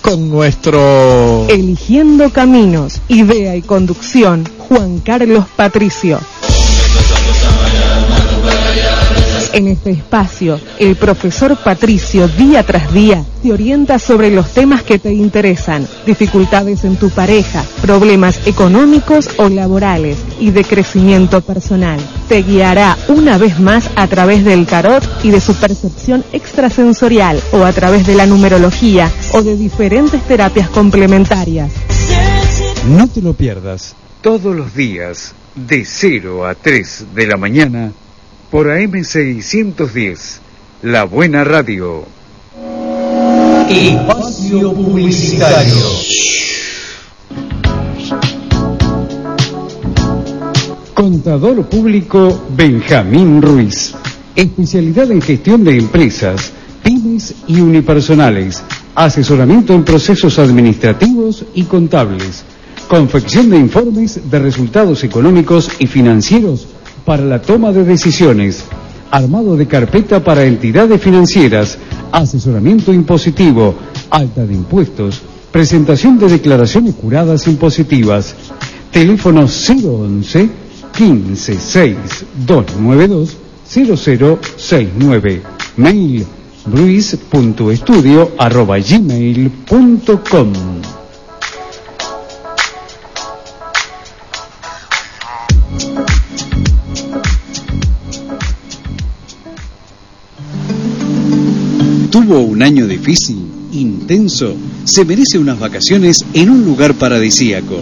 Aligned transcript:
con 0.00 0.28
nuestro... 0.28 1.46
Eligiendo 1.48 2.30
Caminos, 2.30 3.00
idea 3.08 3.54
y 3.54 3.62
conducción, 3.62 4.44
Juan 4.58 4.98
Carlos 4.98 5.44
Patricio. 5.54 6.18
En 9.52 9.68
este 9.68 9.90
espacio, 9.90 10.58
el 10.78 10.96
profesor 10.96 11.58
Patricio 11.62 12.26
día 12.26 12.62
tras 12.62 12.92
día 12.94 13.22
te 13.42 13.52
orienta 13.52 13.98
sobre 13.98 14.30
los 14.30 14.54
temas 14.54 14.82
que 14.82 14.98
te 14.98 15.12
interesan, 15.12 15.86
dificultades 16.06 16.84
en 16.84 16.96
tu 16.96 17.10
pareja, 17.10 17.62
problemas 17.82 18.46
económicos 18.46 19.28
o 19.36 19.50
laborales 19.50 20.16
y 20.40 20.52
de 20.52 20.64
crecimiento 20.64 21.42
personal. 21.42 22.00
Te 22.28 22.42
guiará 22.42 22.96
una 23.08 23.36
vez 23.36 23.60
más 23.60 23.90
a 23.94 24.06
través 24.06 24.42
del 24.42 24.64
tarot 24.64 25.06
y 25.22 25.30
de 25.30 25.40
su 25.42 25.54
percepción 25.54 26.24
extrasensorial 26.32 27.38
o 27.52 27.64
a 27.64 27.72
través 27.72 28.06
de 28.06 28.14
la 28.14 28.24
numerología 28.24 29.10
o 29.34 29.42
de 29.42 29.58
diferentes 29.58 30.22
terapias 30.22 30.70
complementarias. 30.70 31.72
No 32.88 33.06
te 33.06 33.20
lo 33.20 33.34
pierdas 33.34 33.94
todos 34.22 34.56
los 34.56 34.74
días 34.74 35.34
de 35.54 35.84
0 35.84 36.46
a 36.46 36.54
3 36.54 37.06
de 37.14 37.26
la 37.26 37.36
mañana 37.36 37.92
por 38.52 38.66
AM610, 38.66 40.40
La 40.82 41.04
Buena 41.04 41.42
Radio. 41.42 42.04
Espacio 43.70 44.74
Publicitario. 44.74 45.86
Contador 50.92 51.64
Público 51.64 52.44
Benjamín 52.54 53.40
Ruiz. 53.40 53.94
Especialidad 54.36 55.10
en 55.10 55.22
gestión 55.22 55.64
de 55.64 55.78
empresas, 55.78 56.52
pymes 56.84 57.34
y 57.48 57.58
unipersonales. 57.58 58.62
Asesoramiento 58.94 59.72
en 59.72 59.82
procesos 59.82 60.38
administrativos 60.38 61.46
y 61.54 61.64
contables. 61.64 62.44
Confección 62.86 63.48
de 63.48 63.56
informes 63.56 64.30
de 64.30 64.38
resultados 64.38 65.04
económicos 65.04 65.70
y 65.78 65.86
financieros 65.86 66.68
para 67.04 67.24
la 67.24 67.40
toma 67.40 67.72
de 67.72 67.84
decisiones, 67.84 68.64
armado 69.10 69.56
de 69.56 69.66
carpeta 69.66 70.22
para 70.22 70.44
entidades 70.44 71.00
financieras, 71.00 71.78
asesoramiento 72.12 72.92
impositivo, 72.92 73.74
alta 74.10 74.46
de 74.46 74.54
impuestos, 74.54 75.22
presentación 75.50 76.18
de 76.18 76.28
declaraciones 76.28 76.94
juradas 77.00 77.46
impositivas, 77.46 78.34
teléfono 78.90 79.42
011 79.46 80.48
15 80.92 81.96
292 82.46 83.36
0069, 83.64 85.42
mail 85.76 86.26
luis.estudio 86.66 88.32
¿Tuvo 102.12 102.38
un 102.40 102.62
año 102.62 102.86
difícil, 102.86 103.38
intenso? 103.72 104.54
Se 104.84 105.06
merece 105.06 105.38
unas 105.38 105.58
vacaciones 105.58 106.22
en 106.34 106.50
un 106.50 106.62
lugar 106.62 106.92
paradisíaco. 106.92 107.80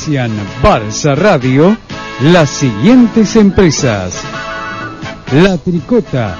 Auspician 0.08 0.32
Barça 0.62 1.14
Radio 1.14 1.76
las 2.22 2.48
siguientes 2.48 3.36
empresas. 3.36 4.22
La 5.32 5.58
Tricota, 5.58 6.34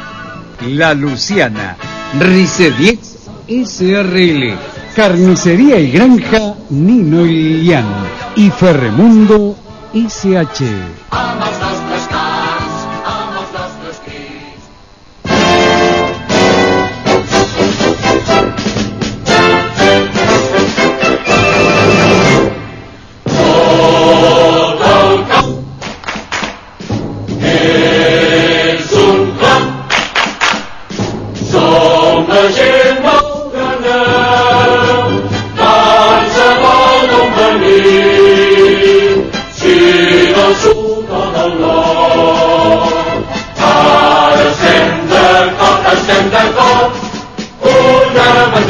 La 0.68 0.94
Luciana, 0.94 1.76
Ricediex 2.18 3.28
SRL, 3.46 4.54
Carnicería 4.96 5.78
y 5.80 5.90
Granja 5.90 6.54
Nino 6.70 7.26
y 7.26 7.34
Lilian 7.34 7.84
y 8.36 8.48
Ferremundo 8.48 9.54
SH. 9.92 10.64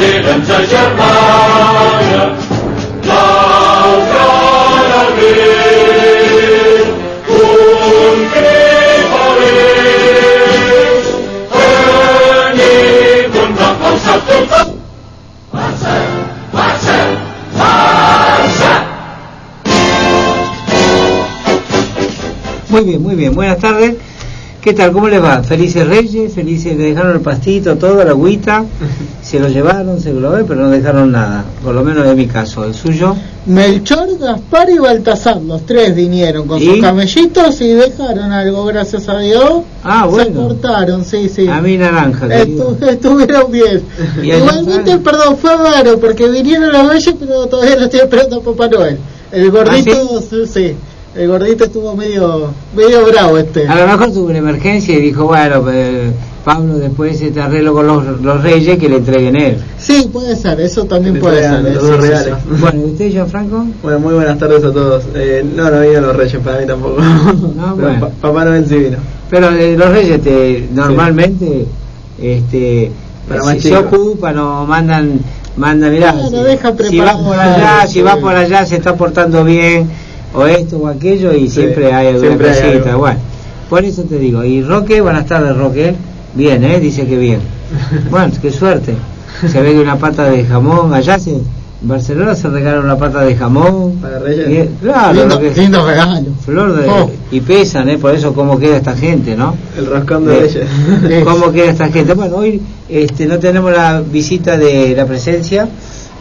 Bandera 0.09 0.35
ens 0.35 0.49
agermana, 0.49 2.23
l'altra 3.03 4.27
l'abril, 4.89 5.91
un. 7.29 8.19
Muy 22.69 22.83
bien, 22.83 23.01
muy 23.01 23.15
bien. 23.15 23.33
Buenas 23.33 23.57
tardes. 23.57 23.95
¿Qué 24.61 24.73
tal? 24.73 24.91
¿Cómo 24.91 25.07
les 25.07 25.23
va? 25.23 25.41
Felices 25.41 25.87
Reyes, 25.87 26.33
felices 26.33 26.77
que 26.77 26.83
dejaron 26.83 27.13
el 27.13 27.21
pastito, 27.21 27.77
todo, 27.77 28.03
la 28.03 28.11
agüita. 28.11 28.65
Se 29.29 29.39
lo 29.39 29.47
llevaron, 29.47 29.99
se 29.99 30.11
lo 30.11 30.31
ve, 30.31 30.43
pero 30.43 30.61
no 30.61 30.69
dejaron 30.71 31.11
nada. 31.11 31.43
Por 31.63 31.75
lo 31.75 31.83
menos 31.83 32.07
en 32.07 32.17
mi 32.17 32.25
caso. 32.25 32.63
¿El 32.63 32.73
suyo? 32.73 33.15
Melchor, 33.45 34.17
Gaspar 34.17 34.71
y 34.71 34.79
Baltasar, 34.79 35.37
los 35.41 35.67
tres 35.67 35.93
vinieron 35.95 36.47
con 36.47 36.59
¿Y? 36.59 36.65
sus 36.65 36.81
camellitos 36.81 37.61
y 37.61 37.73
dejaron 37.73 38.31
algo, 38.31 38.65
gracias 38.65 39.07
a 39.07 39.19
Dios. 39.19 39.61
Ah, 39.83 40.05
Se 40.05 40.09
bueno. 40.09 40.47
cortaron, 40.47 41.05
sí, 41.05 41.29
sí. 41.29 41.47
A 41.47 41.61
mí 41.61 41.77
naranja. 41.77 42.25
Estu- 42.27 42.81
estuvieron 42.89 43.51
bien. 43.51 43.83
¿Y 44.23 44.31
el 44.31 44.39
Igualmente, 44.39 44.97
perdón, 44.97 45.37
fue 45.37 45.55
raro 45.57 45.99
porque 45.99 46.27
vinieron 46.27 46.71
los 46.71 46.89
reyes, 46.89 47.13
pero 47.19 47.45
todavía 47.45 47.75
lo 47.75 47.83
estoy 47.85 47.99
esperando 47.99 48.37
a 48.37 48.41
Papá 48.41 48.67
Noel. 48.67 48.97
El 49.31 49.51
gordito, 49.51 49.91
¿Ah, 50.17 50.21
sí? 50.27 50.45
sí, 50.51 50.75
el 51.15 51.27
gordito 51.27 51.65
estuvo 51.65 51.95
medio, 51.95 52.51
medio 52.75 53.05
bravo 53.05 53.37
este. 53.37 53.67
A 53.67 53.75
lo 53.75 53.85
mejor 53.91 54.11
tuvo 54.11 54.29
una 54.29 54.39
emergencia 54.39 54.95
y 54.97 55.01
dijo, 55.01 55.25
bueno, 55.25 55.61
pues, 55.61 56.13
Pablo 56.43 56.75
después 56.77 57.21
este 57.21 57.41
arreglo 57.41 57.73
con 57.73 57.85
los, 57.87 58.21
los 58.21 58.41
reyes 58.43 58.77
que 58.79 58.87
le 58.89 58.97
entreguen 58.97 59.35
él. 59.35 59.57
Sí, 59.77 60.09
puede 60.11 60.35
ser, 60.35 60.59
eso 60.61 60.85
también 60.85 61.19
puede 61.19 61.41
ser. 61.41 61.61
traigan 61.61 61.73
los 61.75 61.83
sí, 61.83 61.89
dos 61.89 62.05
sí, 62.05 62.11
sí. 62.25 62.31
Bueno, 62.61 62.81
¿y 62.81 62.91
usted, 62.91 63.09
Gianfranco? 63.11 63.65
Bueno, 63.83 63.99
muy 63.99 64.13
buenas 64.13 64.37
tardes 64.39 64.63
a 64.63 64.71
todos. 64.71 65.03
Eh, 65.15 65.45
no, 65.55 65.69
no 65.69 65.81
vinieron 65.81 66.07
los 66.07 66.15
reyes 66.15 66.41
para 66.43 66.59
mí 66.59 66.65
tampoco. 66.67 66.97
No, 67.01 67.75
Pero 67.75 67.87
bueno. 67.87 67.99
pa- 67.99 68.09
Papá 68.21 68.45
Noel 68.45 68.65
sí 68.67 68.75
vino. 68.77 68.97
Pero 69.29 69.49
eh, 69.51 69.75
los 69.77 69.89
reyes 69.89 70.21
te, 70.21 70.67
normalmente 70.73 71.65
este, 72.21 72.91
Para 73.27 73.43
más 73.43 73.53
se 73.53 73.59
chicos. 73.69 73.85
ocupa, 73.85 74.31
nos 74.31 74.67
mandan, 74.67 75.19
mandan, 75.57 75.91
mirá, 75.91 76.11
Claro, 76.13 76.29
si, 76.29 76.35
deja 76.35 76.73
si 76.89 76.99
vas 76.99 77.15
por 77.17 77.37
allá, 77.39 77.87
si 77.87 78.01
vas 78.01 78.17
por 78.17 78.35
allá 78.35 78.65
se 78.65 78.75
está 78.77 78.95
portando 78.95 79.43
bien, 79.43 79.87
o 80.33 80.45
esto 80.47 80.77
o 80.77 80.87
aquello, 80.87 81.33
y 81.33 81.41
Sí, 81.49 81.55
siempre 81.61 81.91
hay 81.93 82.07
alguna 82.07 82.27
siempre 82.27 82.49
hay 82.51 82.61
cosita, 82.71 82.89
algo. 82.89 82.99
bueno. 82.99 83.19
Por 83.69 83.85
eso 83.85 84.01
te 84.03 84.17
digo, 84.17 84.43
y 84.43 84.63
Roque, 84.63 84.99
buenas 84.99 85.27
tardes 85.27 85.55
Roque, 85.55 85.93
bien, 86.33 86.63
¿eh? 86.63 86.79
Dice 86.79 87.05
que 87.05 87.17
bien. 87.17 87.39
Bueno, 88.09 88.31
qué 88.41 88.51
suerte. 88.51 88.95
Se 89.47 89.61
ve 89.61 89.71
que 89.73 89.79
una 89.79 89.97
pata 89.97 90.25
de 90.29 90.43
jamón, 90.43 90.93
allá 90.93 91.17
se, 91.19 91.31
en 91.31 91.43
Barcelona 91.81 92.35
se 92.35 92.49
regala 92.49 92.79
una 92.81 92.97
pata 92.97 93.21
de 93.21 93.35
jamón. 93.35 93.93
Para 94.01 94.19
Reyes. 94.19 94.69
Y- 94.69 94.83
claro, 94.83 95.13
lindo, 95.13 95.35
lo 95.35 95.41
que- 95.41 95.61
lindo 95.61 95.85
regalo. 95.87 96.27
flor 96.45 96.73
de, 96.75 96.89
Oh. 96.89 97.09
y 97.31 97.39
pesan, 97.41 97.89
¿eh? 97.89 97.97
Por 97.97 98.13
eso 98.13 98.33
cómo 98.33 98.59
queda 98.59 98.77
esta 98.77 98.95
gente, 98.95 99.35
¿no? 99.35 99.55
El 99.77 99.85
roscón 99.85 100.25
de 100.25 100.33
Eh, 100.37 100.39
Reyes. 100.41 100.67
Es- 101.09 101.23
¿Cómo 101.23 101.51
queda 101.51 101.71
esta 101.71 101.87
gente? 101.89 102.13
Bueno, 102.15 102.35
hoy 102.37 102.61
este, 102.89 103.25
no 103.27 103.39
tenemos 103.39 103.71
la 103.71 104.01
visita 104.01 104.57
de 104.57 104.93
la 104.95 105.05
presencia 105.05 105.67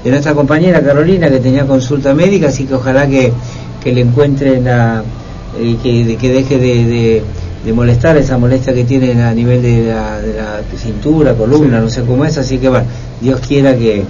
de 0.05 0.11
nuestra 0.11 0.33
compañera 0.35 0.81
Carolina 0.81 1.29
que 1.29 1.41
tenía 1.41 1.67
consulta 1.67 2.15
médica, 2.15 2.49
así 2.49 2.65
que 2.65 2.75
ojalá 2.75 3.09
que, 3.09 3.33
que 3.83 3.93
le 3.93 4.03
encuentren 4.03 4.63
la, 4.65 5.03
y 5.61 5.75
que, 5.75 6.05
de- 6.05 6.17
que 6.17 6.29
deje 6.29 6.59
de, 6.59 6.85
de- 6.85 7.23
de 7.69 7.75
molestar 7.75 8.17
esa 8.17 8.39
molestia 8.39 8.73
que 8.73 8.85
tiene 8.85 9.23
a 9.23 9.35
nivel 9.35 9.61
de 9.61 9.89
la, 9.93 10.19
de 10.23 10.33
la 10.33 10.61
cintura, 10.75 11.35
columna, 11.35 11.77
Sí. 11.79 11.85
no 11.85 11.91
sé 11.91 12.01
cómo 12.03 12.25
es, 12.25 12.39
así 12.39 12.57
que 12.57 12.71
bueno, 12.71 12.87
Dios 13.21 13.41
quiera 13.47 13.77
que, 13.77 14.05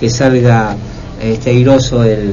que 0.00 0.08
salga 0.08 0.74
este, 1.22 1.50
airoso 1.50 2.04
el, 2.04 2.32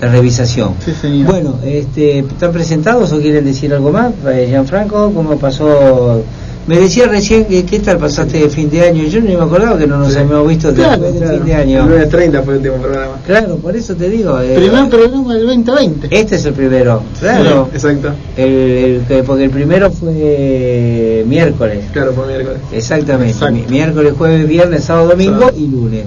la 0.00 0.06
revisación. 0.08 0.74
Sí, 0.84 0.92
señor. 0.92 1.26
Bueno, 1.26 1.58
este, 1.64 2.20
¿están 2.20 2.52
presentados 2.52 3.12
o 3.12 3.18
quieren 3.20 3.44
decir 3.44 3.74
algo 3.74 3.90
más? 3.90 4.12
Eh, 4.28 4.46
Gianfranco, 4.50 5.10
¿cómo 5.12 5.36
pasó? 5.36 6.22
Me 6.66 6.78
decía 6.78 7.06
recién 7.08 7.46
que 7.46 7.64
qué 7.64 7.80
tal 7.80 7.98
pasaste 7.98 8.38
de 8.38 8.48
fin 8.48 8.70
de 8.70 8.82
año. 8.82 9.02
Yo 9.04 9.20
no 9.20 9.26
me 9.26 9.34
acordaba 9.44 9.76
que 9.76 9.86
no 9.88 9.98
nos 9.98 10.12
Sí. 10.12 10.18
habíamos 10.20 10.46
visto 10.48 10.72
Claro, 10.72 10.90
después 11.02 11.14
de 11.14 11.18
Claro, 11.20 11.36
fin 11.38 11.46
de 11.46 11.52
El 11.52 11.60
año. 11.60 11.86
9.30 11.88 12.42
fue 12.44 12.52
el 12.54 12.58
último 12.58 12.76
programa. 12.76 13.12
Claro, 13.26 13.56
por 13.56 13.74
eso 13.76 13.94
te 13.96 14.08
digo. 14.08 14.38
eh, 14.38 14.54
Primer 14.56 14.88
programa 14.88 15.34
del 15.34 15.46
2020. 15.46 16.08
este 16.10 16.36
es 16.36 16.44
el 16.44 16.52
primero, 16.52 17.02
claro. 17.18 17.68
Sí, 17.70 17.76
exacto. 17.76 18.10
El, 18.36 18.46
el 18.48 19.04
que- 19.08 19.22
porque 19.24 19.44
el 19.44 19.50
primero 19.50 19.90
fue 19.90 21.24
miércoles. 21.26 21.84
Claro, 21.92 22.12
fue 22.12 22.26
miércoles. 22.26 22.60
Exactamente. 22.72 23.32
Exacto. 23.32 23.70
Miércoles, 23.70 24.12
jueves, 24.16 24.46
viernes, 24.48 24.84
sábado, 24.84 25.08
domingo 25.08 25.40
Sábado. 25.40 25.56
y 25.58 25.66
lunes. 25.66 26.04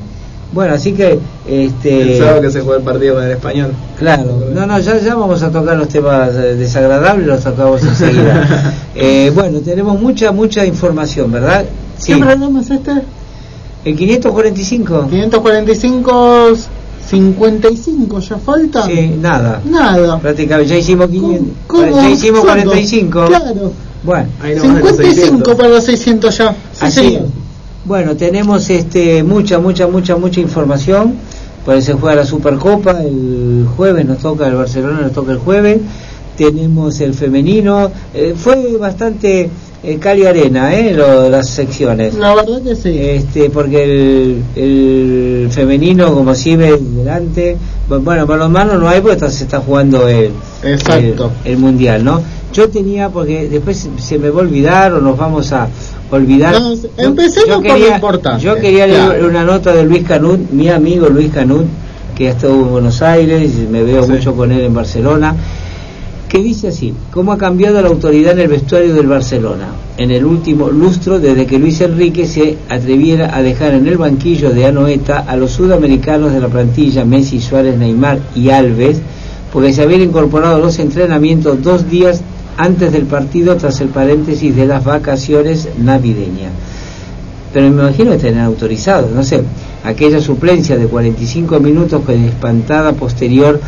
Bueno, 0.53 0.75
así 0.75 0.93
que 0.93 1.19
este 1.47 2.13
El 2.13 2.17
sábado 2.19 2.41
que 2.41 2.51
se 2.51 2.61
jugó 2.61 2.75
el 2.75 2.83
partido 2.83 3.15
con 3.15 3.23
el 3.23 3.31
español. 3.31 3.71
Claro, 3.97 4.43
no, 4.53 4.65
no, 4.67 4.79
ya, 4.79 4.99
ya 4.99 5.15
vamos 5.15 5.41
a 5.41 5.51
tocar 5.51 5.75
los 5.75 5.87
temas 5.87 6.29
eh, 6.35 6.55
desagradables, 6.55 7.25
los 7.25 7.43
tocamos 7.43 7.81
enseguida. 7.83 8.73
Eh, 8.95 9.31
bueno, 9.33 9.59
tenemos 9.61 9.99
mucha, 9.99 10.31
mucha 10.31 10.63
información, 10.63 11.31
¿verdad? 11.31 11.65
Sí. 11.97 12.13
¿Qué 12.13 12.19
programa 12.19 12.61
es 12.61 12.69
este? 12.69 12.91
¿El 13.83 13.95
545? 13.95 15.07
545, 15.09 16.57
55, 17.09 18.19
¿ya 18.19 18.37
falta? 18.37 18.85
Sí, 18.85 19.15
nada. 19.19 19.61
Nada. 19.65 20.19
Prácticamente, 20.19 20.69
ya 20.69 20.77
hicimos 20.77 21.09
500, 21.09 21.47
¿Cómo? 21.65 22.01
ya 22.01 22.09
hicimos 22.09 22.41
¿Cuánto? 22.41 22.65
45. 22.65 23.25
Claro. 23.25 23.71
Bueno, 24.03 24.27
Ahí 24.43 24.53
los 24.53 24.63
55 24.63 25.13
600. 25.15 25.55
para 25.55 25.69
los 25.69 25.83
600 25.83 26.37
ya. 26.37 26.51
Sí, 26.51 26.85
así 26.85 27.01
señor. 27.01 27.25
Bueno, 27.85 28.15
tenemos 28.15 28.69
este 28.69 29.23
mucha, 29.23 29.59
mucha, 29.59 29.87
mucha, 29.87 30.15
mucha 30.15 30.39
información. 30.39 31.15
Pues 31.65 31.85
se 31.85 31.93
juega 31.93 32.15
la 32.17 32.25
Supercopa 32.25 33.01
el 33.01 33.65
jueves, 33.77 34.05
nos 34.05 34.17
toca 34.19 34.47
el 34.47 34.55
Barcelona, 34.55 35.01
nos 35.01 35.13
toca 35.13 35.31
el 35.31 35.37
jueves. 35.37 35.79
Tenemos 36.37 36.99
el 37.01 37.13
femenino. 37.13 37.91
Eh, 38.13 38.33
fue 38.35 38.75
bastante 38.77 39.49
eh, 39.83 39.97
cali 39.99 40.25
arena, 40.25 40.73
¿eh? 40.75 40.93
Lo- 40.93 41.29
las 41.29 41.49
secciones. 41.49 42.15
La 42.15 42.33
verdad 42.35 42.61
que 42.61 42.75
sí. 42.75 42.97
Este, 42.97 43.49
porque 43.49 43.83
el, 43.83 44.43
el 44.55 45.47
femenino, 45.51 46.13
como 46.13 46.33
si 46.35 46.55
ve 46.55 46.77
delante, 46.77 47.55
bu- 47.89 48.03
bueno, 48.03 48.25
para 48.25 48.39
los 48.39 48.49
manos 48.49 48.79
no 48.79 48.89
hay 48.89 48.99
porque 49.01 49.13
está- 49.15 49.29
se 49.31 49.43
está 49.43 49.59
jugando 49.59 50.07
el, 50.07 50.31
Exacto. 50.63 51.31
el, 51.45 51.51
el 51.53 51.57
mundial, 51.57 52.03
¿no? 52.03 52.21
Yo 52.53 52.69
tenía, 52.69 53.09
porque 53.09 53.47
después 53.47 53.77
se- 53.77 53.89
se 54.01 54.17
me 54.19 54.29
va 54.29 54.39
a 54.39 54.43
olvidar 54.43 54.93
o 54.93 55.01
nos 55.01 55.17
vamos 55.17 55.51
a 55.53 55.67
olvidar. 56.15 56.53
No, 56.59 56.73
Yo- 56.75 56.87
empecemos 56.97 57.63
por 57.63 57.79
lo 57.79 57.87
importante. 57.95 58.43
Yo 58.43 58.55
quería 58.55 58.87
leer 58.87 59.05
Claro. 59.05 59.27
una 59.27 59.43
nota 59.43 59.73
de 59.73 59.83
Luis 59.85 60.03
Canut, 60.03 60.51
mi 60.51 60.69
amigo 60.69 61.07
Luis 61.09 61.31
Canut, 61.31 61.65
que 62.15 62.29
estuvo 62.29 62.53
en 62.65 62.69
Buenos 62.71 63.01
Aires, 63.01 63.51
y 63.57 63.67
me 63.71 63.83
veo 63.83 64.03
Sí. 64.03 64.11
mucho 64.11 64.35
con 64.35 64.51
él 64.51 64.61
en 64.61 64.73
Barcelona 64.73 65.35
que 66.29 66.39
dice 66.41 66.69
así, 66.69 66.91
¿cómo 67.11 67.31
ha 67.31 67.37
cambiado 67.37 67.79
la 67.79 67.89
autoridad 67.89 68.31
en 68.33 68.39
el 68.39 68.47
vestuario 68.47 68.95
del 68.95 69.05
Barcelona? 69.05 69.67
En 69.99 70.09
el 70.09 70.25
último 70.25 70.69
lustro, 70.71 71.19
desde 71.19 71.45
que 71.45 71.59
Luis 71.59 71.79
Enrique 71.81 72.25
se 72.25 72.57
atreviera 72.69 73.35
a 73.37 73.43
dejar 73.43 73.75
en 73.75 73.85
el 73.87 73.97
banquillo 73.97 74.49
de 74.49 74.65
Anoeta 74.65 75.19
a 75.27 75.35
los 75.35 75.51
sudamericanos 75.51 76.33
de 76.33 76.39
la 76.39 76.47
plantilla 76.47 77.05
Messi, 77.05 77.39
Suárez, 77.39 77.77
Neymar 77.77 78.17
y 78.35 78.49
Alves, 78.49 78.97
porque 79.51 79.73
se 79.73 79.83
habían 79.83 80.01
incorporado 80.01 80.55
a 80.55 80.59
los 80.59 80.79
entrenamientos 80.79 81.61
dos 81.61 81.87
días 81.87 82.21
antes 82.57 82.91
del 82.91 83.05
partido 83.05 83.55
tras 83.57 83.81
el 83.81 83.89
paréntesis 83.89 84.55
de 84.55 84.65
las 84.65 84.83
vacaciones 84.83 85.67
navideñas. 85.77 86.51
Pero 87.53 87.69
me 87.69 87.83
imagino 87.83 88.11
que 88.11 88.17
tener 88.17 88.41
autorizado, 88.41 89.09
no 89.13 89.23
sé, 89.23 89.41
aquella 89.83 90.19
suplencia 90.19 90.77
de 90.77 90.87
45 90.87 91.59
minutos 91.59 92.01
con 92.03 92.15
espantada 92.15 92.93
posterior 92.93 93.59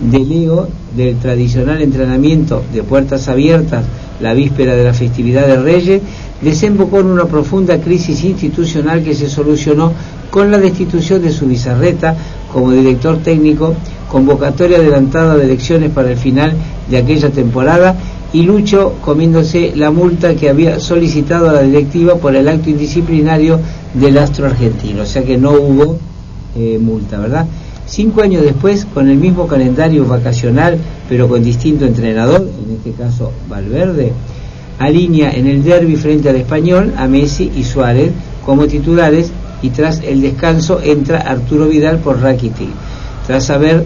de 0.00 0.18
Leo 0.18 0.68
del 0.96 1.16
tradicional 1.16 1.80
entrenamiento 1.82 2.62
de 2.72 2.82
puertas 2.82 3.28
abiertas 3.28 3.84
la 4.22 4.34
víspera 4.34 4.74
de 4.74 4.84
la 4.84 4.94
festividad 4.94 5.46
de 5.46 5.56
Reyes, 5.60 6.00
desembocó 6.40 7.00
en 7.00 7.06
una 7.06 7.24
profunda 7.24 7.80
crisis 7.80 8.22
institucional 8.24 9.02
que 9.02 9.14
se 9.14 9.28
solucionó 9.28 9.92
con 10.30 10.50
la 10.50 10.58
destitución 10.58 11.20
de 11.20 11.32
su 11.32 11.46
bizarreta 11.46 12.16
como 12.52 12.70
director 12.70 13.18
técnico, 13.18 13.74
convocatoria 14.08 14.78
adelantada 14.78 15.36
de 15.36 15.44
elecciones 15.44 15.90
para 15.90 16.10
el 16.10 16.16
final 16.16 16.54
de 16.88 16.98
aquella 16.98 17.30
temporada 17.30 17.96
y 18.32 18.42
Lucho 18.42 18.94
comiéndose 19.04 19.72
la 19.76 19.90
multa 19.90 20.34
que 20.34 20.48
había 20.48 20.80
solicitado 20.80 21.50
a 21.50 21.52
la 21.52 21.62
directiva 21.62 22.16
por 22.16 22.34
el 22.34 22.48
acto 22.48 22.70
indisciplinario 22.70 23.60
del 23.94 24.18
astro 24.18 24.46
argentino, 24.46 25.02
o 25.02 25.06
sea 25.06 25.22
que 25.22 25.36
no 25.36 25.52
hubo 25.52 25.98
eh, 26.56 26.78
multa, 26.80 27.18
¿verdad? 27.18 27.46
Cinco 27.86 28.22
años 28.22 28.42
después, 28.42 28.86
con 28.86 29.08
el 29.08 29.18
mismo 29.18 29.46
calendario 29.46 30.06
vacacional, 30.06 30.78
pero 31.08 31.28
con 31.28 31.42
distinto 31.42 31.84
entrenador, 31.84 32.40
en 32.40 32.76
este 32.76 32.92
caso 32.92 33.32
Valverde, 33.50 34.12
alinea 34.78 35.30
en 35.32 35.46
el 35.46 35.62
derby 35.62 35.96
frente 35.96 36.30
al 36.30 36.36
español 36.36 36.94
a 36.96 37.06
Messi 37.06 37.52
y 37.54 37.64
Suárez 37.64 38.12
como 38.44 38.66
titulares 38.66 39.30
y 39.62 39.70
tras 39.70 40.00
el 40.02 40.22
descanso 40.22 40.80
entra 40.82 41.18
Arturo 41.18 41.68
Vidal 41.68 41.98
por 41.98 42.20
Rakitic, 42.20 42.70
tras 43.26 43.50
haber 43.50 43.84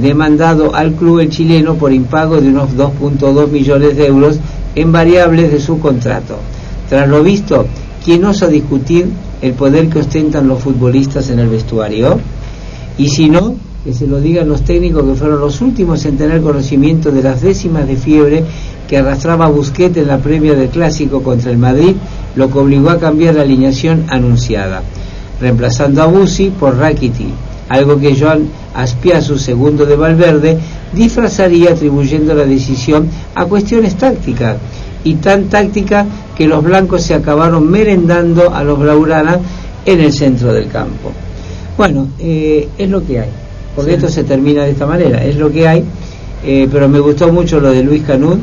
demandado 0.00 0.74
al 0.74 0.92
club 0.92 1.28
chileno 1.28 1.74
por 1.74 1.92
impago 1.92 2.40
de 2.40 2.48
unos 2.48 2.70
2.2 2.70 3.48
millones 3.48 3.96
de 3.96 4.06
euros 4.06 4.38
en 4.74 4.92
variables 4.92 5.52
de 5.52 5.60
su 5.60 5.78
contrato. 5.78 6.36
Tras 6.88 7.08
lo 7.08 7.22
visto, 7.22 7.66
¿quién 8.04 8.24
osa 8.24 8.48
discutir 8.48 9.08
el 9.40 9.52
poder 9.52 9.88
que 9.88 10.00
ostentan 10.00 10.48
los 10.48 10.60
futbolistas 10.60 11.30
en 11.30 11.38
el 11.38 11.48
vestuario? 11.48 12.18
Y 12.98 13.08
si 13.08 13.28
no, 13.28 13.54
que 13.84 13.92
se 13.92 14.06
lo 14.06 14.20
digan 14.20 14.48
los 14.48 14.62
técnicos 14.62 15.04
que 15.04 15.14
fueron 15.14 15.40
los 15.40 15.60
últimos 15.60 16.04
en 16.06 16.16
tener 16.16 16.40
conocimiento 16.40 17.10
de 17.10 17.22
las 17.22 17.42
décimas 17.42 17.86
de 17.86 17.96
fiebre 17.96 18.44
que 18.88 18.96
arrastraba 18.96 19.48
Busquets 19.48 19.96
en 19.98 20.08
la 20.08 20.18
previa 20.18 20.54
del 20.54 20.68
clásico 20.68 21.22
contra 21.22 21.50
el 21.50 21.58
Madrid, 21.58 21.94
lo 22.34 22.50
que 22.50 22.58
obligó 22.58 22.90
a 22.90 22.98
cambiar 22.98 23.34
la 23.34 23.42
alineación 23.42 24.04
anunciada, 24.08 24.82
reemplazando 25.40 26.02
a 26.02 26.06
Busi 26.06 26.50
por 26.50 26.76
Rakitic, 26.76 27.28
algo 27.68 27.98
que 27.98 28.14
Joan 28.18 28.48
Aspiazu, 28.74 29.38
segundo 29.38 29.86
de 29.86 29.96
Valverde, 29.96 30.58
disfrazaría 30.92 31.70
atribuyendo 31.70 32.34
la 32.34 32.44
decisión 32.44 33.08
a 33.34 33.44
cuestiones 33.46 33.96
tácticas, 33.96 34.56
y 35.04 35.14
tan 35.16 35.44
táctica 35.44 36.06
que 36.36 36.46
los 36.46 36.62
blancos 36.64 37.02
se 37.02 37.14
acabaron 37.14 37.70
merendando 37.70 38.54
a 38.54 38.64
los 38.64 38.78
blaugranas 38.78 39.38
en 39.84 40.00
el 40.00 40.12
centro 40.12 40.52
del 40.52 40.68
campo. 40.68 41.12
Bueno, 41.76 42.08
eh, 42.18 42.68
es 42.78 42.88
lo 42.88 43.04
que 43.04 43.20
hay, 43.20 43.28
porque 43.76 43.94
esto 43.94 44.08
se 44.08 44.24
termina 44.24 44.64
de 44.64 44.70
esta 44.70 44.86
manera, 44.86 45.22
es 45.24 45.36
lo 45.36 45.50
que 45.50 45.66
hay, 45.68 45.84
eh, 46.44 46.68
pero 46.70 46.88
me 46.88 47.00
gustó 47.00 47.32
mucho 47.32 47.60
lo 47.60 47.70
de 47.70 47.82
Luis 47.82 48.02
Canut, 48.04 48.38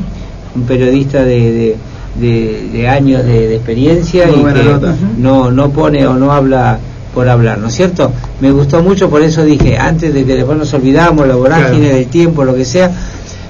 un 0.54 0.62
periodista 0.62 1.24
de, 1.24 1.38
de, 1.52 1.76
de- 2.20 2.68
de 2.72 2.88
años 2.88 3.24
de, 3.24 3.48
de 3.48 3.56
experiencia 3.56 4.26
Muy 4.26 4.50
y 4.50 4.54
que 4.54 4.62
nota. 4.64 4.94
no, 5.18 5.50
no 5.50 5.70
pone 5.70 6.06
o 6.06 6.14
no 6.14 6.30
habla 6.30 6.78
por 7.14 7.28
hablar, 7.28 7.58
¿no 7.58 7.68
es 7.68 7.74
cierto? 7.74 8.10
Me 8.40 8.50
gustó 8.52 8.82
mucho, 8.82 9.08
por 9.10 9.22
eso 9.22 9.44
dije, 9.44 9.76
antes 9.78 10.12
de 10.14 10.24
que 10.24 10.34
después 10.36 10.56
nos 10.58 10.72
olvidamos, 10.74 11.26
la 11.26 11.36
vorágine 11.36 11.80
Claro. 11.80 11.94
del 11.96 12.06
tiempo, 12.08 12.44
lo 12.44 12.54
que 12.54 12.64
sea, 12.64 12.90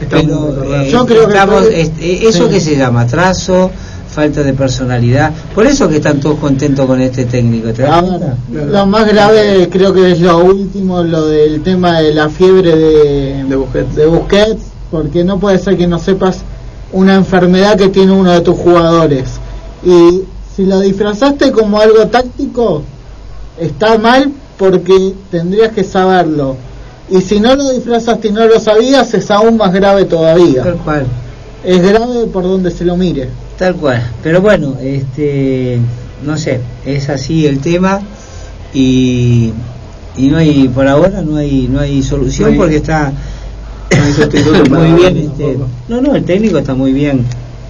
Estamos 0.00 0.54
pero 0.58 0.74
eh, 0.74 0.90
Yo 0.90 1.06
creo 1.06 1.26
que 1.28 1.32
estamos- 1.34 1.64
este, 1.72 2.26
eso 2.28 2.44
sí. 2.48 2.54
que 2.54 2.60
se 2.60 2.76
llama 2.76 3.02
atraso, 3.02 3.70
falta 4.10 4.42
de 4.42 4.52
personalidad, 4.52 5.32
por 5.54 5.64
eso 5.66 5.88
que 5.88 5.96
están 5.96 6.18
todos 6.20 6.38
contentos 6.40 6.84
con 6.86 7.00
este 7.00 7.24
técnico, 7.24 7.72
¿te 7.72 7.86
lo 7.86 8.86
más 8.86 9.06
grave 9.06 9.68
creo 9.70 9.92
que 9.94 10.12
es 10.12 10.20
lo 10.20 10.38
último, 10.38 11.02
lo 11.04 11.26
del 11.28 11.62
tema 11.62 12.00
de 12.00 12.12
la 12.14 12.28
fiebre 12.28 12.74
de, 12.76 13.44
De 13.44 13.56
Busquets. 13.56 13.94
de 13.94 14.06
Busquets, 14.06 14.62
porque 14.90 15.24
no 15.24 15.38
puede 15.38 15.58
ser 15.58 15.76
que 15.78 15.86
no 15.86 15.98
sepas 15.98 16.38
una 16.92 17.14
enfermedad 17.14 17.76
que 17.78 17.88
tiene 17.88 18.12
uno 18.12 18.32
de 18.32 18.40
tus 18.42 18.56
jugadores. 18.56 19.24
Y 19.84 20.22
si 20.54 20.66
lo 20.66 20.80
disfrazaste 20.80 21.50
como 21.52 21.80
algo 21.80 22.06
táctico, 22.08 22.82
está 23.58 23.98
mal 23.98 24.32
porque 24.58 25.14
tendrías 25.30 25.72
que 25.72 25.84
saberlo. 25.84 26.56
Y 27.10 27.20
si 27.20 27.40
no 27.40 27.54
lo 27.56 27.70
disfrazaste 27.70 28.28
y 28.28 28.32
no 28.32 28.46
lo 28.46 28.58
sabías, 28.60 29.12
es 29.14 29.30
aún 29.30 29.56
más 29.56 29.72
grave 29.72 30.04
todavía. 30.04 30.62
Tal 30.62 30.76
cual. 30.76 31.06
Es 31.64 31.80
grave 31.82 32.26
por 32.32 32.44
donde 32.44 32.70
se 32.70 32.84
lo 32.84 32.96
mire. 32.96 33.28
Tal 33.58 33.74
cual. 33.76 34.02
Pero 34.22 34.40
bueno, 34.40 34.76
este, 34.80 35.78
no 36.24 36.36
sé, 36.38 36.60
es 36.86 37.08
así 37.08 37.46
el 37.46 37.60
tema 37.60 38.00
y, 38.72 39.52
y 40.16 40.26
no 40.28 40.38
hay, 40.38 40.68
por 40.68 40.88
ahora 40.88 41.20
no 41.22 41.36
hay, 41.36 41.68
no 41.68 41.80
hay 41.80 42.02
solución 42.02 42.48
No 42.48 42.52
hay- 42.54 42.58
porque 42.58 42.76
está 42.76 43.12
no 43.90 44.76
muy 44.78 44.92
bien. 45.00 45.16
Este, 45.18 45.58
no, 45.88 46.00
no, 46.00 46.14
el 46.14 46.24
técnico 46.24 46.58
está 46.58 46.74
muy 46.74 46.92
bien 46.92 47.24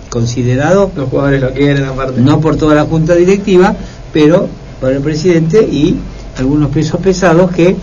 considerado, 0.09 0.91
Los 0.95 1.09
jugadores 1.09 1.41
lo 1.41 1.53
quieren 1.53 1.85
aparte. 1.85 2.21
no 2.21 2.41
por 2.41 2.57
toda 2.57 2.75
la 2.75 2.85
junta 2.85 3.15
directiva, 3.15 3.75
pero 4.13 4.47
por 4.83 4.93
el 4.93 5.01
presidente 5.01 5.63
y 5.63 5.95
algunos 6.37 6.71
pesos 6.71 7.01
pesados 7.01 7.53
que 7.53 7.77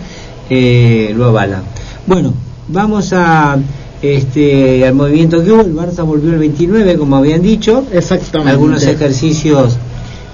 eh, 0.50 1.14
lo 1.16 1.24
avalan. 1.28 1.62
Bueno, 2.06 2.34
vamos 2.68 3.14
a 3.14 3.56
este 4.02 4.86
al 4.86 4.92
movimiento 4.92 5.42
que 5.42 5.50
hubo. 5.50 5.62
El 5.62 5.74
Barça 5.74 6.04
volvió 6.04 6.30
el 6.30 6.38
29, 6.38 6.98
como 6.98 7.16
habían 7.16 7.40
dicho. 7.40 7.84
Exactamente. 7.90 8.52
algunos 8.52 8.82
ejercicios 8.82 9.78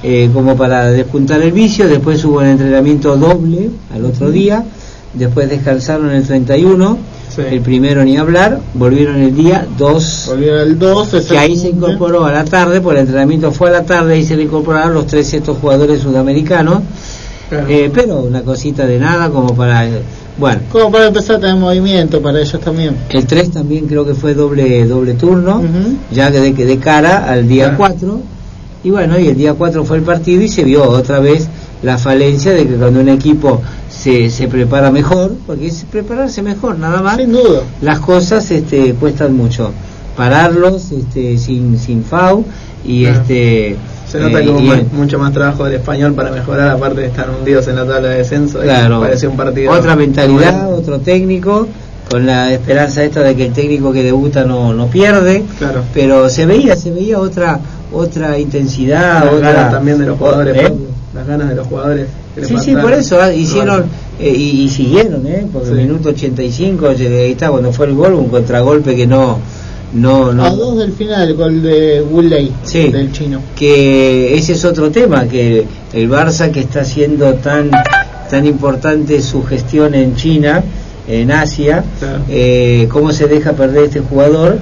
eh, 0.02 0.28
como 0.34 0.56
para 0.56 0.86
despuntar 0.86 1.40
el 1.40 1.52
vicio, 1.52 1.86
después 1.86 2.24
hubo 2.24 2.42
el 2.42 2.48
entrenamiento 2.48 3.16
doble 3.16 3.70
al 3.94 4.04
otro 4.04 4.32
día, 4.32 4.64
después 5.14 5.48
descansaron 5.48 6.10
el 6.10 6.26
31, 6.26 6.98
Sí. 7.36 7.42
el 7.50 7.60
primero 7.60 8.02
ni 8.04 8.16
hablar, 8.16 8.60
volvieron 8.74 9.16
el 9.16 9.34
día 9.36 9.66
2, 9.78 10.24
Volvió 10.30 10.60
el 10.60 10.78
2, 10.78 11.08
que 11.28 11.36
ahí 11.38 11.54
se 11.56 11.68
incorporó 11.68 12.24
a 12.24 12.32
la 12.32 12.44
tarde, 12.44 12.80
por 12.80 12.94
el 12.94 13.00
entrenamiento 13.02 13.52
fue 13.52 13.68
a 13.68 13.72
la 13.72 13.82
tarde 13.84 14.18
y 14.18 14.24
se 14.24 14.36
le 14.36 14.44
incorporaron 14.44 14.94
los 14.94 15.06
tres 15.06 15.32
estos 15.34 15.58
jugadores 15.58 16.00
sudamericanos, 16.00 16.82
Claro. 17.50 17.66
eh, 17.68 17.90
pero 17.94 18.20
una 18.20 18.40
cosita 18.42 18.86
de 18.86 18.98
nada 18.98 19.28
como 19.30 19.54
para... 19.54 19.86
Bueno, 20.38 20.60
Como 20.70 20.90
para 20.90 21.06
empezar 21.06 21.36
a 21.36 21.40
tener 21.40 21.56
movimiento 21.56 22.20
para 22.20 22.40
ellos 22.40 22.60
también. 22.60 22.96
el 23.08 23.24
3 23.26 23.50
también 23.52 23.86
creo 23.86 24.04
que 24.04 24.14
fue 24.14 24.34
doble 24.34 24.84
doble 24.86 25.14
turno, 25.14 25.58
Ujú. 25.60 25.96
ya 26.12 26.30
que 26.30 26.40
de, 26.40 26.52
de 26.52 26.78
cara 26.78 27.24
al 27.30 27.46
día 27.48 27.64
Claro. 27.76 27.78
4. 27.78 28.20
Y 28.84 28.90
bueno, 28.90 29.18
y 29.18 29.28
el 29.28 29.36
día 29.36 29.54
4 29.54 29.84
fue 29.84 29.96
el 29.98 30.02
partido 30.02 30.42
y 30.42 30.48
se 30.48 30.62
vio 30.64 30.84
otra 30.88 31.20
vez 31.20 31.48
la 31.82 31.96
falencia 31.98 32.52
de 32.52 32.66
que 32.66 32.74
cuando 32.74 33.00
un 33.00 33.08
equipo 33.08 33.62
se, 34.06 34.30
se 34.30 34.46
prepara 34.46 34.92
mejor, 34.92 35.32
porque 35.48 35.66
es 35.66 35.84
prepararse 35.90 36.40
mejor, 36.40 36.78
nada 36.78 37.02
más, 37.02 37.16
Sin 37.16 37.32
duda. 37.32 37.62
las 37.80 37.98
cosas 37.98 38.48
este, 38.52 38.94
cuestan 38.94 39.36
mucho. 39.36 39.72
Pararlos 40.16 40.92
este, 40.92 41.36
sin, 41.38 41.76
sin 41.78 42.04
FAU 42.04 42.44
y 42.84 43.02
Claro. 43.04 43.20
este. 43.20 43.76
Se 44.10 44.20
nota 44.20 44.40
eh, 44.40 44.44
que 44.44 44.50
hubo 44.50 44.60
ma- 44.60 44.74
el- 44.74 44.86
mucho 44.92 45.18
más 45.18 45.32
trabajo 45.32 45.64
del 45.64 45.74
español 45.74 46.14
para 46.14 46.30
mejorar, 46.30 46.68
aparte 46.68 47.00
de 47.00 47.06
estar 47.08 47.28
hundidos 47.28 47.66
en 47.66 47.74
la 47.76 47.84
tabla 47.84 48.08
de 48.10 48.18
descenso. 48.18 48.60
Claro, 48.60 49.00
Parecía 49.00 49.28
un 49.28 49.36
partido. 49.36 49.72
otra 49.72 49.96
mentalidad, 49.96 50.52
bueno. 50.62 50.76
otro 50.76 51.00
técnico, 51.00 51.66
con 52.08 52.24
la 52.24 52.52
esperanza 52.52 53.02
esta 53.02 53.20
de 53.22 53.34
que 53.34 53.46
el 53.46 53.52
técnico 53.52 53.92
que 53.92 54.04
debuta 54.04 54.44
no, 54.44 54.72
no 54.72 54.86
pierde, 54.86 55.42
Claro. 55.58 55.82
pero 55.92 56.28
se 56.30 56.46
veía, 56.46 56.76
se 56.76 56.92
veía 56.92 57.18
otra 57.18 57.58
otra 57.92 58.38
intensidad, 58.38 59.32
otra 59.34 59.70
también 59.70 59.98
de 59.98 60.06
los 60.06 60.16
jugadores. 60.18 60.56
¿Eh? 60.56 60.72
Las 61.16 61.26
ganas 61.26 61.48
de 61.48 61.54
los 61.56 61.66
jugadores. 61.66 62.06
que 62.34 62.40
le 62.42 62.46
Sí, 62.46 62.54
sí, 62.62 62.74
por 62.76 62.92
eso 62.92 63.18
ah, 63.20 63.32
hicieron 63.32 63.84
eh, 64.20 64.30
y, 64.36 64.62
y 64.62 64.68
siguieron, 64.68 65.26
¿eh? 65.26 65.46
Porque 65.52 65.68
Sí. 65.68 65.72
el 65.74 65.78
minuto 65.86 66.10
85, 66.10 66.92
llegué- 66.92 67.24
ahí 67.24 67.32
está, 67.32 67.50
cuando 67.50 67.72
fue 67.72 67.86
el 67.86 67.94
gol, 67.94 68.12
un 68.14 68.28
contragolpe 68.28 68.94
que 68.94 69.06
no, 69.06 69.38
no, 69.94 70.32
no 70.32 70.44
A 70.44 70.50
dos 70.50 70.76
del 70.78 70.92
final, 70.92 71.28
el 71.28 71.34
gol 71.34 71.62
de 71.62 72.02
Woodley, 72.02 72.52
Sí. 72.64 72.88
del 72.90 73.10
chino. 73.12 73.40
que 73.56 74.34
ese 74.36 74.52
es 74.52 74.64
otro 74.64 74.90
tema, 74.90 75.26
que 75.26 75.64
el 75.94 76.10
Barça 76.10 76.50
que 76.50 76.60
está 76.60 76.80
haciendo 76.82 77.32
tan 77.34 77.70
tan 78.28 78.44
importante 78.44 79.22
su 79.22 79.42
gestión 79.44 79.94
en 79.94 80.16
China, 80.16 80.62
en 81.08 81.30
Asia, 81.30 81.84
Claro. 82.00 82.18
eh, 82.28 82.88
cómo 82.90 83.12
se 83.12 83.28
deja 83.28 83.52
perder 83.52 83.84
este 83.84 84.00
jugador 84.00 84.58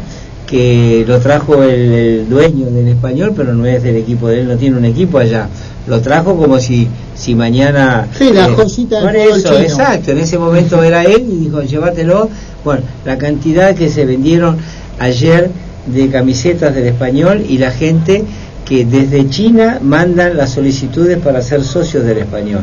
que 0.55 1.05
lo 1.05 1.19
trajo 1.19 1.65
el, 1.65 1.93
el 1.93 2.29
dueño 2.29 2.67
del 2.67 2.87
español, 2.87 3.33
pero 3.37 3.53
no 3.55 3.67
es 3.67 3.83
del 3.83 3.97
equipo 3.97 4.29
de 4.29 4.43
él, 4.43 4.47
no 4.47 4.57
tiene 4.57 4.77
un 4.77 4.85
equipo 4.85 5.19
allá. 5.19 5.49
Lo 5.89 6.01
trajo 6.01 6.37
como 6.37 6.61
si 6.61 6.87
si 7.17 7.35
mañana 7.35 8.07
Sí, 8.17 8.31
la 8.33 8.49
joyita 8.51 9.01
del 9.01 9.05
por 9.05 9.15
fútbol 9.15 9.39
eso, 9.39 9.59
exacto, 9.59 10.13
en 10.13 10.19
ese 10.19 10.39
momento 10.39 10.81
era 10.81 11.03
él 11.03 11.27
y 11.29 11.37
dijo, 11.47 11.61
llévatelo. 11.63 12.31
Bueno, 12.65 12.83
la 13.05 13.19
cantidad 13.19 13.75
que 13.75 13.89
se 13.89 14.05
vendieron 14.05 14.59
ayer 15.01 15.51
de 15.87 16.09
camisetas 16.09 16.73
del 16.73 16.87
español 16.87 17.45
y 17.49 17.59
la 17.59 17.73
gente 17.73 18.23
que 18.65 18.85
desde 18.85 19.29
China 19.29 19.81
mandan 19.83 20.37
las 20.37 20.51
solicitudes 20.51 21.19
para 21.19 21.43
ser 21.43 21.65
socios 21.65 22.05
del 22.05 22.19
español. 22.19 22.63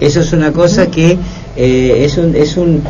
Eso 0.00 0.20
es 0.20 0.32
una 0.32 0.50
cosa 0.50 0.86
que 0.86 1.18
eh, 1.56 2.04
es 2.06 2.16
un 2.16 2.34
es 2.34 2.56
un 2.56 2.82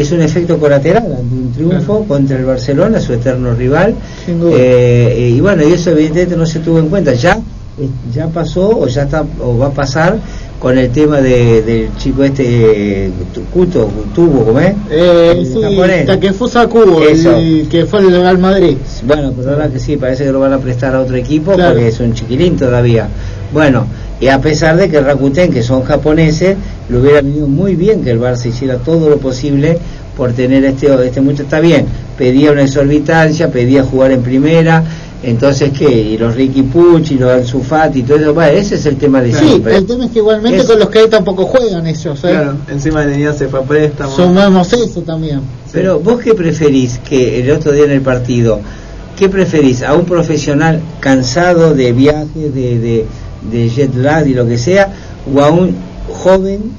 es 0.00 0.12
un 0.12 0.20
efecto 0.22 0.58
colateral 0.58 1.04
ante 1.04 1.34
un 1.34 1.52
triunfo 1.52 1.96
Claro. 1.98 2.04
contra 2.08 2.38
el 2.38 2.44
Barcelona, 2.44 3.00
su 3.00 3.12
eterno 3.14 3.54
rival. 3.54 3.94
Duda. 4.26 4.50
Eh, 4.58 5.32
y 5.36 5.40
bueno, 5.40 5.62
y 5.66 5.72
eso 5.72 5.90
evidentemente 5.90 6.36
no 6.36 6.46
se 6.46 6.60
tuvo 6.60 6.78
en 6.78 6.88
cuenta. 6.88 7.12
Ya 7.14 7.38
eh, 7.78 7.88
ya 8.14 8.26
pasó 8.28 8.68
o 8.78 8.86
ya 8.88 9.02
está 9.02 9.24
o 9.42 9.58
va 9.58 9.66
a 9.66 9.70
pasar 9.70 10.18
con 10.58 10.78
el 10.78 10.88
tema 10.90 11.20
de, 11.20 11.60
del 11.62 11.94
chico 11.98 12.24
este 12.24 13.06
eh, 13.06 13.10
Kuto, 13.52 13.90
Tubo, 14.14 14.44
¿cómo 14.46 14.58
es? 14.60 14.74
Eh, 14.90 15.44
sí. 15.44 16.06
Takefusa 16.06 16.66
Kubo, 16.66 17.02
Eso. 17.02 17.36
el 17.36 17.68
que 17.68 17.84
fue 17.84 18.00
el 18.00 18.10
Real 18.10 18.38
Madrid. 18.38 18.76
Bueno, 19.06 19.32
pero 19.36 19.50
ahora 19.52 19.68
que 19.68 19.78
sí, 19.78 19.98
parece 19.98 20.24
que 20.24 20.32
lo 20.32 20.40
van 20.40 20.54
a 20.54 20.58
prestar 20.58 20.94
a 20.94 21.00
otro 21.00 21.14
equipo 21.16 21.52
Claro. 21.52 21.74
porque 21.74 21.88
es 21.88 22.00
un 22.00 22.14
chiquilín 22.14 22.56
todavía. 22.56 23.06
Bueno, 23.52 23.86
y 24.20 24.28
a 24.28 24.40
pesar 24.40 24.76
de 24.76 24.88
que 24.88 25.00
Rakuten, 25.00 25.52
que 25.52 25.62
son 25.62 25.82
japoneses, 25.82 26.56
le 26.88 26.98
hubiera 26.98 27.20
venido 27.20 27.46
muy 27.46 27.74
bien 27.76 28.02
que 28.02 28.10
el 28.10 28.20
Barça 28.20 28.46
hiciera 28.46 28.76
todo 28.78 29.08
lo 29.10 29.18
posible 29.18 29.78
por 30.16 30.32
tener 30.32 30.64
este 30.64 30.86
este 31.06 31.20
muchacho. 31.20 31.42
Está 31.42 31.60
bien, 31.60 31.86
pedía 32.16 32.52
una 32.52 32.62
exorbitancia, 32.62 33.50
pedía 33.50 33.82
jugar 33.84 34.12
en 34.12 34.22
primera, 34.22 34.82
entonces 35.22 35.70
¿qué? 35.76 35.90
Y 35.90 36.16
los 36.18 36.34
Ricky 36.34 36.62
Pucci, 36.62 37.16
los 37.18 37.30
Ansu 37.30 37.60
Fati 37.60 37.98
y 37.98 38.02
todo 38.04 38.16
eso, 38.18 38.32
bueno, 38.32 38.52
ese 38.52 38.76
es 38.76 38.86
el 38.86 38.96
tema 38.96 39.20
de 39.20 39.32
Sí, 39.34 39.44
siempre. 39.46 39.76
el 39.76 39.86
tema 39.86 40.06
es 40.06 40.10
que 40.12 40.18
igualmente 40.20 40.58
Es- 40.60 40.64
con 40.66 40.78
los 40.78 40.88
que 40.88 41.00
hay 41.00 41.08
tampoco 41.10 41.44
juegan 41.44 41.86
ellos. 41.86 42.18
¿eh? 42.24 42.28
Claro, 42.30 42.56
encima 42.70 43.04
de 43.04 43.32
se 43.34 43.48
fue 43.48 43.60
a 43.60 43.62
préstamo. 43.62 44.16
Sumamos 44.16 44.72
eso 44.72 45.02
también. 45.02 45.40
Pero 45.72 46.00
vos 46.00 46.20
qué 46.20 46.34
preferís 46.34 46.98
que 47.06 47.40
el 47.40 47.50
otro 47.50 47.72
día 47.72 47.84
en 47.84 47.90
el 47.90 48.00
partido, 48.00 48.60
¿qué 49.18 49.28
preferís? 49.28 49.82
¿A 49.82 49.94
un 49.94 50.04
profesional 50.06 50.80
cansado 51.00 51.74
de 51.74 51.92
viajes, 51.92 52.54
de, 52.54 52.78
de, 52.78 53.04
de 53.50 53.68
jet 53.68 53.94
lag 53.94 54.26
y 54.26 54.34
lo 54.34 54.46
que 54.46 54.58
sea, 54.58 54.92
o 55.34 55.40
a 55.40 55.50
un 55.50 55.74
joven 56.08 56.72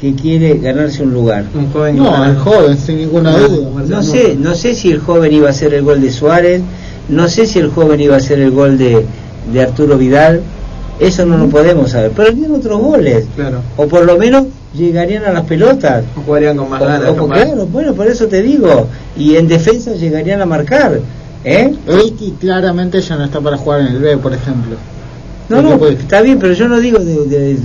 que 0.00 0.14
quiere 0.14 0.58
ganarse 0.58 1.02
un 1.02 1.12
lugar? 1.14 1.44
Un 1.54 1.70
joven 1.72 1.96
No, 1.96 2.24
el 2.24 2.36
joven, 2.36 2.76
sin 2.78 2.98
ninguna 2.98 3.32
No, 3.32 3.48
duda. 3.48 3.82
No 3.88 4.02
sé, 4.02 4.36
no 4.38 4.54
sé 4.54 4.74
si 4.74 4.90
el 4.90 5.00
joven 5.00 5.32
iba 5.32 5.48
a 5.48 5.50
hacer 5.50 5.72
el 5.74 5.82
gol 5.82 6.00
de 6.00 6.10
Suárez, 6.10 6.62
no 7.08 7.28
sé 7.28 7.46
si 7.46 7.58
el 7.58 7.70
joven 7.70 8.00
iba 8.00 8.14
a 8.14 8.18
hacer 8.18 8.38
el 8.40 8.50
gol 8.50 8.76
de, 8.78 9.04
de 9.52 9.62
Arturo 9.62 9.96
Vidal, 9.96 10.40
eso 11.00 11.26
no 11.26 11.36
lo 11.38 11.48
podemos 11.48 11.90
saber, 11.90 12.12
pero 12.14 12.28
harían 12.28 12.54
otros 12.54 12.80
goles, 12.80 13.26
Claro. 13.34 13.60
o 13.76 13.86
por 13.86 14.04
lo 14.04 14.16
menos 14.16 14.44
llegarían 14.74 15.24
a 15.24 15.32
las 15.32 15.42
pelotas. 15.44 16.04
O 16.16 16.20
jugarían 16.22 16.56
con 16.56 16.68
más 16.70 16.80
O- 16.82 16.84
ganas. 16.86 17.08
o- 17.10 17.26
claro, 17.28 17.66
bueno, 17.66 17.94
por 17.94 18.06
eso 18.08 18.26
te 18.26 18.42
digo. 18.42 18.86
Y 19.16 19.36
en 19.36 19.46
defensa 19.48 19.92
llegarían 19.92 20.40
a 20.40 20.46
marcar. 20.46 21.00
¿eh? 21.44 21.74
Ricky 21.86 22.34
claramente 22.40 23.00
ya 23.00 23.16
no 23.16 23.24
está 23.24 23.40
para 23.40 23.56
jugar 23.56 23.80
en 23.82 23.86
el 23.88 23.98
B, 23.98 24.16
por 24.18 24.32
ejemplo. 24.32 24.76
No, 25.48 25.60
no, 25.60 25.78
Porque- 25.78 25.94
está 26.02 26.22
bien, 26.22 26.38
pero 26.38 26.54
yo 26.54 26.68
no 26.68 26.80
digo 26.80 26.98
de, 26.98 27.24
de 27.26 27.58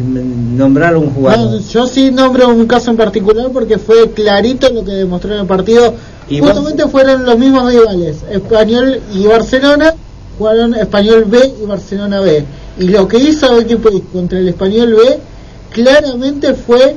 nombrar 0.55 0.95
a 0.95 0.97
un 0.97 1.05
No, 1.05 1.11
jugador. 1.11 1.59
yo 1.61 1.87
sí 1.87 2.11
nombro 2.11 2.49
un 2.49 2.65
caso 2.67 2.91
en 2.91 2.97
particular 2.97 3.49
porque 3.53 3.77
fue 3.77 4.11
clarito 4.11 4.69
lo 4.69 4.83
que 4.83 4.91
demostró 4.91 5.33
en 5.33 5.39
el 5.41 5.45
partido. 5.47 5.93
Y 6.27 6.39
Justamente 6.39 6.87
fueron 6.87 7.25
los 7.25 7.37
mismos 7.39 7.71
rivales, 7.71 8.17
Español 8.31 8.99
y 9.15 9.25
Barcelona, 9.25 9.93
jugaron 10.37 10.75
Español 10.75 11.25
B 11.27 11.53
y 11.63 11.65
Barcelona 11.65 12.19
B. 12.19 12.45
Y 12.79 12.87
lo 12.89 13.07
que 13.07 13.17
hizo 13.17 13.47
Ricky 13.57 13.75
Puig 13.77 14.03
contra 14.11 14.39
el 14.39 14.49
Español 14.49 14.93
B 14.95 15.19
claramente 15.71 16.53
fue 16.53 16.95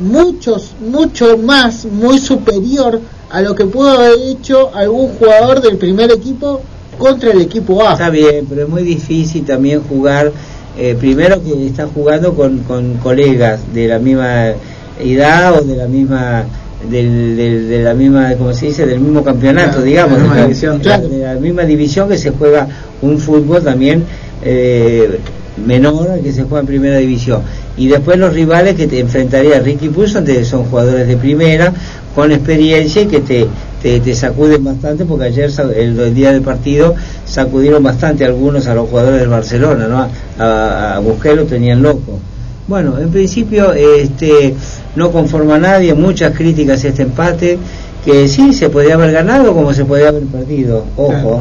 muchos, 0.00 0.70
mucho 0.80 1.36
más, 1.38 1.84
muy 1.84 2.18
superior 2.18 3.00
a 3.30 3.42
lo 3.42 3.54
que 3.54 3.64
pudo 3.66 3.90
haber 3.90 4.18
hecho 4.28 4.70
algún 4.74 5.08
jugador 5.14 5.60
del 5.60 5.76
primer 5.76 6.10
equipo 6.12 6.60
contra 6.98 7.30
el 7.32 7.40
equipo 7.40 7.86
A. 7.86 7.92
Está 7.92 8.10
bien, 8.10 8.46
pero 8.48 8.62
es 8.62 8.68
muy 8.68 8.82
difícil 8.82 9.44
también 9.44 9.80
jugar. 9.82 10.32
eh, 10.76 10.96
primero 10.98 11.40
que 11.42 11.66
está 11.66 11.86
jugando 11.86 12.34
con, 12.34 12.58
con 12.64 12.94
colegas 12.94 13.60
de 13.72 13.86
la 13.86 13.98
misma 14.00 14.52
edad 15.00 15.54
o 15.58 15.62
de 15.64 15.76
la 15.76 15.86
misma 15.86 16.44
del, 16.90 17.36
del- 17.36 17.68
de 17.68 17.82
la 17.82 17.94
misma 17.94 18.34
como 18.34 18.52
se 18.52 18.66
dice 18.66 18.84
del 18.84 18.98
mismo 19.00 19.22
campeonato 19.22 19.80
digamos 19.82 20.20
de 20.20 20.28
la 20.28 20.42
división. 20.42 20.80
claro, 20.80 21.08
de 21.08 21.18
la 21.18 21.34
misma 21.34 21.62
división 21.62 22.08
que 22.08 22.18
se 22.18 22.30
juega 22.30 22.66
un 23.02 23.18
fútbol 23.18 23.62
también 23.62 24.02
eh, 24.42 25.20
menor 25.64 26.10
al 26.10 26.20
que 26.20 26.32
se 26.32 26.42
juega 26.42 26.60
en 26.60 26.66
primera 26.66 26.96
división 26.98 27.42
y 27.76 27.86
después 27.88 28.18
los 28.18 28.32
rivales 28.34 28.74
que 28.74 28.86
te 28.88 28.98
enfrentaría 29.00 29.60
Ricky 29.60 29.88
Puig 29.90 30.08
son, 30.08 30.24
de- 30.24 30.44
son 30.44 30.64
jugadores 30.64 31.06
de 31.06 31.16
primera 31.16 31.72
con 32.16 32.32
experiencia 32.32 33.02
y 33.02 33.06
que 33.06 33.20
te, 33.20 33.46
te, 33.84 34.00
te 34.00 34.14
sacuden 34.14 34.64
bastante 34.64 35.04
porque 35.04 35.26
ayer 35.26 35.50
el, 35.76 36.00
el 36.00 36.14
día 36.14 36.32
del 36.32 36.40
partido 36.40 36.94
sacudieron 37.26 37.82
bastante 37.82 38.24
algunos 38.24 38.66
a 38.66 38.74
los 38.74 38.88
jugadores 38.88 39.20
del 39.20 39.28
Barcelona 39.28 39.86
¿no? 39.86 39.98
a, 39.98 40.08
a, 40.42 40.96
a 40.96 40.98
Busquets 41.00 41.36
lo 41.36 41.44
tenían 41.44 41.82
loco 41.82 42.18
Bueno, 42.66 42.98
en 42.98 43.10
principio 43.10 43.74
este, 43.74 44.54
no 44.96 45.10
conforma 45.12 45.56
a 45.56 45.58
nadie, 45.58 45.92
muchas 45.92 46.34
críticas 46.34 46.82
a 46.82 46.88
este 46.88 47.02
empate, 47.02 47.58
que 48.06 48.26
sí 48.26 48.54
se 48.54 48.70
podía 48.70 48.94
haber 48.94 49.12
ganado 49.12 49.52
como 49.52 49.74
se 49.74 49.84
podía 49.84 50.08
haber 50.08 50.22
perdido, 50.24 50.86
ojo, 50.96 51.10
Claro. 51.10 51.40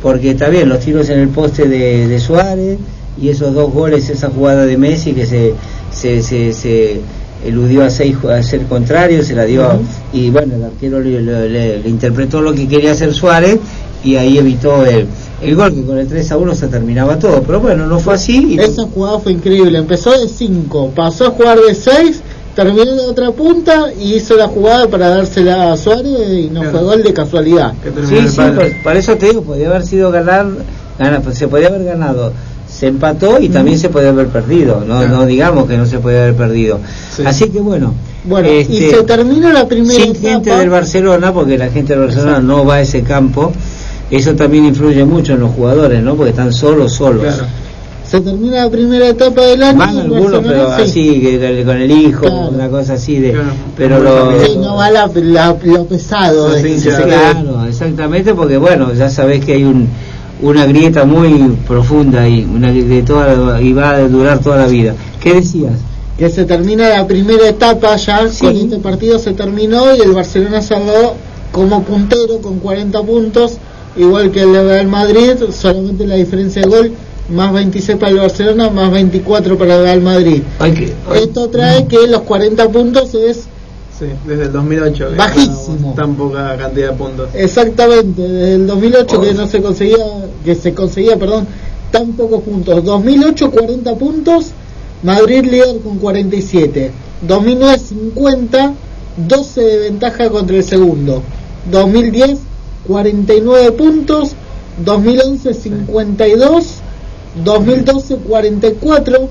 porque 0.00 0.30
está 0.30 0.48
bien, 0.48 0.70
los 0.70 0.80
tiros 0.80 1.10
en 1.10 1.18
el 1.18 1.28
poste 1.28 1.68
de, 1.68 2.08
de 2.08 2.18
Suárez 2.18 2.78
y 3.20 3.28
esos 3.28 3.52
dos 3.52 3.70
goles, 3.74 4.08
esa 4.08 4.30
jugada 4.30 4.64
de 4.64 4.78
Messi 4.78 5.12
que 5.12 5.26
se, 5.26 5.52
se, 5.92 6.22
se, 6.22 6.54
se 6.54 7.00
eludió 7.44 7.84
a 7.84 7.90
seis 7.90 8.16
a 8.28 8.42
ser 8.42 8.62
contrario, 8.66 9.22
se 9.22 9.34
la 9.34 9.44
dio, 9.44 9.64
a- 9.64 9.78
y 10.12 10.30
bueno, 10.30 10.56
el 10.56 10.64
arquero 10.64 11.00
le, 11.00 11.20
le- 11.20 11.48
le- 11.48 11.78
le 11.80 11.88
interpretó 11.88 12.40
lo 12.40 12.52
que 12.54 12.66
quería 12.68 12.92
hacer 12.92 13.12
Suárez 13.14 13.58
y 14.04 14.16
ahí 14.16 14.38
evitó 14.38 14.84
el, 14.84 15.06
el 15.42 15.54
gol, 15.56 15.74
que 15.74 15.82
con 15.84 15.98
el 15.98 16.06
3 16.06 16.32
a 16.32 16.36
1 16.36 16.54
se 16.54 16.68
terminaba 16.68 17.18
todo, 17.18 17.42
pero 17.42 17.60
bueno, 17.60 17.86
no 17.86 17.98
fue 18.00 18.14
así. 18.14 18.54
Y 18.54 18.60
Esa 18.60 18.82
jugada 18.82 19.18
fue 19.18 19.32
increíble. 19.32 19.78
Empezó 19.78 20.10
de 20.18 20.28
5, 20.28 20.92
pasó 20.94 21.26
a 21.26 21.30
jugar 21.30 21.58
de 21.60 21.74
6, 21.74 22.20
terminó 22.56 22.84
de 22.94 23.00
otra 23.02 23.30
punta 23.32 23.86
y 23.98 24.14
hizo 24.14 24.36
la 24.36 24.48
jugada 24.48 24.88
para 24.88 25.08
dársela 25.08 25.72
a 25.72 25.76
Suárez 25.76 26.28
y 26.32 26.50
no 26.50 26.60
Claro. 26.62 26.78
fue 26.78 26.86
gol 26.86 27.02
de 27.04 27.12
casualidad. 27.12 27.72
Sí, 28.08 28.28
sí, 28.28 28.40
pues, 28.54 28.74
por 28.82 28.96
eso 28.96 29.16
te 29.16 29.26
digo, 29.26 29.42
podía 29.42 29.68
haber 29.68 29.84
sido 29.84 30.10
ganar, 30.10 30.46
gana- 30.98 31.20
pues, 31.20 31.38
se 31.38 31.46
podía 31.48 31.68
haber 31.68 31.84
ganado, 31.84 32.32
se 32.78 32.86
empató 32.86 33.40
y 33.40 33.48
también 33.48 33.78
se 33.78 33.88
podía 33.88 34.10
haber 34.10 34.28
perdido, 34.28 34.80
no, 34.86 34.98
Claro. 34.98 35.08
no 35.08 35.26
digamos 35.26 35.66
que 35.66 35.76
no 35.76 35.84
se 35.86 35.98
podía 35.98 36.22
haber 36.22 36.34
perdido. 36.36 36.78
Sí. 37.16 37.22
Así 37.26 37.48
que 37.50 37.58
bueno, 37.58 37.92
Bueno, 38.24 38.48
y 38.48 38.58
este, 38.58 38.90
se 38.90 39.02
terminó 39.02 39.52
la 39.52 39.66
primera 39.66 39.94
sin 40.04 40.14
gente 40.14 40.30
etapa. 40.48 40.60
del 40.60 40.70
Barcelona, 40.70 41.32
porque 41.32 41.58
la 41.58 41.70
gente 41.70 41.94
del 41.94 42.04
Barcelona 42.06 42.38
no 42.40 42.64
va 42.64 42.74
a 42.76 42.80
ese 42.82 43.02
campo, 43.02 43.50
eso 44.10 44.34
también 44.34 44.64
influye 44.66 45.04
mucho 45.04 45.32
en 45.34 45.40
los 45.40 45.50
jugadores, 45.50 46.02
¿no? 46.02 46.14
Porque 46.14 46.30
están 46.30 46.52
solos, 46.52 46.92
solos. 46.92 47.22
Claro. 47.24 47.44
Se 48.08 48.20
termina 48.22 48.64
la 48.64 48.70
primera 48.70 49.06
etapa 49.08 49.42
del 49.42 49.62
año. 49.62 49.78
Van 49.78 49.98
algunos, 49.98 50.42
pero 50.42 50.76
sí. 50.76 50.82
así, 50.82 51.20
que 51.20 51.38
con- 51.58 51.64
con 51.66 51.76
el 51.82 51.90
hijo, 51.90 52.20
Claro. 52.22 52.48
una 52.54 52.68
cosa 52.70 52.94
así 52.94 53.18
de... 53.18 53.32
Claro. 53.32 53.48
Pero 53.76 53.98
lo. 54.02 54.40
Sí, 54.46 54.56
no 54.56 54.76
va 54.76 54.90
la, 54.90 55.10
la- 55.14 55.56
lo 55.62 55.84
pesado. 55.86 56.48
De- 56.54 56.76
Claro, 56.76 57.66
exactamente, 57.68 58.32
porque 58.34 58.56
bueno, 58.56 58.94
ya 58.94 59.10
sabés 59.10 59.44
que 59.44 59.52
hay 59.54 59.64
un, 59.64 59.88
una 60.40 60.66
grieta 60.66 61.04
muy 61.04 61.56
profunda 61.66 62.28
y 62.28 62.44
una 62.44 62.72
de 62.72 63.02
toda 63.02 63.60
y 63.60 63.72
va 63.72 63.90
a 63.90 64.08
durar 64.08 64.38
toda 64.40 64.56
la 64.58 64.66
vida. 64.66 64.94
¿Qué 65.20 65.34
decías? 65.34 65.72
que 66.18 66.28
se 66.30 66.44
termina 66.44 66.88
la 66.88 67.06
primera 67.06 67.48
etapa 67.48 67.94
ya 67.94 68.28
Sí. 68.28 68.44
con 68.44 68.56
este 68.56 68.78
partido 68.78 69.20
se 69.20 69.34
terminó 69.34 69.94
y 69.94 70.00
el 70.00 70.10
Barcelona 70.10 70.60
salvó 70.60 71.14
como 71.52 71.84
puntero 71.84 72.40
con 72.42 72.58
40 72.58 73.00
puntos 73.04 73.58
igual 73.96 74.32
que 74.32 74.42
el 74.42 74.52
Real 74.52 74.88
Madrid 74.88 75.34
solamente 75.52 76.04
la 76.08 76.16
diferencia 76.16 76.62
de 76.62 76.68
gol 76.68 76.92
más 77.32 77.52
26 77.52 77.98
para 77.98 78.10
el 78.10 78.18
Barcelona 78.18 78.68
más 78.68 78.90
24 78.90 79.56
para 79.56 79.76
el 79.76 79.82
Real 79.84 80.00
Madrid 80.00 80.42
esto 81.14 81.48
trae 81.50 81.86
que 81.86 82.08
los 82.08 82.22
40 82.22 82.68
puntos 82.68 83.14
es 83.14 83.44
Sí, 83.98 84.06
desde 84.26 84.44
el 84.44 84.52
2008. 84.52 85.10
que 85.10 85.16
Bajísimo. 85.16 85.94
Tan 85.94 86.14
poca 86.14 86.56
cantidad 86.56 86.90
de 86.90 86.96
puntos. 86.96 87.28
exactamente 87.34 88.22
desde 88.22 88.54
el 88.54 88.66
2008 88.66 89.20
que 89.20 89.34
no 89.34 89.46
se 89.46 89.60
conseguía 89.60 89.96
que 90.44 90.54
se 90.54 90.72
conseguía 90.72 91.16
perdón 91.16 91.46
tan 91.90 92.12
pocos 92.12 92.42
puntos. 92.42 92.84
2008 92.84 93.50
40 93.50 93.94
puntos 93.96 94.52
Madrid 95.02 95.44
líder 95.44 95.80
con 95.80 95.98
47 95.98 96.92
2009 97.22 97.78
50 97.78 98.74
12 99.26 99.60
de 99.60 99.78
ventaja 99.78 100.28
contra 100.30 100.56
el 100.56 100.64
segundo. 100.64 101.22
2010 101.70 102.38
49 102.86 103.72
puntos. 103.72 104.32
2011 104.84 105.54
52 105.54 106.74
2012 107.44 108.16
44 108.16 109.28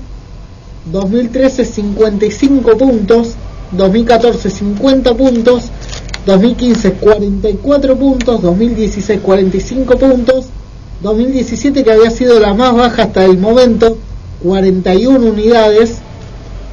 2013 0.92 1.64
55 1.64 2.76
puntos 2.76 3.34
2014 3.72 4.50
50 4.50 5.14
puntos 5.14 5.64
2015 6.26 6.92
44 6.92 7.96
puntos 7.96 8.42
2016 8.42 9.20
45 9.20 9.96
puntos 9.98 10.46
2017 11.02 11.84
que 11.84 11.92
había 11.92 12.10
sido 12.10 12.40
la 12.40 12.54
más 12.54 12.74
baja 12.74 13.04
hasta 13.04 13.24
el 13.24 13.38
momento 13.38 13.98
41 14.42 15.18
unidades 15.18 15.98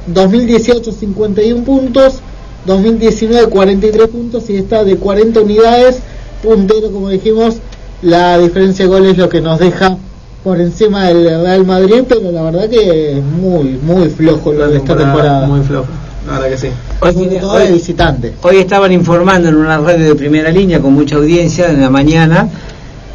2018 0.06 0.92
51 0.92 1.64
puntos 1.64 2.20
2019 2.66 3.48
43 3.48 4.08
puntos 4.08 4.50
y 4.50 4.56
está 4.56 4.84
de 4.84 4.96
40 4.96 5.40
unidades 5.40 5.98
puntero 6.42 6.90
como 6.90 7.10
dijimos 7.10 7.56
la 8.02 8.38
diferencia 8.38 8.84
de 8.84 8.90
goles 8.90 9.12
es 9.12 9.18
lo 9.18 9.28
que 9.28 9.40
nos 9.40 9.58
deja 9.58 9.96
por 10.44 10.60
encima 10.60 11.06
del 11.06 11.24
Real 11.42 11.66
Madrid 11.66 12.02
pero 12.08 12.30
la 12.30 12.42
verdad 12.42 12.68
que 12.68 13.18
es 13.18 13.22
muy 13.22 13.78
muy 13.82 14.08
flojo 14.08 14.52
lo 14.52 14.68
de 14.68 14.78
esta 14.78 14.96
temporada 14.96 15.46
Muy 15.46 15.60
flojo. 15.62 15.88
Verdad 16.26 16.48
que 16.48 16.58
sí. 16.58 16.68
hoy, 17.00 17.12
sobre 17.12 17.36
todo 17.38 17.58
de 17.58 17.64
hoy- 17.66 17.72
visitante 17.72 18.32
hoy 18.42 18.56
estaban 18.58 18.92
informando 18.92 19.48
en 19.48 19.54
una 19.56 19.78
radio 19.78 20.06
de 20.08 20.14
primera 20.14 20.50
línea 20.50 20.80
con 20.80 20.92
mucha 20.92 21.16
audiencia 21.16 21.70
en 21.70 21.80
la 21.80 21.90
mañana 21.90 22.48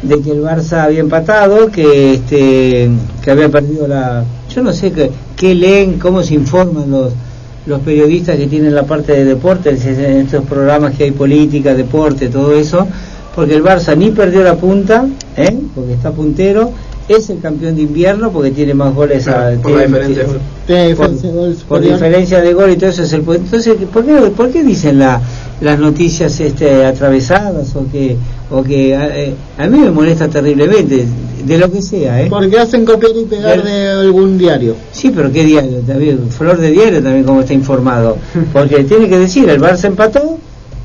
de 0.02 0.20
que 0.20 0.30
el 0.30 0.42
Barça 0.42 0.84
había 0.84 1.00
empatado, 1.00 1.70
que 1.70 2.14
este 2.14 2.90
que 3.22 3.30
había 3.30 3.48
perdido 3.48 3.86
la 3.86 4.24
yo 4.52 4.62
no 4.62 4.72
sé 4.72 4.90
qué, 4.92 5.10
qué 5.36 5.54
leen, 5.54 5.98
cómo 5.98 6.22
se 6.22 6.34
informan 6.34 6.90
los 6.90 7.12
los 7.64 7.78
periodistas 7.80 8.36
que 8.36 8.48
tienen 8.48 8.74
la 8.74 8.82
parte 8.82 9.12
de 9.12 9.24
deportes 9.24 9.84
en 9.86 10.00
estos 10.22 10.44
programas 10.46 10.96
que 10.96 11.04
hay 11.04 11.10
política, 11.12 11.74
deporte, 11.74 12.26
todo 12.28 12.52
eso, 12.54 12.88
porque 13.36 13.54
el 13.54 13.62
Barça 13.62 13.96
ni 13.96 14.10
perdió 14.10 14.42
la 14.42 14.56
punta, 14.56 15.06
¿eh? 15.36 15.56
porque 15.72 15.92
está 15.92 16.10
puntero, 16.10 16.72
es 17.16 17.30
el 17.30 17.40
campeón 17.40 17.76
de 17.76 17.82
invierno 17.82 18.30
porque 18.30 18.50
tiene 18.50 18.74
más 18.74 18.94
goles 18.94 19.26
a, 19.28 19.52
por 19.62 19.72
la 19.72 19.86
tiene- 19.86 19.86
diferencia 19.86 20.22
de 20.22 20.28
gol. 20.28 20.40
tiene 20.66 20.94
por, 20.94 21.10
diferencia 21.10 21.30
de 21.32 21.54
por 21.68 21.80
diferencia 21.80 22.40
de 22.40 22.54
gol 22.54 22.70
y 22.70 22.76
todo 22.76 22.90
eso 22.90 23.02
es 23.02 23.12
el 23.12 23.20
entonces 23.20 23.74
¿por 23.92 24.04
qué, 24.04 24.12
por 24.36 24.50
qué 24.50 24.62
dicen 24.62 24.98
la, 24.98 25.20
las 25.60 25.78
noticias 25.78 26.38
este 26.40 26.84
atravesadas 26.84 27.74
o 27.76 27.86
que 27.90 28.16
o 28.50 28.62
que 28.62 28.94
a, 28.96 29.16
eh, 29.18 29.34
a 29.58 29.66
mí 29.66 29.78
me 29.78 29.90
molesta 29.90 30.28
terriblemente 30.28 31.06
de 31.44 31.58
lo 31.58 31.70
que 31.72 31.82
sea 31.82 32.22
¿eh? 32.22 32.26
porque 32.30 32.58
hacen 32.58 32.84
copiar 32.84 33.12
y 33.16 33.24
pegar 33.24 33.62
de 33.64 33.88
algún 33.90 34.38
diario. 34.38 34.76
Sí 34.92 35.10
pero 35.14 35.32
qué 35.32 35.44
diario 35.44 35.78
también 35.80 36.28
flor 36.30 36.58
de 36.58 36.70
diario 36.70 37.02
también 37.02 37.24
como 37.24 37.40
está 37.40 37.54
informado 37.54 38.16
porque 38.52 38.84
tiene 38.84 39.08
que 39.08 39.18
decir 39.18 39.48
el 39.48 39.60
Barça 39.60 39.86
empató 39.86 40.38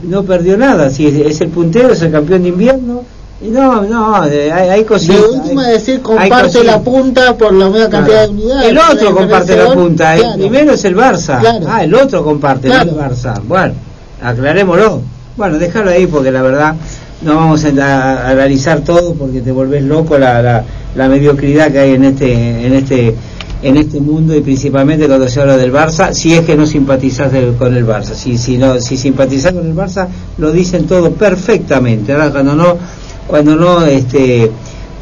no 0.04 0.24
perdió 0.24 0.58
nada 0.58 0.90
si 0.90 1.08
es, 1.08 1.16
es 1.26 1.42
el 1.42 1.50
puntero 1.50 1.92
es 1.92 2.02
el 2.02 2.12
campeón 2.12 2.44
de 2.44 2.50
invierno 2.50 3.04
y 3.40 3.50
no 3.50 3.84
no 3.84 4.16
hay, 4.16 4.32
hay 4.50 4.84
cositas 4.84 5.18
de 5.22 5.28
última 5.28 5.66
hay- 5.66 5.74
decir 5.74 6.02
comparte 6.02 6.64
la 6.64 6.80
punta 6.82 7.38
por 7.38 7.54
la 7.54 7.70
misma 7.70 7.90
cantidad 7.90 8.24
de 8.24 8.30
unidades 8.30 8.70
El 8.70 8.78
otro 8.78 9.16
comparte 9.16 9.56
la 9.58 9.74
punta, 9.74 10.16
el 10.16 10.34
primero 10.40 10.72
es 10.74 10.86
el 10.86 10.96
Barça. 10.96 11.40
Claro. 11.40 11.66
Ah, 11.70 11.84
el 11.84 11.94
otro 11.94 12.24
comparte, 12.24 12.68
no 12.70 12.82
el 12.82 12.96
Barça. 12.96 13.40
Bueno, 13.44 13.74
aclarémoslo. 14.22 15.02
Bueno, 15.36 15.60
déjalo 15.60 15.92
ahí 15.92 16.08
porque 16.08 16.32
la 16.32 16.42
verdad 16.42 16.76
no 17.22 17.36
vamos 17.36 17.64
a, 17.66 18.30
analizar 18.30 18.82
todo 18.82 19.14
porque 19.14 19.42
te 19.42 19.52
volvés 19.52 19.84
loco 19.84 20.18
la, 20.18 20.42
la, 20.42 20.64
la 20.96 21.08
mediocridad 21.08 21.72
que 21.72 21.80
hay 21.80 21.92
en 21.94 22.06
este 22.06 22.66
en 22.66 22.74
este 22.74 23.16
en 23.64 23.78
este 23.78 24.00
mundo 24.00 24.36
y 24.36 24.42
principalmente 24.42 25.08
cuando 25.08 25.28
se 25.28 25.42
habla 25.42 25.58
del 25.58 25.74
Barça, 25.74 26.12
si 26.14 26.34
es 26.34 26.42
que 26.46 26.56
no 26.56 26.66
simpatizás 26.66 27.32
del- 27.32 27.54
con 27.56 27.76
el 27.76 27.86
Barça. 27.86 28.14
Si 28.16 28.38
si 28.38 28.58
no 28.58 28.80
si 28.82 28.98
simpatizás 28.98 29.54
con 29.54 29.66
el 29.68 29.76
Barça 29.76 30.08
lo 30.40 30.52
dicen 30.52 30.88
todo 30.88 31.12
perfectamente. 31.12 32.14
Ahora 32.14 32.32
cuando 32.32 32.56
no 32.56 32.78
cuando 33.28 33.56
no 33.56 33.86
este 33.86 34.50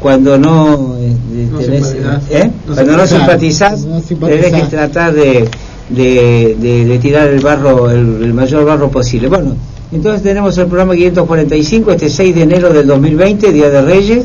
cuando 0.00 0.36
no, 0.38 0.66
No 0.76 1.58
tenés- 1.60 1.84
simpatizás. 1.84 2.22
¿eh? 2.30 2.50
No 2.66 2.74
cuando 2.74 2.96
no 2.96 3.06
simpatizás. 3.06 3.80
simpatizás 3.80 3.84
No 3.84 4.00
simpatizás. 4.00 4.44
tenés 4.44 4.62
que 4.64 4.68
tratar 4.70 5.12
de, 5.14 5.48
de, 5.90 6.56
de- 6.60 6.84
de 6.84 6.98
tirar 6.98 7.28
el 7.28 7.40
barro 7.40 7.90
el, 7.90 8.22
el 8.22 8.34
mayor 8.34 8.64
barro 8.64 8.90
posible 8.90 9.28
bueno 9.28 9.56
entonces 9.92 10.22
tenemos 10.22 10.56
el 10.58 10.66
programa 10.66 10.94
545 10.94 11.90
este 11.92 12.10
6 12.10 12.34
de 12.34 12.42
enero 12.42 12.72
del 12.72 12.86
2020 12.86 13.52
Día 13.52 13.70
de 13.70 13.82
Reyes 13.82 14.24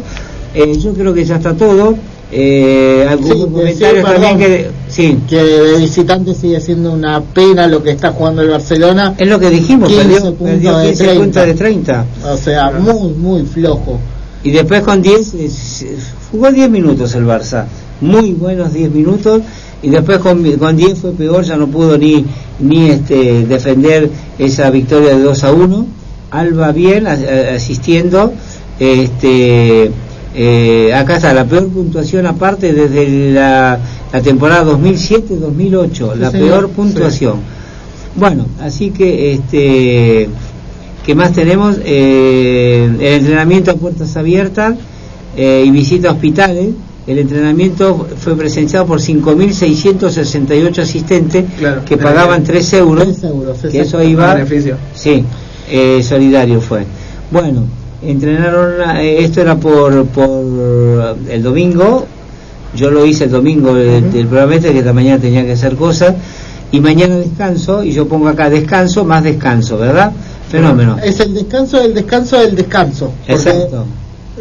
Eh, 0.53 0.77
yo 0.77 0.91
creo 0.93 1.13
que 1.13 1.23
ya 1.23 1.37
está 1.37 1.53
todo 1.53 1.95
eh, 2.31 3.05
algunos 3.09 3.37
Sí, 3.37 3.43
comentarios 3.51 3.93
decir, 3.93 4.03
también 4.03 4.37
que 4.39 4.69
sí. 4.87 5.17
Que 5.27 5.43
de 5.43 5.77
visitante 5.79 6.33
sigue 6.33 6.59
siendo 6.61 6.93
una 6.93 7.21
pena 7.21 7.67
lo 7.67 7.83
que 7.83 7.91
está 7.91 8.11
jugando 8.11 8.41
el 8.41 8.49
Barcelona. 8.49 9.13
Es 9.17 9.27
lo 9.27 9.39
que 9.39 9.49
dijimos 9.49 9.89
15 9.89 10.07
perdió, 10.09 10.35
perdió 10.35 10.77
de 10.77 10.87
15 10.89 11.03
30. 11.03 11.23
puntos 11.23 11.45
de 11.45 11.53
30 11.53 12.05
o 12.33 12.37
sea 12.37 12.71
muy 12.71 13.09
muy 13.13 13.41
flojo. 13.43 13.99
Y 14.43 14.51
después 14.51 14.81
con 14.81 15.01
10 15.01 15.33
eh, 15.35 15.49
jugó 16.31 16.51
10 16.51 16.69
minutos 16.69 17.13
el 17.15 17.25
Barça. 17.25 17.65
Muy 17.99 18.31
buenos 18.31 18.73
10 18.73 18.91
minutos. 18.91 19.41
Y 19.83 19.89
después 19.89 20.19
con, 20.19 20.43
con 20.57 20.77
10 20.77 20.99
fue 20.99 21.11
peor 21.11 21.43
ya 21.43 21.57
no 21.57 21.67
pudo 21.67 21.97
ni 21.97 22.25
ni 22.59 22.89
este 22.91 23.45
defender 23.45 24.09
esa 24.39 24.69
victoria 24.69 25.15
de 25.15 25.21
2 25.23 25.43
a 25.43 25.51
1 25.51 25.85
Alba 26.31 26.71
bien 26.71 27.07
a- 27.07 27.17
asistiendo 27.55 28.31
este 28.79 29.91
eh, 30.35 30.93
acá 30.93 31.17
está 31.17 31.33
la 31.33 31.45
peor 31.45 31.67
puntuación 31.69 32.25
aparte 32.25 32.71
desde 32.73 33.31
la, 33.33 33.79
la 34.13 34.21
temporada 34.21 34.63
2007-2008 34.73 36.15
la 36.15 36.31
señor. 36.31 36.47
peor 36.49 36.69
puntuación 36.69 37.35
bueno 38.15 38.45
así 38.61 38.91
que 38.91 39.33
este 39.33 40.29
¿Qué 41.05 41.15
más 41.15 41.31
tenemos? 41.33 41.77
Eh, 41.83 42.85
el 42.99 43.01
entrenamiento 43.21 43.71
a 43.71 43.73
puertas 43.73 44.15
abiertas 44.17 44.75
eh, 45.35 45.63
y 45.65 45.71
visita 45.71 46.09
a 46.09 46.11
hospitales. 46.11 46.69
el 47.07 47.17
entrenamiento 47.17 48.07
fue 48.19 48.35
presenciado 48.37 48.85
por 48.85 48.99
5.668 49.01 50.77
asistentes 50.79 51.45
Claro, 51.57 51.83
que 51.85 51.97
pagaban 51.97 52.43
beneficio. 52.43 52.53
3 52.53 52.73
euros, 52.81 53.03
3 53.19 53.23
euros, 53.31 53.57
que 53.71 53.79
eso 53.81 54.03
iba, 54.03 54.35
Beneficio. 54.35 54.77
sí, 54.93 55.25
eh, 55.71 56.03
solidario 56.03 56.61
fue. 56.61 56.85
Bueno, 57.31 57.63
entrenaron, 58.03 58.97
eh, 58.97 59.23
esto 59.23 59.41
era 59.41 59.55
por, 59.55 60.05
por 60.07 61.17
el 61.29 61.43
domingo, 61.43 62.05
yo 62.75 62.89
lo 62.89 63.05
hice 63.05 63.25
el 63.25 63.31
domingo 63.31 63.73
del, 63.73 64.11
del 64.11 64.27
programa 64.27 64.55
este, 64.55 64.71
que 64.71 64.79
esta 64.79 64.93
mañana 64.93 65.21
tenía 65.21 65.43
que 65.45 65.53
hacer 65.53 65.75
cosas, 65.75 66.15
y 66.71 66.79
mañana 66.79 67.17
descanso, 67.17 67.83
y 67.83 67.91
yo 67.91 68.07
pongo 68.07 68.29
acá 68.29 68.49
descanso 68.49 69.03
más 69.03 69.23
descanso, 69.23 69.77
¿verdad? 69.77 70.11
Fenómeno. 70.49 70.97
Es 71.03 71.19
el 71.19 71.33
descanso 71.33 71.79
del 71.79 71.93
descanso 71.93 72.39
del 72.39 72.55
descanso. 72.55 73.11
Exacto. 73.27 73.85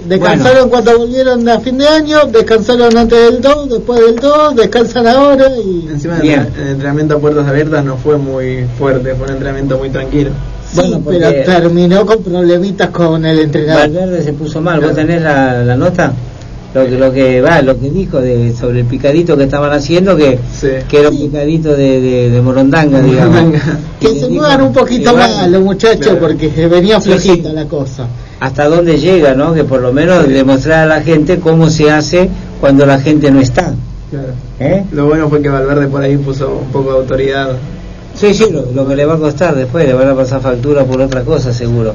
Descansaron 0.07 0.71
cuando 0.71 0.99
volvieron 0.99 1.47
a 1.49 1.61
fin 1.61 1.77
de 1.77 1.87
año, 1.87 2.25
descansaron 2.33 2.97
antes 2.97 3.19
del 3.19 3.41
2, 3.41 3.69
después 3.71 4.01
del 4.01 4.17
2, 4.17 4.57
descansan 4.57 5.07
ahora 5.07 5.49
y... 5.57 5.89
Encima 5.91 6.19
Bien. 6.21 6.49
el, 6.57 6.63
el 6.63 6.69
entrenamiento 6.69 7.17
a 7.17 7.19
puertas 7.19 7.47
abiertas 7.47 7.85
no 7.85 7.97
fue 7.97 8.17
muy 8.17 8.65
fuerte, 8.79 9.15
fue 9.15 9.27
un 9.27 9.33
entrenamiento 9.33 9.77
muy 9.79 9.91
tranquilo. 9.91 10.31
Bueno, 10.75 11.01
pero 11.07 11.29
terminó 11.45 12.07
con 12.07 12.23
problemitas 12.23 12.91
con 12.91 13.25
el 13.25 13.39
entrenador. 13.41 13.91
Valverde 13.91 14.23
se 14.23 14.33
puso 14.33 14.61
mal. 14.61 14.81
¿Vos 14.81 14.95
tenés 14.95 15.21
la, 15.23 15.65
la 15.65 15.77
nota? 15.77 16.13
Lo 16.73 16.85
que 16.85 16.91
lo 16.93 17.13
que 17.13 17.41
va, 17.41 17.61
lo 17.63 17.77
que 17.81 17.91
dijo 17.91 18.21
de 18.21 18.55
sobre 18.55 18.81
el 18.81 18.87
picadito 18.87 19.37
que 19.37 19.43
estaban 19.45 19.73
haciendo, 19.73 20.17
que, 20.17 20.39
Sí. 20.57 20.69
que 20.89 21.01
era 21.01 21.09
un 21.09 21.19
picadito 21.19 21.71
de, 21.77 22.01
de, 22.01 22.31
de 22.31 22.41
morondanga, 22.41 23.01
digamos. 23.01 23.61
Que 23.99 24.15
se 24.21 24.29
muevan 24.29 24.63
un 24.63 24.73
poquito 24.73 25.13
más 25.13 25.49
los 25.51 25.63
muchachos 25.63 26.07
Claro. 26.07 26.21
porque 26.21 26.49
venía 26.69 27.01
flojita 27.01 27.49
sí. 27.51 27.55
la 27.57 27.65
cosa. 27.65 28.07
Hasta 28.39 28.69
dónde 28.69 28.99
llega, 28.99 29.35
¿no? 29.35 29.53
Que 29.53 29.65
por 29.65 29.81
lo 29.81 29.93
menos 29.93 30.29
demostrar 30.29 30.85
a 30.85 30.87
la 30.87 31.03
gente 31.03 31.41
cómo 31.41 31.69
se 31.71 31.91
hace 31.91 32.29
cuando 32.61 32.87
la 32.87 33.01
gente 33.01 33.33
no 33.33 33.41
está. 33.41 33.75
Claro. 34.09 34.29
¿eh? 34.61 34.85
Lo 34.93 35.07
bueno 35.07 35.29
fue 35.29 35.43
que 35.43 35.49
Valverde 35.49 35.89
por 35.89 36.03
ahí 36.03 36.17
puso 36.19 36.61
un 36.65 36.71
poco 36.73 36.93
de 36.93 36.99
autoridad. 37.01 37.49
Sí, 38.15 38.35
sí, 38.35 38.47
lo, 38.51 38.71
lo 38.73 38.87
que 38.87 38.97
le 38.97 39.07
va 39.07 39.15
a 39.15 39.19
costar 39.19 39.55
después, 39.55 39.87
le 39.87 39.95
van 39.95 40.09
a 40.09 40.15
pasar 40.15 40.41
factura 40.41 40.85
por 40.85 41.01
otra 41.01 41.23
cosa, 41.23 41.53
seguro. 41.53 41.95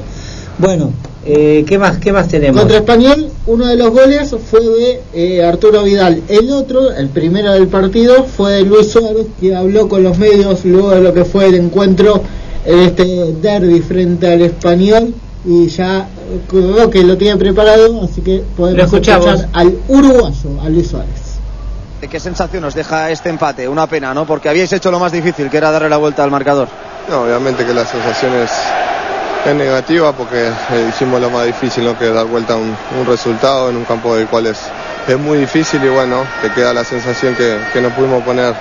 Bueno, 0.58 0.92
eh, 1.26 1.64
¿qué 1.66 1.76
más 1.76 1.98
qué 1.98 2.12
más 2.12 2.28
tenemos? 2.28 2.60
Contra 2.60 2.78
Español, 2.78 3.28
uno 3.46 3.66
de 3.66 3.76
los 3.76 3.90
goles 3.90 4.34
fue 4.48 4.60
de 4.60 5.00
eh, 5.12 5.44
Arturo 5.44 5.82
Vidal. 5.82 6.22
El 6.28 6.50
otro, 6.50 6.92
el 6.92 7.08
primero 7.08 7.52
del 7.52 7.68
partido, 7.68 8.24
fue 8.24 8.52
de 8.52 8.62
Luis 8.62 8.90
Suárez, 8.90 9.26
que 9.40 9.54
habló 9.54 9.88
con 9.88 10.02
los 10.02 10.16
medios 10.18 10.64
luego 10.64 10.90
de 10.90 11.00
lo 11.02 11.12
que 11.12 11.24
fue 11.24 11.46
el 11.46 11.56
encuentro 11.56 12.22
en 12.64 12.78
este 12.78 13.04
derby 13.42 13.80
frente 13.80 14.32
al 14.32 14.42
Español. 14.42 15.14
Y 15.44 15.68
ya 15.68 16.08
eh, 16.08 16.40
creo 16.48 16.90
que 16.90 17.04
lo 17.04 17.16
tiene 17.16 17.36
preparado, 17.36 18.02
así 18.02 18.20
que 18.22 18.42
podemos 18.56 18.84
escuchar 18.84 19.48
al 19.52 19.76
uruguayo, 19.88 20.60
a 20.62 20.68
Luis 20.68 20.88
Suárez. 20.88 21.25
¿Qué 22.08 22.20
sensación 22.20 22.64
os 22.64 22.74
deja 22.74 23.10
este 23.10 23.28
empate? 23.28 23.68
Una 23.68 23.86
pena, 23.86 24.14
¿no? 24.14 24.26
Porque 24.26 24.48
habíais 24.48 24.72
hecho 24.72 24.90
lo 24.90 24.98
más 24.98 25.12
difícil, 25.12 25.50
que 25.50 25.56
era 25.56 25.70
darle 25.70 25.88
la 25.88 25.96
vuelta 25.96 26.22
al 26.22 26.30
marcador. 26.30 26.68
No, 27.08 27.22
obviamente 27.22 27.64
que 27.64 27.72
la 27.72 27.84
sensación 27.84 28.34
es, 28.34 28.50
es 29.44 29.54
negativa 29.54 30.12
porque 30.12 30.48
eh, 30.48 30.86
hicimos 30.88 31.20
lo 31.20 31.30
más 31.30 31.46
difícil, 31.46 31.84
¿no? 31.84 31.96
que 31.98 32.06
dar 32.10 32.26
vuelta 32.26 32.54
a 32.54 32.56
un, 32.56 32.76
un 32.98 33.06
resultado 33.06 33.70
en 33.70 33.76
un 33.76 33.84
campo 33.84 34.14
del 34.16 34.26
cual 34.26 34.46
es, 34.46 34.58
es 35.06 35.18
muy 35.18 35.38
difícil 35.38 35.82
y 35.84 35.88
bueno, 35.88 36.24
te 36.42 36.50
queda 36.50 36.72
la 36.72 36.84
sensación 36.84 37.34
que, 37.34 37.58
que 37.72 37.80
no 37.80 37.90
pudimos 37.90 38.22
poner, 38.24 38.54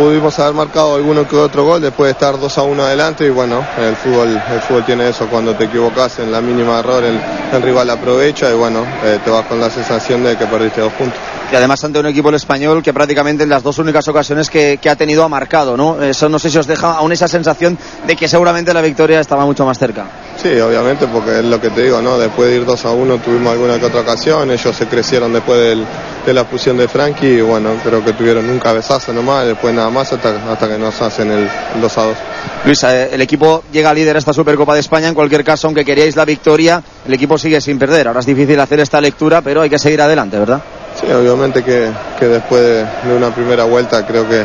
pudimos 0.00 0.38
haber 0.38 0.54
marcado 0.54 0.94
alguno 0.94 1.28
que 1.28 1.36
otro 1.36 1.66
gol 1.66 1.82
después 1.82 2.06
de 2.06 2.12
estar 2.12 2.40
2 2.40 2.56
a 2.56 2.62
1 2.62 2.82
adelante 2.82 3.26
y 3.26 3.28
bueno, 3.28 3.62
el 3.78 3.94
fútbol, 3.96 4.28
el 4.50 4.60
fútbol 4.62 4.82
tiene 4.86 5.06
eso, 5.10 5.26
cuando 5.28 5.54
te 5.54 5.64
equivocas 5.64 6.20
en 6.20 6.32
la 6.32 6.40
mínima 6.40 6.78
error 6.78 7.04
el, 7.04 7.20
rival 7.62 7.90
aprovecha 7.90 8.50
y 8.50 8.54
bueno, 8.54 8.82
eh, 9.04 9.18
te 9.22 9.28
vas 9.28 9.44
con 9.44 9.60
la 9.60 9.68
sensación 9.68 10.24
de 10.24 10.38
que 10.38 10.46
perdiste 10.46 10.80
dos 10.80 10.92
puntos. 10.94 11.18
Y 11.52 11.54
además 11.54 11.84
ante 11.84 11.98
un 11.98 12.06
equipo 12.06 12.30
el 12.30 12.36
español 12.36 12.82
que 12.82 12.94
prácticamente 12.94 13.42
en 13.42 13.50
las 13.50 13.62
dos 13.62 13.76
únicas 13.76 14.08
ocasiones 14.08 14.48
que, 14.48 14.78
que 14.80 14.88
ha 14.88 14.96
tenido 14.96 15.22
ha 15.22 15.28
marcado, 15.28 15.76
¿no? 15.76 16.02
Eso 16.02 16.30
no 16.30 16.38
sé 16.38 16.48
si 16.48 16.56
os 16.56 16.66
deja 16.66 16.94
aún 16.94 17.12
esa 17.12 17.28
sensación 17.28 17.76
de 18.06 18.16
que 18.16 18.26
seguramente 18.26 18.72
la 18.72 18.80
victoria 18.80 19.20
estaba 19.20 19.44
mucho 19.44 19.66
más 19.66 19.78
cerca. 19.78 20.06
Sí, 20.36 20.58
obviamente, 20.58 21.06
porque 21.06 21.40
es 21.40 21.44
lo 21.44 21.60
que 21.60 21.68
te 21.68 21.82
digo, 21.82 22.00
¿no? 22.00 22.18
Después 22.18 22.48
de 22.48 22.56
ir 22.56 22.64
2 22.64 22.84
a 22.86 22.90
1 22.92 23.18
tuvimos 23.18 23.52
alguna 23.52 23.78
que 23.78 23.84
otra 23.84 24.00
ocasión, 24.00 24.50
ellos 24.50 24.74
se 24.74 24.86
crecieron 24.86 25.32
después 25.34 25.58
del- 25.60 25.84
de 26.24 26.32
la 26.32 26.44
fusión 26.46 26.78
de 26.78 26.88
Frankie 26.88 27.26
y 27.26 27.40
bueno, 27.42 27.70
creo 27.84 28.02
que 28.02 28.14
tuvieron 28.14 28.48
un 28.48 28.58
cabezazo 28.58 29.12
nomás, 29.12 29.46
después 29.46 29.74
nada 29.74 29.90
más 29.90 30.10
hasta, 30.12 30.30
hasta 30.50 30.66
que 30.68 30.78
nos 30.78 30.98
hacen 31.02 31.30
el, 31.30 31.40
el 31.74 31.80
2 31.82 31.98
a 31.98 32.02
2. 32.04 32.16
Luis, 32.64 32.82
eh, 32.84 33.10
el 33.12 33.20
equipo 33.20 33.64
llega 33.70 33.92
líder 33.92 34.16
a 34.16 34.18
esta 34.18 34.32
Supercopa 34.32 34.72
de 34.72 34.80
España. 34.80 35.08
En 35.08 35.14
cualquier 35.14 35.44
caso, 35.44 35.66
aunque 35.66 35.84
queríais 35.84 36.16
la 36.16 36.24
victoria, 36.24 36.82
el 37.06 37.12
equipo 37.12 37.36
sigue 37.36 37.60
sin 37.60 37.78
perder. 37.78 38.08
Ahora 38.08 38.20
es 38.20 38.26
difícil 38.26 38.58
hacer 38.60 38.80
esta 38.80 38.98
lectura, 39.00 39.42
pero 39.42 39.60
hay 39.60 39.68
que 39.68 39.78
seguir 39.78 40.00
adelante, 40.00 40.38
¿verdad? 40.38 40.60
Sí, 40.98 41.10
obviamente 41.12 41.62
que, 41.62 41.90
que 42.18 42.26
después 42.28 42.62
de, 42.62 42.84
de 43.08 43.14
una 43.16 43.28
primera 43.34 43.64
vuelta 43.64 44.06
creo 44.06 44.26
que, 44.28 44.44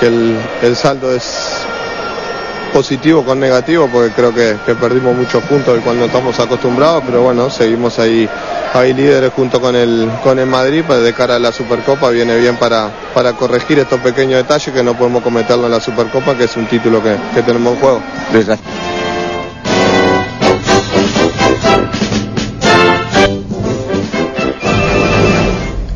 que 0.00 0.06
el, 0.06 0.36
el 0.62 0.76
saldo 0.76 1.14
es 1.14 1.22
positivo 2.78 3.24
con 3.24 3.40
negativo 3.40 3.88
porque 3.92 4.12
creo 4.12 4.32
que, 4.32 4.56
que 4.64 4.76
perdimos 4.76 5.16
muchos 5.16 5.42
puntos 5.42 5.74
del 5.74 5.82
cual 5.82 5.98
no 5.98 6.04
estamos 6.04 6.38
acostumbrados, 6.38 7.02
pero 7.04 7.24
bueno, 7.24 7.50
seguimos 7.50 7.98
ahí, 7.98 8.28
ahí 8.72 8.94
líderes 8.94 9.32
junto 9.32 9.60
con 9.60 9.74
el, 9.74 10.08
con 10.22 10.38
el 10.38 10.46
Madrid, 10.46 10.84
pues 10.86 11.02
de 11.02 11.12
cara 11.12 11.34
a 11.34 11.38
la 11.40 11.50
Supercopa 11.50 12.08
viene 12.10 12.38
bien 12.38 12.54
para, 12.54 12.88
para 13.12 13.32
corregir 13.32 13.80
estos 13.80 13.98
pequeños 13.98 14.40
detalles 14.40 14.72
que 14.72 14.84
no 14.84 14.96
podemos 14.96 15.24
cometerlo 15.24 15.66
en 15.66 15.72
la 15.72 15.80
Supercopa, 15.80 16.36
que 16.36 16.44
es 16.44 16.56
un 16.56 16.68
título 16.68 17.02
que, 17.02 17.16
que 17.34 17.42
tenemos 17.42 17.74
en 17.74 17.80
juego. 17.80 18.00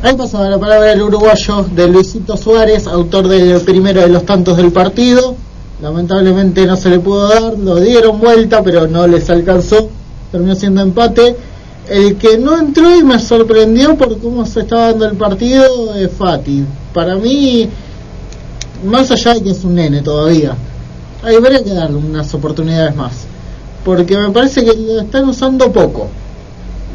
Ahí 0.01 0.15
pasaba 0.17 0.49
la 0.49 0.59
palabra 0.59 0.89
del 0.89 1.01
uruguayo 1.01 1.65
de 1.71 1.87
Luisito 1.87 2.35
Suárez, 2.35 2.87
autor 2.87 3.29
del 3.29 3.61
primero 3.61 4.01
de 4.01 4.09
los 4.09 4.25
tantos 4.25 4.57
del 4.57 4.73
partido. 4.73 5.37
Lamentablemente 5.83 6.65
no 6.65 6.77
se 6.77 6.89
le 6.89 6.99
pudo 6.99 7.27
dar, 7.27 7.59
lo 7.59 7.75
dieron 7.75 8.17
vuelta, 8.17 8.63
pero 8.63 8.87
no 8.87 9.05
les 9.05 9.29
alcanzó. 9.29 9.89
Terminó 10.31 10.55
siendo 10.55 10.79
empate. 10.79 11.35
El 11.89 12.15
que 12.15 12.37
no 12.37 12.57
entró 12.57 12.97
y 12.97 13.03
me 13.03 13.19
sorprendió 13.19 13.97
por 13.97 14.17
cómo 14.19 14.45
se 14.45 14.61
estaba 14.61 14.91
dando 14.91 15.07
el 15.07 15.17
partido 15.17 15.93
es 15.93 16.09
Fati. 16.09 16.63
Para 16.93 17.17
mí, 17.17 17.67
más 18.85 19.11
allá 19.11 19.33
de 19.33 19.43
que 19.43 19.49
es 19.49 19.61
un 19.65 19.75
nene 19.75 20.01
todavía, 20.01 20.55
habría 21.21 21.61
que 21.61 21.73
darle 21.73 21.97
unas 21.97 22.33
oportunidades 22.33 22.95
más. 22.95 23.25
Porque 23.83 24.17
me 24.17 24.29
parece 24.29 24.63
que 24.63 24.73
lo 24.73 25.01
están 25.01 25.27
usando 25.27 25.69
poco. 25.69 26.07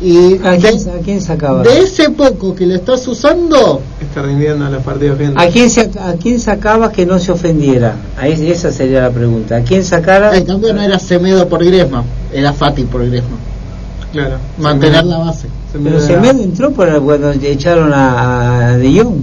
Y 0.01 0.39
¿A 0.45 0.53
de- 0.53 0.59
quién, 0.59 0.89
a 0.91 0.99
quién 1.05 1.21
sacaba? 1.21 1.63
de 1.65 1.81
ese 1.81 2.11
poco 2.11 2.55
que 2.55 2.67
le 2.67 2.77
estás 2.77 3.07
usando, 3.09 3.81
Está 4.01 4.23
rindiendo 4.23 4.67
en 4.67 4.73
los 4.73 4.83
partidos 4.85 5.19
bien. 5.19 5.35
¿A 5.37 5.49
quién, 5.49 5.69
sa- 5.71 5.89
¿A 6.09 6.13
quién 6.15 6.39
sacabas 6.39 6.91
que 6.93 7.05
no 7.05 7.19
se 7.19 7.33
ofendiera? 7.33 7.97
Ahí, 8.17 8.49
esa 8.51 8.71
sería 8.71 9.03
la 9.03 9.11
pregunta. 9.11 9.57
¿A 9.57 9.63
quién 9.63 9.85
sacara? 9.85 10.37
en 10.37 10.45
cambio 10.45 10.73
no 10.73 10.83
era 10.83 10.99
Semedo 10.99 11.49
por 11.49 11.65
Griezmann, 11.65 12.05
era 12.33 12.53
Fati 12.53 12.85
por 12.85 13.05
Griezmann. 13.07 13.39
Claro. 14.13 14.37
Mantener 14.59 15.05
la 15.05 15.19
base. 15.19 15.49
Pero 15.73 16.01
Semedo 16.01 16.43
entró 16.43 16.71
por 16.71 16.89
cuando 17.03 17.33
echaron 17.33 17.93
a, 17.93 18.69
a 18.69 18.77
De 18.79 19.03
Jong 19.03 19.21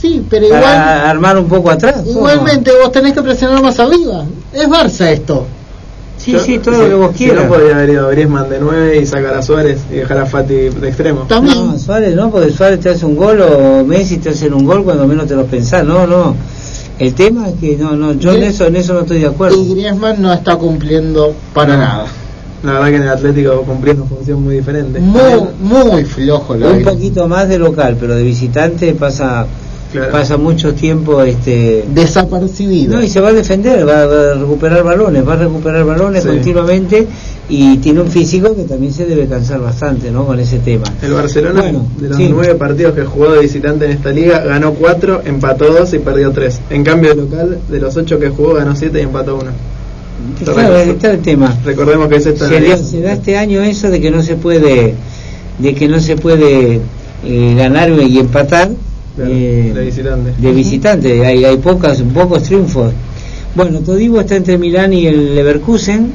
Sí, 0.00 0.24
pero 0.28 0.48
para 0.48 0.60
igual, 0.60 1.10
armar 1.10 1.38
un 1.38 1.46
poco 1.46 1.70
atrás. 1.70 1.96
¿cómo? 1.98 2.10
igualmente 2.28 2.72
vos 2.80 2.90
tenés 2.90 3.12
que 3.12 3.22
presionar 3.22 3.62
más 3.62 3.78
arriba. 3.78 4.24
Es 4.52 4.66
Barça 4.68 5.06
esto. 5.10 5.46
Sí, 6.22 6.38
sí, 6.38 6.58
todo 6.58 6.78
lo 6.78 6.88
que 6.88 6.94
vos 6.94 7.10
Si 7.16 7.24
quieras. 7.24 7.44
no 7.44 7.50
podría 7.50 7.74
haber 7.74 7.90
ido 7.90 8.08
Griezmann 8.10 8.48
de 8.48 8.60
9 8.60 8.98
y 8.98 9.06
sacar 9.06 9.34
a 9.34 9.42
Suárez 9.42 9.80
y 9.90 9.94
dejar 9.96 10.18
a 10.18 10.26
Fati 10.26 10.54
de 10.54 10.88
extremo. 10.88 11.22
También. 11.22 11.66
No, 11.66 11.78
Suárez 11.78 12.14
no, 12.14 12.30
porque 12.30 12.52
Suárez 12.52 12.78
te 12.78 12.90
hace 12.90 13.04
un 13.04 13.16
gol 13.16 13.40
o 13.40 13.84
Messi 13.84 14.18
te 14.18 14.28
hace 14.28 14.48
un 14.48 14.64
gol 14.64 14.84
cuando 14.84 15.06
menos 15.06 15.26
te 15.26 15.34
lo 15.34 15.46
pensás. 15.46 15.84
No, 15.84 16.06
no. 16.06 16.36
El 16.98 17.14
tema 17.14 17.48
es 17.48 17.54
que 17.58 17.76
no, 17.76 17.96
no, 17.96 18.12
yo 18.12 18.32
en 18.32 18.44
eso, 18.44 18.66
en 18.66 18.76
eso 18.76 18.94
no 18.94 19.00
estoy 19.00 19.18
de 19.20 19.26
acuerdo. 19.26 19.60
Y 19.60 19.70
Griezmann 19.74 20.22
no 20.22 20.32
está 20.32 20.54
cumpliendo 20.56 21.34
para 21.52 21.76
nada. 21.76 22.06
La 22.62 22.74
verdad 22.74 22.88
que 22.90 22.96
en 22.96 23.02
el 23.02 23.08
Atlético 23.08 23.62
cumplía 23.62 23.94
una 23.94 24.04
función 24.04 24.42
muy 24.44 24.56
diferente. 24.56 25.00
Muy, 25.00 25.20
muy 25.60 26.04
flojo 26.04 26.54
lo 26.54 26.70
Un 26.70 26.84
poquito 26.84 27.26
más 27.26 27.48
de 27.48 27.58
local, 27.58 27.96
pero 27.98 28.14
de 28.14 28.22
visitante 28.22 28.94
pasa 28.94 29.46
Claro. 29.92 30.10
pasa 30.10 30.36
mucho 30.38 30.72
tiempo 30.74 31.22
este 31.22 31.84
Desapercibido. 31.92 32.94
no 32.96 33.02
y 33.02 33.08
se 33.08 33.20
va 33.20 33.28
a 33.28 33.32
defender 33.34 33.86
va, 33.86 34.06
va 34.06 34.32
a 34.32 34.34
recuperar 34.34 34.82
balones 34.82 35.26
va 35.28 35.34
a 35.34 35.36
recuperar 35.36 35.84
balones 35.84 36.22
Sí. 36.22 36.28
continuamente 36.30 37.06
y 37.50 37.76
tiene 37.78 38.00
un 38.00 38.10
físico 38.10 38.56
que 38.56 38.62
también 38.64 38.92
se 38.94 39.04
debe 39.04 39.26
cansar 39.26 39.60
bastante 39.60 40.10
no 40.10 40.24
con 40.26 40.38
ese 40.40 40.60
tema 40.60 40.84
El 41.02 41.12
Barcelona, 41.12 41.60
Bueno, 41.60 41.86
de 41.98 42.08
los 42.08 42.16
sí. 42.16 42.28
nueve 42.30 42.54
partidos 42.54 42.94
que 42.94 43.04
jugó 43.04 43.32
de 43.32 43.40
visitante 43.40 43.84
en 43.84 43.90
esta 43.92 44.10
liga, 44.10 44.38
ganó 44.40 44.72
cuatro, 44.72 45.20
empató 45.24 45.70
dos 45.72 45.92
y 45.92 45.98
perdió 45.98 46.30
tres. 46.30 46.60
En 46.70 46.82
cambio, 46.84 47.10
de 47.10 47.16
local, 47.22 47.58
de 47.68 47.78
los 47.80 47.94
ocho 47.96 48.18
que 48.18 48.30
jugó, 48.30 48.54
ganó 48.54 48.74
siete 48.74 49.00
y 49.00 49.02
empató 49.02 49.36
uno. 49.36 49.50
claro 50.52 50.76
ahí 50.76 50.90
está 50.90 51.10
el 51.10 51.18
tema 51.18 51.54
Recordemos 51.64 52.08
que 52.08 52.16
es 52.16 52.26
esta 52.26 52.48
se, 52.48 52.60
da- 52.60 52.76
se 52.78 53.00
da 53.02 53.12
este 53.12 53.36
año 53.36 53.60
eso 53.62 53.90
de 53.90 54.00
que 54.00 54.10
no 54.10 54.22
se 54.22 54.36
puede 54.36 54.94
de 55.58 55.74
que 55.74 55.88
no 55.88 56.00
se 56.00 56.16
puede 56.16 56.80
eh, 57.24 57.54
ganar 57.56 57.90
y 57.90 58.18
empatar 58.18 58.70
eh, 59.18 59.72
de 59.74 59.84
visitante. 59.84 60.32
de 60.38 60.52
visitante 60.52 61.26
hay, 61.26 61.44
hay 61.44 61.56
pocas 61.58 62.02
pocos 62.14 62.42
triunfos 62.44 62.92
bueno 63.54 63.80
Todibo 63.80 64.20
está 64.20 64.36
entre 64.36 64.58
Milán 64.58 64.92
y 64.92 65.06
el 65.06 65.34
Leverkusen 65.34 66.10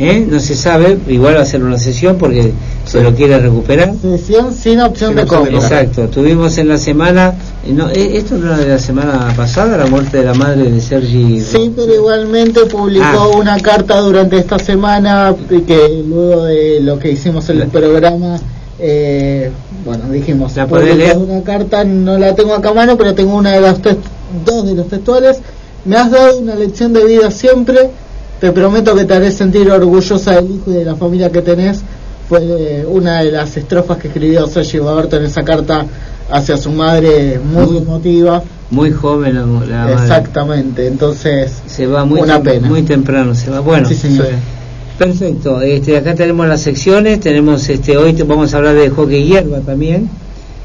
¿eh? 0.00 0.26
no 0.28 0.40
se 0.40 0.54
sabe 0.56 0.98
igual 1.08 1.36
va 1.36 1.42
a 1.42 1.44
ser 1.44 1.62
una 1.62 1.78
sesión 1.78 2.16
porque 2.18 2.52
se 2.86 3.02
lo 3.02 3.14
quiere 3.14 3.38
recuperar. 3.38 3.92
Cesión 4.00 4.52
sin 4.52 4.80
opción 4.80 5.14
de 5.14 5.26
compra. 5.26 5.54
Exacto, 5.54 6.08
tuvimos 6.08 6.56
en 6.58 6.68
la 6.68 6.78
semana, 6.78 7.34
eh, 7.64 7.72
no, 7.72 7.88
eh, 7.90 8.16
esto 8.16 8.36
no 8.36 8.46
era 8.46 8.56
de 8.58 8.68
la 8.68 8.78
semana 8.78 9.32
pasada, 9.36 9.76
la 9.76 9.86
muerte 9.86 10.16
de 10.18 10.24
la 10.24 10.34
madre 10.34 10.70
de 10.70 10.80
Sergi. 10.80 11.40
Sí, 11.40 11.72
pero 11.76 11.94
igualmente 11.94 12.64
publicó 12.66 13.04
Ah. 13.04 13.36
una 13.36 13.60
carta 13.60 14.00
durante 14.00 14.38
esta 14.38 14.58
semana 14.58 15.36
que 15.48 16.02
luego 16.04 16.44
de 16.44 16.80
lo 16.80 16.98
que 16.98 17.12
hicimos 17.12 17.48
en 17.50 17.60
el 17.60 17.68
programa, 17.68 18.40
eh, 18.80 19.50
bueno, 19.84 20.08
dijimos, 20.10 20.56
¿La 20.56 20.66
una 20.66 21.42
carta, 21.42 21.84
no 21.84 22.18
la 22.18 22.34
tengo 22.34 22.54
acá 22.54 22.70
a 22.70 22.74
mano, 22.74 22.96
pero 22.96 23.14
tengo 23.14 23.36
una 23.36 23.52
de 23.52 23.60
las 23.60 23.80
dos 24.44 24.66
de 24.66 24.74
los 24.74 24.88
textuales. 24.88 25.38
Me 25.84 25.96
has 25.96 26.10
dado 26.10 26.38
una 26.38 26.54
lección 26.54 26.92
de 26.92 27.04
vida 27.04 27.30
siempre, 27.30 27.90
te 28.40 28.52
prometo 28.52 28.94
que 28.94 29.04
te 29.04 29.14
haré 29.14 29.30
sentir 29.30 29.70
orgullosa 29.70 30.32
del 30.36 30.50
hijo 30.50 30.70
y 30.70 30.74
de 30.74 30.84
la 30.84 30.94
familia 30.96 31.30
que 31.30 31.42
tenés. 31.42 31.82
Fue 32.28 32.40
eh, 32.42 32.86
una 32.88 33.22
de 33.22 33.32
las 33.32 33.56
estrofas 33.56 33.98
que 33.98 34.08
escribió 34.08 34.46
Sergi 34.46 34.78
Roberto 34.78 35.16
en 35.16 35.24
esa 35.24 35.42
carta 35.42 35.84
hacia 36.30 36.56
su 36.56 36.70
madre, 36.70 37.40
muy, 37.42 37.66
Muy- 37.66 37.76
emotiva. 37.78 38.42
Muy 38.70 38.92
joven 38.92 39.34
la, 39.34 39.40
la 39.40 39.46
madre. 39.84 39.92
Exactamente, 39.94 40.86
entonces 40.86 41.50
Se 41.66 41.86
va 41.88 42.04
muy, 42.04 42.20
Una 42.20 42.40
pena. 42.40 42.68
muy 42.68 42.82
temprano, 42.82 43.34
se 43.34 43.50
va. 43.50 43.58
Bueno, 43.60 43.88
Sí, 43.88 43.96
señor. 43.96 44.26
Perfecto. 45.04 45.60
Este, 45.62 45.96
acá 45.96 46.14
tenemos 46.14 46.46
las 46.46 46.60
secciones, 46.60 47.20
tenemos 47.20 47.66
este 47.68 47.96
hoy 47.96 48.12
te, 48.12 48.22
vamos 48.24 48.52
a 48.52 48.58
hablar 48.58 48.74
de 48.74 48.90
hockey 48.90 49.24
hierba 49.24 49.60
también. 49.60 50.08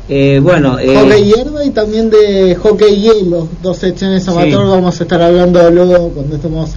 Eh, 0.09 0.39
bueno, 0.43 0.77
eh, 0.77 0.93
hockey 0.95 1.23
hierba 1.23 1.65
y 1.65 1.69
también 1.71 2.09
de 2.09 2.53
hockey 2.55 3.01
hielo, 3.01 3.47
dos 3.63 3.77
secciones 3.77 4.27
amateur, 4.27 4.61
Sí. 4.63 4.69
vamos 4.69 4.99
a 4.99 5.03
estar 5.03 5.21
hablando 5.21 5.71
luego 5.71 6.09
cuando 6.09 6.35
estemos 6.35 6.71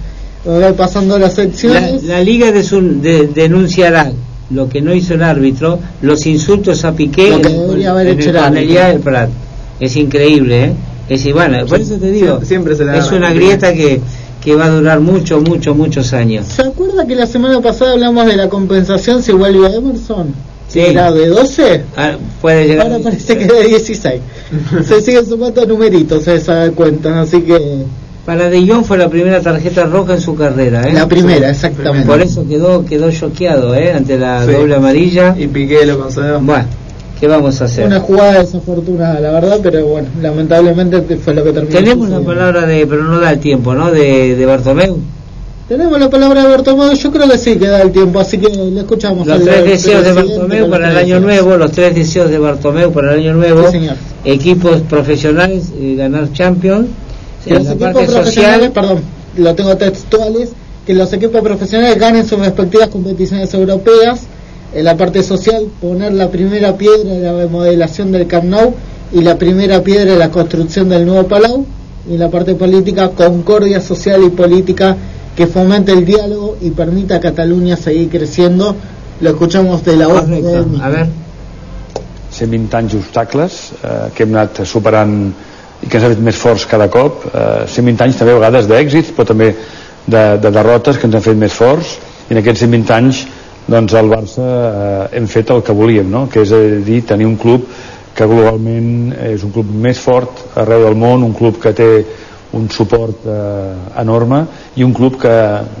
eh, 0.45 0.73
pasando 0.75 1.19
las 1.19 1.37
la, 1.37 1.43
secciones. 1.43 2.03
la 2.05 2.23
liga 2.23 2.51
de 2.51 2.63
su- 2.63 3.01
de- 3.01 3.27
denunciará 3.27 4.11
lo 4.51 4.67
que 4.69 4.81
no 4.81 4.93
hizo 4.95 5.13
el 5.13 5.21
árbitro, 5.21 5.79
los 6.01 6.25
insultos 6.25 6.85
a 6.85 6.93
Piqué 6.95 7.29
Lo 7.31 7.41
que 7.41 7.49
en, 7.49 7.59
debería 7.59 7.91
haber 7.91 8.07
en 8.07 8.19
hecho 8.19 8.29
el 8.31 8.37
árbitro. 8.37 8.83
del 8.87 8.99
Prat. 9.01 9.29
Es 9.81 9.95
increíble, 9.97 10.63
¿eh? 10.63 10.73
Es 11.09 11.25
y 11.25 11.31
bueno, 11.33 11.65
por 11.67 11.79
eso 11.81 11.95
te 11.97 12.09
digo, 12.09 12.27
Siempre- 12.41 12.47
siempre 12.47 12.75
se 12.77 12.85
la 12.85 12.97
es 12.97 13.11
una 13.11 13.33
grieta 13.33 13.73
que, 13.73 13.99
que 14.43 14.55
va 14.55 14.65
a 14.65 14.69
durar 14.69 14.99
mucho, 14.99 15.41
mucho, 15.41 15.73
muchos 15.75 16.13
años. 16.13 16.45
¿Se 16.47 16.61
acuerda 16.61 17.05
que 17.05 17.15
la 17.15 17.25
semana 17.27 17.59
pasada 17.61 17.91
hablamos 17.91 18.25
de 18.25 18.35
la 18.37 18.47
compensación 18.49 19.21
si 19.21 19.31
vuelve 19.33 19.67
a 19.67 19.75
Emerson? 19.75 20.33
Sí. 20.67 20.79
Era 20.81 21.11
de 21.11 21.27
12, 21.27 21.83
Ah, 21.97 22.11
puede 22.41 22.67
llegar 22.67 22.85
ahora 22.87 22.99
parece 23.03 23.37
que 23.37 23.43
es 23.45 23.49
de 23.49 23.63
16. 23.67 24.21
Se 24.87 25.01
siguen 25.01 25.25
sumando 25.25 25.65
numeritos 25.65 26.27
a 26.27 26.33
esa 26.35 26.69
cuenta, 26.71 27.21
así 27.21 27.41
que 27.41 27.85
Para 28.25 28.49
De 28.49 28.65
Jong 28.67 28.85
fue 28.85 28.97
la 28.99 29.09
primera 29.09 29.41
tarjeta 29.41 29.85
roja 29.85 30.13
en 30.13 30.21
su 30.21 30.35
carrera, 30.35 30.83
¿eh? 30.87 30.93
la 30.93 31.07
primera, 31.07 31.49
exactamente. 31.49 32.05
Por 32.05 32.21
eso 32.21 32.45
quedó 32.47 32.85
quedó 32.85 33.09
choqueado, 33.11 33.73
¿eh? 33.73 33.91
Ante 33.93 34.17
la 34.19 34.45
Sí. 34.45 34.51
doble 34.51 34.75
amarilla. 34.75 35.35
Y 35.37 35.47
Piqué 35.47 35.83
lo 35.87 35.99
concedió. 35.99 36.39
Bueno, 36.39 36.65
¿qué 37.19 37.27
vamos 37.27 37.61
a 37.61 37.65
hacer? 37.65 37.85
Una 37.85 37.99
jugada 37.99 38.39
desafortunada, 38.39 39.19
la 39.19 39.31
verdad, 39.31 39.59
pero 39.61 39.85
bueno, 39.85 40.07
lamentablemente 40.21 41.01
fue 41.17 41.33
lo 41.33 41.43
que 41.43 41.53
terminó. 41.53 41.79
Tenemos 41.79 42.09
la 42.09 42.21
palabra 42.21 42.65
de, 42.65 42.87
pero 42.87 43.03
no 43.03 43.19
da 43.19 43.31
el 43.31 43.39
tiempo, 43.39 43.73
¿no? 43.73 43.91
De, 43.91 44.35
de 44.35 44.45
Bartomeu. 44.45 44.99
Tenemos 45.67 45.99
la 45.99 46.09
palabra 46.09 46.41
de 46.43 46.49
Bartomeu, 46.49 46.91
yo 46.93 47.11
creo 47.11 47.29
que 47.29 47.37
sí 47.37 47.57
que 47.57 47.67
da 47.67 47.81
el 47.83 47.91
tiempo, 47.91 48.19
así 48.19 48.39
que 48.39 48.49
le 48.49 48.79
escuchamos. 48.79 49.27
Los 49.27 49.43
tres 49.43 49.65
deseos 49.65 50.03
de 50.03 50.13
Bartomeu 50.13 50.69
para 50.69 50.89
el 50.89 50.97
año 50.97 51.19
nuevo, 51.19 51.57
los 51.57 51.71
tres 51.71 51.93
deseos 51.93 52.31
de 52.31 52.39
Bartomeu 52.39 52.91
para 52.91 53.13
el 53.13 53.19
año 53.19 53.33
nuevo. 53.35 53.71
Sí. 53.71 53.87
Equipos 54.25 54.81
profesionales, 54.81 55.65
eh, 55.79 55.95
ganar 55.95 56.31
Champions. 56.33 56.87
En 57.45 57.53
los 57.53 57.65
la 57.65 57.71
equipos 57.73 57.93
parte 57.93 58.11
profesionales, 58.11 58.65
social, 58.65 58.71
perdón, 58.71 59.01
lo 59.37 59.55
tengo 59.55 59.77
textuales, 59.77 60.49
que 60.85 60.93
los 60.95 61.13
equipos 61.13 61.41
profesionales 61.41 61.99
ganen 61.99 62.25
sus 62.25 62.39
respectivas 62.39 62.89
competiciones 62.89 63.53
europeas. 63.53 64.21
En 64.73 64.85
la 64.85 64.95
parte 64.95 65.23
social, 65.23 65.67
poner 65.81 66.13
la 66.13 66.29
primera 66.29 66.77
piedra 66.77 67.13
de 67.13 67.19
la 67.19 67.33
remodelación 67.33 68.11
del 68.11 68.27
Camp 68.27 68.45
Nou 68.45 68.75
y 69.11 69.21
la 69.21 69.37
primera 69.37 69.83
piedra 69.83 70.13
de 70.13 70.17
la 70.17 70.29
construcción 70.29 70.89
del 70.89 71.05
nuevo 71.05 71.27
Palau. 71.27 71.65
Y 72.07 72.13
en 72.13 72.19
la 72.19 72.29
parte 72.29 72.55
política, 72.55 73.09
concordia 73.09 73.81
social 73.81 74.23
y 74.23 74.29
política 74.29 74.95
que 75.35 75.47
fomente 75.47 75.91
el 75.91 76.05
diálogo 76.05 76.57
y 76.61 76.69
permita 76.69 77.15
a 77.15 77.19
Cataluña 77.19 77.77
seguir 77.77 78.09
creciendo. 78.09 78.75
Lo 79.21 79.29
escuchamos 79.31 79.83
de 79.83 79.97
la 79.97 80.07
voz 80.07 80.27
de. 80.27 80.65
A 80.81 80.89
ver, 80.89 81.07
120 82.31 82.77
anys 82.77 82.93
d'obstacles 82.93 83.55
eh, 83.83 84.11
que 84.15 84.23
hem 84.23 84.35
anat 84.35 84.61
superant 84.67 85.15
i 85.81 85.87
que 85.87 85.97
ens 85.97 86.05
ha 86.05 86.11
fet 86.13 86.21
més 86.23 86.37
forts 86.37 86.65
cada 86.69 86.89
cop 86.91 87.25
eh, 87.31 87.65
120 87.67 88.05
anys 88.05 88.19
també 88.19 88.35
a 88.35 88.39
vegades 88.39 88.69
d'èxits 88.69 89.11
però 89.15 89.27
també 89.31 89.49
de, 90.05 90.23
de 90.43 90.51
derrotes 90.53 90.99
que 90.99 91.09
ens 91.09 91.17
han 91.17 91.25
fet 91.25 91.39
més 91.39 91.55
forts 91.55 91.97
i 92.29 92.35
en 92.35 92.41
aquests 92.43 92.65
120 92.67 92.95
anys 92.95 93.23
doncs 93.69 93.93
al 93.93 94.09
Barça 94.09 94.45
eh, 94.45 95.17
hem 95.17 95.27
fet 95.29 95.51
el 95.53 95.61
que 95.65 95.75
volíem 95.75 96.09
no? 96.09 96.27
que 96.31 96.43
és 96.43 96.53
a 96.55 96.59
dir 96.85 97.03
tenir 97.07 97.27
un 97.29 97.37
club 97.37 97.67
que 98.15 98.27
globalment 98.27 99.13
és 99.29 99.43
un 99.45 99.53
club 99.55 99.69
més 99.71 99.99
fort 100.01 100.57
arreu 100.59 100.87
del 100.87 100.97
món, 100.99 101.23
un 101.23 101.35
club 101.37 101.61
que 101.61 101.73
té 101.77 101.89
un 102.57 102.65
suport 102.73 103.27
eh, 103.29 103.75
enorme 104.01 104.43
i 104.75 104.83
un 104.83 104.93
club 104.97 105.19
que 105.21 105.35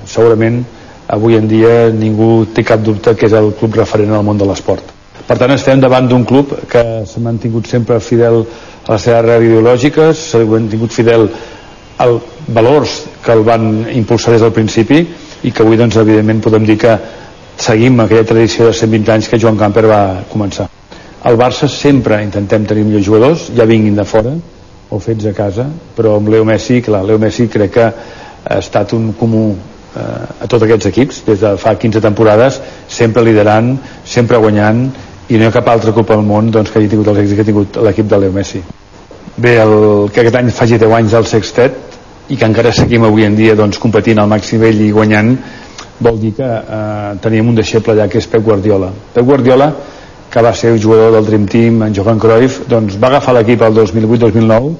segurament 0.05 0.61
avui 1.09 1.35
en 1.39 1.49
dia 1.49 1.89
ningú 1.89 2.45
té 2.53 2.63
cap 2.63 2.83
dubte 2.85 3.15
que 3.17 3.25
és 3.25 3.33
el 3.33 3.51
club 3.59 3.79
referent 3.81 4.13
al 4.13 4.25
món 4.25 4.37
de 4.37 4.47
l'esport 4.47 4.95
per 5.27 5.37
tant 5.37 5.53
estem 5.53 5.81
davant 5.81 6.07
d'un 6.09 6.25
club 6.25 6.53
que 6.69 6.83
s'ha 7.05 7.21
mantingut 7.21 7.67
sempre 7.69 7.99
fidel 8.01 8.43
a 8.85 8.95
les 8.95 9.03
seves 9.05 9.19
arrels 9.19 9.45
ideològiques, 9.45 10.21
s'ha 10.31 10.45
mantingut 10.45 10.93
fidel 10.93 11.27
als 11.99 12.21
valors 12.47 13.03
que 13.25 13.33
el 13.35 13.43
van 13.43 13.65
impulsar 13.93 14.33
des 14.33 14.41
del 14.45 14.55
principi 14.55 15.03
i 15.43 15.51
que 15.51 15.63
avui 15.63 15.77
doncs 15.77 15.97
evidentment 15.99 16.41
podem 16.41 16.65
dir 16.65 16.77
que 16.77 16.95
seguim 17.59 17.99
aquella 17.99 18.25
tradició 18.25 18.69
de 18.69 18.73
120 18.73 19.11
anys 19.13 19.27
que 19.29 19.39
Joan 19.39 19.57
Camper 19.59 19.85
va 19.89 20.03
començar. 20.31 20.69
Al 21.27 21.35
Barça 21.37 21.67
sempre 21.67 22.21
intentem 22.23 22.65
tenir 22.65 22.85
millors 22.87 23.05
jugadors, 23.05 23.49
ja 23.55 23.67
vinguin 23.67 23.97
de 23.97 24.05
fora 24.07 24.31
o 24.89 24.99
fets 25.03 25.27
a 25.27 25.33
casa, 25.35 25.67
però 25.95 26.15
amb 26.17 26.31
Leo 26.31 26.45
Messi, 26.47 26.79
clar, 26.81 27.03
Leo 27.05 27.19
Messi 27.19 27.49
crec 27.51 27.73
que 27.75 27.89
ha 27.89 28.57
estat 28.57 28.95
un 28.95 29.11
comú 29.19 29.43
eh, 29.51 29.99
a 29.99 30.47
tots 30.47 30.63
aquests 30.65 30.89
equips, 30.89 31.21
des 31.27 31.43
de 31.43 31.53
fa 31.61 31.75
15 31.77 32.01
temporades, 32.01 32.61
sempre 32.87 33.23
liderant, 33.27 33.75
sempre 34.05 34.39
guanyant, 34.39 34.87
i 35.29 35.37
no 35.37 35.45
hi 35.45 35.51
ha 35.51 35.53
cap 35.53 35.67
altre 35.69 35.93
club 35.93 36.09
al 36.15 36.23
món 36.25 36.49
doncs, 36.49 36.71
que 36.71 36.79
hagi 36.79 36.89
tingut 36.89 37.11
els 37.11 37.21
èxits 37.21 37.37
que 37.37 37.45
ha 37.45 37.51
tingut 37.51 37.81
l'equip 37.85 38.09
de 38.09 38.23
Leo 38.23 38.33
Messi. 38.33 38.63
Bé, 39.37 39.59
el, 39.61 40.09
que 40.13 40.23
aquest 40.23 40.39
any 40.39 40.49
faci 40.55 40.79
10 40.79 40.95
anys 41.03 41.13
del 41.15 41.27
sextet 41.29 41.77
i 42.29 42.37
que 42.37 42.47
encara 42.47 42.71
seguim 42.73 43.05
avui 43.05 43.27
en 43.27 43.35
dia 43.37 43.53
doncs, 43.59 43.77
competint 43.83 44.23
al 44.23 44.31
màxim 44.31 44.57
nivell 44.57 44.81
i 44.87 44.91
guanyant 44.95 45.35
vol 45.99 46.19
dir 46.19 46.33
que 46.37 46.47
eh, 46.47 47.13
teníem 47.21 47.49
un 47.51 47.55
deixeble 47.59 47.93
allà 47.93 48.07
que 48.09 48.19
és 48.19 48.27
Pep 48.27 48.43
Guardiola. 48.43 48.91
Pep 49.13 49.25
Guardiola, 49.25 49.69
que 50.29 50.43
va 50.45 50.53
ser 50.53 50.75
jugador 50.79 51.11
del 51.17 51.25
Dream 51.25 51.47
Team, 51.47 51.81
en 51.87 51.95
Johan 51.95 52.19
Cruyff, 52.19 52.61
doncs 52.69 52.99
va 53.01 53.09
agafar 53.09 53.35
l'equip 53.37 53.63
el 53.65 53.79
2008-2009 53.81 54.75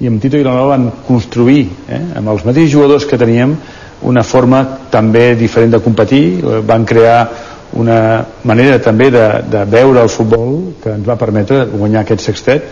i 0.00 0.10
amb 0.10 0.20
Tito 0.22 0.38
i 0.38 0.44
van 0.44 0.90
construir, 1.06 1.68
eh, 1.88 2.02
amb 2.18 2.28
els 2.32 2.44
mateixos 2.44 2.72
jugadors 2.72 3.06
que 3.06 3.18
teníem, 3.18 3.56
una 4.02 4.22
forma 4.22 4.62
també 4.90 5.34
diferent 5.34 5.72
de 5.72 5.80
competir, 5.80 6.24
eh, 6.38 6.60
van 6.66 6.84
crear 6.84 7.28
una 7.74 8.24
manera 8.44 8.78
també 8.78 9.10
de, 9.10 9.26
de 9.50 9.64
veure 9.66 10.02
el 10.02 10.08
futbol 10.08 10.74
que 10.82 10.92
ens 10.94 11.06
va 11.06 11.16
permetre 11.18 11.64
guanyar 11.72 12.04
aquest 12.04 12.22
sextet 12.22 12.68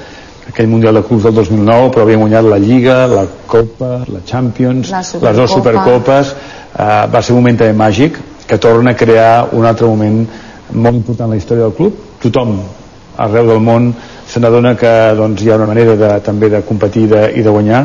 aquell 0.48 0.68
Mundial 0.68 0.94
de 0.98 1.02
Clubs 1.06 1.24
del 1.26 1.34
2009 1.34 1.90
però 1.94 2.04
havíem 2.06 2.22
guanyat 2.24 2.46
la 2.46 2.58
Lliga, 2.62 2.96
la 3.10 3.24
Copa 3.46 4.04
la 4.06 4.22
Champions, 4.26 4.90
La 4.90 5.02
les 5.02 5.36
dues. 5.38 5.50
Supercopes 5.50 6.34
eh, 6.78 7.06
va 7.12 7.22
ser 7.22 7.34
un 7.34 7.42
moment 7.42 7.58
també 7.58 7.76
màgic 7.76 8.18
que 8.46 8.58
torna 8.58 8.92
a 8.92 8.98
crear 8.98 9.48
un 9.52 9.66
altre 9.66 9.86
moment 9.86 10.24
molt 10.72 10.96
important 10.96 11.28
en 11.28 11.36
la 11.36 11.40
història 11.40 11.68
del 11.68 11.76
club 11.76 11.98
tothom 12.22 12.56
arreu 13.16 13.46
del 13.46 13.60
món 13.60 13.92
se 14.28 14.40
n'adona 14.40 14.74
que 14.78 14.92
doncs, 15.16 15.42
hi 15.42 15.50
ha 15.50 15.56
una 15.60 15.68
manera 15.68 15.96
de, 15.96 16.10
també 16.24 16.48
de 16.48 16.62
competir 16.64 17.08
de, 17.08 17.26
i 17.36 17.42
de 17.42 17.50
guanyar 17.50 17.84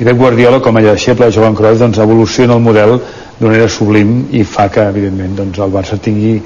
i 0.00 0.04
Pep 0.04 0.16
Guardiola 0.16 0.60
com 0.64 0.76
a 0.76 0.82
deixeble 0.84 1.28
de 1.28 1.36
Joan 1.36 1.54
Cruyff 1.54 1.80
doncs, 1.82 1.98
evoluciona 2.00 2.56
el 2.56 2.64
model 2.64 2.96
d'una 3.38 3.50
manera 3.52 3.68
sublim 3.68 4.26
i 4.32 4.44
fa 4.44 4.68
que 4.72 4.86
evidentment 4.88 5.36
doncs, 5.36 5.60
el 5.60 5.74
Barça 5.74 6.00
tingui 6.00 6.38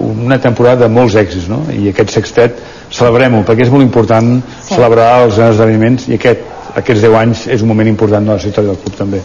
una 0.00 0.40
temporada 0.40 0.86
de 0.86 0.90
molts 0.92 1.14
èxits 1.14 1.48
no? 1.52 1.62
i 1.70 1.90
aquest 1.92 2.16
sextet 2.16 2.58
celebrem-ho 2.90 3.44
perquè 3.46 3.68
és 3.68 3.70
molt 3.70 3.84
important 3.84 4.40
Sí. 4.64 4.74
celebrar 4.74 5.24
els 5.26 5.38
esdeveniments 5.38 6.08
i 6.08 6.18
aquest, 6.18 6.40
aquests 6.74 7.02
10 7.04 7.16
anys 7.20 7.46
és 7.46 7.62
un 7.62 7.68
moment 7.68 7.88
important 7.88 8.24
de 8.24 8.36
la 8.36 8.40
història 8.40 8.72
del 8.72 8.80
club 8.82 8.96
també 8.96 9.22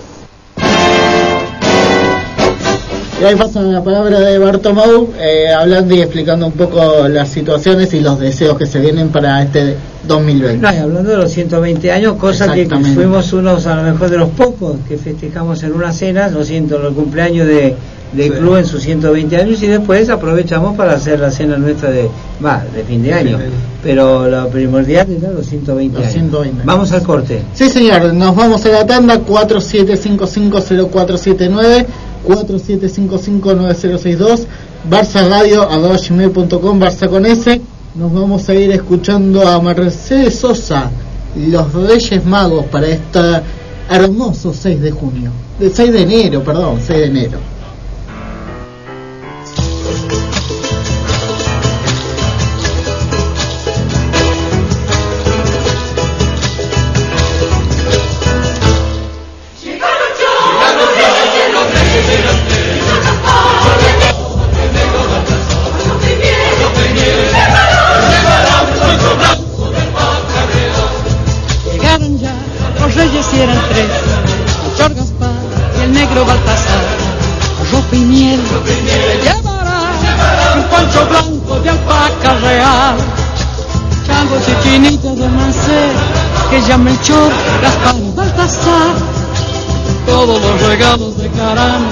Y 3.20 3.24
ahí 3.26 3.36
pasa 3.36 3.62
la 3.62 3.84
palabra 3.84 4.22
de 4.22 4.38
Bartomeu, 4.38 5.10
eh, 5.20 5.50
hablando 5.50 5.94
y 5.94 6.00
explicando 6.00 6.48
un 6.48 6.54
poco 6.54 7.06
las 7.10 7.28
situaciones 7.28 7.94
y 7.94 8.00
los 8.00 8.18
deseos 8.18 8.58
que 8.58 8.66
se 8.66 8.80
vienen 8.80 9.10
para 9.10 9.44
este 9.44 9.76
2020. 10.08 10.58
no, 10.58 10.74
y 10.74 10.78
hablando 10.78 11.10
de 11.10 11.18
los 11.18 11.30
120 11.30 11.92
años, 11.92 12.14
cosa 12.14 12.54
que 12.54 12.66
fuimos 12.68 13.34
unos 13.34 13.68
a 13.68 13.76
lo 13.76 13.84
mejor 13.84 14.10
de 14.10 14.20
los 14.20 14.30
pocos 14.30 14.78
que 14.88 14.98
festejamos 14.98 15.62
en 15.64 15.74
una 15.74 15.92
cena, 15.92 16.30
lo 16.30 16.46
siento, 16.46 16.88
el 16.88 16.94
cumpleaños 16.94 17.46
de, 17.46 17.76
del 18.14 18.34
club 18.34 18.58
en 18.58 18.66
sus 18.66 18.82
120 18.84 19.38
años 19.38 19.62
y 19.62 19.68
después 19.68 20.10
aprovechamos 20.10 20.76
para 20.76 20.94
hacer 20.94 21.20
la 21.20 21.30
cena 21.30 21.58
nuestra 21.58 21.92
de, 21.92 22.10
va, 22.44 22.64
de 22.74 22.84
fin 22.84 23.04
de 23.04 23.14
año. 23.14 23.38
de 23.38 23.44
año. 23.46 23.54
Pero 23.84 24.28
lo 24.28 24.50
primordial 24.50 25.08
era 25.12 25.30
los 25.32 25.46
120 25.46 25.94
Los 25.94 26.02
años. 26.04 26.14
120. 26.14 26.64
Vamos 26.66 26.92
al 26.92 27.04
corte. 27.04 27.44
Sí, 27.54 27.70
señor, 27.70 28.12
nos 28.14 28.36
vamos 28.36 28.66
a 28.66 28.70
la 28.70 28.86
tanda 28.86 29.20
47550479, 29.20 31.86
47559062. 32.26 34.48
Barça 34.90 35.28
Radio, 35.28 35.68
gmail.com, 35.68 36.80
Barça 36.80 37.08
con 37.08 37.26
S. 37.26 37.62
Nos 37.96 38.14
vamos 38.14 38.48
a 38.50 38.56
ir 38.56 38.72
escuchando 38.72 39.48
a 39.48 39.62
Mercedes 39.62 40.36
Sosa, 40.36 40.92
los 41.36 41.74
Reyes 41.74 42.26
Magos, 42.26 42.66
para 42.68 42.88
este 42.88 43.20
hermoso 43.90 44.54
6 44.54 44.82
de 44.82 44.92
junio. 44.92 45.32
De 45.60 45.70
6 45.70 45.92
de 45.92 46.02
enero, 46.04 46.42
perdón, 46.44 46.80
6 46.80 47.00
de 47.00 47.06
enero. 47.06 47.40
Y 84.76 84.98
de 84.98 85.28
Mancé, 85.30 85.90
que 86.52 86.62
ya 86.62 86.78
Melchor, 86.78 87.32
Gaspar 87.62 87.96
y 87.96 88.16
Baltasar, 88.16 88.94
todos 90.06 90.40
los 90.40 90.62
regalos 90.62 91.18
de 91.18 91.28
caramba 91.30 91.90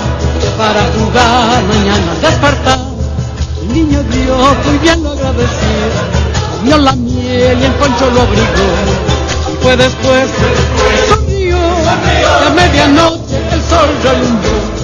para 0.57 0.83
jugar 0.93 1.63
mañana 1.63 2.13
despertar. 2.21 2.79
El 3.61 3.73
niño 3.73 4.03
Dios 4.03 4.57
muy 4.65 4.77
bien 4.77 5.01
lo 5.03 5.11
agradeció, 5.11 5.77
comió 6.57 6.77
la 6.77 6.93
miel 6.93 7.59
y 7.59 7.63
el 7.65 7.71
poncho 7.73 8.11
lo 8.11 8.21
abrigó. 8.21 8.45
Fue 9.61 9.75
después 9.75 10.29
sonrió 11.09 11.57
a 11.57 12.49
medianoche 12.51 13.37
el 13.51 13.61
sol 13.63 13.89
relumbró 14.03 14.77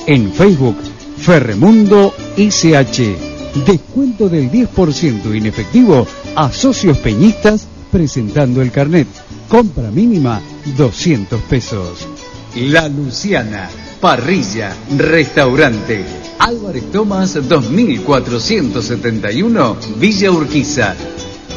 En 0.08 0.32
Facebook, 0.32 0.78
Ferremundo 1.22 2.14
ICH. 2.36 3.64
Descuento 3.66 4.28
del 4.28 4.50
10% 4.50 5.36
en 5.36 5.46
efectivo 5.46 6.08
a 6.36 6.52
socios 6.52 6.98
peñistas 6.98 7.68
presentando 7.92 8.60
el 8.62 8.72
carnet. 8.72 9.08
Compra 9.48 9.92
mínima 9.92 10.42
200 10.76 11.40
pesos. 11.44 12.08
La 12.56 12.88
Luciana, 12.88 13.70
parrilla, 14.00 14.76
restaurante. 14.98 16.04
Álvarez 16.40 16.92
Tomás 16.92 17.48
2471, 17.48 19.78
Villa 19.98 20.32
Urquiza. 20.32 20.96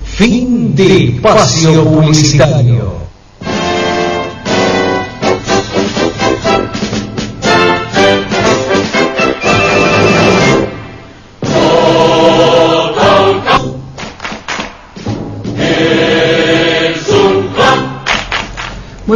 Fin 0.04 0.74
de 0.74 1.04
espacio 1.04 1.84
publicitario. 1.84 3.05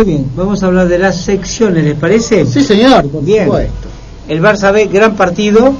Muy 0.01 0.09
bien, 0.14 0.30
vamos 0.34 0.62
a 0.62 0.66
hablar 0.66 0.88
de 0.88 0.98
las 0.98 1.14
secciones, 1.14 1.84
¿les 1.84 1.94
parece? 1.94 2.46
Sí, 2.46 2.64
señor, 2.64 3.07
por 3.11 3.22
Bien. 3.22 3.44
supuesto. 3.44 3.88
El 4.28 4.40
Barça 4.40 4.72
B, 4.72 4.86
gran 4.86 5.14
partido, 5.14 5.74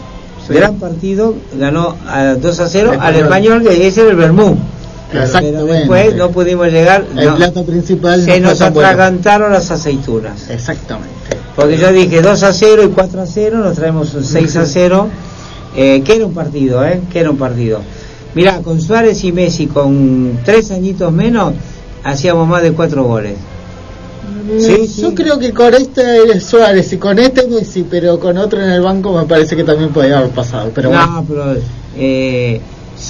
gran 0.47 0.75
partido, 0.75 1.37
ganó 1.59 1.97
a 2.07 2.35
2 2.35 2.61
a 2.61 2.69
0 2.69 2.99
al 3.01 3.17
Español. 3.17 3.67
ese 3.67 4.03
era 4.03 4.11
el 4.11 4.17
Bermú. 4.17 4.59
Pero 5.11 5.65
después 5.65 6.15
no 6.17 6.31
pudimos 6.33 6.67
llegar. 6.69 7.07
El 7.17 7.29
no. 7.29 7.37
plato 7.37 7.65
principal 7.65 8.23
Se 8.23 8.39
no 8.41 8.51
nos 8.51 8.59
bueno. 8.59 8.81
atragantaron 8.81 9.53
las 9.53 9.71
aceitunas. 9.71 10.51
Exactamente. 10.51 11.09
Porque 11.57 11.79
yo 11.79 11.91
dije 11.91 12.21
2 12.21 12.43
a 12.43 12.53
0 12.53 12.83
y 12.85 12.89
4 12.89 13.23
a 13.23 13.27
0, 13.27 13.59
nos 13.65 13.75
traemos 13.75 14.13
un 14.13 14.23
6 14.23 14.57
a 14.57 14.67
0. 14.67 15.09
Eh, 15.77 16.03
que 16.05 16.17
era 16.17 16.27
un 16.27 16.35
partido, 16.35 16.85
¿eh? 16.85 17.01
Que 17.11 17.21
era 17.21 17.31
un 17.31 17.39
partido. 17.39 17.81
Mirá, 18.35 18.59
con 18.61 18.83
Suárez 18.83 19.25
y 19.25 19.33
Messi, 19.33 19.67
con 19.67 20.41
tres 20.45 20.71
añitos 20.73 21.11
menos, 21.11 21.55
hacíamos 22.05 22.47
más 22.47 22.63
de 22.63 22.73
4 22.73 23.03
goles. 23.03 23.37
Sí, 24.59 24.87
sí. 24.87 25.03
Yo 25.03 25.15
creo 25.15 25.39
que 25.39 25.53
con 25.53 25.75
este 25.75 26.41
Suárez 26.41 26.93
y 26.93 26.99
con 26.99 27.19
este 27.19 27.47
Messi, 27.47 27.85
pero 27.89 28.19
con 28.19 28.39
otro 28.39 28.61
en 28.61 28.71
el 28.71 28.83
banco, 28.83 29.13
me 29.13 29.25
parece 29.25 29.57
que 29.57 29.65
también 29.65 29.91
podría 29.91 30.19
haber 30.19 30.31
pasado. 30.31 30.71
Pero 30.75 30.91
no, 30.91 30.99
bueno, 30.99 31.25
pero 31.29 31.57
eh, 31.97 32.61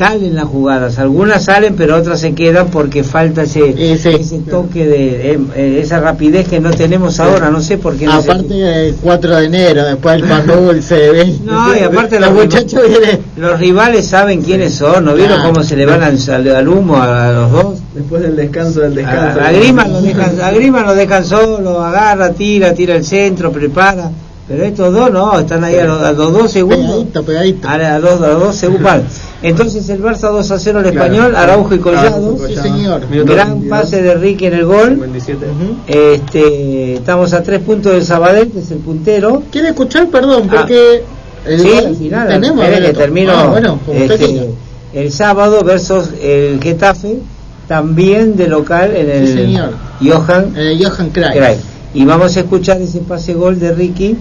salen 0.01 0.35
las 0.35 0.47
jugadas, 0.47 0.99
algunas 0.99 1.45
salen, 1.45 1.77
pero 1.77 1.95
otras 1.99 2.21
se 2.21 2.33
quedan 2.35 2.69
porque 2.69 3.05
falta 3.05 3.43
ese, 3.43 3.93
ese 3.93 4.39
toque 4.51 4.87
de 4.87 5.33
eh, 5.33 5.39
eh, 5.55 5.81
esa 5.83 6.01
rapidez 6.01 6.49
que 6.49 6.59
no 6.59 6.71
tenemos 6.71 7.21
ahora, 7.21 7.51
no 7.51 7.61
sé 7.61 7.77
por 7.77 7.97
qué. 7.97 8.07
no 8.07 8.23
se- 8.23 8.31
aparte 8.31 8.89
el 8.89 8.95
4 8.95 9.37
de 9.37 9.45
enero, 9.45 9.85
después 9.85 10.15
el 10.15 10.23
pan 10.25 10.47
dulce, 10.47 11.11
¿ves? 11.11 11.41
No, 11.45 11.77
y 11.77 11.81
aparte 11.85 12.19
los 12.19 12.31
los 12.31 12.45
muchachos 12.45 12.81
vienen. 12.89 13.21
Los 13.37 13.61
rivales 13.61 14.07
saben 14.07 14.41
quiénes 14.41 14.73
son, 14.75 15.05
¿no 15.05 15.13
vieron 15.15 15.43
cómo 15.43 15.63
se 15.63 15.77
le 15.77 15.85
van 15.85 16.03
al, 16.03 16.17
al- 16.31 16.57
al 16.57 16.69
humo 16.69 16.97
a, 16.97 17.29
a 17.29 17.33
los 17.33 17.53
dos? 17.53 17.79
Después 17.95 18.23
del 18.23 18.37
descanso 18.37 18.81
del 18.81 18.95
descanso. 18.95 19.39
A, 19.39 19.49
a 19.49 19.53
Griezmann 19.53 19.93
lo 19.93 20.01
dejan, 20.01 20.41
a 20.41 20.51
Griezmann 20.51 20.87
lo 20.87 20.95
dejan 20.95 21.27
solo, 21.27 21.83
agarra, 21.85 22.33
tira, 22.33 22.73
tira 22.73 22.97
el 22.97 23.05
centro, 23.05 23.53
prepara. 23.53 24.11
Pero 24.49 24.65
estos 24.65 24.95
dos 24.95 25.11
no, 25.13 25.39
están 25.39 25.63
ahí 25.63 25.77
a 25.77 25.85
los, 25.85 26.03
a 26.03 26.13
los 26.13 26.33
dos 26.33 26.51
segundos. 26.51 26.87
Pegadito, 26.89 27.23
pegadito. 27.23 27.69
A, 27.69 27.75
a 27.75 27.99
los, 27.99 28.23
a 28.23 28.29
los 28.29 28.41
dos 28.41 28.57
segundos. 28.57 29.03
Entonces 29.43 29.89
el 29.89 30.03
Barça 30.03 30.31
2 30.31 30.51
a 30.51 30.59
0 30.59 30.79
al 30.81 30.85
Claro. 30.91 30.99
español, 31.05 31.35
Araujo 31.37 31.75
y 31.75 31.79
Collado. 31.79 32.37
Sí, 32.47 32.57
señor. 32.57 33.03
Gran 33.25 33.61
22. 33.61 33.69
pase 33.71 34.03
de 34.03 34.15
Ricky 34.17 34.47
en 34.47 34.55
el 34.55 34.65
gol. 34.67 34.89
57. 34.91 35.47
Este, 35.87 36.95
estamos 36.95 37.33
a 37.33 37.43
tres 37.43 37.61
puntos 37.61 37.93
del 37.93 38.05
Sabadell, 38.05 38.51
que 38.51 38.59
es 38.61 38.71
el 38.71 38.79
puntero. 38.79 39.43
¿Quiere 39.51 39.69
escuchar? 39.69 40.09
Perdón, 40.09 40.45
Ah. 40.51 40.57
porque 40.59 41.03
el 41.47 41.61
sí, 41.61 41.69
gol 41.71 41.97
tenemos 42.29 42.65
espere 42.65 42.87
que 42.87 42.93
termino 42.93 43.33
Ah, 43.35 43.47
bueno, 43.47 43.79
este, 43.93 44.51
el 44.93 45.11
sábado 45.13 45.63
versus 45.65 46.11
el 46.23 46.61
Getafe, 46.63 47.19
también 47.67 48.37
de 48.37 48.47
local 48.49 48.95
en 48.95 49.11
el 49.11 49.27
Sí, 49.27 49.33
señor. 49.35 49.71
Johan 50.03 50.53
Eh, 50.57 50.79
Johan 50.83 51.11
Cruyff. 51.11 51.31
Cruyff. 51.33 51.61
Y 51.95 52.05
vamos 52.05 52.37
a 52.37 52.41
escuchar 52.41 52.81
ese 52.81 53.01
pase 53.01 53.35
gol 53.35 53.59
de 53.59 53.73
Ricky 53.73 54.17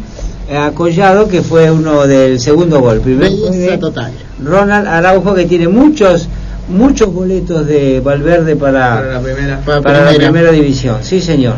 eh, 0.50 0.58
a 0.58 0.72
Collado, 0.72 1.28
que 1.28 1.42
fue 1.44 1.70
uno 1.70 2.08
del 2.08 2.40
segundo 2.40 2.80
gol. 2.80 3.00
Primero 3.02 3.36
de 3.52 3.78
total. 3.78 4.12
Ronald 4.44 4.88
Araujo, 4.88 5.36
que 5.36 5.46
tiene 5.46 5.68
muchos 5.68 6.28
muchos 6.68 7.12
boletos 7.14 7.66
de 7.66 8.00
Valverde 8.00 8.56
para, 8.56 8.96
Para 8.96 9.14
la 9.14 9.20
primera. 9.22 9.60
Para 9.66 9.82
para 9.82 10.12
la 10.12 10.18
primera. 10.18 10.52
división. 10.52 10.98
Sí, 11.04 11.20
señor. 11.22 11.56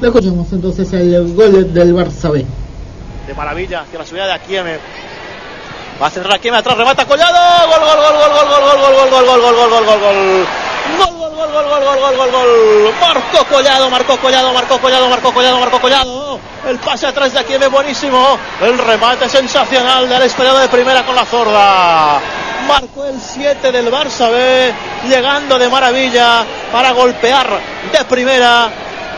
Lo 0.00 0.08
escuchamos 0.08 0.52
entonces 0.52 0.92
el 0.92 1.34
gol 1.34 1.72
del 1.72 1.94
Barça 1.94 2.30
B. 2.30 2.44
de 3.26 3.34
maravilla 3.34 3.80
hacia 3.82 3.98
la 3.98 4.06
subida 4.06 4.26
de 4.26 4.32
Akieme. 4.32 4.76
Va 6.02 6.06
a 6.08 6.10
centrar 6.10 6.34
Akieme 6.34 6.58
atrás, 6.58 6.76
remata 6.76 7.04
Collado. 7.06 7.38
Gol, 7.68 7.80
gol, 7.80 7.96
gol, 7.96 8.14
gol, 8.20 8.30
gol, 8.34 8.48
gol, 8.50 8.80
gol, 8.80 8.94
gol, 8.94 9.40
gol, 9.40 9.40
gol, 9.40 9.40
gol, 9.40 9.70
gol, 9.70 9.70
gol, 9.70 9.84
gol, 9.86 10.00
gol. 10.00 10.46
Gol, 10.98 11.18
gol, 11.18 11.23
gol, 11.34 11.52
gol, 11.52 11.64
gol, 11.68 11.84
gol, 11.84 11.98
gol, 12.00 12.16
gol, 12.16 12.30
gol. 12.30 12.94
Marcó 13.00 13.44
Collado, 13.48 13.90
marcó 13.90 14.16
Collado, 14.18 14.52
marcó 14.52 14.78
Collado, 14.78 15.08
marcó 15.08 15.32
Collado, 15.32 15.58
marcó 15.58 15.80
Collado. 15.80 16.38
El 16.66 16.78
pase 16.78 17.06
atrás 17.06 17.32
de 17.32 17.40
Akieme 17.40 17.66
buenísimo. 17.66 18.38
El 18.60 18.78
remate 18.78 19.28
sensacional 19.28 20.08
del 20.08 20.22
estrellado 20.22 20.58
de 20.58 20.68
primera 20.68 21.04
con 21.04 21.14
la 21.14 21.24
zurda. 21.24 22.20
Marcó 22.68 23.04
el 23.04 23.20
7 23.20 23.72
del 23.72 23.90
Barça 23.90 24.30
B, 24.30 24.72
llegando 25.08 25.58
de 25.58 25.68
maravilla 25.68 26.44
para 26.72 26.92
golpear 26.92 27.46
de 27.92 28.04
primera 28.06 28.70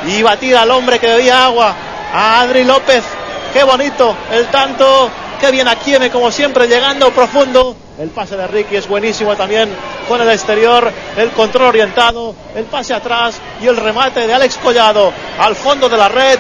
y 0.07 0.23
batir 0.23 0.57
al 0.57 0.71
hombre 0.71 0.99
que 0.99 1.07
bebía 1.07 1.45
agua, 1.45 1.75
a 2.13 2.41
Adri 2.41 2.65
López. 2.65 3.05
Qué 3.53 3.63
bonito 3.63 4.17
el 4.33 4.47
tanto, 4.49 5.09
qué 5.41 5.51
bien 5.51 5.69
Akieme 5.69 6.11
como 6.11 6.31
siempre 6.33 6.67
llegando 6.67 7.13
profundo. 7.13 7.77
El 7.99 8.11
pase 8.11 8.37
de 8.37 8.47
Ricky 8.47 8.77
es 8.77 8.87
buenísimo 8.87 9.35
también 9.37 9.71
con 10.07 10.21
el 10.21 10.29
exterior, 10.29 10.93
el 11.17 11.31
control 11.31 11.69
orientado, 11.69 12.35
el 12.55 12.65
pase 12.65 12.93
atrás 12.93 13.41
y 13.63 13.67
el 13.67 13.77
remate 13.77 14.27
de 14.27 14.35
Alex 14.35 14.59
Collado 14.59 15.11
al 15.39 15.57
fondo 15.57 15.89
de 15.89 15.97
la 15.97 16.09
red. 16.09 16.39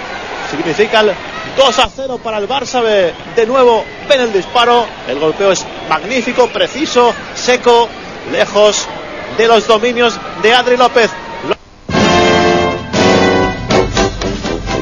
Significa 0.50 1.00
el 1.00 1.12
2 1.56 1.78
a 1.78 1.88
0 1.88 2.20
para 2.22 2.38
el 2.38 2.46
Barça 2.46 2.82
B. 2.82 3.12
De 3.34 3.46
nuevo 3.46 3.84
ven 4.06 4.20
el 4.20 4.32
disparo, 4.34 4.84
el 5.08 5.18
golpeo 5.18 5.52
es 5.52 5.64
magnífico, 5.88 6.46
preciso, 6.48 7.14
seco, 7.34 7.88
lejos 8.30 8.86
de 9.38 9.48
los 9.48 9.66
dominios 9.66 10.18
de 10.42 10.52
Adri 10.52 10.76
López. 10.76 11.10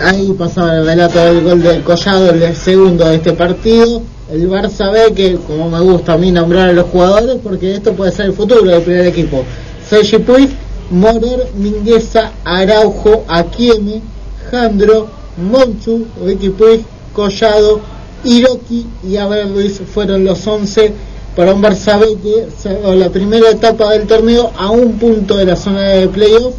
Ahí 0.03 0.33
pasaba 0.37 0.75
el 0.75 0.87
relato 0.87 1.19
del 1.21 1.41
gol 1.41 1.63
del 1.63 1.85
Collado, 1.85 2.31
el 2.31 2.57
segundo 2.57 3.07
de 3.07 3.15
este 3.15 3.33
partido. 3.33 4.03
El 4.35 4.51
Barça 4.51 4.91
B, 4.91 5.15
que 5.15 5.37
como 5.37 5.71
me 5.71 5.79
gusta 5.79 6.15
a 6.15 6.19
mí 6.19 6.33
nombrar 6.33 6.71
a 6.71 6.73
los 6.73 6.87
jugadores, 6.87 7.37
porque 7.41 7.77
esto 7.77 7.93
puede 7.93 8.11
ser 8.11 8.27
el 8.27 8.33
futuro 8.33 8.65
del 8.65 8.83
primer 8.83 9.07
equipo. 9.07 9.45
Sergi 9.89 10.19
Puig, 10.19 10.51
Morer, 10.91 11.53
Mingueza, 11.57 12.33
Araujo, 12.45 13.25
Akieme, 13.29 14.03
Jandro, 14.51 15.07
Monchu, 15.37 16.07
Ricky 16.27 16.49
Puig, 16.49 16.81
Collado, 17.13 17.81
Hiroki 18.25 18.89
y 19.09 19.17
Abel 19.19 19.55
Ruiz 19.55 19.81
fueron 19.95 20.25
los 20.25 20.45
11 20.45 20.93
para 21.37 21.55
un 21.55 21.63
Barça 21.63 21.97
B 22.01 22.17
que 22.21 22.49
cerró 22.61 22.93
la 22.93 23.11
primera 23.11 23.51
etapa 23.51 23.93
del 23.93 24.09
torneo 24.09 24.51
a 24.59 24.69
un 24.71 24.99
punto 24.99 25.37
de 25.37 25.45
la 25.45 25.55
zona 25.55 25.83
de 25.91 26.09
playoff, 26.09 26.55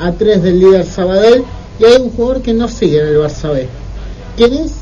a 0.00 0.10
tres 0.10 0.42
del 0.42 0.58
líder 0.58 0.84
Sabadell 0.84 1.44
y 1.78 1.84
hay 1.84 2.02
un 2.02 2.10
jugador 2.10 2.42
que 2.42 2.54
no 2.54 2.66
sigue 2.66 3.00
en 3.00 3.06
el 3.06 3.18
Barça 3.18 3.52
B. 3.52 3.68
¿Quién 4.36 4.52
es? 4.54 4.72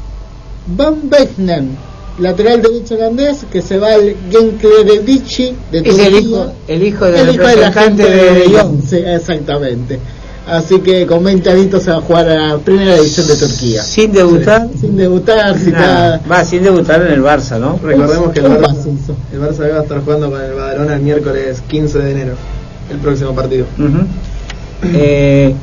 Van 0.67 1.11
Becknen, 1.11 1.77
lateral 2.21 2.61
derecho 2.63 2.95
holandés 2.95 3.45
que 3.51 3.63
se 3.63 3.79
va 3.79 3.93
al 3.95 4.15
Genklerici 4.31 5.55
de 5.71 5.79
Es 5.79 5.85
Turquía. 5.85 6.07
el 6.07 6.15
hijo, 6.17 6.53
el 6.67 6.83
hijo 6.83 7.05
del 7.07 7.29
El 7.29 7.35
hijo 7.35 7.47
de 7.47 7.57
la 7.57 7.69
representante 7.71 8.03
gente 8.05 8.11
de, 8.11 8.33
de 8.41 8.47
Lyon. 8.49 8.51
Lyon. 8.53 8.83
Sí, 8.89 8.97
exactamente. 8.97 9.99
Así 10.47 10.81
que 10.81 11.05
con 11.07 11.23
20 11.23 11.51
añitos 11.51 11.83
se 11.83 11.91
va 11.91 11.99
a 11.99 12.01
jugar 12.01 12.27
a 12.29 12.35
la 12.55 12.59
primera 12.59 12.95
división 12.97 13.27
de 13.27 13.37
Turquía. 13.37 13.83
Sin 13.83 14.13
debutar. 14.13 14.67
Sin 14.81 14.97
debutar, 14.97 15.59
sin 15.59 15.73
Nada. 15.73 15.87
nada. 15.87 16.21
Va, 16.31 16.43
sin 16.45 16.63
debutar 16.63 17.03
en 17.03 17.13
el 17.13 17.23
Barça, 17.23 17.59
¿no? 17.61 17.79
Recordemos 17.83 18.33
que 18.33 18.41
el 18.41 18.47
Barça, 18.47 18.87
el 19.33 19.41
Barça 19.41 19.59
B 19.59 19.73
va 19.73 19.81
a 19.81 19.83
estar 19.83 20.03
jugando 20.03 20.31
con 20.31 20.41
el 20.41 20.55
Badalona 20.55 20.95
el 20.95 21.03
miércoles 21.03 21.63
15 21.69 21.99
de 21.99 22.11
enero, 22.13 22.33
el 22.91 22.97
próximo 22.97 23.35
partido. 23.35 23.67
Eh, 24.95 25.55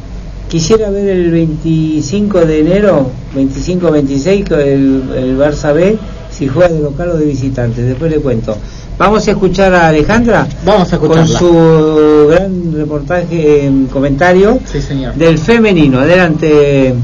quisiera 0.49 0.89
ver 0.91 1.07
el 1.09 1.31
25 1.31 2.45
de 2.45 2.59
enero, 2.59 3.09
25-26, 3.35 4.47
con 4.47 4.59
el, 4.59 5.03
el 5.15 5.37
Barça 5.37 5.73
B, 5.73 5.97
si 6.35 6.47
juega 6.47 6.69
de 6.69 6.79
local 6.79 7.09
o 7.11 7.17
de 7.17 7.25
visitante. 7.25 7.81
Después 7.81 8.11
le 8.11 8.19
cuento. 8.19 8.57
Vamos 8.97 9.27
a 9.27 9.31
escuchar 9.31 9.73
a 9.73 9.89
Alejandra 9.89 10.47
Vamos 10.65 10.91
a 10.93 10.97
con 10.97 11.27
su 11.27 12.27
gran 12.29 12.71
reportaje, 12.73 13.67
eh, 13.67 13.71
comentario 13.91 14.57
Sí, 14.65 14.81
señor. 14.81 15.13
del 15.15 15.37
femenino. 15.37 15.99
Adelante, 15.99 16.95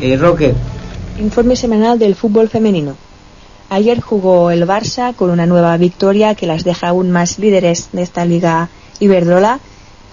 eh, 0.00 0.16
Roque. 0.16 0.54
Informe 1.20 1.56
semanal 1.56 1.98
del 1.98 2.14
fútbol 2.14 2.48
femenino. 2.48 2.94
Ayer 3.70 4.00
jugó 4.00 4.50
el 4.50 4.66
Barça 4.66 5.14
con 5.14 5.30
una 5.30 5.44
nueva 5.44 5.76
victoria 5.76 6.34
que 6.34 6.46
las 6.46 6.64
deja 6.64 6.88
aún 6.88 7.10
más 7.10 7.38
líderes 7.38 7.88
de 7.92 8.02
esta 8.02 8.24
liga 8.24 8.68
Iberdrola. 9.00 9.58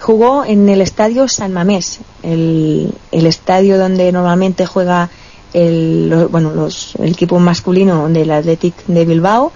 Jugó 0.00 0.44
en 0.44 0.68
el 0.68 0.82
estadio 0.82 1.26
San 1.26 1.52
Mamés, 1.54 2.00
el, 2.22 2.92
el 3.12 3.26
estadio 3.26 3.78
donde 3.78 4.12
normalmente 4.12 4.66
juega 4.66 5.08
el, 5.52 6.08
lo- 6.10 6.28
bueno, 6.28 6.52
los, 6.52 6.94
el 6.96 7.10
equipo 7.12 7.38
masculino 7.38 8.08
del 8.08 8.30
Athletic 8.30 8.74
de 8.86 9.04
Bilbao. 9.04 9.52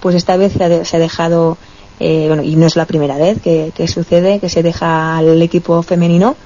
Pues 0.00 0.14
esta 0.16 0.36
vez 0.36 0.52
se 0.52 0.64
ha, 0.64 0.84
se 0.84 0.96
ha 0.96 1.00
dejado, 1.00 1.56
eh, 2.00 2.26
bueno, 2.28 2.42
y 2.42 2.56
no 2.56 2.66
es 2.66 2.76
la 2.76 2.84
primera 2.86 3.16
vez 3.16 3.40
que, 3.40 3.72
que 3.74 3.88
sucede, 3.88 4.38
que 4.40 4.48
se 4.48 4.62
deja 4.62 5.16
al 5.16 5.40
equipo 5.40 5.82
femenino 5.82 6.36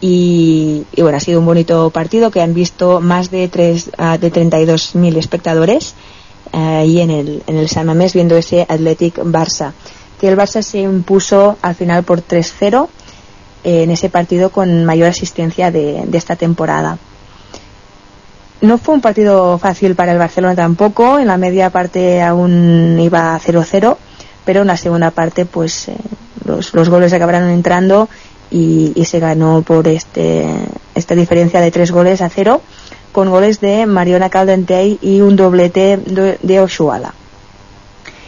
y, 0.00 0.84
y 0.94 1.02
bueno, 1.02 1.16
ha 1.16 1.20
sido 1.20 1.40
un 1.40 1.46
bonito 1.46 1.90
partido 1.90 2.30
que 2.30 2.40
han 2.40 2.54
visto 2.54 3.00
más 3.00 3.30
de, 3.30 3.48
tres, 3.48 3.90
ah, 3.98 4.18
de 4.18 4.32
32.000 4.32 5.16
espectadores 5.16 5.94
eh, 6.52 6.56
ahí 6.58 7.00
en 7.00 7.10
el, 7.10 7.42
en 7.46 7.56
el 7.56 7.68
San 7.68 7.86
Mamés 7.86 8.12
viendo 8.14 8.36
ese 8.36 8.62
Athletic 8.68 9.18
Barça. 9.18 9.72
Que 10.20 10.28
el 10.28 10.36
Barça 10.36 10.62
se 10.62 10.80
impuso 10.80 11.56
al 11.62 11.74
final 11.74 12.04
por 12.04 12.20
3-0 12.22 12.88
eh, 13.64 13.82
en 13.84 13.90
ese 13.90 14.10
partido 14.10 14.50
con 14.50 14.84
mayor 14.84 15.08
asistencia 15.08 15.70
de, 15.70 16.02
de 16.06 16.18
esta 16.18 16.36
temporada. 16.36 16.98
No 18.60 18.76
fue 18.76 18.94
un 18.94 19.00
partido 19.00 19.56
fácil 19.58 19.94
para 19.94 20.12
el 20.12 20.18
Barcelona 20.18 20.54
tampoco, 20.54 21.18
en 21.18 21.28
la 21.28 21.38
media 21.38 21.70
parte 21.70 22.20
aún 22.20 22.98
iba 23.00 23.38
0-0, 23.38 23.96
pero 24.44 24.60
en 24.60 24.66
la 24.66 24.76
segunda 24.76 25.10
parte 25.10 25.46
pues 25.46 25.88
eh, 25.88 25.96
los, 26.44 26.74
los 26.74 26.88
goles 26.90 27.12
acabaron 27.12 27.48
entrando 27.48 28.08
y, 28.50 28.92
se 29.04 29.18
ganó 29.18 29.62
por 29.62 29.88
este 29.88 30.44
esta 30.94 31.14
diferencia 31.14 31.60
de 31.60 31.70
tres 31.70 31.90
goles 31.90 32.20
a 32.20 32.28
cero 32.28 32.60
con 33.12 33.30
goles 33.30 33.60
de 33.60 33.86
Mariona 33.86 34.28
Caldentey 34.28 34.98
y 35.00 35.20
un 35.20 35.36
doblete 35.36 35.96
de, 35.96 36.38
de 36.42 36.60
Oshuala. 36.60 37.14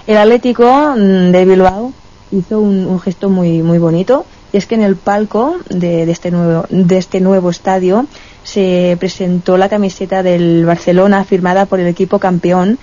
El 0.06 0.16
Atlético 0.16 0.94
mm, 0.96 1.30
de 1.30 1.44
Bilbao 1.44 1.92
hizo 2.30 2.60
un, 2.60 2.86
un 2.86 3.00
gesto 3.00 3.28
muy, 3.28 3.62
muy 3.62 3.78
bonito 3.78 4.24
y 4.52 4.56
es 4.56 4.66
que 4.66 4.74
en 4.74 4.82
el 4.82 4.96
palco 4.96 5.56
de 5.68 6.10
este 6.10 6.30
nuevo, 6.30 6.66
de 6.70 6.98
este 6.98 7.20
nuevo 7.20 7.50
estadio 7.50 8.06
se 8.44 8.96
presentó 8.98 9.56
la 9.56 9.68
camiseta 9.68 10.22
del 10.22 10.64
Barcelona 10.64 11.24
firmada 11.24 11.66
por 11.66 11.80
el 11.80 11.86
equipo 11.86 12.18
campeón 12.18 12.78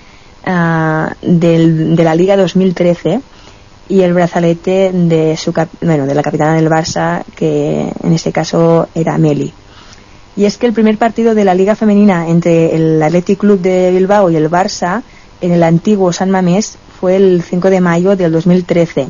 ah, 0.46 1.16
del- 1.22 1.96
de 1.96 2.04
la 2.04 2.16
Liga 2.16 2.38
2013 2.38 3.22
y 3.90 4.02
el 4.02 4.14
brazalete 4.14 4.92
de 4.94 5.36
su 5.36 5.52
bueno, 5.82 6.06
de 6.06 6.14
la 6.16 6.22
capitana 6.22 6.54
del 6.56 6.70
Barça 6.70 7.24
que 7.36 7.92
en 8.04 8.14
este 8.14 8.32
caso 8.32 8.88
era 8.96 9.18
Meli. 9.18 9.54
Y 10.38 10.46
es 10.46 10.58
que 10.58 10.68
el 10.68 10.74
primer 10.74 10.98
partido 10.98 11.36
de 11.36 11.44
la 11.44 11.54
Liga 11.56 11.76
Femenina 11.76 12.30
entre 12.30 12.76
el 12.76 13.02
Athletic 13.04 13.40
Club 13.40 13.60
de 13.60 13.92
Bilbao 13.92 14.30
y 14.30 14.36
el 14.38 14.50
Barça 14.50 15.02
en 15.42 15.52
el 15.52 15.64
antiguo 15.64 16.14
San 16.14 16.30
Mamés 16.32 16.78
fue 17.00 17.16
el 17.16 17.42
5 17.44 17.70
de 17.70 17.82
mayo 17.82 18.16
del 18.16 18.32
2013. 18.32 19.08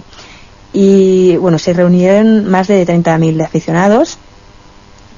Y 0.74 1.36
bueno, 1.38 1.60
se 1.60 1.74
reunieron 1.74 2.46
más 2.50 2.68
de 2.68 2.86
30.000 2.88 3.44
aficionados 3.44 4.18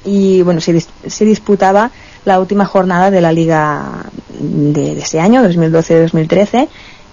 y 0.05 0.41
bueno, 0.41 0.61
se, 0.61 0.73
dis- 0.75 0.87
se 1.07 1.25
disputaba 1.25 1.91
la 2.25 2.39
última 2.39 2.65
jornada 2.65 3.11
de 3.11 3.21
la 3.21 3.31
Liga 3.31 4.03
de, 4.39 4.99
ese 4.99 5.19
año, 5.19 5.43
2012-2013, 5.43 6.67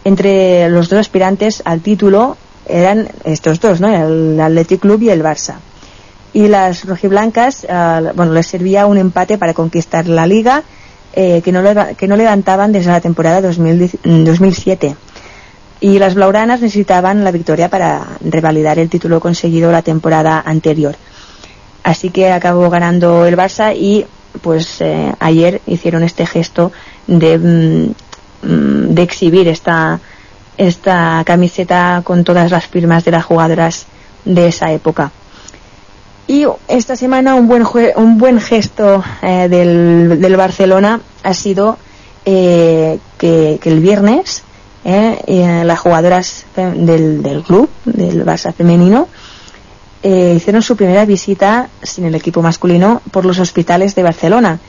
entre 0.04 0.68
los 0.70 0.88
dos 0.88 1.00
aspirantes 1.00 1.62
al 1.64 1.80
título 1.80 2.36
eran 2.66 3.08
estos 3.24 3.60
dos, 3.60 3.80
¿no? 3.80 3.88
El 3.88 4.38
Athletic 4.40 4.80
Club 4.80 5.02
y 5.02 5.10
el 5.10 5.22
Barça. 5.22 5.54
Y 6.34 6.48
las 6.48 6.84
rojiblancas 6.84 7.64
eh, 7.68 8.12
bueno 8.14 8.32
les 8.32 8.46
servía 8.46 8.86
un 8.86 8.98
empate 8.98 9.38
para 9.38 9.54
conquistar 9.54 10.06
la 10.08 10.26
liga 10.26 10.62
eh, 11.14 11.40
que 11.42 11.52
no 11.52 11.62
leva- 11.62 11.94
que 11.94 12.06
no 12.06 12.16
levantaban 12.16 12.70
desde 12.72 12.90
la 12.90 13.00
temporada 13.00 13.40
2010 13.40 13.96
mm, 14.04 14.24
2007 14.24 14.96
y 15.80 15.98
las 15.98 16.14
blauranas 16.14 16.60
necesitaban 16.60 17.24
la 17.24 17.30
victoria 17.30 17.70
para 17.70 18.02
revalidar 18.20 18.78
el 18.78 18.90
título 18.90 19.20
conseguido 19.20 19.72
la 19.72 19.80
temporada 19.82 20.42
anterior 20.44 20.96
así 21.84 22.10
que 22.10 22.30
acabó 22.32 22.68
ganando 22.70 23.26
el 23.26 23.36
Barça 23.36 23.74
y 23.76 24.04
pues 24.42 24.80
eh, 24.80 25.12
ayer 25.20 25.60
hicieron 25.66 26.02
este 26.02 26.26
gesto 26.26 26.70
de 27.06 27.38
mm, 27.38 28.46
mm, 28.46 28.94
de 28.94 29.02
exhibir 29.02 29.48
esta 29.48 30.00
esta 30.56 31.22
camiseta 31.24 32.02
con 32.04 32.24
todas 32.24 32.50
las 32.50 32.66
firmas 32.66 33.04
de 33.04 33.12
las 33.12 33.24
jugadoras 33.24 33.86
de 34.24 34.48
esa 34.48 34.72
época. 34.72 35.12
Y 36.26 36.44
esta 36.66 36.94
semana 36.96 37.36
un 37.36 37.46
buen, 37.48 37.64
jue- 37.64 37.92
un 37.96 38.18
buen 38.18 38.40
gesto 38.40 39.02
eh, 39.22 39.48
del, 39.48 40.20
del 40.20 40.36
Barcelona 40.36 41.00
ha 41.22 41.32
sido 41.32 41.78
eh, 42.26 42.98
que, 43.16 43.58
que 43.62 43.70
el 43.70 43.80
viernes 43.80 44.42
eh, 44.84 45.22
eh, 45.26 45.62
las 45.64 45.78
jugadoras 45.78 46.44
del, 46.56 47.22
del 47.22 47.42
club, 47.44 47.70
del 47.84 48.26
Barça 48.26 48.52
femenino, 48.52 49.08
eh, 50.02 50.34
hicieron 50.36 50.62
su 50.62 50.76
primera 50.76 51.04
visita 51.04 51.68
sin 51.82 52.04
el 52.04 52.14
equipo 52.14 52.40
masculino 52.42 53.02
por 53.10 53.24
los 53.24 53.38
hospitales 53.38 53.94
de 53.94 54.02
Barcelona, 54.02 54.60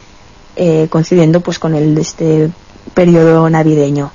eh, 0.56 0.88
coincidiendo 0.90 1.42
pues 1.42 1.60
con 1.60 1.76
el 1.76 1.98
este 1.98 2.50
periodo 2.94 3.50
navideño. 3.50 4.12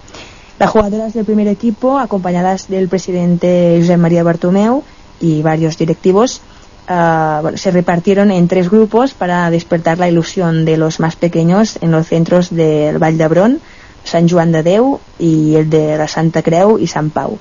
Las 0.58 0.70
jugadoras 0.70 1.14
del 1.14 1.24
primer 1.24 1.48
equipo, 1.48 1.98
acompañadas 1.98 2.68
del 2.68 2.88
presidente 2.88 3.78
José 3.80 3.96
María 3.96 4.22
Bartomeu 4.22 4.82
y 5.20 5.42
varios 5.42 5.78
directivos, 5.78 6.40
ah, 6.88 7.40
bueno, 7.42 7.58
se 7.58 7.70
repartieron 7.70 8.30
en 8.30 8.48
tres 8.48 8.70
grupos 8.70 9.14
para 9.14 9.50
despertar 9.50 9.98
la 9.98 10.08
ilusión 10.08 10.64
de 10.64 10.76
los 10.76 11.00
más 11.00 11.16
pequeños 11.16 11.78
en 11.80 11.90
los 11.90 12.08
centros 12.08 12.50
del 12.50 12.98
Vall 12.98 13.18
d'Hebron, 13.18 13.60
San 14.04 14.28
Joan 14.28 14.52
de 14.52 14.62
Déu 14.62 15.00
y 15.18 15.54
el 15.54 15.70
de 15.70 15.96
la 15.96 16.08
Santa 16.08 16.42
Creu 16.42 16.78
y 16.78 16.86
San 16.86 17.10
Pau. 17.10 17.38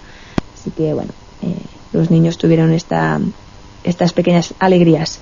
Así 0.59 0.71
que 0.71 0.93
bueno, 0.93 1.11
eh, 1.41 1.55
los 1.91 2.09
niños 2.09 2.38
tuvieron 2.38 2.71
esta, 2.71 3.19
estas 3.84 4.13
pequeñas 4.13 4.53
alegrías. 4.59 5.19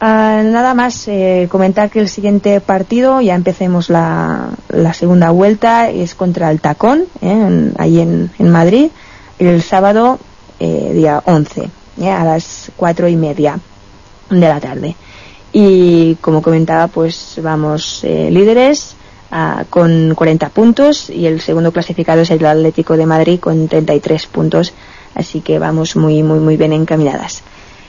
Ah, 0.00 0.42
nada 0.44 0.74
más 0.74 1.06
eh, 1.08 1.48
comentar 1.50 1.88
que 1.88 2.00
el 2.00 2.08
siguiente 2.08 2.60
partido, 2.60 3.20
ya 3.20 3.34
empecemos 3.34 3.88
la, 3.88 4.50
la 4.68 4.92
segunda 4.92 5.30
vuelta, 5.30 5.88
es 5.88 6.14
contra 6.14 6.50
el 6.50 6.60
Tacón, 6.60 7.04
eh, 7.22 7.30
en- 7.30 7.74
ahí 7.78 8.00
en, 8.00 8.30
en 8.38 8.50
Madrid, 8.50 8.90
el 9.38 9.62
sábado 9.62 10.18
eh, 10.60 10.90
día 10.94 11.22
11, 11.24 11.70
eh, 12.00 12.10
a 12.10 12.24
las 12.24 12.70
cuatro 12.76 13.08
y 13.08 13.16
media 13.16 13.58
de 14.30 14.40
la 14.48 14.60
tarde. 14.60 14.96
Y 15.52 16.16
como 16.16 16.42
comentaba, 16.42 16.88
pues 16.88 17.38
vamos 17.40 18.00
eh, 18.02 18.28
líderes 18.30 18.96
ah, 19.30 19.64
con 19.70 20.12
40 20.16 20.48
puntos 20.50 21.08
y 21.08 21.26
el 21.26 21.40
segundo 21.40 21.72
clasificado 21.72 22.22
es 22.22 22.30
el 22.30 22.44
Atlético 22.44 22.96
de 22.96 23.06
Madrid 23.06 23.38
con 23.40 23.68
33 23.68 24.26
puntos, 24.26 24.72
así 25.14 25.40
que 25.40 25.58
vamos 25.58 25.96
muy, 25.96 26.22
muy, 26.22 26.38
muy 26.38 26.56
bien 26.56 26.72
encaminadas. 26.72 27.42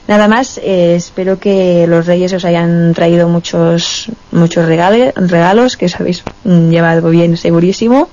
Nada 0.07 0.27
más, 0.27 0.59
eh, 0.59 0.95
espero 0.95 1.39
que 1.39 1.87
los 1.87 2.05
reyes 2.05 2.31
os 2.33 2.45
hayan 2.45 2.93
traído 2.93 3.27
muchos, 3.27 4.07
muchos 4.31 4.65
regale- 4.67 5.13
regalos 5.15 5.77
que 5.77 5.87
os 5.87 5.99
habéis 5.99 6.23
mm, 6.43 6.69
llevado 6.69 7.09
bien 7.09 7.35
segurísimo. 7.37 8.09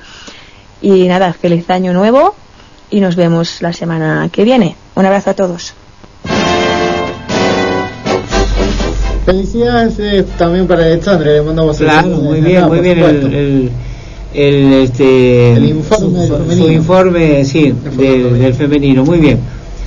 Y 0.81 1.07
nada, 1.09 1.33
feliz 1.33 1.69
año 1.71 1.93
nuevo 1.93 2.35
y 2.91 3.01
nos 3.01 3.15
vemos 3.15 3.61
la 3.63 3.73
semana 3.73 4.29
que 4.33 4.43
viene. 4.45 4.75
Un 4.95 5.05
abrazo 5.07 5.31
a 5.31 5.35
todos. 5.35 5.75
Felicidades 9.25 9.99
eh, 10.01 10.25
también 10.37 10.67
para 10.67 10.83
Alexandre, 10.85 11.35
le 11.35 11.43
mandamos 11.43 11.81
el 11.81 11.87
Claro, 11.87 12.09
muy 12.09 12.41
bien, 12.41 12.65
muy 12.67 12.81
bien 12.81 12.99
el, 12.99 13.05
supuesto. 13.05 13.27
el, 13.37 13.71
el, 14.35 14.73
este, 14.75 15.53
El 15.55 15.65
informe 15.69 16.19
del 16.21 16.29
su, 16.29 16.35
su 16.37 16.43
femenino. 16.45 16.73
informe, 16.73 17.45
sí, 17.45 17.75
del, 17.97 18.39
del 18.39 18.55
femenino, 18.55 19.05
muy 19.05 19.19
bien. 19.19 19.39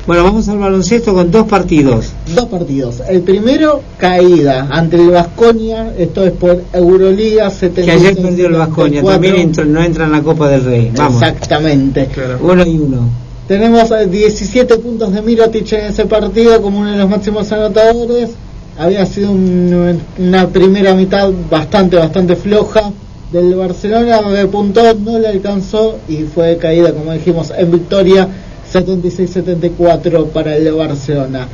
Bueno, 0.07 0.23
vamos 0.23 0.47
al 0.49 0.59
baloncesto 0.59 1.15
con 1.15 1.31
dos 1.31 1.47
partidos. 1.47 2.11
Dos 2.35 2.45
partidos. 2.45 3.01
El 3.09 3.21
primero, 3.21 3.81
caída 3.97 4.67
ante 4.69 4.97
el 4.97 5.09
Vasconia, 5.09 5.93
esto 5.97 6.23
es 6.23 6.31
por 6.33 6.61
Euroliga 6.73 7.49
76 7.49 7.85
Que 7.85 7.91
ayer 8.09 8.21
perdió 8.21 8.45
el 8.47 8.53
Vasconia, 8.53 9.01
74. 9.01 9.11
también 9.11 9.35
entró- 9.49 9.65
no 9.65 9.83
entra 9.83 10.05
en 10.05 10.11
la 10.11 10.21
Copa 10.21 10.47
del 10.49 10.63
Rey. 10.63 10.91
Vamos, 10.95 11.21
Exactamente. 11.23 12.07
uno 12.39 12.63
y 12.65 12.77
uno. 12.77 13.09
Tenemos 13.47 13.89
eh, 13.91 14.05
17 14.07 14.77
puntos 14.77 15.11
de 15.11 15.21
Mirotic 15.23 15.71
en 15.73 15.85
ese 15.85 16.05
partido 16.05 16.61
como 16.61 16.79
uno 16.81 16.91
de 16.91 16.97
los 16.97 17.09
máximos 17.09 17.51
anotadores. 17.51 18.29
Había 18.77 19.05
sido 19.07 19.31
un- 19.31 19.99
una 20.19 20.47
primera 20.49 20.93
mitad 20.93 21.31
bastante, 21.49 21.95
bastante 21.97 22.35
floja 22.35 22.91
del 23.35 23.55
Barcelona. 23.55 24.21
Repuntó, 24.21 24.81
no 24.93 25.19
le 25.19 25.27
alcanzó 25.27 25.97
y 26.07 26.23
fue 26.23 26.57
caída, 26.57 26.93
como 26.93 27.11
dijimos, 27.11 27.51
en 27.55 27.71
victoria 27.71 28.27
76-74 28.71 30.27
para 30.29 30.55
el 30.55 30.71
Barcelona. 30.73 31.47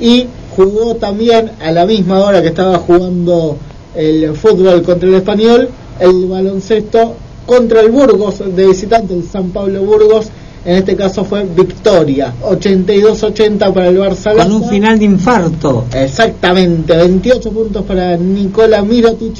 Y 0.00 0.26
jugó 0.56 0.96
también 0.96 1.50
a 1.60 1.70
la 1.70 1.84
misma 1.84 2.20
hora 2.20 2.40
que 2.40 2.48
estaba 2.48 2.78
jugando 2.78 3.58
el 3.94 4.34
fútbol 4.34 4.82
contra 4.82 5.08
el 5.08 5.16
español, 5.16 5.68
el 6.00 6.26
baloncesto 6.26 7.14
contra 7.44 7.80
el 7.80 7.90
Burgos 7.90 8.42
de 8.54 8.66
visitante, 8.66 9.14
el 9.14 9.24
San 9.24 9.50
Pablo 9.50 9.82
Burgos. 9.82 10.28
En 10.64 10.76
este 10.76 10.96
caso 10.96 11.24
fue 11.24 11.44
victoria, 11.44 12.34
82-80 12.42 13.72
para 13.72 13.88
el 13.88 13.98
Barça. 13.98 14.34
Con 14.34 14.52
un 14.52 14.68
final 14.68 14.98
de 14.98 15.04
infarto. 15.04 15.84
Exactamente, 15.94 16.96
28 16.96 17.50
puntos 17.50 17.84
para 17.84 18.16
Nikola 18.16 18.82
Mirotic, 18.82 19.36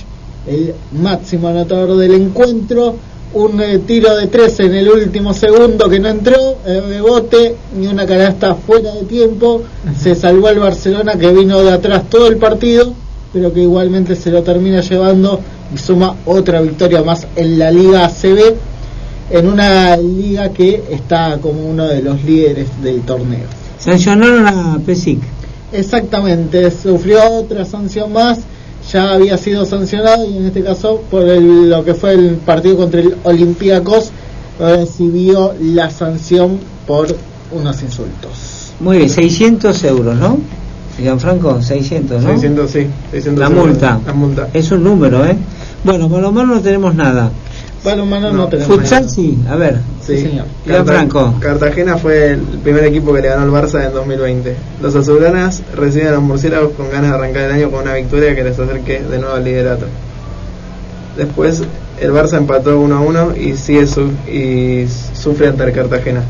el 0.49 0.75
máximo 0.93 1.49
anotador 1.49 1.97
del 1.97 2.15
encuentro. 2.15 2.97
Un 3.35 3.61
eh, 3.61 3.79
tiro 3.81 4.17
de 4.17 4.27
13 4.27 4.65
en 4.65 4.75
el 4.75 4.89
último 4.89 5.35
segundo 5.35 5.89
que 5.89 6.01
no 6.01 6.09
entró, 6.09 6.57
el 6.65 6.89
rebote 6.89 7.57
y 7.79 7.87
una 7.87 8.07
canasta 8.07 8.55
fuera 8.55 8.95
de 8.95 9.03
tiempo. 9.03 9.63
Se 10.01 10.15
salvó 10.15 10.49
el 10.49 10.59
Barcelona 10.59 11.13
que 11.19 11.31
vino 11.33 11.61
de 11.61 11.73
atrás 11.73 12.09
todo 12.09 12.29
el 12.29 12.39
partido, 12.39 12.95
pero 13.33 13.53
que 13.53 13.61
igualmente 13.61 14.17
se 14.17 14.31
lo 14.31 14.43
termina 14.43 14.81
llevando 14.81 15.41
y 15.75 15.77
suma 15.77 16.17
otra 16.25 16.63
victoria 16.63 17.03
más 17.03 17.27
en 17.37 17.59
la 17.59 17.71
Liga 17.71 18.07
ACB, 18.07 18.55
en 19.31 19.47
una 19.47 19.95
liga 19.99 20.49
que 20.51 20.85
está 20.91 21.39
como 21.39 21.67
uno 21.67 21.87
de 21.87 22.01
los 22.01 22.25
líderes 22.25 22.69
del 22.83 23.03
torneo. 23.03 23.47
Sancionaron 23.79 24.47
a 24.47 24.79
Pesic. 24.85 25.21
Exactamente, 25.71 26.71
sufrió 26.71 27.23
otra 27.31 27.67
sanción 27.67 28.11
más, 28.11 28.39
ya 28.93 29.13
había 29.13 29.37
sido 29.39 29.65
sancionado 29.65 30.25
y 30.29 30.37
en 30.37 30.47
este 30.47 30.63
caso 30.63 31.03
por 31.11 31.23
el- 31.29 31.71
lo 31.71 31.85
que 31.85 31.95
fue 31.95 32.13
el 32.15 32.37
partido 32.37 32.77
contra 32.77 33.01
el 33.01 33.17
Olympiacos 33.25 34.11
recibió 34.59 35.55
la 35.61 35.91
sanción 35.91 36.59
por 36.87 37.07
unos 37.53 37.83
insultos. 37.83 38.73
Muy 38.81 38.99
bien, 38.99 39.11
600 39.11 39.83
euros, 39.85 40.17
¿no? 40.17 40.39
Gianfranco, 40.99 41.63
600, 41.63 42.23
¿no? 42.23 42.31
600, 42.31 42.71
sí. 42.71 42.87
600 43.13 43.39
La 43.41 43.47
euros, 43.47 43.67
multa. 43.67 44.01
La 44.07 44.13
multa. 44.13 44.49
Es 44.53 44.71
un 44.73 44.83
número, 44.83 45.25
¿eh? 45.25 45.37
Bueno, 45.85 46.09
por 46.09 46.21
lo 46.21 46.33
menos 46.33 46.57
no 46.57 46.61
tenemos 46.61 46.95
nada. 46.95 47.31
Balonmano 47.85 48.33
no, 48.33 48.49
tenemos. 48.49 48.77
Futsal 48.77 49.09
sí, 49.09 49.39
a 49.49 49.55
ver. 49.57 49.79
Sí, 50.03 50.19
señor. 50.19 50.47
Iván 50.67 50.79
Carta- 50.85 50.93
Franco. 50.93 51.35
Cartagena 51.41 51.97
fue 51.97 52.33
el 52.33 52.41
primer 52.41 52.85
equipo 52.85 53.13
que 53.15 53.23
le 53.23 53.29
ganó 53.29 53.43
al 53.43 53.51
Barça 53.65 53.87
en 53.87 53.93
2020. 53.93 54.57
Los 54.83 54.97
azulgranas 54.97 55.63
reciben 55.77 56.09
a 56.09 56.13
los 56.13 56.23
murciélagos 56.23 56.73
con 56.73 56.91
ganas 56.91 57.11
de 57.11 57.17
arrancar 57.17 57.43
el 57.45 57.53
año 57.53 57.71
con 57.71 57.83
una 57.83 57.95
victoria 57.95 58.35
que 58.35 58.43
les 58.45 58.59
acerque 58.59 59.01
de 59.03 59.19
nuevo 59.19 59.35
al 59.35 59.45
liderato. 59.45 59.87
Después 61.17 61.63
el 62.01 62.13
Barça 62.13 62.39
empató 62.39 62.79
1 62.81 62.97
a 62.97 63.01
1 63.01 63.37
y 63.37 63.57
sigue 63.57 63.87
su- 63.87 64.11
y 64.31 64.87
sufre 65.15 65.49
ante 65.49 65.65
el 65.65 65.73
Cartagena. 65.73 66.23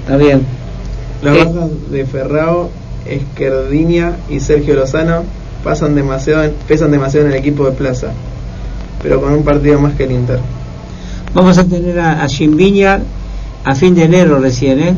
Está 0.00 0.16
bien. 0.16 0.42
Las 1.22 1.36
Eh. 1.36 1.44
bajas 1.44 1.70
de 1.90 2.04
Ferrao, 2.06 2.70
Esquerdinia 3.06 4.16
y 4.30 4.40
Sergio 4.40 4.74
Lozano 4.74 5.24
pasan 5.62 5.94
demasiado, 5.94 6.50
pesan 6.68 6.90
demasiado 6.90 7.26
en 7.26 7.32
el 7.32 7.38
equipo 7.38 7.64
de 7.66 7.72
Plaza, 7.72 8.08
pero 9.02 9.20
con 9.20 9.32
un 9.32 9.42
partido 9.44 9.78
más 9.80 9.94
que 9.94 10.04
el 10.04 10.12
Inter. 10.12 10.38
Vamos 11.34 11.58
a 11.58 11.64
tener 11.64 11.98
a, 11.98 12.22
a 12.22 12.28
a 13.66 13.74
fin 13.74 13.94
de 13.94 14.04
enero 14.04 14.38
recién, 14.38 14.78
¿eh? 14.80 14.94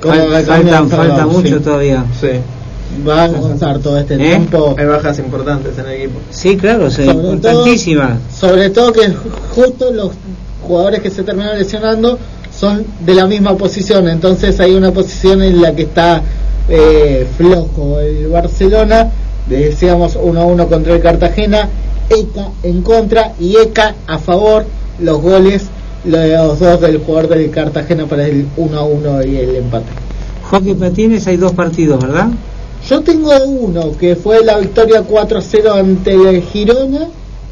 Como 0.00 0.14
Fal- 0.14 0.28
la 0.30 0.84
falta, 0.86 1.26
mucho 1.26 1.58
sí. 1.58 1.64
todavía. 1.64 2.04
Sí. 2.20 2.28
Va 3.06 3.24
a 3.24 3.28
costar 3.28 3.78
todo 3.80 3.98
este 3.98 4.14
¿Eh? 4.14 4.18
tiempo. 4.18 4.74
Hay 4.78 4.86
bajas 4.86 5.18
importantes 5.18 5.76
en 5.78 5.86
el 5.86 5.92
equipo. 5.92 6.20
Sí, 6.30 6.56
claro, 6.56 6.90
sí, 6.90 7.04
Sobre 7.04 7.14
todo- 7.18 7.32
importantísima. 7.34 8.18
Sobre 8.34 8.70
todo 8.70 8.92
que 8.92 9.12
justo 9.54 9.92
los 9.92 10.12
jugadores 10.66 11.00
que 11.00 11.10
se 11.10 11.22
terminan 11.22 11.58
lesionando 11.58 12.18
son 12.56 12.84
de 13.04 13.14
la 13.14 13.26
misma 13.26 13.56
posición, 13.56 14.08
entonces 14.08 14.58
hay 14.60 14.74
una 14.74 14.90
posición 14.92 15.42
en 15.42 15.60
la 15.60 15.74
que 15.74 15.82
está 15.82 16.22
eh, 16.68 17.26
flojo 17.36 17.98
el 18.00 18.28
Barcelona, 18.28 19.08
decíamos 19.48 20.16
1 20.20 20.40
a 20.40 20.44
1 20.44 20.68
contra 20.68 20.94
el 20.94 21.00
Cartagena, 21.02 21.68
ECA 22.10 22.48
en 22.62 22.82
contra 22.82 23.32
y 23.40 23.56
ECA 23.56 23.94
a 24.06 24.18
favor, 24.18 24.64
los 25.00 25.20
goles, 25.20 25.66
los 26.04 26.58
dos 26.58 26.80
del 26.80 26.98
jugador 26.98 27.28
del 27.28 27.50
Cartagena 27.50 28.06
para 28.06 28.26
el 28.26 28.46
1 28.56 28.78
a 28.78 28.84
1 28.84 29.24
y 29.24 29.36
el 29.36 29.56
empate. 29.56 29.86
Hockey 30.50 30.74
patines 30.74 31.26
hay 31.26 31.36
dos 31.36 31.52
partidos, 31.52 32.02
¿verdad? 32.02 32.28
Yo 32.88 33.00
tengo 33.02 33.30
uno 33.44 33.96
que 33.98 34.16
fue 34.16 34.44
la 34.44 34.58
victoria 34.58 35.02
4-0 35.06 35.78
ante 35.78 36.14
el 36.14 36.42
Girona 36.42 37.08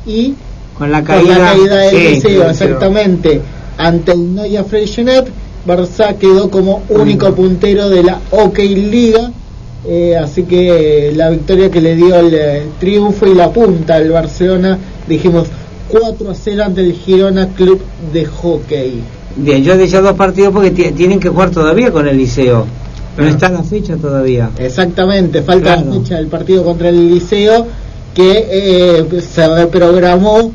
y 0.07 0.35
Con 0.79 0.91
la 0.91 0.99
con 0.99 1.07
caída, 1.07 1.39
la 1.39 1.53
caída 1.53 1.77
del 1.77 1.91
sí, 1.97 2.09
Liceo, 2.15 2.51
exactamente. 2.51 3.41
Ante 3.77 4.13
el 4.13 4.35
Noia 4.35 4.65
Freixenet, 4.65 5.27
Barça 5.67 6.15
quedó 6.17 6.49
como 6.51 6.83
único 6.89 7.35
puntero 7.35 7.91
de 7.91 8.03
la 8.05 8.21
OK 8.31 8.59
Liga. 8.59 9.33
eh, 9.89 10.17
así 10.17 10.45
que 10.45 11.13
la 11.15 11.31
victoria 11.31 11.71
que 11.71 11.81
le 11.81 11.95
dio 11.97 12.15
el, 12.17 12.35
eh, 12.35 12.63
triunfo 12.81 13.27
y 13.27 13.35
la 13.35 13.51
punta 13.51 13.97
al 13.97 14.11
Barcelona, 14.11 14.79
dijimos 15.07 15.49
4 16.01 16.31
a 16.31 16.35
0 16.35 16.63
ante 16.65 16.81
el 16.83 16.93
Girona 16.93 17.49
Club 17.49 17.81
de 18.13 18.25
Hockey. 18.27 19.01
Bien, 19.37 19.63
yo 19.63 19.75
he 19.75 19.79
dicho 19.79 20.01
dos 20.03 20.15
partidos 20.15 20.53
porque 20.53 20.71
ti- 20.71 20.93
tienen 20.93 21.21
que 21.21 21.29
jugar 21.29 21.51
todavía 21.51 21.91
con 21.93 22.07
el 22.09 22.17
Liceo. 22.17 22.67
No 23.19 23.27
está 23.27 23.49
la 23.49 23.63
fecha 23.63 23.97
todavía. 23.97 24.51
Exactamente, 24.59 25.43
falta 25.43 25.75
Claro. 25.77 25.91
la 25.95 26.01
fecha 26.01 26.17
del 26.17 26.27
partido 26.27 26.65
contra 26.65 26.89
el 26.91 27.09
Liceo 27.11 27.67
que 28.15 28.47
eh, 28.51 29.21
se 29.21 29.47
reprogramó, 29.49 30.53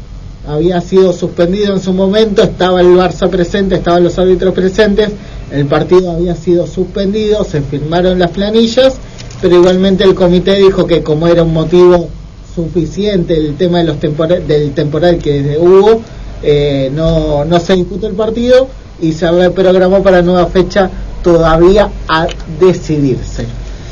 había 0.47 0.81
sido 0.81 1.13
suspendido 1.13 1.73
en 1.75 1.79
su 1.79 1.93
momento, 1.93 2.41
estaba 2.43 2.81
el 2.81 2.87
Barça 2.95 3.29
presente, 3.29 3.75
estaban 3.75 4.03
los 4.03 4.17
árbitros 4.17 4.53
presentes, 4.53 5.09
el 5.51 5.65
partido 5.67 6.11
había 6.11 6.35
sido 6.35 6.65
suspendido, 6.65 7.43
se 7.43 7.61
firmaron 7.61 8.17
las 8.17 8.31
planillas, 8.31 8.95
pero 9.41 9.55
igualmente 9.57 10.03
el 10.03 10.15
comité 10.15 10.55
dijo 10.57 10.87
que 10.87 11.03
como 11.03 11.27
era 11.27 11.43
un 11.43 11.53
motivo 11.53 12.09
suficiente 12.53 13.35
el 13.35 13.55
tema 13.55 13.79
de 13.79 13.85
los 13.85 13.99
tempora- 13.99 14.39
del 14.39 14.71
temporal 14.73 15.17
que 15.17 15.57
hubo, 15.59 16.01
eh, 16.43 16.91
no, 16.93 17.45
no 17.45 17.59
se 17.59 17.73
disputó 17.75 18.07
el 18.07 18.13
partido 18.13 18.67
y 19.01 19.13
se 19.13 19.29
reprogramó 19.31 20.01
para 20.03 20.21
nueva 20.21 20.47
fecha 20.47 20.89
todavía 21.23 21.89
a 22.07 22.27
decidirse. 22.59 23.45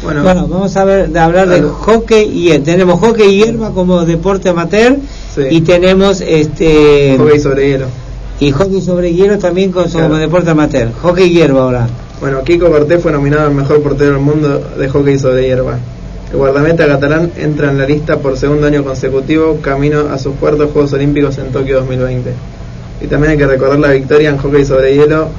Bueno, 0.04 0.24
Bueno, 0.24 0.48
vamos 0.48 0.76
a 0.78 0.86
ver 0.86 1.10
de 1.10 1.20
hablar 1.20 1.50
de 1.50 1.62
hockey 1.62 2.24
y 2.30 2.52
eh, 2.52 2.60
tenemos 2.60 3.00
hockey 3.02 3.28
y 3.30 3.44
hierba 3.44 3.72
como 3.72 4.06
deporte 4.06 4.50
amateur 4.50 4.96
Sí. 5.36 5.42
y 5.50 5.62
tenemos 5.62 6.22
este 6.22 7.16
hockey 7.18 7.40
sobre 7.40 7.68
hielo. 7.70 7.86
y 8.40 8.52
hockey 8.52 8.82
sobre 8.82 9.14
hielo 9.14 9.38
también 9.38 9.72
con, 9.72 9.84
como 9.84 9.98
Claro. 10.08 10.16
deporte 10.18 10.50
amateur. 10.50 10.92
Hockey 11.02 11.26
y 11.28 11.34
hierba 11.34 11.64
ahora. 11.64 11.88
Bueno, 12.22 12.42
Kiko 12.44 12.70
Cortés 12.70 13.02
fue 13.02 13.12
nominado 13.12 13.48
al 13.48 13.54
mejor 13.56 13.82
portero 13.82 14.14
del 14.14 14.22
mundo 14.22 14.60
de 14.78 14.88
hockey 14.90 15.20
sobre 15.20 15.46
hierba. 15.48 15.78
El 16.32 16.38
guardameta 16.38 16.86
catalán 16.88 17.32
entra 17.38 17.72
en 17.72 17.78
la 17.80 17.86
lista 17.86 18.18
por 18.18 18.38
segundo 18.38 18.68
año 18.68 18.84
consecutivo, 18.84 19.58
camino 19.62 20.10
a 20.12 20.20
sus 20.20 20.36
cuartos 20.36 20.70
Juegos 20.72 20.94
Olímpicos 20.94 21.38
en 21.40 21.52
Tokio 21.52 21.78
2020. 21.80 22.34
Y 23.02 23.08
también 23.08 23.32
hay 23.32 23.38
que 23.38 23.48
recordar 23.48 23.80
la 23.80 23.92
victoria 23.92 24.30
en 24.30 24.38
hockey 24.38 24.64
sobre 24.66 24.94
hielo. 24.96 25.30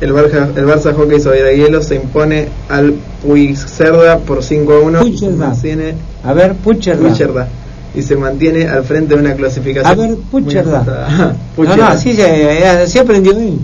El 0.00 0.12
Barça, 0.12 0.48
el 0.56 0.66
Barça 0.66 0.94
Hockey 0.94 1.20
sobre 1.20 1.56
hielo 1.56 1.82
se 1.82 1.96
impone 1.96 2.48
al 2.68 2.94
Puigcerda 3.22 4.18
por 4.18 4.42
5 4.42 4.72
a 4.72 4.80
1 4.80 4.90
y 5.06 5.18
se 5.18 5.26
Puigcerda. 5.26 5.46
mantiene, 5.48 5.94
A 6.24 6.32
ver, 6.32 6.54
Pucherda. 6.54 7.00
Puigcerda, 7.00 7.48
y 7.94 8.02
se 8.02 8.16
mantiene 8.16 8.66
al 8.66 8.82
frente 8.84 9.14
de 9.14 9.20
una 9.20 9.34
clasificación. 9.34 9.98
A 10.00 10.06
ver, 10.06 10.16
Puigcerda. 10.30 10.76
ajustada. 10.78 11.08
No, 11.18 11.24
no, 11.28 11.34
Puigcerda. 11.56 11.88
así 11.90 12.14
se, 12.14 12.58
eh, 12.58 12.66
así 12.66 12.98
aprendió 12.98 13.32
él. 13.32 13.58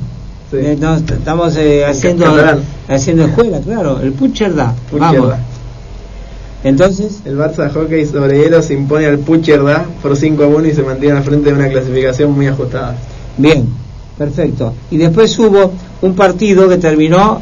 Sí. 0.51 0.57
Eh, 0.59 0.79
estamos 1.13 1.57
eh, 1.57 1.85
haciendo 1.87 2.27
haciendo 2.89 3.25
escuela, 3.25 3.61
claro. 3.61 4.01
El 4.01 4.13
Pucherda. 4.13 4.75
Puigcerda. 4.91 5.21
Vamos. 5.21 5.35
Entonces, 6.63 7.21
El 7.25 7.39
Barça 7.39 7.73
Hockey 7.73 8.05
sobre 8.07 8.39
hielo 8.43 8.63
se 8.63 8.75
impone 8.75 9.07
al 9.07 9.19
Pucherda 9.19 9.87
por 10.03 10.17
5 10.17 10.45
a 10.45 10.47
1 10.47 10.67
y 10.69 10.75
se 10.75 10.83
mantiene 10.83 11.17
al 11.19 11.25
frente 11.25 11.51
de 11.51 11.57
una 11.57 11.69
clasificación 11.69 12.33
muy 12.33 12.47
ajustada. 12.49 12.97
bien, 13.39 13.67
perfecto. 14.19 14.75
Y 14.91 14.99
después 14.99 15.39
hubo 15.39 15.73
un 16.03 16.15
partido 16.15 16.69
que 16.69 16.77
terminó 16.77 17.41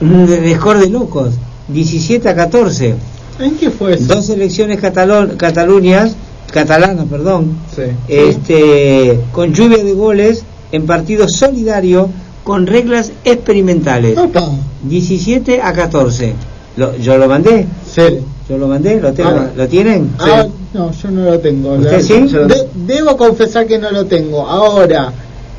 mm, 0.00 0.24
de, 0.24 0.54
score 0.54 0.78
de 0.80 0.88
locos, 0.88 1.34
17 1.68 2.28
a 2.30 2.34
14. 2.34 2.94
¿En 3.40 3.56
qué 3.56 3.70
fue 3.70 3.94
eso? 3.94 4.14
Dos 4.14 4.30
elecciones 4.30 4.80
catalón, 4.80 5.34
catalunias, 5.36 6.16
catalanas, 6.50 7.04
perdón, 7.10 7.58
Sí. 7.74 7.82
este, 8.08 9.20
con 9.32 9.52
lluvia 9.52 9.84
de 9.84 9.92
goles 9.92 10.44
en 10.72 10.86
partido 10.86 11.26
solidario 11.28 12.08
con 12.44 12.66
reglas 12.66 13.12
experimentales. 13.24 14.16
Opa. 14.16 14.48
17 14.84 15.60
a 15.60 15.72
14. 15.74 16.32
Lo- 16.78 16.96
yo 16.96 17.18
lo 17.18 17.28
mandé, 17.28 17.66
Sí. 17.92 18.02
Yo 18.48 18.58
lo 18.58 18.68
mandé, 18.68 19.00
lo 19.00 19.12
tengo, 19.12 19.30
Ah. 19.30 19.50
¿lo 19.56 19.66
tienen? 19.68 20.10
Ah, 20.18 20.46
no, 20.72 20.92
yo 20.92 21.10
no 21.10 21.24
lo 21.30 21.38
tengo. 21.40 21.72
¿Usted 21.74 22.00
sí? 22.00 22.20
De- 22.32 22.68
debo 22.94 23.16
confesar 23.16 23.66
que 23.66 23.78
no 23.78 23.90
lo 23.90 24.04
tengo. 24.06 24.46
Ahora, 24.46 25.12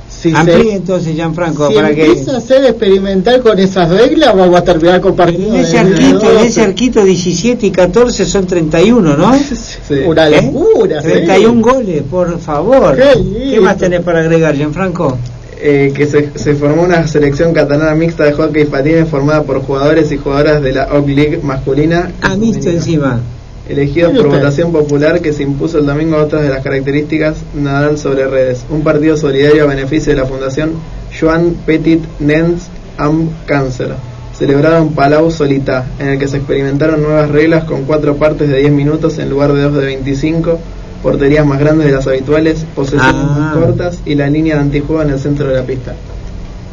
si 0.09 0.33
Amplíe 0.33 0.63
se 0.63 0.75
entonces, 0.75 1.15
Gianfranco, 1.15 1.67
si 1.67 1.75
para 1.75 1.93
que... 1.93 2.05
empieza 2.05 2.37
a 2.37 2.41
ser 2.41 2.63
experimental 2.65 3.41
con 3.41 3.59
esas 3.59 3.89
reglas, 3.89 4.35
vamos 4.35 4.55
a 4.57 4.63
terminar 4.63 5.01
partidos 5.01 5.53
en 5.53 5.55
ese 5.59 5.79
arquito, 5.79 6.29
en 6.29 6.33
12. 6.35 6.47
ese 6.47 6.61
arquito 6.61 7.03
17 7.03 7.67
y 7.67 7.71
14 7.71 8.25
son 8.25 8.47
31, 8.47 9.17
¿no? 9.17 9.33
Sí. 9.37 9.95
Una 10.07 10.27
¿Eh? 10.29 10.41
locura. 10.41 11.01
sí. 11.01 11.09
31 11.09 11.61
goles, 11.61 12.03
por 12.09 12.39
favor. 12.39 12.95
Qué. 12.95 13.49
¿Qué 13.51 13.59
más 13.61 13.77
tenés 13.77 14.01
para 14.01 14.19
agregar, 14.21 14.55
Gianfranco? 14.55 15.17
Eh, 15.59 15.91
que 15.95 16.05
se, 16.05 16.37
se 16.37 16.53
formó 16.53 16.83
una 16.83 17.07
selección 17.07 17.51
catalana 17.51 17.95
mixta 17.95 18.25
de 18.25 18.33
hockey 18.33 18.61
y 18.63 18.65
patines 18.65 19.09
formada 19.09 19.41
por 19.41 19.59
jugadores 19.61 20.11
y 20.11 20.17
jugadoras 20.17 20.61
de 20.61 20.71
la 20.71 20.93
Oak 20.93 21.07
League 21.07 21.39
masculina. 21.41 22.11
Ah, 22.21 22.35
mixto 22.35 22.69
encima. 22.69 23.21
Elegidos 23.67 24.11
Mire 24.11 24.23
por 24.23 24.27
usted. 24.31 24.39
votación 24.43 24.71
popular 24.71 25.19
que 25.19 25.33
se 25.33 25.43
impuso 25.43 25.79
el 25.79 25.87
domingo 25.87 26.15
a 26.17 26.23
otras 26.23 26.43
de 26.43 26.49
las 26.49 26.63
características 26.63 27.37
Nadal 27.55 27.97
sobre 27.97 28.27
redes. 28.27 28.65
Un 28.69 28.81
partido 28.81 29.17
solidario 29.17 29.63
a 29.63 29.67
beneficio 29.67 30.13
de 30.13 30.21
la 30.21 30.27
Fundación 30.27 30.73
Joan 31.19 31.55
Petit 31.65 32.03
Nens 32.19 32.67
Am 32.97 33.29
Cancer, 33.45 33.95
celebrado 34.37 34.77
en 34.77 34.89
Palau 34.89 35.31
Solità, 35.31 35.85
en 35.99 36.09
el 36.09 36.19
que 36.19 36.27
se 36.27 36.37
experimentaron 36.37 37.01
nuevas 37.01 37.29
reglas 37.29 37.63
con 37.63 37.83
cuatro 37.83 38.15
partes 38.15 38.47
de 38.47 38.59
10 38.59 38.71
minutos 38.71 39.17
en 39.17 39.29
lugar 39.29 39.53
de 39.53 39.63
dos 39.63 39.73
de 39.73 39.85
25, 39.85 40.59
porterías 41.03 41.45
más 41.45 41.59
grandes 41.59 41.87
de 41.87 41.93
las 41.93 42.07
habituales, 42.07 42.65
posesiones 42.75 43.13
Ah. 43.15 43.53
más 43.55 43.55
cortas 43.65 43.99
y 44.05 44.15
la 44.15 44.29
línea 44.29 44.55
de 44.55 44.61
antijuego 44.61 45.01
en 45.01 45.11
el 45.11 45.19
centro 45.19 45.47
de 45.47 45.55
la 45.55 45.63
pista. 45.63 45.93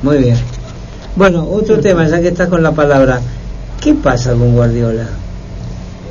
Muy 0.03 0.19
bien. 0.19 0.37
Bueno, 1.17 1.47
otro 1.49 1.79
tema, 1.81 2.07
ya 2.09 2.21
que 2.21 2.29
estás 2.29 2.49
con 2.49 2.63
la 2.63 2.73
palabra. 2.73 3.21
¿Qué 3.81 3.95
pasa 3.95 4.31
con 4.33 4.55
Guardiola? 4.55 5.07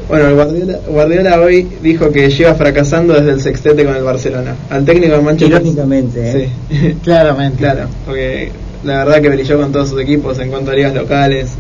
Bueno, 0.08 0.28
el 0.28 0.36
Guardiola, 0.36 0.80
Guardiola 0.88 1.42
hoy 1.42 1.68
dijo 1.82 2.12
que 2.12 2.30
lleva 2.30 2.54
fracasando 2.56 3.14
desde 3.14 3.32
el 3.32 3.42
sextete 3.42 3.86
con 3.86 3.96
el 3.96 4.04
Barcelona. 4.04 4.56
Al 4.70 4.84
técnico 4.86 5.16
de 5.16 5.22
Manchester 5.22 5.62
Irónicamente, 5.62 6.44
¿eh? 6.44 6.50
Sí, 6.70 6.96
Claramente. 7.04 7.58
claro, 7.58 7.88
porque 8.06 8.52
la 8.84 9.06
verdad 9.06 9.22
que 9.22 9.30
brilló 9.30 9.60
con 9.60 9.72
todos 9.72 9.90
sus 9.90 10.02
equipos 10.02 10.38
en 10.40 10.50
cuanto 10.50 10.72
a 10.72 10.76
ligas 10.76 10.94
locales. 10.94 11.52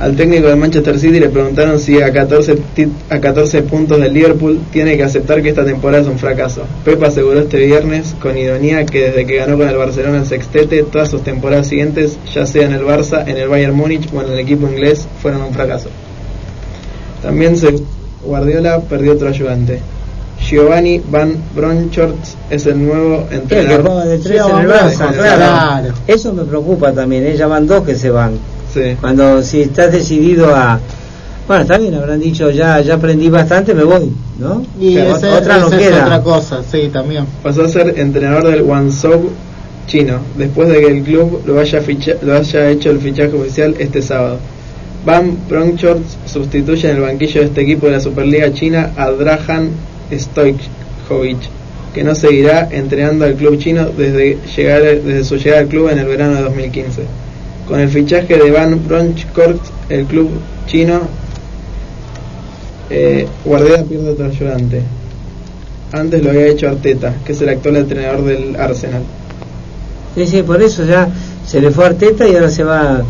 Al 0.00 0.16
técnico 0.16 0.48
de 0.48 0.56
Manchester 0.56 0.98
City 0.98 1.20
le 1.20 1.28
preguntaron 1.28 1.78
si 1.78 2.02
a 2.02 2.12
14, 2.12 2.56
tit- 2.76 2.90
a 3.10 3.20
14 3.20 3.62
puntos 3.62 4.00
del 4.00 4.12
Liverpool 4.12 4.60
tiene 4.72 4.96
que 4.96 5.04
aceptar 5.04 5.40
que 5.40 5.50
esta 5.50 5.64
temporada 5.64 6.02
es 6.02 6.08
un 6.08 6.18
fracaso. 6.18 6.62
Pep 6.84 7.00
aseguró 7.04 7.38
este 7.40 7.58
viernes 7.58 8.16
con 8.20 8.36
ironía 8.36 8.84
que 8.86 9.02
desde 9.10 9.24
que 9.24 9.36
ganó 9.36 9.56
con 9.56 9.68
el 9.68 9.76
Barcelona 9.76 10.18
el 10.18 10.26
sextete, 10.26 10.82
todas 10.82 11.10
sus 11.10 11.22
temporadas 11.22 11.68
siguientes, 11.68 12.18
ya 12.34 12.44
sea 12.44 12.66
en 12.66 12.72
el 12.72 12.82
Barça, 12.82 13.22
en 13.28 13.36
el 13.36 13.48
Bayern 13.48 13.74
Múnich 13.76 14.08
o 14.12 14.20
en 14.20 14.32
el 14.32 14.38
equipo 14.40 14.66
inglés, 14.66 15.06
fueron 15.22 15.42
un 15.42 15.54
fracaso. 15.54 15.88
También 17.22 17.56
se 17.56 17.74
Guardiola 18.24 18.80
perdió 18.80 19.12
otro 19.12 19.28
ayudante. 19.28 19.80
Giovanni 20.40 21.00
Van 21.08 21.36
Bronckhorst 21.54 22.34
es 22.50 22.66
el 22.66 22.84
nuevo 22.84 23.26
El 23.30 23.42
que 23.42 23.60
entrenador. 23.60 24.04
de 24.06 24.18
tres 24.18 24.42
Sí, 24.42 24.50
en 24.50 24.58
el 24.58 24.68
Barça, 24.68 25.12
claro. 25.12 25.94
Eso 26.08 26.32
me 26.32 26.42
preocupa 26.44 26.92
también, 26.92 27.24
¿eh? 27.26 27.36
ya 27.36 27.46
van 27.46 27.66
dos 27.66 27.84
que 27.84 27.94
se 27.94 28.10
van. 28.10 28.32
Sí. 28.74 28.96
Cuando 29.00 29.40
si 29.42 29.62
estás 29.62 29.92
decidido 29.92 30.54
a... 30.54 30.80
Bueno, 31.46 31.62
está 31.62 31.78
bien, 31.78 31.94
habrán 31.94 32.18
dicho, 32.20 32.50
ya 32.50 32.80
ya 32.80 32.94
aprendí 32.94 33.28
bastante, 33.28 33.72
me 33.74 33.84
voy, 33.84 34.10
¿no? 34.38 34.64
Y 34.80 34.96
ese- 34.96 35.28
otra 35.28 35.58
no 35.58 35.66
esa 35.68 35.76
es 35.80 35.88
queda. 35.88 36.04
otra 36.04 36.22
cosa, 36.22 36.62
sí, 36.68 36.90
también. 36.92 37.24
Pasó 37.42 37.62
a 37.64 37.68
ser 37.68 37.98
entrenador 37.98 38.48
del 38.50 38.62
Guangzhou 38.62 39.30
chino, 39.86 40.18
después 40.38 40.68
de 40.70 40.80
que 40.80 40.86
el 40.86 41.02
club 41.02 41.42
lo 41.46 41.60
haya, 41.60 41.80
ficha- 41.82 42.16
lo 42.22 42.34
haya 42.34 42.70
hecho 42.70 42.90
el 42.90 42.98
fichaje 42.98 43.32
oficial 43.36 43.74
este 43.78 44.00
sábado. 44.02 44.38
Van 45.04 45.36
Bronckhorst 45.48 46.26
sustituye 46.26 46.88
en 46.88 46.96
el 46.96 47.02
banquillo 47.02 47.40
de 47.42 47.46
este 47.48 47.60
equipo 47.60 47.86
de 47.86 47.92
la 47.92 48.00
Superliga 48.00 48.50
China 48.54 48.92
a 48.96 49.10
Drahan 49.10 49.68
Stojkovic, 50.10 51.38
que 51.94 52.02
no 52.04 52.14
seguirá 52.14 52.68
entrenando 52.70 53.24
al 53.26 53.34
club 53.34 53.58
chino 53.58 53.86
desde, 53.96 54.38
llegar, 54.56 54.80
desde 54.82 55.24
su 55.24 55.36
llegada 55.36 55.60
al 55.60 55.68
club 55.68 55.90
en 55.90 55.98
el 55.98 56.06
verano 56.06 56.36
de 56.36 56.42
2015. 56.42 57.02
Con 57.68 57.80
el 57.80 57.88
fichaje 57.88 58.36
de 58.36 58.50
Van 58.50 58.86
Bronckhorst, 58.86 59.64
el 59.88 60.04
club 60.06 60.30
chino 60.66 61.00
eh, 62.90 63.26
Guardiola 63.44 63.82
pierde 63.84 64.10
otro 64.10 64.26
ayudante. 64.26 64.82
Antes 65.92 66.22
lo 66.22 66.30
había 66.30 66.46
hecho 66.48 66.68
Arteta, 66.68 67.14
que 67.24 67.32
es 67.32 67.40
el 67.40 67.48
actual 67.48 67.76
entrenador 67.76 68.24
del 68.24 68.56
Arsenal. 68.56 69.02
Sí, 70.14 70.26
sí, 70.26 70.42
por 70.42 70.62
eso 70.62 70.84
ya 70.84 71.08
se 71.46 71.60
le 71.60 71.70
fue 71.70 71.86
Arteta 71.86 72.26
y 72.28 72.34
ahora 72.34 72.50
se 72.50 72.64
va... 72.64 73.02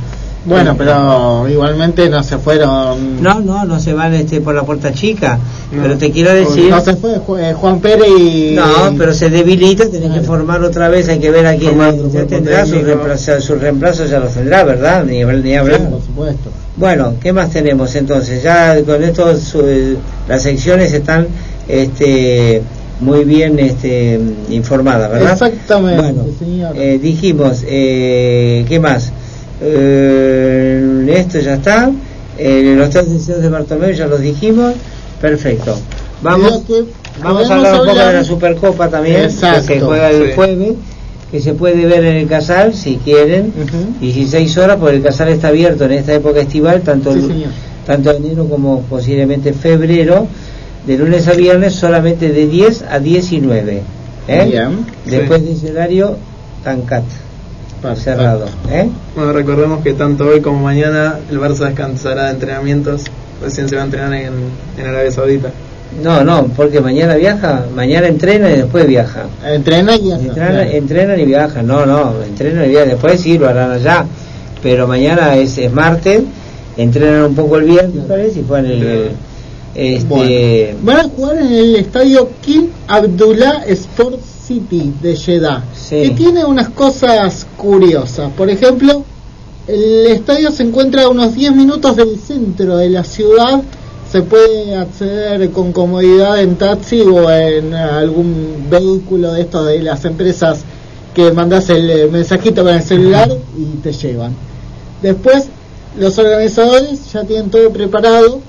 Bueno, 0.47 0.75
pero 0.77 1.49
igualmente 1.49 2.09
no 2.11 2.23
se 2.23 2.37
fueron. 2.39 3.23
No, 3.23 3.41
no, 3.41 3.65
no 3.65 3.81
se 3.81 3.95
van 3.95 4.13
este, 4.15 4.41
por 4.43 4.55
la 4.55 4.63
puerta 4.63 4.93
chica. 4.93 5.39
Pero 5.71 5.97
te 5.97 6.11
quiero 6.11 6.33
decir... 6.35 6.69
No 6.71 6.81
se 6.83 6.95
fue 6.97 7.15
eh, 7.41 7.55
Juan 7.55 7.81
Pérez 7.81 8.07
y. 8.19 8.53
No, 8.55 8.95
pero 8.99 9.13
se 9.15 9.31
debilita, 9.31 9.89
tenés 9.89 10.13
que 10.13 10.21
formar 10.21 10.63
otra 10.63 10.89
vez, 10.89 11.09
hay 11.09 11.19
que 11.19 11.31
ver 11.31 11.47
a 11.47 11.57
quién 11.57 11.79
ya 12.13 12.27
tendrá, 12.27 12.61
sus 12.63 12.73
técnico. 12.75 12.87
reemplazos, 12.87 13.45
sus 13.45 13.59
reemplazos 13.61 14.11
ya 14.11 14.21
los 14.21 14.33
tendrá, 14.35 14.65
¿verdad? 14.65 15.05
Ni, 15.05 15.25
ni 15.25 15.55
hablar. 15.57 15.81
Sí, 15.81 15.87
por 15.91 16.03
supuesto. 16.03 16.51
Bueno, 16.77 17.15
¿qué 17.21 17.33
más 17.33 17.51
tenemos 17.51 17.95
entonces? 17.95 18.43
Ya 18.43 18.81
con 18.85 19.03
esto 19.03 19.37
su- 19.39 19.97
las 20.29 20.43
secciones 20.43 20.93
están 20.93 21.27
este, 21.67 22.63
muy 23.01 23.25
bien 23.25 23.59
este, 23.59 24.21
informadas, 24.51 25.11
¿verdad? 25.11 25.33
Exactamente, 25.33 26.03
Bueno, 26.03 26.25
señor. 26.39 26.77
eh, 26.77 26.99
dijimos, 27.03 27.65
eh, 27.67 28.65
¿qué 28.69 28.79
más? 28.79 29.11
Eh, 29.63 31.07
esto 31.17 31.39
ya 31.41 31.55
está. 31.55 31.91
Eh, 32.39 32.75
los 32.77 32.91
tres 32.91 33.11
deseos 33.13 33.43
de 33.43 33.49
Bartolomé 33.49 33.95
ya 33.95 34.07
los 34.07 34.21
dijimos. 34.21 34.75
Perfecto. 35.21 35.77
Vamos, 36.23 36.65
vamos 37.23 37.51
a 37.51 37.55
hablar 37.55 37.73
un 37.75 37.87
poco 37.87 37.99
de 37.99 38.13
la 38.13 38.25
Supercopa 38.25 38.89
también, 38.89 39.23
Exacto. 39.25 39.67
que 39.67 39.75
se 39.75 39.81
juega 39.81 40.11
el 40.11 40.27
Sí. 40.29 40.33
jueves, 40.35 40.73
que 41.31 41.41
se 41.41 41.53
puede 41.55 41.87
ver 41.87 42.05
en 42.05 42.17
el 42.17 42.27
Casal 42.29 42.75
si 42.75 42.97
quieren, 42.97 43.53
16 44.01 44.57
horas, 44.59 44.77
porque 44.81 44.97
el 44.97 45.03
Casal 45.03 45.29
está 45.29 45.49
abierto 45.49 45.85
en 45.85 45.93
esta 45.93 46.15
época 46.15 46.41
estival, 46.41 46.81
tanto, 46.83 47.13
Sí, 47.13 47.19
el- 47.21 47.45
tanto 47.87 48.11
enero 48.13 48.49
como 48.49 48.81
posiblemente 48.83 49.53
febrero, 49.53 50.27
de 50.87 50.99
lunes 50.99 51.27
a 51.29 51.33
viernes 51.33 51.75
solamente 51.75 52.31
de 52.31 52.47
10 52.47 52.83
a 52.91 52.99
19. 52.99 53.83
¿eh? 54.29 54.47
Bien. 54.51 54.87
Después 55.07 55.43
de 55.45 55.53
ese 55.53 55.71
horario, 55.73 56.17
Tancat, 56.63 57.05
cerrado. 57.97 58.47
¿eh? 58.71 58.89
Bueno, 59.15 59.33
recordemos 59.33 59.83
que 59.83 59.93
tanto 59.95 60.27
hoy 60.27 60.41
como 60.41 60.61
mañana 60.61 61.19
el 61.31 61.39
Barça 61.39 61.67
descansará 61.67 62.25
de 62.27 62.31
entrenamientos. 62.33 63.03
Recién 63.43 63.69
se 63.69 63.77
va 63.77 63.83
a 63.83 63.85
entrenar 63.85 64.15
en, 64.15 64.33
en 64.79 64.87
Arabia 64.87 65.11
Saudita. 65.11 65.51
No, 66.03 66.25
no, 66.25 66.45
porque 66.57 66.81
mañana 66.81 67.15
viaja, 67.15 67.67
mañana 67.75 68.09
entrena 68.09 68.51
y 68.51 68.57
después 68.57 68.87
viaja. 68.87 69.27
Entrena 69.47 69.95
y 69.97 70.03
viaja, 70.03 70.23
Entrena- 70.23 70.85
claro. 70.87 71.21
Y 71.21 71.25
viajan, 71.25 71.67
no, 71.67 71.87
no, 71.87 72.15
entrenan 72.25 72.65
y 72.65 72.69
viajan, 72.69 72.89
después 72.89 73.21
sí 73.21 73.39
lo 73.39 73.49
harán 73.49 73.71
allá, 73.73 74.05
pero 74.63 74.89
mañana 74.89 75.37
es, 75.37 75.57
es 75.59 75.71
martes, 75.73 76.23
entrenan 76.77 77.25
un 77.27 77.35
poco 77.37 77.59
el 77.59 77.65
viernes, 77.65 78.05
parece, 78.09 78.41
y 78.41 78.45
juegan 78.47 78.67
el... 78.67 78.83
el- 78.83 79.11
este, 79.77 80.77
Bueno, 80.83 81.01
van 81.01 81.07
a 81.07 81.09
jugar 81.11 81.37
en 81.39 81.53
el 81.53 81.77
estadio 81.77 82.29
King 82.41 82.69
Abdullah 82.89 83.65
Sport 83.67 84.21
City 84.47 84.93
de 85.01 85.17
Jeddah, 85.17 85.65
que 85.89 86.11
tiene 86.11 86.45
unas 86.45 86.69
cosas 86.71 87.47
curiosas. 87.57 88.31
Por 88.33 88.51
ejemplo, 88.51 89.05
el 89.67 90.07
estadio 90.07 90.51
se 90.51 90.65
encuentra 90.65 91.05
a 91.05 91.09
unos 91.09 91.35
10 91.35 91.55
minutos 91.55 91.97
del 91.97 92.19
centro 92.19 92.77
de 92.77 92.91
la 92.91 93.05
ciudad. 93.05 93.63
Se 94.11 94.23
puede 94.23 94.77
acceder 94.77 95.51
con 95.51 95.73
comodidad 95.73 96.41
en 96.41 96.57
taxi 96.57 97.01
o 97.01 97.31
en 97.31 97.75
algún 97.75 98.67
vehículo 98.71 99.33
de 99.33 99.41
estos 99.41 99.67
de 99.67 99.83
las 99.83 100.05
empresas 100.05 100.61
que 101.15 101.33
mandas 101.33 101.71
el 101.71 102.11
mensajito 102.11 102.63
con 102.63 102.75
el 102.75 102.83
celular 102.83 103.31
y 103.57 103.79
te 103.79 103.93
llevan. 103.93 104.35
Después, 105.01 105.49
los 105.99 106.19
organizadores 106.19 107.13
ya 107.13 107.25
tienen 107.25 107.51
todo 107.51 107.71
preparado. 107.71 108.41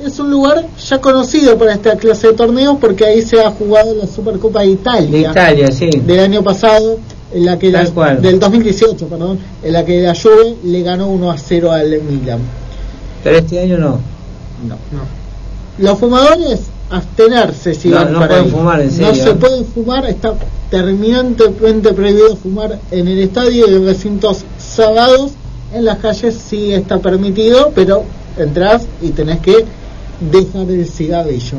Es 0.00 0.18
un 0.18 0.30
lugar 0.30 0.66
ya 0.88 1.00
conocido 1.00 1.56
para 1.56 1.74
esta 1.74 1.96
clase 1.96 2.28
de 2.28 2.32
torneos 2.32 2.76
porque 2.80 3.04
ahí 3.04 3.22
se 3.22 3.40
ha 3.40 3.50
jugado 3.50 3.94
la 3.94 4.06
Supercopa 4.06 4.60
de 4.60 4.66
Italia. 4.70 5.10
De 5.10 5.20
Italia, 5.30 5.70
sí. 5.72 5.88
Del 6.04 6.18
año 6.20 6.42
pasado, 6.42 6.98
en 7.32 7.44
la 7.46 7.58
que 7.58 7.70
la- 7.70 7.84
del 8.20 8.38
2018, 8.40 9.06
perdón, 9.06 9.38
en 9.62 9.72
la 9.72 9.84
que 9.84 10.00
la 10.02 10.14
Juve 10.14 10.56
le 10.64 10.82
ganó 10.82 11.08
1 11.08 11.30
a 11.30 11.38
0 11.38 11.70
al 11.72 12.00
Milan. 12.02 12.40
Pero 13.22 13.38
este 13.38 13.60
año 13.60 13.78
no. 13.78 14.00
No. 14.68 14.76
Los 15.78 15.98
fumadores, 15.98 16.60
abstenerse 16.90 17.74
si 17.74 17.88
No, 17.88 17.96
van 17.96 18.12
no 18.12 18.18
para 18.18 18.28
pueden 18.28 18.44
ahí. 18.44 18.50
fumar, 18.50 18.80
en 18.80 18.86
No 18.88 18.92
serio, 18.92 19.24
se 19.24 19.30
¿eh? 19.30 19.34
puede 19.34 19.64
fumar, 19.64 20.06
está 20.06 20.34
terminantemente 20.70 21.92
prohibido 21.92 22.36
fumar 22.36 22.78
en 22.90 23.08
el 23.08 23.18
estadio 23.20 23.68
y 23.70 23.74
en 23.74 23.86
recintos 23.86 24.44
cerrados. 24.58 25.32
En 25.72 25.84
las 25.84 25.98
calles 25.98 26.34
sí 26.36 26.72
está 26.72 26.98
permitido, 26.98 27.72
pero 27.74 28.04
entras 28.38 28.86
y 29.02 29.10
tenés 29.10 29.40
que 29.40 29.64
dejar 30.30 30.70
el 30.70 30.86
cigarrillo. 30.86 31.58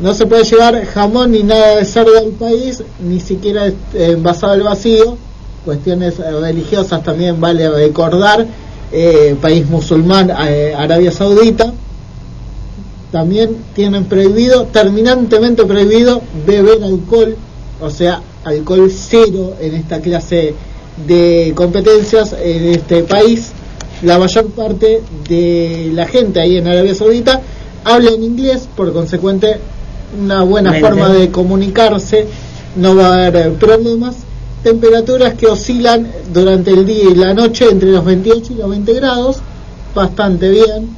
No 0.00 0.14
se 0.14 0.26
puede 0.26 0.44
llevar 0.44 0.84
jamón 0.86 1.32
ni 1.32 1.42
nada 1.42 1.76
de 1.76 1.84
cerdo 1.84 2.16
al 2.18 2.30
país, 2.30 2.82
ni 3.00 3.18
siquiera 3.18 3.66
eh, 3.66 3.74
envasado 3.94 4.52
al 4.52 4.62
vacío. 4.62 5.16
Cuestiones 5.64 6.20
eh, 6.20 6.30
religiosas 6.40 7.02
también 7.02 7.40
vale 7.40 7.68
recordar. 7.68 8.46
eh, 8.90 9.36
país 9.40 9.68
musulmán, 9.68 10.30
Arabia 10.30 11.12
Saudita. 11.12 11.72
También 13.12 13.56
tienen 13.74 14.04
prohibido, 14.04 14.64
terminantemente 14.66 15.64
prohibido, 15.64 16.22
beber 16.46 16.82
alcohol, 16.84 17.36
o 17.80 17.90
sea, 17.90 18.22
alcohol 18.44 18.90
cero 18.90 19.54
en 19.60 19.74
esta 19.74 20.00
clase 20.00 20.54
de 21.06 21.52
competencias 21.54 22.34
en 22.40 22.66
este 22.66 23.02
país. 23.02 23.50
La 24.02 24.18
mayor 24.18 24.46
parte 24.50 25.02
de 25.28 25.90
la 25.92 26.06
gente 26.06 26.40
ahí 26.40 26.56
en 26.56 26.68
Arabia 26.68 26.94
Saudita 26.94 27.40
habla 27.84 28.10
en 28.10 28.22
inglés, 28.24 28.68
por 28.76 28.92
consecuente, 28.92 29.58
una 30.22 30.42
buena 30.42 30.70
Mente. 30.72 30.86
forma 30.88 31.08
de 31.10 31.30
comunicarse, 31.30 32.26
no 32.76 32.94
va 32.96 33.08
a 33.08 33.26
haber 33.26 33.52
problemas. 33.54 34.16
Temperaturas 34.62 35.34
que 35.34 35.46
oscilan 35.46 36.08
durante 36.32 36.70
el 36.72 36.84
día 36.84 37.04
y 37.10 37.14
la 37.14 37.32
noche 37.34 37.66
entre 37.70 37.90
los 37.92 38.04
28 38.04 38.52
y 38.52 38.56
los 38.56 38.68
20 38.70 38.92
grados, 38.94 39.38
bastante 39.94 40.48
bien. 40.50 40.88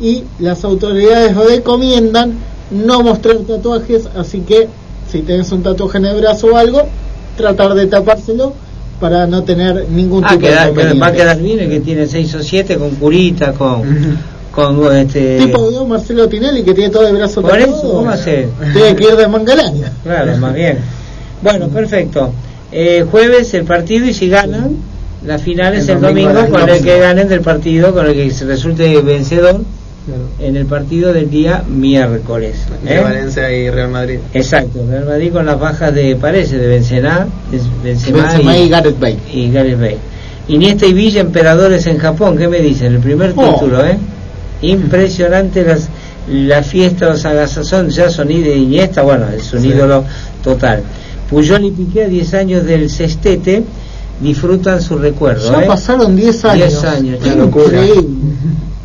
Y 0.00 0.24
las 0.38 0.64
autoridades 0.64 1.36
recomiendan 1.36 2.34
no 2.70 3.02
mostrar 3.02 3.36
tatuajes, 3.38 4.08
así 4.16 4.40
que 4.40 4.68
si 5.10 5.22
tenés 5.22 5.50
un 5.52 5.62
tatuaje 5.62 5.98
en 5.98 6.06
el 6.06 6.20
brazo 6.20 6.46
o 6.48 6.56
algo, 6.56 6.82
tratar 7.36 7.74
de 7.74 7.86
tapárselo 7.86 8.52
para 9.00 9.26
no 9.26 9.42
tener 9.42 9.88
ningún 9.90 10.24
Ah, 10.24 10.28
tipo 10.30 10.42
queda- 10.42 10.70
de 10.70 10.94
va 10.98 11.06
a 11.08 11.12
quedar 11.12 11.38
bien 11.40 11.58
el 11.60 11.68
que 11.68 11.80
tiene 11.80 12.06
6 12.06 12.34
o 12.36 12.42
7 12.42 12.76
con 12.76 12.90
curita, 12.90 13.52
con... 13.54 13.82
con 14.52 14.96
este... 14.96 15.38
Tipo 15.38 15.70
de 15.70 15.84
Marcelo 15.86 16.28
Tinelli 16.28 16.62
que 16.62 16.74
tiene 16.74 16.90
todo 16.90 17.06
el 17.06 17.16
brazo 17.16 17.40
Por 17.42 17.58
eso, 17.58 17.92
¿cómo 17.94 18.10
hacer? 18.10 18.48
Tiene 18.72 18.96
que 18.96 19.04
ir 19.04 19.16
de 19.16 19.28
manga 19.28 19.54
larga. 19.54 19.92
Claro, 20.02 20.36
más 20.38 20.54
bien. 20.54 20.78
Bueno, 21.42 21.68
perfecto. 21.68 22.32
Eh, 22.72 23.04
jueves 23.10 23.52
el 23.54 23.64
partido 23.64 24.06
y 24.06 24.12
si 24.14 24.28
ganan, 24.28 24.76
la 25.26 25.38
final 25.38 25.74
es 25.74 25.88
El 25.88 25.96
el, 25.96 26.00
domingo 26.02 26.46
con 26.48 26.60
el 26.62 26.66
12. 26.68 26.82
que 26.82 26.98
ganen 26.98 27.28
del 27.28 27.40
partido, 27.40 27.92
con 27.92 28.06
el 28.06 28.14
que 28.14 28.30
se 28.30 28.44
resulte 28.44 29.00
vencedor 29.02 29.60
en 30.40 30.56
el 30.56 30.66
partido 30.66 31.12
del 31.12 31.30
día 31.30 31.62
miércoles. 31.68 32.56
De 32.84 32.96
¿eh? 32.96 33.00
Valencia 33.00 33.50
y 33.52 33.70
Real 33.70 33.90
Madrid. 33.90 34.18
Exacto, 34.34 34.80
Real 34.88 35.04
Madrid 35.06 35.32
con 35.32 35.46
las 35.46 35.58
bajas 35.60 35.94
de, 35.94 36.16
parece, 36.16 36.58
de 36.58 36.66
Benzema, 36.68 37.26
de- 37.50 37.60
Benzema, 37.84 38.22
Benzema 38.22 38.56
y 38.58 38.68
Gareth 38.68 38.98
Bale. 38.98 39.18
y 39.32 39.50
Gareth 39.52 39.78
Bale. 39.78 39.98
Iniesta 40.48 40.86
y 40.86 40.92
Villa, 40.94 41.20
emperadores 41.20 41.86
en 41.86 41.98
Japón, 41.98 42.36
¿qué 42.36 42.48
me 42.48 42.58
dicen? 42.58 42.94
El 42.94 43.00
primer 43.00 43.32
Oh. 43.36 43.54
título, 43.54 43.84
¿eh? 43.86 43.96
Impresionante 44.62 45.64
las, 45.64 45.88
la 46.28 46.62
fiesta, 46.62 47.06
los 47.08 47.24
agasazón, 47.24 47.88
ya 47.90 48.10
son 48.10 48.28
de 48.28 48.56
Iniesta, 48.56 49.02
bueno, 49.02 49.26
es 49.36 49.52
un 49.52 49.62
Sí. 49.62 49.68
ídolo 49.68 50.04
total. 50.44 50.82
Puyol 51.28 51.64
y 51.64 51.70
Piqué, 51.70 52.04
a 52.04 52.08
10 52.08 52.34
años 52.34 52.64
del 52.64 52.90
sextete, 52.90 53.62
disfrutan 54.20 54.82
su 54.82 54.98
recuerdo. 54.98 55.50
Ya 55.52 55.62
¿eh? 55.62 55.66
pasaron 55.66 56.14
10 56.16 56.44
años. 56.44 56.68
10 56.68 56.84
años, 56.84 57.18
ya 57.24 57.34
locura. 57.36 57.66
increíble. 57.84 58.08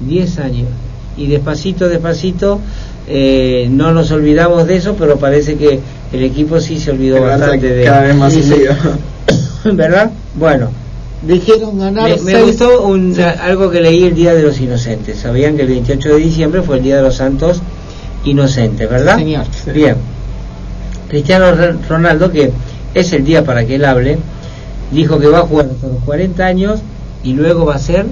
10 0.07 0.39
años. 0.39 0.67
Y 1.17 1.27
despacito, 1.27 1.87
despacito 1.89 2.59
eh, 3.07 3.67
no 3.71 3.91
nos 3.93 4.11
olvidamos 4.11 4.65
de 4.67 4.77
eso, 4.77 4.95
pero 4.97 5.17
parece 5.17 5.55
que 5.55 5.79
el 6.13 6.23
equipo 6.23 6.59
sí 6.59 6.79
se 6.79 6.91
olvidó 6.91 7.21
bastante 7.21 7.67
de 7.73 7.83
cada 7.85 8.01
vez 8.01 8.15
más 8.15 8.33
Sí, 8.33 8.43
sí. 8.43 8.53
hundido. 8.53 8.73
¿Verdad? 9.73 10.11
Bueno, 10.35 10.69
Dijeron 11.21 11.79
ganar 11.79 12.09
me, 12.21 12.41
gustó 12.43 12.83
un- 12.85 13.15
algo 13.41 13.71
que 13.71 13.81
leí 13.81 14.03
el 14.03 14.13
Día 14.13 14.33
de 14.35 14.43
los 14.43 14.59
Inocentes. 14.59 15.19
Sabían 15.19 15.55
que 15.55 15.63
el 15.63 15.69
28 15.69 16.09
de 16.09 16.15
diciembre 16.17 16.61
fue 16.61 16.77
el 16.77 16.83
Día 16.83 16.97
de 16.97 17.01
los 17.03 17.15
Santos 17.15 17.61
Inocentes, 18.25 18.89
¿verdad? 18.89 19.17
Señor. 19.17 19.45
Bien. 19.73 19.95
Cristiano 21.07 21.51
Ro- 21.55 21.77
Ronaldo, 21.87 22.31
que 22.31 22.51
es 22.93 23.13
el 23.13 23.23
día 23.23 23.43
para 23.43 23.65
que 23.65 23.75
él 23.75 23.85
hable, 23.85 24.17
dijo 24.91 25.19
que 25.19 25.27
va 25.27 25.39
a 25.39 25.41
jugar 25.41 25.67
hasta 25.73 25.87
los 25.87 26.03
40 26.03 26.45
años 26.45 26.79
y 27.23 27.33
luego 27.33 27.65
va 27.65 27.75
a 27.75 27.79
ser 27.79 28.05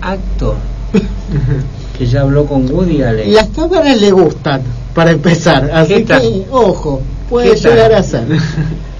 actor. 0.00 0.56
que 1.98 2.06
ya 2.06 2.22
habló 2.22 2.46
con 2.46 2.70
Woody 2.70 3.02
Allen. 3.02 3.32
Las 3.34 3.48
cámaras 3.48 4.00
le 4.00 4.10
gustan, 4.10 4.62
para 4.94 5.10
empezar. 5.12 5.70
Así 5.72 6.04
que, 6.04 6.46
ojo, 6.50 7.00
puede 7.28 7.54
llegar 7.56 7.92
a 7.94 8.02
ser. 8.02 8.24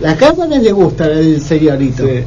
Las 0.00 0.16
cámaras 0.16 0.62
le 0.62 0.72
gustan 0.72 1.11
al 1.12 1.40
señorito. 1.40 2.06
Sí, 2.06 2.22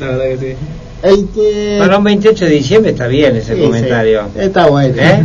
la 0.00 0.06
verdad 0.08 0.24
que 0.24 0.38
sí. 0.38 0.56
El 1.02 1.28
que... 1.28 1.76
Para 1.78 1.98
un 1.98 2.04
28 2.04 2.44
de 2.46 2.50
diciembre 2.50 2.90
está 2.92 3.06
bien 3.06 3.36
ese 3.36 3.54
Sí, 3.54 3.60
comentario. 3.62 4.22
sí, 4.34 4.40
está 4.40 4.66
bueno. 4.66 4.94
¿Eh? 4.98 5.24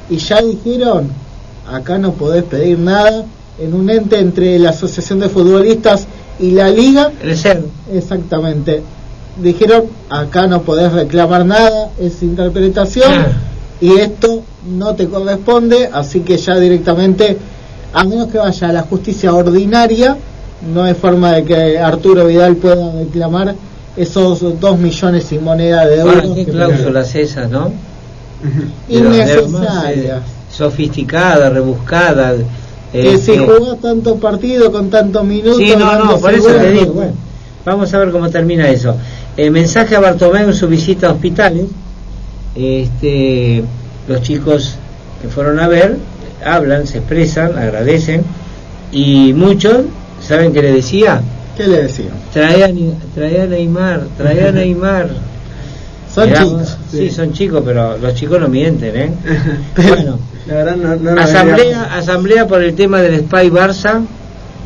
Y 0.10 0.16
ya 0.18 0.42
dijeron, 0.42 1.10
acá 1.68 1.98
no 1.98 2.14
podés 2.14 2.44
pedir 2.44 2.80
nada 2.80 3.26
en 3.60 3.74
un 3.74 3.89
ente 3.89 4.20
entre 4.20 4.58
la 4.60 4.70
Asociación 4.70 5.20
de 5.20 5.28
Futbolistas 5.30 6.06
y 6.39 6.52
la 6.52 6.70
Liga. 6.70 7.12
El 7.22 7.38
ser. 7.38 7.64
Exactamente. 7.92 8.82
Dijeron, 9.42 9.86
acá 10.10 10.48
no 10.48 10.62
podés 10.62 10.92
reclamar 10.92 11.46
nada, 11.46 11.89
es 12.00 12.22
interpretación 12.22 13.12
Ah. 13.12 13.32
y 13.80 13.98
esto 13.98 14.44
no 14.78 14.94
te 14.96 15.08
corresponde, 15.08 15.89
así 15.92 16.20
que 16.20 16.38
ya 16.38 16.60
directamente, 16.60 17.38
a 17.94 18.04
menos 18.04 18.28
que 18.30 18.38
vaya 18.38 18.70
a 18.70 18.74
la 18.74 18.82
justicia 18.84 19.34
ordinaria, 19.34 20.18
no 20.74 20.84
hay 20.84 20.94
forma 20.94 21.34
de 21.34 21.44
que 21.44 21.80
Arturo 21.80 22.26
Vidal 22.28 22.56
pueda 22.56 22.92
reclamar 22.92 23.56
esos 23.98 24.60
dos 24.60 24.78
millones 24.80 25.32
y 25.32 25.39
moneda 25.39 25.86
de 25.86 26.00
euros. 26.00 26.24
Ah, 26.24 26.34
qué 26.36 26.46
que 26.46 26.52
cláusulas 26.52 27.16
esas, 27.16 27.50
¿no? 27.50 27.66
Más, 27.66 27.74
eh, 28.89 28.98
Innecesarias. 28.98 30.22
sofisticada, 30.50 31.50
rebuscada. 31.50 32.36
Que 32.92 33.14
eh, 33.14 33.18
si 33.18 33.32
eh, 33.32 33.39
jugás 33.39 33.80
tanto 33.80 34.16
partido 34.18 34.72
con 34.72 34.89
tantos 34.89 35.24
minutos. 35.24 35.58
Sí, 35.58 35.74
no, 35.78 36.06
no, 36.06 36.18
por 36.18 36.34
eso 36.34 36.48
te 36.48 36.72
digo. 36.72 36.94
bueno, 36.94 37.14
vamos 37.66 37.94
a 37.94 38.00
ver 38.00 38.12
cómo 38.12 38.30
termina 38.30 38.70
eso. 38.70 38.96
Eh, 39.38 39.50
mensaje 39.50 39.96
a 39.96 40.00
Bartomeu 40.00 40.48
en 40.48 40.54
su 40.54 40.68
visita 40.68 41.08
a 41.08 41.12
hospitales. 41.12 41.66
Este, 42.56 43.64
los 44.08 44.22
chicos 44.22 44.76
que 45.22 45.30
fueron 45.30 45.60
a 45.60 45.68
ver 45.68 45.98
hablan, 46.46 46.88
se 46.88 47.00
expresan, 47.00 47.58
agradecen 47.58 48.24
y 48.92 49.34
muchos, 49.34 49.86
¿saben 50.22 50.54
qué 50.54 50.62
le 50.62 50.74
decía? 50.74 51.22
¿Qué 51.56 51.68
le 51.68 51.84
decían? 51.84 52.14
Trae 52.34 52.64
a, 52.64 52.68
Neymar, 53.48 54.02
trae 54.18 54.48
a 54.48 54.52
Neymar. 54.52 55.10
Son 56.14 56.34
chicos. 56.34 56.78
Sí, 56.92 57.10
son 57.10 57.32
chicos, 57.34 57.62
pero 57.66 57.98
los 57.98 58.14
chicos 58.16 58.39
no 58.39 58.50
mienten, 58.50 58.96
¿eh? 58.96 59.12
bueno, 59.76 60.20
La 60.46 60.56
verdad 60.56 60.76
no, 60.76 61.22
asamblea, 61.22 61.96
asamblea 61.96 62.48
por 62.48 62.62
el 62.62 62.76
tema 62.76 63.02
del 63.02 63.22
Spy 63.22 63.50
Barça 63.50 64.02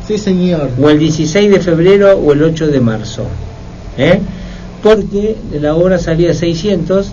Sí, 0.06 0.18
señor. 0.18 0.70
o 0.80 0.88
el 0.90 0.98
16 0.98 1.50
de 1.50 1.60
febrero 1.60 2.16
o 2.18 2.32
el 2.32 2.42
8 2.42 2.68
de 2.68 2.80
marzo. 2.80 3.24
¿eh? 3.98 4.20
Porque 4.82 5.36
la 5.60 5.74
obra 5.74 5.98
salía 5.98 6.30
a 6.30 6.34
600 6.34 7.12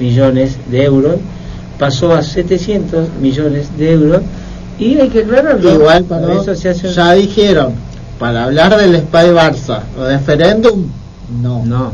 millones 0.00 0.56
de 0.70 0.84
euros, 0.84 1.16
pasó 1.78 2.12
a 2.14 2.22
700 2.22 3.08
millones 3.20 3.76
de 3.76 3.92
euros 3.92 4.22
y 4.78 4.98
hay 5.00 5.08
que 5.08 5.20
aclararlo. 5.20 5.72
Igual, 5.74 6.04
para 6.04 6.34
eso 6.34 6.54
se 6.54 6.68
hace 6.70 6.88
un- 6.88 6.92
ya 6.94 7.12
dijeron, 7.12 7.72
para 8.18 8.44
hablar 8.44 8.76
del 8.76 8.96
Spy 8.96 9.28
Barça 9.30 9.80
o 9.98 10.04
referéndum, 10.06 10.86
no. 11.42 11.64
No. 11.64 11.92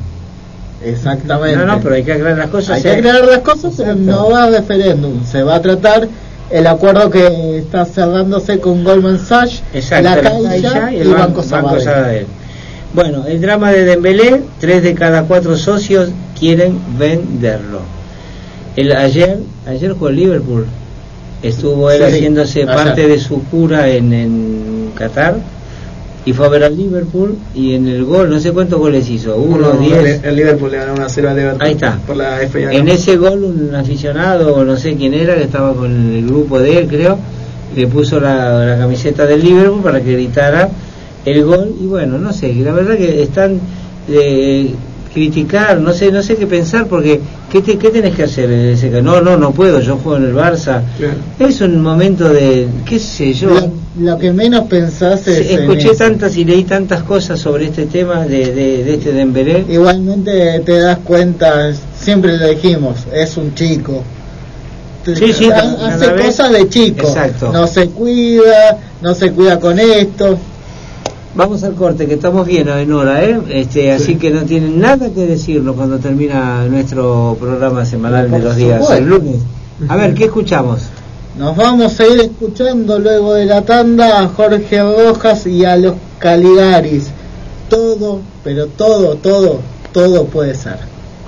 Exactamente. 0.83 1.57
No, 1.57 1.67
no, 1.67 1.81
pero 1.81 1.95
hay 1.95 2.03
que 2.05 2.13
aclarar 2.13 2.39
las 2.39 2.49
cosas. 2.51 2.77
Hay 2.77 2.83
que 2.83 2.89
¿eh? 2.91 2.97
aclarar 2.97 3.25
las 3.27 3.39
cosas, 3.41 3.75
pero 3.77 3.95
no 3.97 4.31
va 4.31 4.45
a 4.45 4.51
referéndum. 4.51 5.25
Se 5.25 5.43
va 5.43 5.57
a 5.57 5.63
tratar 5.63 6.09
el 6.51 6.67
acuerdo 6.67 7.11
que 7.11 7.59
está 7.59 7.85
cerrándose 7.85 8.59
con 8.61 8.83
Goldman 8.83 9.19
Sachs, 9.19 9.63
Exacto, 9.75 10.05
la 10.05 10.17
la 10.41 10.49
Caixa 10.51 10.93
y 10.93 11.01
el 11.01 11.09
Banco, 11.09 11.19
Banco 11.27 11.43
Sabadell. 11.43 11.85
Sabadell. 11.85 12.27
Bueno, 12.95 13.25
el 13.27 13.41
drama 13.41 13.71
de 13.71 13.85
Dembélé, 13.85 14.43
tres 14.59 14.83
de 14.83 14.95
cada 14.95 15.23
cuatro 15.25 15.57
socios 15.57 16.09
quieren 16.39 16.79
venderlo. 16.99 17.81
El 18.81 18.93
ayer, 18.93 19.39
ayer 19.67 19.93
jugó 19.93 20.09
el 20.09 20.17
Liverpool. 20.17 20.65
Estuvo 21.43 21.91
él 21.91 22.03
Sí, 22.09 22.17
haciéndose 22.17 22.65
parte 22.65 23.07
de 23.07 23.19
su 23.19 23.43
cura 23.45 23.89
en, 23.89 24.13
en 24.13 24.91
Qatar 24.95 25.37
y 26.25 26.33
fue 26.33 26.47
a 26.47 26.49
ver 26.49 26.65
al 26.65 26.77
Liverpool 26.77 27.37
y 27.55 27.75
en 27.75 27.89
el 27.89 28.05
gol, 28.05 28.31
no 28.31 28.41
sé 28.41 28.53
cuántos 28.53 28.79
goles 28.79 29.09
hizo, 29.09 29.37
uno, 29.37 29.73
diez. 29.73 30.23
el, 30.23 30.37
Liverpool 30.37 30.71
le 30.71 30.79
ganó 30.79 30.95
una 30.95 31.09
0 31.09 31.31
al 31.31 31.39
Everton. 31.39 31.63
Ahí 31.63 31.73
está. 31.73 31.99
Por 32.07 32.17
la 32.17 32.43
En 32.43 32.89
ese 32.89 33.17
gol 33.17 33.45
un 33.45 33.75
aficionado, 33.75 34.55
o 34.55 34.65
no 34.65 34.77
sé 34.77 34.97
quién 34.97 35.13
era, 35.13 35.35
que 35.35 35.45
estaba 35.45 35.75
con 35.75 35.91
el 36.15 36.27
grupo 36.27 36.59
de 36.59 36.79
él, 36.79 36.89
creo, 36.89 37.19
le 37.77 37.87
puso 37.87 38.19
la, 38.19 38.65
la 38.65 38.79
camiseta 38.79 39.27
del 39.27 39.43
Liverpool 39.43 39.83
para 39.83 40.01
que 40.01 40.13
gritara 40.13 40.71
el 41.27 41.45
gol 41.45 41.75
y 41.79 41.87
bueno, 41.87 42.19
no 42.19 42.33
sé, 42.33 42.55
la 42.55 42.73
verdad 42.73 42.97
que 42.97 43.23
están 43.23 43.61
de 44.09 44.71
criticar, 45.13 45.81
no 45.81 45.93
sé, 45.93 46.11
no 46.13 46.23
sé 46.23 46.37
qué 46.37 46.47
pensar 46.47 46.87
porque 46.87 47.21
¿qué, 47.51 47.61
te, 47.63 47.77
qué 47.79 47.91
tenés 47.91 48.15
que 48.15 48.23
hacer? 48.25 48.51
en 48.51 48.69
ese 48.71 48.91
ca- 48.91 49.01
No, 49.03 49.21
no, 49.21 49.37
no 49.37 49.51
puedo, 49.53 49.81
yo 49.81 49.97
juego 49.97 50.17
en 50.19 50.25
el 50.31 50.35
Barça. 50.35 50.83
Es 51.39 51.61
un 51.61 51.83
momento 51.83 52.29
de, 52.29 52.69
qué 52.85 52.99
sé 52.99 53.33
yo. 53.35 53.51
Lo, 53.51 53.71
lo 54.13 54.19
que 54.19 54.33
menos 54.33 54.67
pensás 54.69 55.27
es. 55.29 55.47
Sí, 55.49 55.55
Escuché 55.55 55.95
tantas 55.95 56.37
y 56.37 56.45
leí 56.45 56.65
tantas 56.65 57.03
cosas 57.03 57.39
sobre 57.41 57.67
este 57.67 57.87
tema 57.87 58.25
de, 58.25 58.53
de, 58.53 58.85
de 58.85 58.95
este 58.95 59.13
Dembélé. 59.13 59.65
Igualmente 59.69 60.61
te 60.61 60.79
das 60.81 60.99
cuenta, 60.99 61.73
siempre 61.99 62.37
lo 62.39 62.47
dijimos, 62.49 62.97
es 63.13 63.37
un 63.37 63.55
chico. 63.55 64.03
Sí, 65.05 65.33
sí, 65.33 65.51
hace 65.51 66.09
vez- 66.13 66.27
cosas 66.27 66.53
de 66.53 66.69
chico. 66.69 67.09
Exacto. 67.09 67.51
No 67.53 67.67
se 67.67 67.89
cuida, 67.89 68.79
no 69.01 69.15
se 69.15 69.33
cuida 69.33 69.59
con 69.59 69.79
esto. 69.79 70.39
Vamos 71.35 71.63
al 71.63 71.75
corte, 71.75 72.07
que 72.07 72.15
estamos 72.15 72.45
bien 72.47 72.69
en 72.69 72.93
hora, 72.93 73.25
¿eh? 73.25 73.41
Este, 73.51 73.93
Así 73.93 74.17
que 74.17 74.31
no 74.31 74.43
tienen 74.43 74.81
nada 74.81 75.11
que 75.11 75.27
decirnos 75.27 75.77
cuando 75.77 75.99
termina 75.99 76.67
nuestro 76.67 77.37
programa 77.39 77.85
semanal 77.85 78.31
de 78.31 78.41
los 78.41 78.57
días, 78.57 78.81
supuesto. 78.81 79.05
el 79.05 79.09
lunes. 79.09 79.37
A 79.89 79.97
ver, 79.97 80.15
¿qué 80.15 80.25
escuchamos? 80.25 80.81
Nos 81.39 81.57
vamos 81.57 81.99
a 82.01 82.07
ir 82.07 82.21
escuchando 82.21 82.99
luego 82.99 83.35
de 83.35 83.47
la 83.47 83.63
tanda 83.63 84.21
a 84.21 84.29
Jorge 84.29 84.83
Rojas 84.83 85.47
y 85.47 85.65
a 85.65 85.77
los 85.77 85.95
Caligaris. 86.19 87.11
Todo, 87.69 88.21
pero 88.43 88.67
todo, 88.67 89.15
todo, 89.15 89.61
todo 89.93 90.25
puede 90.25 90.55
ser. 90.55 90.79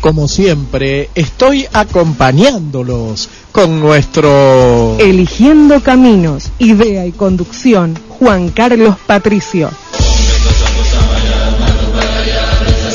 Como 0.02 0.28
siempre, 0.28 1.08
estoy 1.14 1.66
acompañándolos 1.72 3.30
con 3.52 3.80
nuestro... 3.80 4.98
Eligiendo 4.98 5.82
caminos, 5.82 6.50
idea 6.58 7.06
y 7.06 7.12
conducción, 7.12 7.98
Juan 8.18 8.50
Carlos 8.50 8.96
Patricio. 9.06 9.70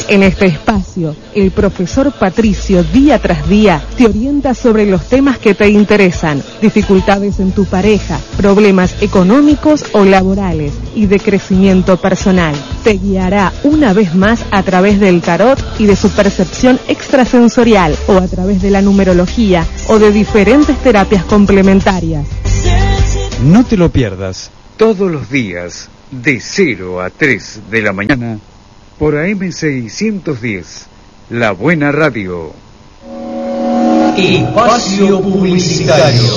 En 0.08 0.22
este 0.22 0.46
espacio, 0.46 1.16
el 1.34 1.50
profesor 1.50 2.12
Patricio 2.12 2.84
día 2.84 3.18
tras 3.20 3.50
día 3.50 3.84
te 3.98 4.06
orienta 4.06 4.54
sobre 4.54 4.86
los 4.86 5.10
temas 5.10 5.40
que 5.40 5.56
te 5.56 5.68
interesan, 5.70 6.44
dificultades 6.62 7.40
en 7.40 7.52
tu 7.52 7.66
pareja, 7.66 8.20
problemas 8.38 9.02
económicos 9.02 9.84
o 9.94 10.06
laborales 10.06 10.74
y 10.94 11.08
de 11.08 11.20
crecimiento 11.20 11.98
personal. 11.98 12.54
Te 12.84 12.94
guiará 12.98 13.52
una 13.64 13.94
vez 13.94 14.14
más 14.14 14.46
a 14.52 14.62
través 14.62 15.00
del 15.00 15.22
tarot 15.22 15.60
y 15.80 15.88
de 15.88 15.96
su 15.96 16.10
percepción 16.10 16.80
extrasensorial 16.88 17.96
o 18.08 18.18
a 18.18 18.28
través 18.28 18.62
de 18.62 18.70
la 18.70 18.84
numerología 18.84 19.66
o 19.88 19.98
de 19.98 20.12
diferentes 20.12 20.78
terapias 20.84 21.24
complementarias. 21.26 22.28
No 23.44 23.66
te 23.66 23.76
lo 23.76 23.90
pierdas 23.90 24.52
todos 24.78 25.10
los 25.10 25.32
días 25.32 25.90
de 26.12 26.40
0 26.40 27.02
a 27.02 27.10
3 27.10 27.62
de 27.72 27.82
la 27.82 27.92
mañana 27.92 28.40
por 28.98 29.16
AM610, 29.16 30.86
La 31.30 31.52
Buena 31.52 31.92
Radio. 31.92 32.54
Espacio 34.18 35.22
Publicitario. 35.22 36.32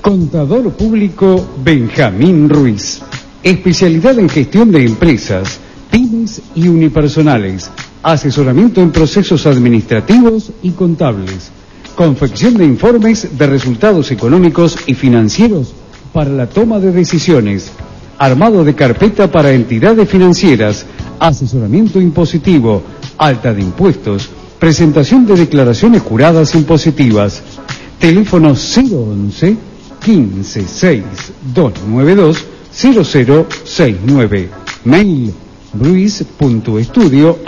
Contador 0.00 0.72
Público 0.72 1.48
Benjamín 1.62 2.48
Ruiz. 2.48 3.00
Especialidad 3.44 4.18
en 4.18 4.28
gestión 4.28 4.72
de 4.72 4.84
empresas, 4.84 5.60
pymes 5.92 6.42
y 6.56 6.66
unipersonales. 6.66 7.70
Asesoramiento 8.02 8.82
en 8.82 8.90
procesos 8.90 9.46
administrativos 9.46 10.50
y 10.62 10.72
contables. 10.72 11.52
Confección 11.94 12.54
de 12.54 12.64
informes 12.64 13.38
de 13.38 13.46
resultados 13.46 14.10
económicos 14.10 14.76
y 14.86 14.94
financieros 14.94 15.72
para 16.14 16.30
la 16.30 16.46
toma 16.46 16.78
de 16.78 16.92
decisiones. 16.92 17.72
Armado 18.18 18.64
de 18.64 18.74
carpeta 18.74 19.30
para 19.30 19.52
entidades 19.52 20.08
financieras. 20.08 20.86
Asesoramiento 21.18 22.00
impositivo. 22.00 22.82
Alta 23.18 23.52
de 23.52 23.60
impuestos. 23.62 24.30
Presentación 24.60 25.26
de 25.26 25.34
declaraciones 25.34 26.00
juradas 26.02 26.54
impositivas. 26.54 27.42
Teléfono 27.98 28.50
011 28.54 29.56
15 30.04 30.64
292 31.52 32.44
0069. 32.72 34.50
Mail 34.84 35.34
ruiz.estudio 35.76 37.40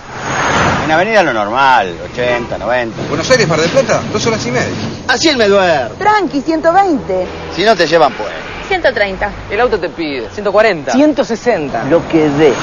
En 0.86 0.92
avenida 0.92 1.24
lo 1.24 1.34
normal, 1.34 1.96
80, 2.14 2.58
90. 2.58 3.08
Buenos 3.10 3.30
Aires, 3.30 3.48
Mar 3.48 3.60
del 3.60 3.70
Plata, 3.70 4.02
dos 4.14 4.26
horas 4.28 4.46
y 4.46 4.52
media. 4.52 4.68
Así 5.08 5.28
el 5.28 5.36
me 5.36 5.48
duermo. 5.48 5.96
Tranqui, 5.96 6.42
120. 6.42 7.28
Si 7.56 7.64
no 7.64 7.76
te 7.76 7.88
llevan, 7.88 8.14
pues. 8.14 8.30
130. 8.68 9.32
El 9.50 9.60
auto 9.62 9.80
te 9.80 9.90
pide 9.90 10.30
140. 10.30 10.92
160. 10.92 11.86
Lo 11.86 12.08
que 12.10 12.30
dé. 12.30 12.54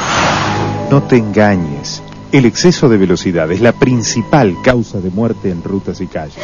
No 0.91 1.03
te 1.03 1.17
engañes. 1.17 2.03
El 2.31 2.47
exceso 2.47 2.89
de 2.89 2.97
velocidad 2.97 3.51
es 3.53 3.61
la 3.61 3.73
principal 3.73 4.57
causa 4.63 5.01
de 5.01 5.11
muerte 5.11 5.51
en 5.51 5.63
rutas 5.63 6.01
y 6.01 6.07
calles. 6.07 6.37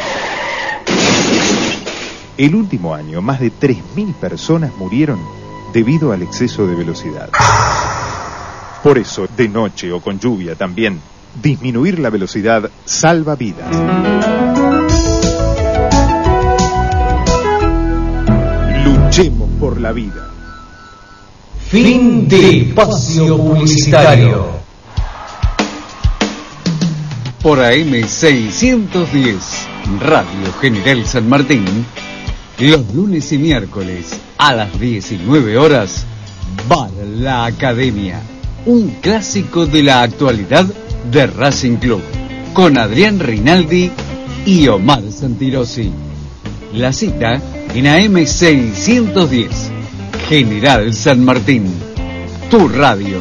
El 2.37 2.55
último 2.55 2.95
año, 2.95 3.21
más 3.21 3.39
de 3.39 3.51
3.000 3.51 4.15
personas 4.15 4.71
murieron 4.77 5.19
debido 5.73 6.11
al 6.11 6.21
exceso 6.21 6.65
de 6.65 6.75
velocidad. 6.75 7.29
Por 8.81 8.97
eso, 8.97 9.27
de 9.37 9.47
noche 9.47 9.91
o 9.91 9.99
con 9.99 10.19
lluvia 10.19 10.55
también, 10.55 10.99
disminuir 11.41 11.99
la 11.99 12.09
velocidad 12.09 12.69
salva 12.83 13.35
vidas. 13.35 13.69
Luchemos 18.83 19.50
por 19.61 19.79
la 19.79 19.91
vida. 19.91 20.27
Fin 21.69 22.27
de 22.27 22.61
espacio 22.61 23.37
publicitario. 23.37 24.47
Por 27.43 27.59
AM610, 27.59 29.37
Radio 29.99 30.53
General 30.59 31.05
San 31.05 31.29
Martín, 31.29 31.85
los 32.57 32.91
lunes 32.95 33.31
y 33.33 33.37
miércoles 33.37 34.19
a 34.39 34.55
las 34.55 34.79
19 34.79 35.59
horas, 35.59 36.05
Bar 36.67 36.89
La 37.19 37.45
Academia, 37.45 38.19
un 38.65 38.89
clásico 38.99 39.67
de 39.67 39.83
la 39.83 40.01
actualidad 40.01 40.65
de 41.11 41.27
Racing 41.27 41.77
Club, 41.77 42.01
con 42.53 42.79
Adrián 42.79 43.19
Rinaldi 43.19 43.91
y 44.43 44.67
Omar 44.69 45.03
Santirosi. 45.11 45.91
La 46.73 46.91
cita 46.93 47.39
en 47.73 47.85
AM610, 47.85 49.49
General 50.27 50.93
San 50.93 51.23
Martín, 51.23 51.65
tu 52.49 52.67
radio. 52.67 53.17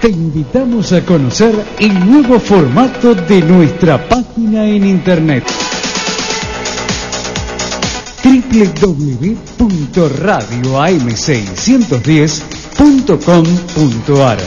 Te 0.00 0.10
invitamos 0.10 0.92
a 0.92 1.00
conocer 1.02 1.54
el 1.78 2.10
nuevo 2.10 2.38
formato 2.38 3.14
de 3.14 3.40
nuestra 3.40 4.06
página 4.06 4.66
en 4.66 4.86
internet 4.86 5.44
www.radioam610.com.ar 12.78 14.38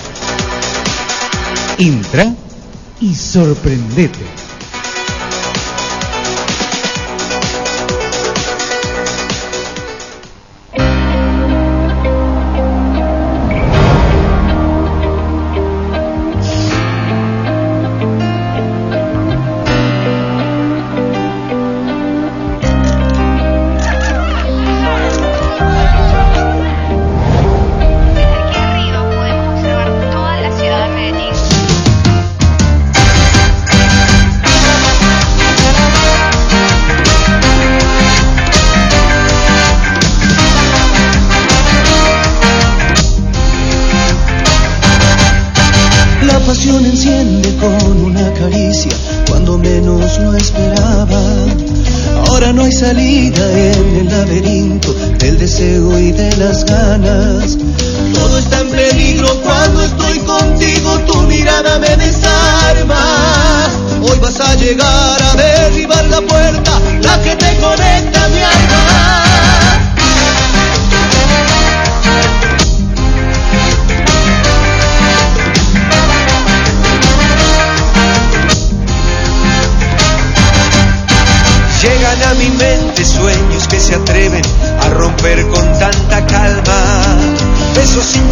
Entra 1.77 2.35
y 2.99 3.13
sorprendete. 3.13 4.36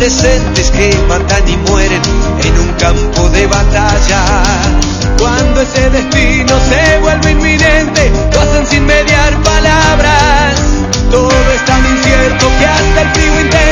Indecentes 0.05 0.69
que 0.69 0.95
matan 1.07 1.49
y 1.49 1.57
mueren 1.67 2.01
en 2.43 2.59
un 2.59 2.73
campo 2.73 3.27
de 3.29 3.47
batalla. 3.47 4.21
Cuando 5.17 5.61
ese 5.61 5.89
destino 5.89 6.59
se 6.59 6.99
vuelve 6.99 7.31
inminente, 7.31 8.11
lo 8.31 8.41
hacen 8.41 8.67
sin 8.67 8.85
mediar 8.85 9.33
palabras. 9.41 10.61
Todo 11.09 11.31
es 11.55 11.65
tan 11.65 11.83
incierto 11.83 12.47
que 12.59 12.65
hasta 12.67 13.01
el 13.01 13.09
frío 13.15 13.41
intenso 13.41 13.64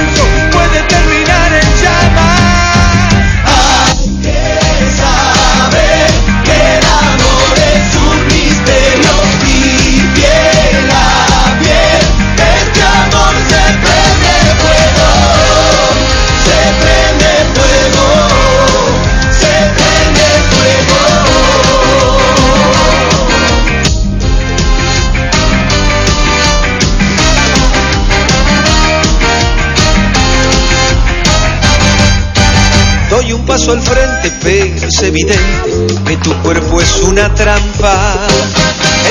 paso 33.64 33.72
al 33.72 33.82
frente, 33.82 34.32
pero 34.42 34.88
es 34.88 35.02
evidente 35.04 35.88
que 36.06 36.18
tu 36.18 36.34
cuerpo 36.42 36.82
es 36.82 36.98
una 37.04 37.34
trampa. 37.34 38.28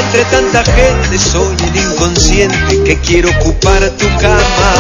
Entre 0.05 0.25
tanta 0.27 0.65
gente 0.65 1.19
soy 1.19 1.57
el 1.69 1.77
inconsciente 1.77 2.83
que 2.85 2.99
quiere 3.01 3.29
ocupar 3.29 3.81
tu 3.91 4.07
cama. 4.19 4.75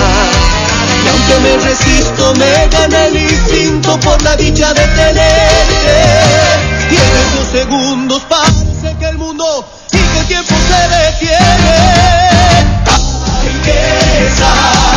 Y 1.05 1.09
aunque 1.09 1.41
me 1.41 1.57
resisto, 1.65 2.35
me 2.35 2.69
gana 2.69 3.07
el 3.07 3.17
instinto 3.17 3.99
por 4.01 4.21
la 4.23 4.37
dicha 4.37 4.75
de 4.75 4.87
tenerte. 4.89 5.95
Tienes 6.89 7.35
dos 7.35 7.49
segundos, 7.53 8.23
parece 8.29 8.97
que 8.99 9.07
el 9.07 9.19
mundo 9.19 9.67
y 9.93 9.99
que 9.99 10.19
el 10.21 10.27
tiempo 10.27 10.55
se 10.69 10.89
detiene. 10.97 12.13
Saber 14.39 14.92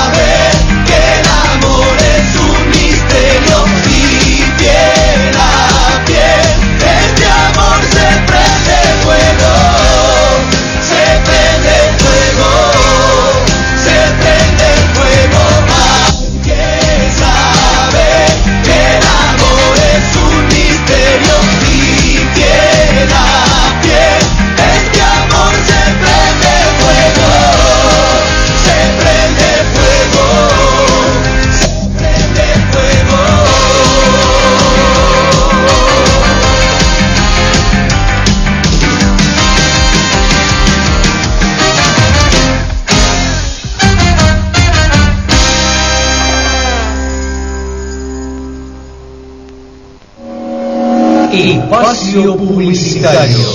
Publicitario. 52.23 53.45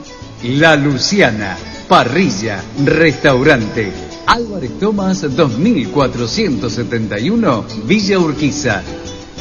La 0.44 0.76
Luciana, 0.76 1.58
parrilla, 1.88 2.62
restaurante. 2.86 3.92
Álvarez 4.26 4.80
Tomás 4.80 5.22
2471, 5.36 7.66
Villa 7.86 8.18
Urquiza. 8.20 8.82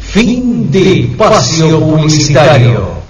Fin 0.00 0.68
de 0.68 1.02
espacio 1.02 1.78
publicitario. 1.78 3.05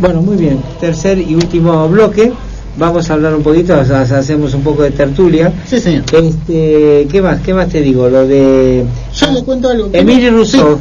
Bueno, 0.00 0.22
muy 0.22 0.36
bien. 0.36 0.60
Tercer 0.80 1.18
y 1.18 1.34
último 1.34 1.88
bloque. 1.88 2.32
Vamos 2.78 3.10
a 3.10 3.14
hablar 3.14 3.34
un 3.34 3.42
poquito, 3.42 3.78
o 3.78 3.84
sea, 3.84 4.02
hacemos 4.02 4.54
un 4.54 4.62
poco 4.62 4.82
de 4.82 4.92
tertulia. 4.92 5.52
Sí, 5.66 5.80
señor. 5.80 6.04
Este, 6.12 7.06
¿qué 7.10 7.20
más? 7.20 7.40
¿Qué 7.40 7.52
más 7.52 7.68
te 7.68 7.80
digo? 7.80 8.08
Lo 8.08 8.26
de 8.26 8.84
Yo 9.14 9.32
le 9.32 9.42
cuento 9.42 9.68
algo. 9.68 9.90
Emily 9.92 10.30
Rousseau. 10.30 10.78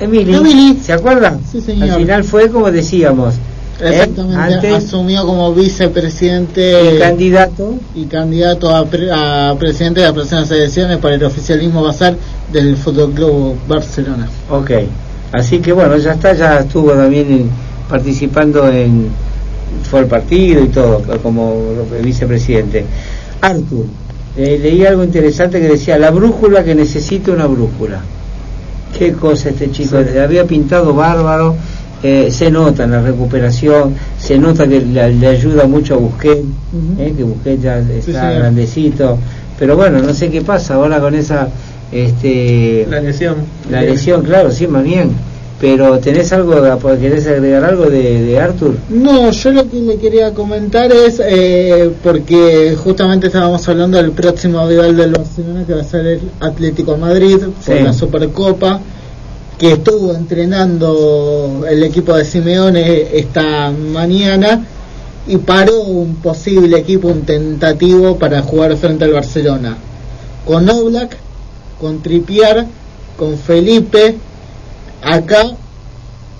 Emily, 0.00 0.34
Emily. 0.34 0.78
¿se 0.82 0.92
acuerdan? 0.94 1.40
Sí, 1.50 1.60
señor. 1.60 1.90
Al 1.90 1.96
final 2.00 2.24
fue 2.24 2.50
como 2.50 2.70
decíamos. 2.70 3.34
¿eh? 3.80 3.88
Exactamente, 3.90 4.36
Antes 4.54 4.74
asumió 4.86 5.26
como 5.26 5.52
vicepresidente 5.54 6.94
y 6.96 6.98
candidato 6.98 7.74
y 7.94 8.04
candidato 8.06 8.74
a, 8.74 8.86
pre- 8.86 9.10
a 9.12 9.54
presidente 9.58 10.00
de 10.00 10.06
las 10.06 10.14
próximas 10.14 10.50
elecciones 10.50 10.96
para 10.98 11.14
el 11.14 11.24
oficialismo 11.24 11.82
basal 11.82 12.16
del 12.52 12.76
Fútbol 12.76 13.12
Club 13.12 13.54
Barcelona. 13.68 14.28
Ok, 14.50 14.70
así 15.32 15.58
que 15.58 15.72
bueno, 15.72 15.96
ya 15.98 16.12
está, 16.14 16.32
ya 16.34 16.60
estuvo 16.60 16.92
también 16.92 17.30
en- 17.30 17.65
participando 17.88 18.68
en 18.70 19.08
fue 19.90 20.00
el 20.00 20.06
partido 20.06 20.62
y 20.64 20.68
todo, 20.68 21.02
como 21.22 21.56
vicepresidente. 22.02 22.84
Artur, 23.40 23.84
eh, 24.36 24.58
leí 24.62 24.84
algo 24.86 25.04
interesante 25.04 25.60
que 25.60 25.68
decía, 25.68 25.98
la 25.98 26.10
brújula 26.10 26.64
que 26.64 26.74
necesita 26.74 27.32
una 27.32 27.46
brújula. 27.46 28.00
Qué 28.96 29.12
cosa 29.12 29.50
este 29.50 29.70
chico, 29.70 29.96
Sí. 30.02 30.18
había 30.18 30.44
pintado 30.44 30.94
bárbaro, 30.94 31.56
eh, 32.02 32.28
se 32.30 32.50
nota 32.50 32.84
en 32.84 32.92
la 32.92 33.02
recuperación, 33.02 33.94
se 34.18 34.38
nota 34.38 34.66
que 34.66 34.80
le, 34.80 35.12
le 35.14 35.26
ayuda 35.26 35.66
mucho 35.66 35.94
a 35.94 35.96
Busquets, 35.98 36.44
eh, 36.98 37.12
que 37.16 37.22
Busquets 37.24 37.62
ya 37.62 37.78
está 37.78 38.30
grandecito, 38.32 39.18
pero 39.58 39.76
bueno, 39.76 39.98
no 40.00 40.14
sé 40.14 40.30
qué 40.30 40.42
pasa 40.42 40.74
ahora 40.74 41.00
con 41.00 41.14
esa... 41.14 41.48
Este, 41.92 42.84
La 42.90 43.00
lesión. 43.00 43.36
la 43.70 43.80
lesión, 43.82 44.22
claro, 44.22 44.50
sí, 44.50 44.66
más 44.66 44.82
bien. 44.82 45.10
Pero 45.60 45.98
tenés 46.00 46.32
algo, 46.34 46.54
querés 47.00 47.26
agregar 47.26 47.64
algo 47.64 47.86
de, 47.86 48.22
de 48.24 48.38
Arthur? 48.38 48.76
No, 48.90 49.30
yo 49.30 49.50
lo 49.52 49.70
que 49.70 49.78
le 49.78 49.96
quería 49.96 50.34
comentar 50.34 50.92
es, 50.92 51.20
eh, 51.24 51.90
porque 52.02 52.76
justamente 52.76 53.28
estábamos 53.28 53.66
hablando 53.66 53.96
del 53.96 54.10
próximo 54.12 54.66
rival 54.68 54.94
del 54.96 55.12
Barcelona, 55.12 55.64
que 55.66 55.72
va 55.72 55.80
a 55.80 55.84
ser 55.84 56.06
el 56.06 56.20
Atlético 56.40 56.98
Madrid, 56.98 57.38
por 57.38 57.74
Sí. 57.76 57.82
la 57.82 57.94
Supercopa, 57.94 58.80
que 59.58 59.72
estuvo 59.72 60.12
entrenando 60.14 61.64
el 61.68 61.82
equipo 61.84 62.14
de 62.14 62.26
Simeone 62.26 63.16
esta 63.18 63.70
mañana 63.70 64.62
y 65.26 65.38
paró 65.38 65.80
un 65.80 66.16
posible 66.16 66.76
equipo, 66.78 67.08
un 67.08 67.22
tentativo 67.22 68.16
para 68.18 68.42
jugar 68.42 68.76
frente 68.76 69.04
al 69.04 69.12
Barcelona. 69.12 69.78
Con 70.44 70.68
Oblak, 70.68 71.16
con 71.80 72.02
Tripiar, 72.02 72.66
con 73.16 73.38
Felipe, 73.38 74.16
acá 75.02 75.56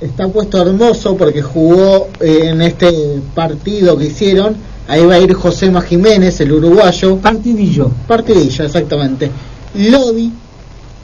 está 0.00 0.28
puesto 0.28 0.60
hermoso 0.60 1.16
porque 1.16 1.42
jugó 1.42 2.08
eh, 2.20 2.40
en 2.44 2.62
este 2.62 3.20
partido 3.34 3.96
que 3.96 4.06
hicieron. 4.06 4.56
Ahí 4.88 5.04
va 5.04 5.14
a 5.14 5.18
ir 5.18 5.34
José 5.34 5.72
Jiménez, 5.88 6.40
el 6.40 6.52
uruguayo. 6.52 7.16
Partidillo. 7.16 7.90
Partidillo, 8.06 8.64
exactamente. 8.64 9.30
Lodi, 9.74 10.32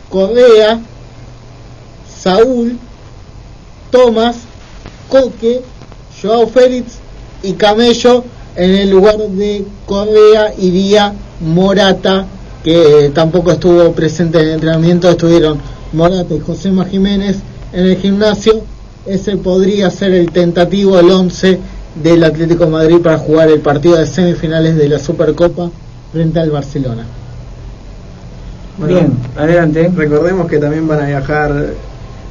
Correa, 0.09 0.81
Saúl, 2.09 2.79
Tomás, 3.91 4.37
Coque, 5.09 5.63
Joao 6.21 6.47
Félix 6.47 6.99
y 7.43 7.55
Camello 7.55 8.25
en 8.57 8.75
el 8.75 8.91
lugar 8.91 9.17
de 9.17 9.65
Correa 9.87 10.53
iría 10.59 11.15
Morata, 11.41 12.27
que 12.63 13.11
tampoco 13.15 13.53
estuvo 13.53 13.93
presente 13.93 14.39
en 14.39 14.45
el 14.49 14.55
entrenamiento, 14.55 15.09
estuvieron 15.09 15.59
Morata 15.93 16.35
y 16.35 16.41
José 16.41 16.73
Jiménez 16.91 17.39
en 17.73 17.87
el 17.87 17.97
gimnasio. 17.97 18.63
Ese 19.07 19.37
podría 19.37 19.91
ser 19.91 20.13
el 20.13 20.31
tentativo, 20.31 20.99
el 20.99 21.11
11 21.11 21.59
del 22.03 22.25
Atlético 22.25 22.65
de 22.65 22.71
Madrid 22.71 22.99
para 23.03 23.19
jugar 23.19 23.51
el 23.51 23.61
partido 23.61 23.97
de 23.97 24.07
semifinales 24.07 24.77
de 24.77 24.89
la 24.89 24.99
Supercopa 24.99 25.71
frente 26.13 26.41
al 26.41 26.51
Barcelona. 26.51 27.05
Bien, 28.79 29.13
adelante. 29.37 29.91
Recordemos 29.95 30.49
que 30.49 30.59
también 30.59 30.89
van 30.89 31.01
a 31.01 31.07
viajar 31.07 31.75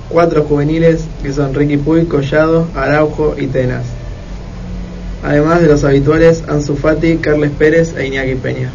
cuatro 0.09 0.43
juveniles 0.43 1.05
que 1.21 1.33
son 1.33 1.53
Ricky 1.53 1.77
Puy, 1.77 2.05
Collado, 2.05 2.67
Araujo 2.75 3.35
y 3.38 3.47
Tenas. 3.47 3.83
Además 5.23 5.61
de 5.61 5.67
los 5.67 5.83
habituales 5.83 6.43
Ansu 6.47 6.75
Fati, 6.75 7.17
Carles 7.17 7.51
Pérez 7.51 7.95
e 7.95 8.07
Iñaki 8.07 8.35
Peña. 8.35 8.71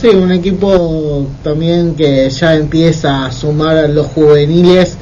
Sí, 0.00 0.08
un 0.08 0.30
equipo 0.30 1.26
también 1.42 1.96
que 1.96 2.30
ya 2.30 2.54
empieza 2.54 3.26
a 3.26 3.32
sumar 3.32 3.76
a 3.76 3.88
los 3.88 4.06
juveniles, 4.06 4.96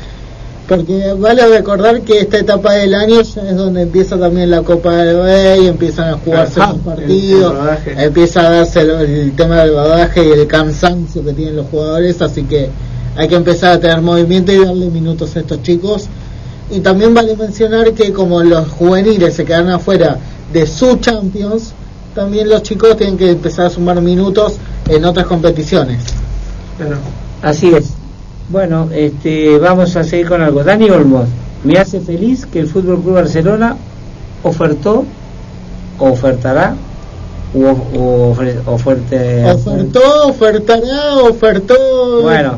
porque 0.66 1.12
vale 1.12 1.46
recordar 1.48 2.00
que 2.00 2.20
esta 2.20 2.38
etapa 2.38 2.72
del 2.72 2.94
año 2.94 3.20
es 3.20 3.34
donde 3.34 3.82
empieza 3.82 4.18
también 4.18 4.50
la 4.50 4.62
Copa 4.62 4.96
del 4.96 5.22
Rey, 5.22 5.66
empiezan 5.66 6.14
a 6.14 6.16
jugarse 6.16 6.60
Ajá, 6.60 6.72
los 6.72 6.80
partidos, 6.80 7.54
el 7.84 7.98
empieza 8.04 8.40
a 8.40 8.50
darse 8.50 8.80
el, 8.80 8.90
el 8.90 9.32
tema 9.36 9.56
del 9.56 9.74
rodaje 9.74 10.26
y 10.26 10.30
el 10.32 10.46
cansancio 10.46 11.22
que 11.22 11.34
tienen 11.34 11.56
los 11.56 11.66
jugadores, 11.66 12.22
así 12.22 12.44
que 12.44 12.70
hay 13.16 13.28
que 13.28 13.34
empezar 13.34 13.72
a 13.72 13.80
tener 13.80 14.00
movimiento 14.00 14.50
y 14.50 14.64
darle 14.64 14.88
minutos 14.88 15.36
a 15.36 15.40
estos 15.40 15.62
chicos. 15.62 16.06
Y 16.70 16.80
también 16.80 17.12
vale 17.12 17.36
mencionar 17.36 17.92
que 17.92 18.14
como 18.14 18.42
los 18.42 18.66
juveniles 18.68 19.34
se 19.34 19.44
quedan 19.44 19.68
afuera 19.68 20.18
de 20.52 20.66
su 20.66 20.96
Champions, 20.96 21.74
también 22.16 22.48
los 22.48 22.62
chicos 22.62 22.96
tienen 22.96 23.16
que 23.16 23.30
empezar 23.30 23.66
a 23.66 23.70
sumar 23.70 24.00
minutos 24.00 24.56
en 24.88 25.04
otras 25.04 25.26
competiciones. 25.26 26.02
Así 27.42 27.72
es. 27.72 27.90
Bueno, 28.48 28.88
este, 28.92 29.58
vamos 29.58 29.94
a 29.96 30.02
seguir 30.02 30.26
con 30.28 30.40
algo. 30.42 30.64
Dani 30.64 30.88
Olmos, 30.90 31.28
me 31.62 31.78
hace 31.78 32.00
feliz 32.00 32.46
que 32.46 32.60
el 32.60 32.66
Fútbol 32.68 33.02
Club 33.02 33.14
Barcelona 33.14 33.76
ofertó, 34.42 35.04
ofertará, 35.98 36.74
o, 37.54 37.60
o 37.60 38.34
ofre- 38.34 38.60
oferte- 38.66 39.44
Ofertó, 39.52 40.28
ofertará, 40.28 41.16
ofertó. 41.22 42.22
Bueno, 42.22 42.54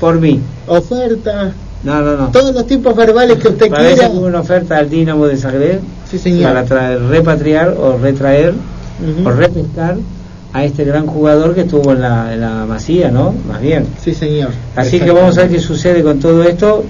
por 0.00 0.20
mí. 0.20 0.40
Oferta. 0.66 1.52
No, 1.84 2.00
no, 2.00 2.16
no. 2.16 2.28
Todos 2.30 2.54
los 2.54 2.66
tipos 2.66 2.94
verbales 2.94 3.38
que 3.38 3.48
usted 3.48 3.68
Parece 3.68 3.94
quiera. 3.94 4.08
como 4.08 4.22
una 4.26 4.40
oferta 4.40 4.78
al 4.78 4.88
Dinamo 4.88 5.26
de 5.26 5.36
Zagreb 5.36 5.80
Sí, 6.08 6.18
señor. 6.18 6.52
para 6.52 6.64
traer, 6.64 7.02
repatriar 7.02 7.70
o 7.70 7.98
retraer 7.98 8.54
Ujú. 9.02 9.28
o 9.28 9.32
repescar 9.32 9.96
a 10.52 10.64
este 10.64 10.84
gran 10.84 11.06
jugador 11.06 11.54
que 11.54 11.62
estuvo 11.62 11.92
en 11.92 12.00
la, 12.02 12.34
en 12.34 12.40
la 12.42 12.66
Masía, 12.66 13.10
¿no? 13.10 13.34
Más 13.48 13.60
bien. 13.60 13.86
Sí, 14.02 14.14
señor. 14.14 14.50
Así 14.76 15.00
que 15.00 15.10
vamos 15.10 15.36
a 15.38 15.42
ver 15.42 15.50
qué 15.52 15.60
sucede 15.60 16.02
con 16.02 16.18
todo 16.18 16.42
esto. 16.42 16.84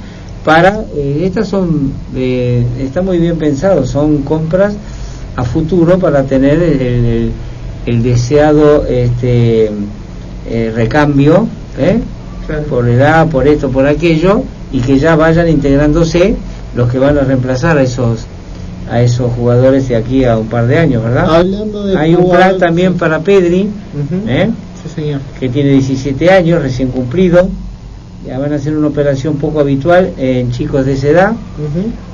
Para 0.44 0.80
eh, 0.97 1.22
estas 1.24 1.47
son 1.48 1.93
eh, 2.16 2.64
está 2.80 3.01
muy 3.02 3.18
bien 3.18 3.36
pensado, 3.39 3.86
son 3.86 4.22
compras 4.22 4.74
a 5.36 5.44
futuro 5.44 5.98
para 5.98 6.24
tener 6.24 6.60
el, 6.62 6.80
el- 6.82 7.32
el 7.86 8.02
deseado 8.02 8.84
este 8.86 9.70
eh, 10.48 10.72
recambio, 10.74 11.47
¿eh? 11.78 12.01
por 12.68 12.89
edad, 12.89 13.28
por 13.28 13.47
esto, 13.48 13.70
por 13.70 13.86
aquello, 13.86 14.43
y 14.72 14.80
que 14.80 14.98
ya 14.98 15.14
vayan 15.16 15.48
integrándose 15.48 16.34
los 16.76 16.90
que 16.90 16.98
van 16.98 17.18
a 17.18 17.22
reemplazar 17.22 17.78
a 17.78 17.82
esos 17.82 18.26
a 18.91 19.01
esos 19.03 19.33
jugadores 19.33 19.89
de 19.89 19.97
aquí 19.97 20.25
a 20.25 20.37
un 20.39 20.49
par 20.49 20.67
de 20.67 20.79
años, 20.79 21.03
¿verdad? 21.05 21.37
Hablando 21.37 21.85
de 21.87 21.97
Hay 21.97 22.15
un 22.15 22.31
plan 22.31 22.59
también 22.59 22.95
para 22.95 23.21
Pedri. 23.21 23.69
¿eh? 24.29 24.51
Sí, 24.83 24.89
señor. 24.95 25.21
que 25.39 25.49
tiene 25.49 25.71
17 25.71 26.31
años, 26.31 26.61
recién 26.63 26.89
cumplido. 26.89 27.49
Ya 28.27 28.39
van 28.39 28.53
a 28.53 28.57
hacer 28.57 28.77
una 28.77 28.89
operación 28.89 29.37
poco 29.37 29.61
habitual 29.61 30.13
en 30.19 30.51
chicos 30.53 30.87
de 30.87 30.93
esa 30.93 31.09
edad, 31.09 31.33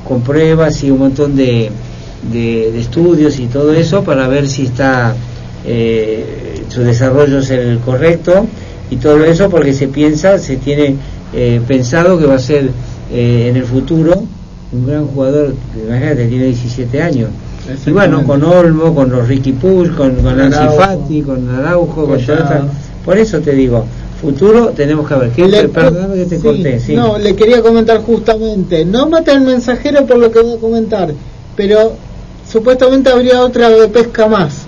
con 0.07 0.23
pruebas 0.23 0.83
y 0.85 0.91
un 0.91 0.99
montón 1.01 1.37
de, 1.37 1.71
de- 2.33 2.71
de 2.73 2.79
estudios 2.81 3.39
y 3.41 3.47
todo 3.47 3.73
eso 3.75 4.03
para 4.05 4.27
ver 4.29 4.49
si 4.49 4.65
está 4.65 5.15
eh, 5.67 6.63
su 6.69 6.83
desarrollo 6.83 7.39
es 7.41 7.51
el 7.51 7.79
correcto 7.81 8.47
y 8.91 8.97
todo 8.97 9.23
eso 9.25 9.51
porque 9.51 9.73
se 9.73 9.89
piensa, 9.89 10.39
se 10.39 10.57
tiene 10.57 10.97
eh, 11.35 11.61
pensado 11.67 12.19
que 12.19 12.25
va 12.27 12.37
a 12.37 12.39
ser 12.39 12.71
eh, 13.13 13.49
en 13.51 13.57
el 13.57 13.65
futuro 13.65 14.25
un 14.73 14.87
gran 14.87 15.07
jugador, 15.07 15.55
imagínate, 15.87 16.27
tiene 16.27 16.45
17 16.47 17.03
años. 17.03 17.31
Y 17.87 17.91
bueno, 17.91 18.25
con 18.25 18.43
Olmo, 18.45 18.95
con 18.95 19.11
los 19.11 19.29
Ricky 19.29 19.53
Push, 19.53 19.91
con, 19.95 20.15
con. 20.17 20.53
Fati, 20.53 21.23
con 21.23 21.49
Araujo, 21.51 22.07
con 22.07 22.19
esta- 22.19 22.67
Por 23.05 23.19
eso 23.19 23.41
te 23.41 23.53
digo, 23.53 23.85
futuro 24.21 24.69
tenemos 24.71 25.07
que 25.09 25.15
ver. 25.15 25.31
¿Qué, 25.31 25.49
Le- 25.49 25.69
perdóname 25.69 26.15
que 26.17 26.25
te 26.27 26.37
sí, 26.37 26.43
corté, 26.43 26.81
sí. 26.81 26.95
No, 26.95 27.19
le 27.19 27.35
quería 27.37 27.63
comentar 27.63 28.01
justamente. 28.03 28.85
No 28.85 29.09
mata 29.09 29.33
al 29.33 29.43
mensajero 29.43 30.07
por 30.07 30.19
lo 30.19 30.31
que 30.31 30.41
voy 30.41 30.55
a 30.55 30.59
comentar, 30.59 31.13
pero 31.57 31.93
supuestamente 32.51 33.11
habría 33.11 33.41
otra 33.43 33.69
de 33.71 33.89
pesca 33.89 34.27
más. 34.27 34.67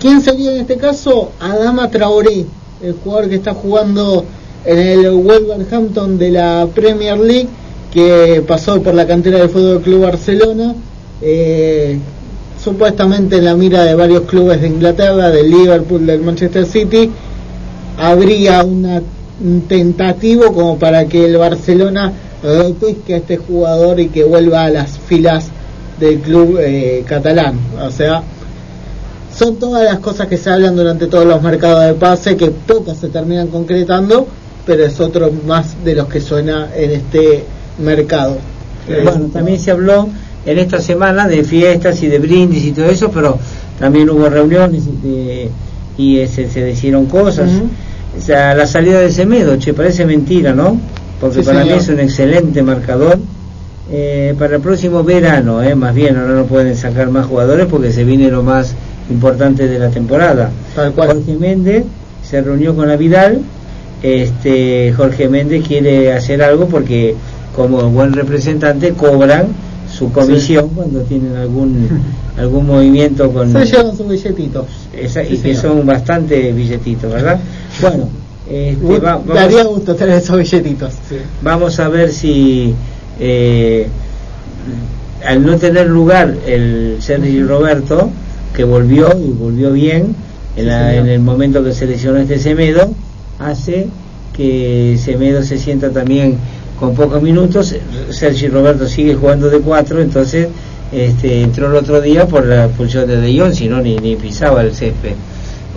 ¿Quién 0.00 0.20
sería 0.20 0.52
en 0.52 0.60
este 0.62 0.76
caso? 0.76 1.32
Adama 1.38 1.90
Traoré, 1.90 2.46
el 2.82 2.94
jugador 3.04 3.28
que 3.28 3.36
está 3.36 3.54
jugando 3.54 4.24
en 4.64 4.78
el 4.78 5.10
Wolverhampton 5.10 6.18
de 6.18 6.30
la 6.30 6.66
Premier 6.74 7.18
League, 7.18 7.48
que 7.92 8.42
pasó 8.46 8.82
por 8.82 8.94
la 8.94 9.06
cantera 9.06 9.38
del 9.38 9.48
Fútbol 9.48 9.82
Club 9.82 10.02
Barcelona. 10.02 10.74
eh, 11.20 11.98
supuestamente 12.62 13.38
en 13.38 13.44
la 13.44 13.56
mira 13.56 13.82
de 13.84 13.94
varios 13.94 14.22
clubes 14.22 14.60
de 14.60 14.68
Inglaterra, 14.68 15.30
del 15.30 15.50
Liverpool, 15.50 16.06
del 16.06 16.20
Manchester 16.20 16.64
City, 16.64 17.10
habría 17.98 18.62
una, 18.62 19.02
un 19.44 19.62
tentativo 19.62 20.52
como 20.52 20.78
para 20.78 21.06
que 21.06 21.24
el 21.24 21.36
Barcelona 21.36 22.12
repesque 22.42 23.14
a 23.14 23.16
este 23.18 23.36
jugador 23.36 23.98
y 24.00 24.08
que 24.08 24.24
vuelva 24.24 24.64
a 24.64 24.70
las 24.70 24.98
filas 24.98 25.48
del 25.98 26.20
club 26.20 26.58
eh, 26.60 27.04
catalán. 27.06 27.58
O 27.84 27.90
sea, 27.90 28.22
son 29.36 29.56
todas 29.56 29.84
las 29.84 29.98
cosas 29.98 30.28
que 30.28 30.36
se 30.36 30.50
hablan 30.50 30.76
durante 30.76 31.06
todos 31.06 31.24
los 31.24 31.42
mercados 31.42 31.84
de 31.86 31.94
pase 31.94 32.36
que 32.36 32.50
pocas 32.50 32.96
se 32.96 33.08
terminan 33.08 33.48
concretando, 33.48 34.26
pero 34.64 34.84
es 34.84 35.00
otro 35.00 35.32
más 35.46 35.82
de 35.84 35.94
los 35.94 36.06
que 36.06 36.20
suena 36.20 36.70
en 36.76 36.90
este 36.92 37.44
mercado. 37.78 38.38
Bueno, 38.86 39.26
también 39.32 39.58
se 39.60 39.70
habló 39.70 40.08
en 40.44 40.58
esta 40.58 40.80
semana 40.80 41.28
de 41.28 41.44
fiestas 41.44 42.02
y 42.02 42.08
de 42.08 42.18
brindis 42.18 42.64
y 42.64 42.72
todo 42.72 42.86
eso, 42.86 43.10
pero 43.10 43.38
también 43.78 44.10
hubo 44.10 44.28
reuniones 44.28 44.84
de- 45.02 45.48
y 45.96 46.18
eh, 46.18 46.26
se, 46.26 46.48
se 46.50 46.60
decidieron 46.62 47.06
cosas. 47.06 47.50
O 48.18 48.20
sea, 48.20 48.54
la 48.54 48.66
salida 48.66 49.00
de 49.00 49.10
Semedo, 49.12 49.56
che, 49.58 49.72
parece 49.72 50.04
mentira, 50.04 50.52
¿no? 50.52 50.78
Porque 51.20 51.40
Sí, 51.40 51.42
para 51.44 51.60
señor. 51.62 51.76
mí 51.76 51.82
es 51.82 51.88
un 51.88 52.00
excelente 52.00 52.62
marcador. 52.62 53.18
Eh, 53.90 54.34
para 54.38 54.56
el 54.56 54.62
próximo 54.62 55.02
verano, 55.04 55.62
eh, 55.62 55.74
más 55.74 55.94
bien, 55.94 56.16
ahora 56.16 56.34
no 56.34 56.44
pueden 56.46 56.76
sacar 56.76 57.10
más 57.10 57.26
jugadores 57.26 57.66
porque 57.66 57.92
se 57.92 58.04
viene 58.04 58.30
lo 58.30 58.42
más 58.42 58.74
importante 59.10 59.68
de 59.68 59.78
la 59.78 59.90
temporada. 59.90 60.50
Jorge 60.96 61.36
Méndez 61.38 61.84
se 62.22 62.40
reunió 62.40 62.74
con 62.74 62.88
la 62.88 62.96
Vidal. 62.96 63.40
Este, 64.02 64.92
Jorge 64.96 65.28
Méndez 65.28 65.64
quiere 65.66 66.12
hacer 66.12 66.42
algo 66.42 66.66
porque 66.66 67.14
como 67.54 67.90
buen 67.90 68.12
representante 68.12 68.92
cobran 68.92 69.46
su 69.92 70.10
comisión 70.10 70.70
cuando 70.70 71.00
tienen 71.02 71.36
algún 71.36 71.88
algún 72.38 72.66
movimiento 72.66 73.30
con 73.30 73.52
Se 73.52 73.64
llevan 73.66 73.96
sus 73.96 74.08
billetitos. 74.08 74.66
esa- 74.96 75.22
Sí, 75.22 75.34
y 75.34 75.38
que 75.38 75.54
son 75.54 75.84
bastante 75.84 76.50
billetitos, 76.52 77.12
¿verdad? 77.12 77.38
Bueno, 77.80 78.08
este, 78.50 78.98
va- 78.98 79.16
vamos, 79.16 79.34
Daría 79.34 79.64
gusto 79.64 79.94
tener 79.94 80.16
esos 80.16 80.38
billetitos. 80.38 80.94
vamos 81.42 81.78
a 81.78 81.88
ver 81.88 82.10
si 82.10 82.74
eh, 83.20 83.86
al 85.26 85.44
no 85.44 85.56
tener 85.56 85.86
lugar 85.86 86.34
el 86.46 86.96
Sergio 87.00 87.46
Roberto, 87.46 88.10
que 88.56 88.64
volvió 88.64 89.08
y 89.16 89.30
volvió 89.30 89.72
bien 89.72 90.14
en, 90.56 90.66
la- 90.68 90.94
en 90.96 91.06
el 91.06 91.20
momento 91.20 91.62
que 91.62 91.72
se 91.72 91.86
lesionó 91.86 92.18
este 92.18 92.38
Semedo, 92.38 92.92
hace 93.38 93.88
que 94.32 94.98
Semedo 95.02 95.42
se 95.42 95.58
sienta 95.58 95.90
también 95.90 96.36
con 96.78 96.94
pocos 96.94 97.22
minutos. 97.22 97.74
Sergio 98.10 98.50
Roberto 98.50 98.86
sigue 98.86 99.14
jugando 99.14 99.48
de 99.50 99.58
cuatro, 99.60 100.00
entonces 100.00 100.48
este, 100.92 101.42
entró 101.42 101.68
el 101.68 101.76
otro 101.76 102.00
día 102.00 102.26
por 102.26 102.44
la 102.46 102.66
expulsión 102.66 103.06
de 103.06 103.16
De 103.18 103.38
Jong, 103.38 103.52
si 103.54 103.68
no 103.68 103.80
ni, 103.80 103.96
ni 103.96 104.16
pisaba 104.16 104.62
el 104.62 104.74
césped. 104.74 105.12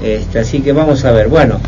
Este, 0.03 0.39
así 0.39 0.59
que 0.61 0.71
vamos 0.73 1.05
a 1.05 1.11
ver. 1.11 1.27
Bueno, 1.29 1.59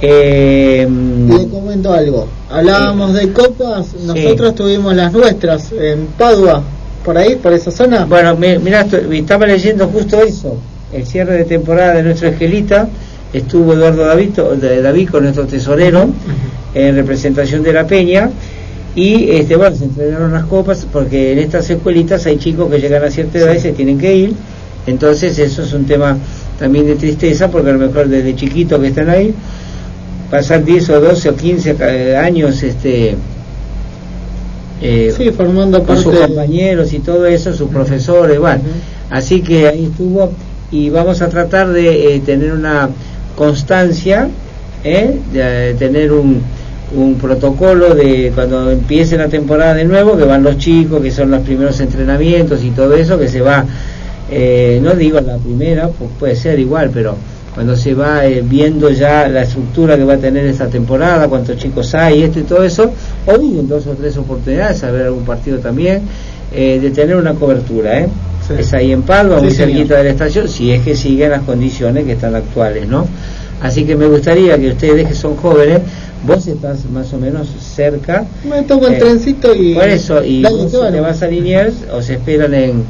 eh, 0.00 0.88
Le 1.28 1.48
comento 1.48 1.92
algo. 1.92 2.26
Hablábamos 2.50 3.14
de 3.14 3.32
copas, 3.32 3.94
nosotros 4.04 4.54
tuvimos 4.54 4.94
las 4.94 5.12
nuestras 5.12 5.70
en 5.72 6.06
Padua, 6.18 6.62
por 7.04 7.16
ahí, 7.16 7.36
por 7.36 7.52
esa 7.52 7.70
zona. 7.70 8.06
Bueno, 8.06 8.34
mi- 8.36 8.58
mirá, 8.58 8.80
esto- 8.82 8.96
estaba 9.12 9.46
leyendo 9.46 9.86
justo 9.88 10.20
eso. 10.22 10.56
El 10.92 11.06
cierre 11.06 11.34
de 11.36 11.44
temporada 11.44 11.94
de 11.94 12.02
nuestro 12.02 12.28
Esquelita 12.28 12.88
estuvo 13.32 13.74
Eduardo 13.74 14.04
David, 14.04 14.30
David 14.82 15.08
con 15.10 15.22
nuestro 15.22 15.46
tesorero 15.46 16.08
en 16.74 16.96
representación 16.96 17.62
de 17.62 17.72
la 17.72 17.86
Peña 17.86 18.30
y 18.96 19.30
este 19.30 19.56
bueno 19.56 19.76
se 19.76 19.84
entregaron 19.84 20.32
las 20.32 20.44
copas 20.44 20.86
porque 20.92 21.32
en 21.32 21.38
estas 21.38 21.68
escuelitas 21.70 22.26
hay 22.26 22.38
chicos 22.38 22.70
que 22.70 22.78
llegan 22.80 23.04
a 23.04 23.10
cierta 23.10 23.38
edad 23.38 23.54
y 23.54 23.60
se 23.60 23.72
tienen 23.72 23.98
que 23.98 24.14
ir 24.14 24.32
entonces 24.86 25.38
eso 25.38 25.62
es 25.62 25.72
un 25.72 25.86
tema 25.86 26.16
también 26.58 26.86
de 26.86 26.96
tristeza 26.96 27.50
porque 27.50 27.70
a 27.70 27.72
lo 27.74 27.78
mejor 27.86 28.08
desde 28.08 28.34
chiquitos 28.34 28.80
que 28.80 28.88
están 28.88 29.08
ahí 29.10 29.32
pasar 30.30 30.64
10 30.64 30.90
o 30.90 31.00
12 31.00 31.28
o 31.30 31.36
15 31.36 31.74
ca- 31.76 32.20
años 32.24 32.62
este 32.62 33.14
eh, 34.82 35.12
Sí, 35.16 35.30
formando 35.30 35.82
con 35.84 35.96
sus 36.00 36.14
compañeros 36.18 36.92
y 36.92 37.00
todo 37.00 37.26
eso, 37.26 37.52
sus 37.52 37.68
profesores, 37.68 38.38
bueno. 38.38 38.62
Así 39.10 39.42
que 39.42 39.68
ahí 39.68 39.84
estuvo 39.86 40.32
y 40.70 40.88
vamos 40.88 41.20
a 41.20 41.28
tratar 41.28 41.68
de 41.68 42.14
eh, 42.16 42.20
tener 42.20 42.52
una 42.52 42.88
constancia, 43.36 44.28
¿eh? 44.84 45.18
de 45.32 45.70
eh, 45.70 45.74
tener 45.74 46.12
un, 46.12 46.40
un 46.96 47.14
protocolo 47.16 47.94
de 47.94 48.32
cuando 48.34 48.70
empiece 48.70 49.16
la 49.16 49.28
temporada 49.28 49.74
de 49.74 49.84
nuevo, 49.84 50.16
que 50.16 50.24
van 50.24 50.42
los 50.42 50.58
chicos, 50.58 51.00
que 51.00 51.10
son 51.10 51.30
los 51.30 51.40
primeros 51.42 51.78
entrenamientos 51.80 52.62
y 52.64 52.70
todo 52.70 52.94
eso, 52.94 53.18
que 53.18 53.28
se 53.28 53.40
va, 53.40 53.64
eh, 54.30 54.80
no 54.82 54.94
digo 54.94 55.20
la 55.20 55.36
primera, 55.38 55.88
pues 55.88 56.10
puede 56.18 56.36
ser 56.36 56.58
igual, 56.58 56.90
pero 56.92 57.16
cuando 57.54 57.76
se 57.76 57.94
va 57.94 58.26
eh, 58.26 58.42
viendo 58.44 58.90
ya 58.90 59.28
la 59.28 59.42
estructura 59.42 59.96
que 59.96 60.04
va 60.04 60.14
a 60.14 60.18
tener 60.18 60.46
esta 60.46 60.68
temporada, 60.68 61.28
cuántos 61.28 61.56
chicos 61.58 61.94
hay, 61.94 62.22
esto 62.22 62.40
y 62.40 62.42
todo 62.42 62.64
eso, 62.64 62.92
o 63.26 63.38
viven 63.38 63.68
dos 63.68 63.86
o 63.86 63.92
tres 63.92 64.16
oportunidades, 64.16 64.82
a 64.84 64.90
ver 64.90 65.06
algún 65.06 65.24
partido 65.24 65.58
también, 65.58 66.02
eh, 66.52 66.78
de 66.80 66.90
tener 66.90 67.16
una 67.16 67.34
cobertura, 67.34 68.00
¿eh? 68.00 68.08
Es 68.58 68.72
ahí 68.72 68.90
en 68.90 69.04
Sí, 69.04 69.42
muy 69.42 69.50
señor. 69.52 69.70
cerquita 69.70 69.96
de 69.98 70.04
la 70.04 70.10
estación, 70.10 70.48
si 70.48 70.72
es 70.72 70.82
que 70.82 70.96
siguen 70.96 71.30
las 71.30 71.42
condiciones 71.42 72.04
que 72.04 72.12
están 72.12 72.34
actuales, 72.34 72.88
¿no? 72.88 73.06
Así 73.62 73.84
que 73.84 73.94
me 73.96 74.06
gustaría 74.06 74.58
que 74.58 74.68
ustedes 74.70 75.06
que 75.08 75.14
son 75.14 75.36
jóvenes, 75.36 75.80
vos 76.26 76.46
estás 76.46 76.84
más 76.86 77.12
o 77.12 77.18
menos 77.18 77.48
cerca. 77.60 78.24
Me 78.48 78.62
tomo 78.62 78.86
el 78.86 78.94
eh, 78.94 78.98
trencito 78.98 79.54
y. 79.54 79.74
Por 79.74 79.88
eso, 79.88 80.24
y 80.24 80.42
Dale, 80.42 80.56
vos 80.56 80.72
te 80.92 81.00
vas 81.00 81.22
a 81.22 81.26
Liniers 81.26 81.74
o 81.92 82.00
se 82.00 82.14
esperan 82.14 82.54
en, 82.54 82.84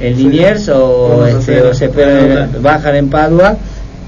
en 0.00 0.16
Liniers 0.16 0.68
o, 0.68 1.26
este, 1.26 1.60
o 1.62 1.74
se 1.74 1.86
esperan 1.86 2.50
en- 2.54 2.62
bajan 2.62 2.94
en 2.96 3.08
Padua, 3.08 3.56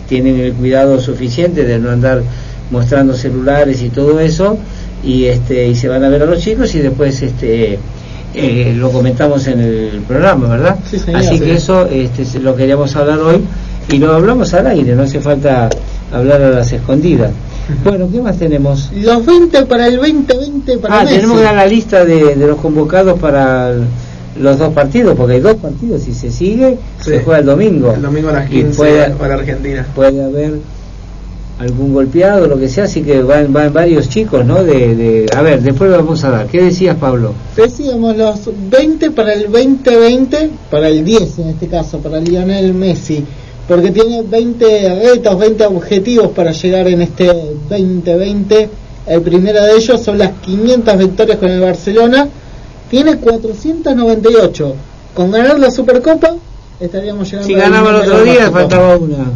tienen 0.08 0.38
el 0.40 0.52
cuidado 0.52 1.00
suficiente 1.00 1.64
de 1.64 1.78
no 1.78 1.90
andar 1.90 2.22
mostrando 2.70 3.14
celulares 3.14 3.82
y 3.82 3.88
todo 3.88 4.20
eso, 4.20 4.56
y 5.02 5.24
este 5.24 5.66
y 5.68 5.74
se 5.74 5.88
van 5.88 6.04
a 6.04 6.08
ver 6.08 6.22
a 6.22 6.26
los 6.26 6.38
chicos 6.40 6.74
y 6.74 6.78
después 6.80 7.20
este 7.22 7.78
eh, 8.34 8.74
lo 8.76 8.90
comentamos 8.90 9.46
en 9.46 9.60
el 9.60 10.02
programa, 10.06 10.48
¿verdad? 10.48 10.76
Sí, 10.88 10.98
señor. 10.98 11.20
Así 11.22 11.38
Sí. 11.38 11.44
que 11.44 11.54
eso 11.54 11.86
este, 11.88 12.38
lo 12.40 12.54
queríamos 12.54 12.94
hablar 12.94 13.18
hoy 13.20 13.40
y 13.90 13.98
lo 13.98 14.12
hablamos 14.14 14.52
al 14.54 14.66
aire, 14.68 14.94
no 14.94 15.02
hace 15.02 15.20
falta 15.20 15.68
hablar 16.12 16.42
a 16.42 16.50
las 16.50 16.72
escondidas. 16.72 17.30
Bueno, 17.84 18.08
¿qué 18.10 18.20
más 18.20 18.36
tenemos? 18.38 18.90
Los 18.94 19.24
20 19.26 19.66
para 19.66 19.86
el 19.88 19.96
2020 19.96 20.78
para 20.78 21.00
Ah, 21.00 21.04
Messi. 21.04 21.16
tenemos 21.16 21.36
que 21.38 21.42
dar 21.44 21.54
la 21.54 21.66
lista 21.66 22.04
de, 22.04 22.34
de 22.34 22.46
los 22.46 22.58
convocados 22.58 23.18
para 23.18 23.72
los 24.40 24.58
dos 24.58 24.72
partidos, 24.72 25.14
porque 25.16 25.34
hay 25.34 25.40
dos 25.40 25.56
partidos, 25.56 26.02
si 26.02 26.14
se 26.14 26.30
sigue, 26.30 26.78
se 27.00 27.20
juega 27.20 27.40
el 27.40 27.46
domingo. 27.46 27.92
El 27.94 28.02
domingo 28.02 28.28
a 28.30 28.32
las 28.32 28.46
Y 28.50 28.62
15 28.62 28.76
puede, 28.76 29.10
para 29.10 29.34
Argentina. 29.34 29.86
puede 29.94 30.24
haber 30.24 30.52
algún 31.58 31.92
golpeado, 31.92 32.46
lo 32.46 32.56
que 32.58 32.68
sea, 32.68 32.84
así 32.84 33.02
que 33.02 33.20
van, 33.20 33.52
van 33.52 33.72
varios 33.72 34.08
chicos, 34.08 34.44
¿no? 34.46 34.62
De, 34.62 34.94
de, 34.94 35.26
a 35.36 35.42
ver, 35.42 35.60
después 35.60 35.90
lo 35.90 35.96
vamos 35.96 36.22
a 36.24 36.30
dar. 36.30 36.46
¿Qué 36.46 36.62
decías, 36.62 36.96
Pablo? 36.96 37.32
Decíamos 37.56 38.16
los 38.16 38.48
20 38.70 39.10
para 39.10 39.34
el 39.34 39.50
2020, 39.50 40.50
para 40.70 40.88
el 40.88 41.04
10 41.04 41.38
en 41.40 41.48
este 41.48 41.66
caso, 41.66 41.98
para 41.98 42.20
Lionel 42.20 42.72
Messi, 42.74 43.24
porque 43.68 43.90
tiene 43.90 44.22
20 44.22 45.00
retos, 45.02 45.38
20 45.38 45.66
objetivos 45.66 46.28
para 46.28 46.52
llegar 46.52 46.88
en 46.88 47.02
este 47.02 47.26
2020. 47.68 48.70
El 49.06 49.22
primero 49.22 49.62
de 49.62 49.76
ellos 49.76 50.02
son 50.02 50.18
las 50.18 50.32
500 50.40 50.98
victorias 50.98 51.38
con 51.38 51.50
el 51.50 51.60
Barcelona, 51.60 52.28
tiene 52.90 53.18
498. 53.18 54.74
Con 55.14 55.30
ganar 55.30 55.58
la 55.58 55.70
Supercopa 55.70 56.34
estaríamos 56.80 57.28
llegando 57.28 57.46
Si 57.46 57.54
ganaba 57.54 57.90
el 57.90 57.96
otro 57.96 58.22
día, 58.22 58.50
faltaba 58.50 58.96
una. 58.96 59.26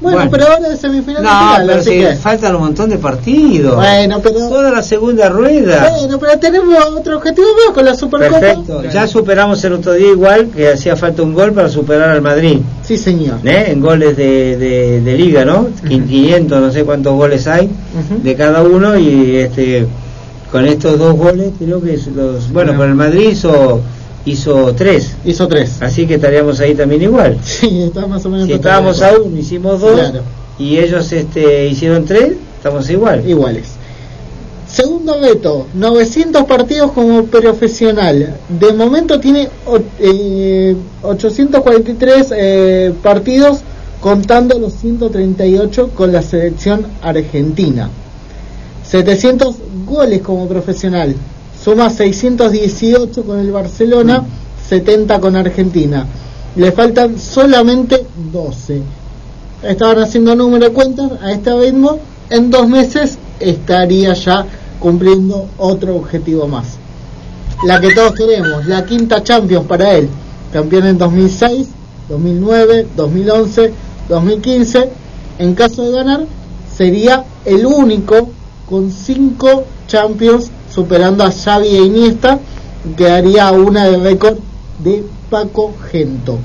Bueno, 0.00 0.16
Bueno. 0.18 0.30
pero 0.30 0.46
ahora 0.46 0.68
es 0.72 0.80
semifinal 0.80 1.22
No, 1.24 1.28
final, 1.28 1.66
pero 1.66 1.80
así 1.80 1.90
si 1.90 1.98
que... 1.98 2.14
faltan 2.14 2.54
un 2.54 2.60
montón 2.62 2.88
de 2.90 2.98
partidos. 2.98 3.74
Bueno, 3.74 4.20
pero... 4.22 4.34
Toda 4.48 4.70
la 4.70 4.82
segunda 4.82 5.28
rueda. 5.28 5.90
Bueno, 5.90 6.18
pero 6.20 6.38
tenemos 6.38 6.84
otro 6.96 7.16
objetivo 7.16 7.48
más 7.66 7.74
con 7.74 7.84
la 7.84 7.94
Supercopa. 7.94 8.38
Perfecto. 8.40 8.82
Ya 8.92 9.06
superamos 9.08 9.62
el 9.64 9.72
otro 9.72 9.94
día 9.94 10.08
igual 10.10 10.50
que 10.54 10.68
hacía 10.72 10.94
falta 10.94 11.22
un 11.22 11.34
gol 11.34 11.52
para 11.52 11.68
superar 11.68 12.10
al 12.10 12.22
Madrid. 12.22 12.58
Sí, 12.82 12.96
señor. 12.96 13.38
¿eh? 13.44 13.66
En 13.72 13.80
goles 13.80 14.16
de, 14.16 14.56
de, 14.56 15.00
de 15.00 15.14
liga, 15.18 15.44
¿no? 15.44 15.66
500, 15.88 16.60
no 16.60 16.70
sé 16.70 16.84
cuántos 16.84 17.14
goles 17.14 17.46
hay 17.48 17.68
de 18.22 18.34
cada 18.36 18.62
uno 18.62 18.96
y 18.96 19.36
este 19.36 19.86
con 20.52 20.64
estos 20.64 20.98
dos 20.98 21.14
goles 21.14 21.50
creo 21.58 21.82
que 21.82 21.98
los 22.14 22.50
bueno, 22.52 22.72
pero 22.72 22.84
el 22.84 22.94
Madrid 22.94 23.30
hizo 23.32 23.80
hizo 24.24 24.74
tres. 24.74 25.14
Hizo 25.24 25.48
tres. 25.48 25.80
Así 25.80 26.06
que 26.06 26.14
estaríamos 26.14 26.60
ahí 26.60 26.74
también 26.74 27.02
igual. 27.02 27.38
Sí, 27.44 27.82
está 27.82 28.06
más 28.06 28.24
o 28.26 28.30
menos 28.30 28.46
Si 28.46 28.52
estábamos 28.52 29.00
a 29.02 29.12
uno, 29.18 29.36
hicimos 29.36 29.80
dos 29.80 29.92
Claro. 29.98 30.22
y 30.58 30.78
ellos 30.78 31.10
este 31.12 31.66
hicieron 31.68 32.04
tres, 32.04 32.32
estamos 32.56 32.88
igual. 32.90 33.28
Iguales. 33.28 33.68
Segundo 34.70 35.18
reto, 35.18 35.66
900 35.72 36.44
partidos 36.44 36.92
como 36.92 37.24
profesional. 37.24 38.36
De 38.50 38.72
momento 38.74 39.18
tiene 39.18 39.48
eh, 39.98 40.76
843 41.02 42.26
eh, 42.36 42.92
partidos 43.02 43.60
contando 44.00 44.58
los 44.58 44.74
138 44.74 45.90
con 45.94 46.12
la 46.12 46.20
selección 46.20 46.86
argentina. 47.02 47.88
700 48.86 49.56
goles 49.86 50.20
como 50.20 50.46
profesional. 50.46 51.14
Suma 51.62 51.90
618 51.90 53.24
con 53.24 53.40
el 53.40 53.50
Barcelona, 53.50 54.24
70 54.68 55.20
con 55.20 55.36
Argentina. 55.36 56.06
Le 56.56 56.72
faltan 56.72 57.18
solamente 57.18 58.06
12. 58.32 58.82
Estaban 59.62 59.98
haciendo 59.98 60.34
número 60.34 60.66
de 60.66 60.72
cuentas 60.72 61.12
a 61.20 61.32
este 61.32 61.52
ritmo. 61.58 61.98
En 62.30 62.50
dos 62.50 62.68
meses 62.68 63.18
estaría 63.40 64.14
ya 64.14 64.46
cumpliendo 64.78 65.48
otro 65.58 65.96
objetivo 65.96 66.46
más. 66.46 66.76
La 67.64 67.80
que 67.80 67.92
todos 67.92 68.14
queremos, 68.14 68.66
la 68.66 68.84
quinta 68.84 69.22
Champions 69.22 69.66
para 69.66 69.94
él. 69.94 70.08
campeón 70.52 70.86
en 70.86 70.98
2006, 70.98 71.68
2009, 72.08 72.86
2011, 72.96 73.72
2015. 74.08 74.90
En 75.38 75.54
caso 75.54 75.82
de 75.82 75.92
ganar, 75.92 76.26
sería 76.72 77.24
el 77.44 77.66
único 77.66 78.30
con 78.68 78.90
cinco 78.92 79.64
Champions 79.88 80.50
superando 80.82 81.24
a 81.24 81.30
Xavi 81.32 81.66
e 81.76 81.82
Iniesta, 81.86 82.38
quedaría 82.96 83.50
una 83.50 83.86
de 83.86 83.96
récord 83.96 84.36
de 84.78 85.02
Paco 85.28 85.74
Gento. 85.90 86.38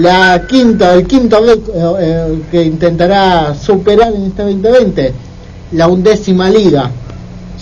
La 0.00 0.46
quinta, 0.48 0.94
el 0.94 1.06
quinto 1.06 1.38
récord 1.40 1.74
eh, 2.00 2.42
que 2.50 2.62
intentará 2.64 3.54
superar 3.54 4.14
en 4.14 4.24
este 4.24 4.42
2020, 4.44 5.12
la 5.72 5.88
undécima 5.88 6.48
liga. 6.48 6.90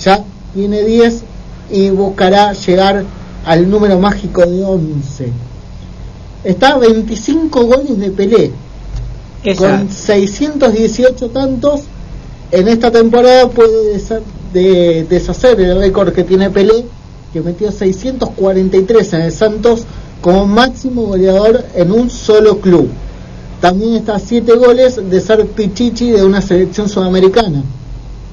Ya 0.05 0.23
tiene 0.55 0.85
10 0.85 1.23
y 1.73 1.91
buscará 1.91 2.53
llegar 2.53 3.05
al 3.45 3.69
número 3.69 3.99
mágico 3.99 4.43
de 4.47 4.63
11. 4.63 5.33
Está 6.45 6.75
a 6.75 6.79
25 6.79 7.65
goles 7.65 7.99
de 7.99 8.11
Pelé, 8.13 8.53
con 9.59 9.91
618 9.91 11.29
tantos. 11.31 11.81
En 12.53 12.69
esta 12.69 12.93
temporada 12.93 13.49
puede 13.49 13.97
desa- 13.97 14.21
de- 14.57 15.05
deshacer 15.09 15.61
el 15.61 15.79
récord 15.79 16.13
que 16.13 16.25
tiene 16.25 16.49
Pelé, 16.51 16.87
que 17.33 17.41
metió 17.43 17.71
643 17.71 19.13
en 19.13 19.21
el 19.23 19.33
Santos 19.33 19.85
como 20.23 20.47
máximo 20.47 21.03
goleador 21.03 21.65
en 21.75 21.93
un 21.93 22.09
solo 22.11 22.59
club. 22.59 22.89
También 23.61 23.95
está 23.97 24.17
a 24.17 24.19
7 24.19 24.53
goles 24.57 24.99
de 25.11 25.21
ser 25.21 25.47
Pichichi 25.47 26.11
de 26.11 26.25
una 26.25 26.41
selección 26.41 26.89
sudamericana. 26.89 27.63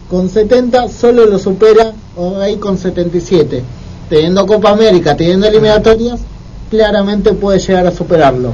Con 0.10 0.30
70 0.30 0.90
solo 0.90 1.26
lo 1.26 1.40
supera 1.40 1.92
O'Reilly 2.16 2.58
con 2.60 2.78
77. 2.78 3.64
Teniendo 4.10 4.46
Copa 4.46 4.70
América, 4.72 5.16
teniendo 5.18 5.48
eliminatorias, 5.48 6.20
claramente 6.70 7.34
puede 7.34 7.60
llegar 7.60 7.88
a 7.88 7.92
superarlo. 7.92 8.54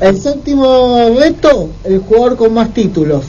El 0.00 0.18
séptimo 0.20 1.10
reto, 1.18 1.68
el 1.84 1.98
jugador 2.00 2.36
con 2.36 2.54
más 2.54 2.72
títulos. 2.72 3.24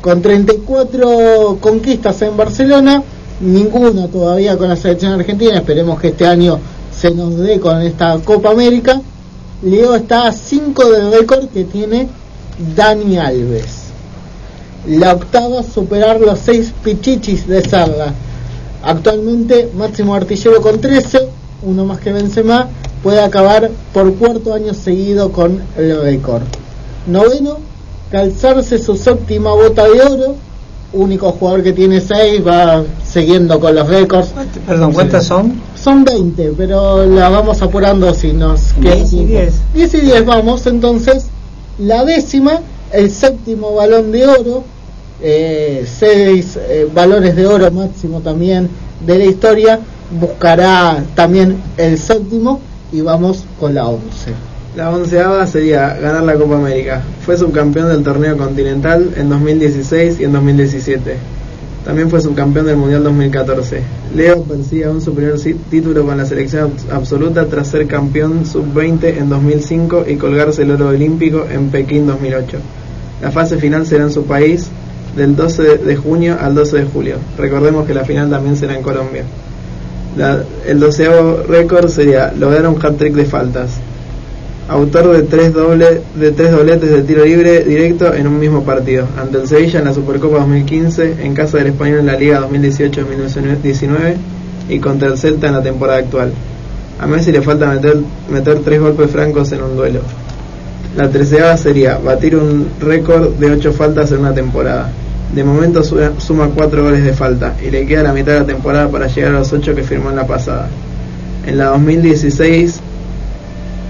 Con 0.00 0.22
34 0.22 1.58
conquistas 1.60 2.22
en 2.22 2.36
Barcelona, 2.36 3.02
ninguna 3.40 4.06
todavía 4.08 4.56
con 4.56 4.68
la 4.68 4.76
selección 4.76 5.12
argentina. 5.12 5.56
Esperemos 5.56 6.00
que 6.00 6.08
este 6.08 6.26
año 6.26 6.58
se 6.96 7.10
nos 7.10 7.36
dé 7.36 7.58
con 7.58 7.82
esta 7.82 8.16
Copa 8.18 8.50
América. 8.50 9.00
Leo 9.62 9.96
está 9.96 10.28
a 10.28 10.32
5 10.32 10.90
del 10.90 11.12
récord 11.12 11.48
que 11.48 11.64
tiene 11.64 12.08
Dani 12.76 13.18
Alves. 13.18 13.88
La 14.86 15.14
octava, 15.14 15.62
superar 15.62 16.20
los 16.20 16.38
6 16.38 16.74
pichichis 16.84 17.48
de 17.48 17.62
Sarla. 17.62 18.14
Actualmente, 18.84 19.70
máximo 19.76 20.14
artillero 20.14 20.62
con 20.62 20.80
13, 20.80 21.28
uno 21.62 21.84
más 21.84 21.98
que 21.98 22.12
Benzema, 22.12 22.68
puede 23.02 23.20
acabar 23.20 23.70
por 23.92 24.14
cuarto 24.14 24.54
año 24.54 24.74
seguido 24.74 25.32
con 25.32 25.60
el 25.76 26.00
récord. 26.00 26.42
Noveno, 27.08 27.58
calzarse 28.10 28.78
su 28.78 28.96
séptima 28.96 29.52
bota 29.52 29.84
de 29.84 30.00
oro, 30.02 30.36
único 30.92 31.32
jugador 31.32 31.62
que 31.62 31.72
tiene 31.72 32.00
6, 32.00 32.46
va 32.46 32.82
siguiendo 33.04 33.60
con 33.60 33.74
los 33.74 33.86
récords. 33.88 34.30
Perdón, 34.66 34.92
¿cuántas 34.92 35.26
son? 35.26 35.60
Son 35.74 36.04
20, 36.04 36.54
pero 36.56 37.04
la 37.06 37.28
vamos 37.28 37.60
apurando 37.62 38.12
si 38.14 38.32
nos 38.32 38.72
queda 38.74 38.94
10 38.94 39.06
y 39.06 39.10
tiempo. 39.10 39.32
10. 39.32 39.54
10 39.74 39.94
y 39.94 40.00
10 40.00 40.26
vamos, 40.26 40.66
entonces 40.66 41.26
la 41.78 42.04
décima, 42.04 42.60
el 42.92 43.10
séptimo 43.10 43.74
balón 43.74 44.10
de 44.12 44.26
oro, 44.26 44.64
eh, 45.20 45.86
seis 45.86 46.56
eh, 46.56 46.88
balones 46.92 47.34
de 47.34 47.46
oro 47.46 47.70
máximo 47.70 48.20
también 48.20 48.68
de 49.04 49.18
la 49.18 49.24
historia, 49.24 49.80
buscará 50.18 51.04
también 51.14 51.60
el 51.76 51.98
séptimo 51.98 52.60
y 52.92 53.00
vamos 53.00 53.44
con 53.60 53.74
la 53.74 53.86
11. 53.86 54.32
La 54.78 54.90
onceava 54.90 55.44
sería 55.48 55.94
ganar 56.00 56.22
la 56.22 56.34
Copa 56.36 56.54
América. 56.56 57.02
Fue 57.26 57.36
subcampeón 57.36 57.88
del 57.88 58.04
torneo 58.04 58.36
continental 58.36 59.10
en 59.16 59.28
2016 59.28 60.20
y 60.20 60.24
en 60.24 60.32
2017. 60.32 61.16
También 61.84 62.08
fue 62.08 62.20
subcampeón 62.20 62.66
del 62.66 62.76
Mundial 62.76 63.02
2014. 63.02 63.82
Leo 64.14 64.44
persigue 64.44 64.88
un 64.88 65.00
superior 65.00 65.36
si- 65.36 65.54
título 65.54 66.06
con 66.06 66.16
la 66.16 66.24
selección 66.24 66.70
abs- 66.70 66.92
absoluta 66.94 67.46
tras 67.46 67.66
ser 67.66 67.88
campeón 67.88 68.46
sub-20 68.46 69.18
en 69.18 69.28
2005 69.28 70.04
y 70.06 70.14
colgarse 70.14 70.62
el 70.62 70.70
oro 70.70 70.90
olímpico 70.90 71.44
en 71.52 71.70
Pekín 71.70 72.06
2008. 72.06 72.58
La 73.20 73.32
fase 73.32 73.56
final 73.56 73.84
será 73.84 74.04
en 74.04 74.12
su 74.12 74.26
país 74.26 74.68
del 75.16 75.34
12 75.34 75.78
de- 75.78 75.96
junio 75.96 76.36
al 76.40 76.54
12 76.54 76.76
de 76.76 76.84
julio. 76.84 77.16
Recordemos 77.36 77.84
que 77.84 77.94
la 77.94 78.04
final 78.04 78.30
también 78.30 78.56
será 78.56 78.76
en 78.76 78.82
Colombia. 78.84 79.24
El 80.68 80.78
doceavo 80.78 81.42
récord 81.48 81.88
sería 81.88 82.32
lograr 82.38 82.64
un 82.68 82.76
hat-trick 82.80 83.14
de 83.14 83.24
faltas. 83.24 83.70
Autor 84.68 85.16
de 85.16 85.22
tres, 85.22 85.52
de 85.54 86.30
tres 86.32 86.50
dobletes 86.52 86.90
de 86.90 87.02
tiro 87.02 87.24
libre 87.24 87.64
directo 87.64 88.12
en 88.12 88.26
un 88.26 88.38
mismo 88.38 88.64
partido. 88.64 89.06
Ante 89.18 89.38
el 89.38 89.48
Sevilla 89.48 89.78
en 89.78 89.86
la 89.86 89.94
Supercopa 89.94 90.40
2015, 90.40 91.24
en 91.24 91.34
casa 91.34 91.56
del 91.56 91.68
Español 91.68 92.00
en 92.00 92.06
la 92.06 92.16
Liga 92.16 92.40
2018-2019 92.50 93.88
y 94.68 94.78
contra 94.78 95.08
el 95.08 95.16
Celta 95.16 95.46
en 95.48 95.54
la 95.54 95.62
temporada 95.62 96.00
actual. 96.00 96.32
A 97.00 97.06
Messi 97.06 97.32
le 97.32 97.40
falta 97.40 97.70
meter, 97.72 97.96
meter 98.30 98.58
tres 98.58 98.78
golpes 98.80 99.10
francos 99.10 99.50
en 99.52 99.62
un 99.62 99.74
duelo. 99.74 100.00
La 100.96 101.08
treceava 101.08 101.56
sería 101.56 101.96
batir 101.96 102.36
un 102.36 102.68
récord 102.80 103.30
de 103.36 103.52
ocho 103.52 103.72
faltas 103.72 104.12
en 104.12 104.18
una 104.18 104.34
temporada. 104.34 104.90
De 105.34 105.44
momento 105.44 105.82
su- 105.82 105.98
suma 106.18 106.50
cuatro 106.54 106.82
goles 106.82 107.04
de 107.04 107.14
falta 107.14 107.54
y 107.66 107.70
le 107.70 107.86
queda 107.86 108.02
la 108.02 108.12
mitad 108.12 108.32
de 108.32 108.40
la 108.40 108.46
temporada 108.46 108.88
para 108.88 109.06
llegar 109.06 109.34
a 109.34 109.38
los 109.38 109.50
ocho 109.52 109.74
que 109.74 109.82
firmó 109.82 110.10
en 110.10 110.16
la 110.16 110.26
pasada. 110.26 110.68
En 111.46 111.56
la 111.56 111.66
2016 111.66 112.80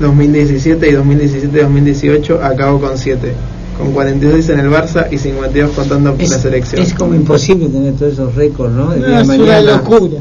2017 0.00 0.88
y 0.88 0.92
2017-2018 0.92 2.42
acabó 2.42 2.80
con 2.80 2.96
7, 2.96 3.32
con 3.76 3.92
46 3.92 4.48
en 4.50 4.60
el 4.60 4.70
Barça 4.70 5.06
y 5.10 5.18
52 5.18 5.72
contando 5.72 6.14
con 6.14 6.28
la 6.28 6.38
selección. 6.38 6.82
Es 6.82 6.94
como 6.94 7.14
imposible 7.14 7.68
tener 7.68 7.94
todos 7.94 8.12
esos 8.14 8.34
récords, 8.34 8.74
¿no? 8.74 8.92
Es 8.92 9.28
una 9.28 9.60
locura. 9.60 10.18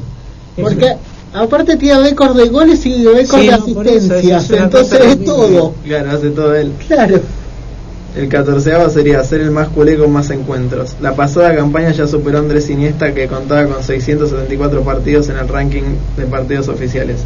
Porque 0.60 0.95
aparte 1.34 1.78
tiene 1.78 1.99
récord 2.02 2.36
de 2.36 2.49
goles 2.49 2.86
y 2.86 3.06
récord 3.06 3.40
Sí, 3.40 3.48
de 3.48 3.52
no, 3.52 3.66
por 3.66 3.88
eso, 3.88 4.14
asistencias, 4.14 4.49
es 4.49 4.60
entonces 4.60 4.99
es 5.06 5.24
todo. 5.24 5.74
Claro, 5.86 6.12
hace 6.12 6.30
todo 6.32 6.56
él. 6.56 6.72
Claro. 6.88 7.20
El 8.16 8.30
catorceavo 8.30 8.90
sería 8.90 9.24
ser 9.24 9.41
el 9.41 9.52
más 9.52 9.68
culé 9.68 9.95
con 9.95 10.12
más 10.12 10.32
encuentros. 10.32 10.95
La 11.02 11.16
pasada 11.16 11.56
campaña 11.56 11.91
ya 11.91 12.08
superó 12.08 12.40
a 12.40 12.41
Andrés 12.41 12.68
Iniesta 12.72 13.14
que 13.14 13.28
contaba 13.28 13.68
con 13.68 13.84
674 13.84 14.82
partidos 14.82 15.30
en 15.30 15.38
el 15.38 15.48
ranking 15.48 15.84
de 16.18 16.26
partidos 16.26 16.68
oficiales. 16.68 17.18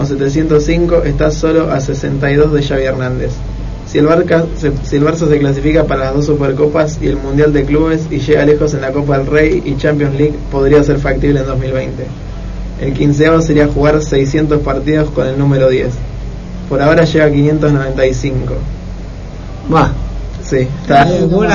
Con 0.00 0.06
705 0.06 1.02
está 1.04 1.30
solo 1.30 1.70
a 1.70 1.78
62 1.78 2.54
de 2.54 2.62
Xavi 2.62 2.84
Hernández. 2.84 3.32
Si 3.86 3.98
el, 3.98 4.06
Barca, 4.06 4.46
se, 4.56 4.72
si 4.82 4.96
el 4.96 5.04
Barça 5.04 5.28
se 5.28 5.38
clasifica 5.38 5.84
para 5.84 6.06
las 6.06 6.14
dos 6.14 6.24
Supercopas 6.24 6.98
y 7.02 7.08
el 7.08 7.18
Mundial 7.18 7.52
de 7.52 7.66
Clubes 7.66 8.06
y 8.10 8.18
llega 8.18 8.46
lejos 8.46 8.72
en 8.72 8.80
la 8.80 8.92
Copa 8.92 9.18
del 9.18 9.26
Rey 9.26 9.62
y 9.62 9.76
Champions 9.76 10.14
League, 10.16 10.36
podría 10.50 10.82
ser 10.82 11.00
factible 11.00 11.40
en 11.40 11.46
2020. 11.46 12.06
El 12.80 12.94
quinceavo 12.94 13.42
sería 13.42 13.68
jugar 13.68 14.02
600 14.02 14.62
partidos 14.62 15.10
con 15.10 15.26
el 15.26 15.38
número 15.38 15.68
10. 15.68 15.90
Por 16.70 16.80
ahora 16.80 17.04
llega 17.04 17.26
a 17.26 17.30
595. 17.30 18.54
Va. 19.70 19.92
Sí, 20.42 20.66
Está 20.80 21.06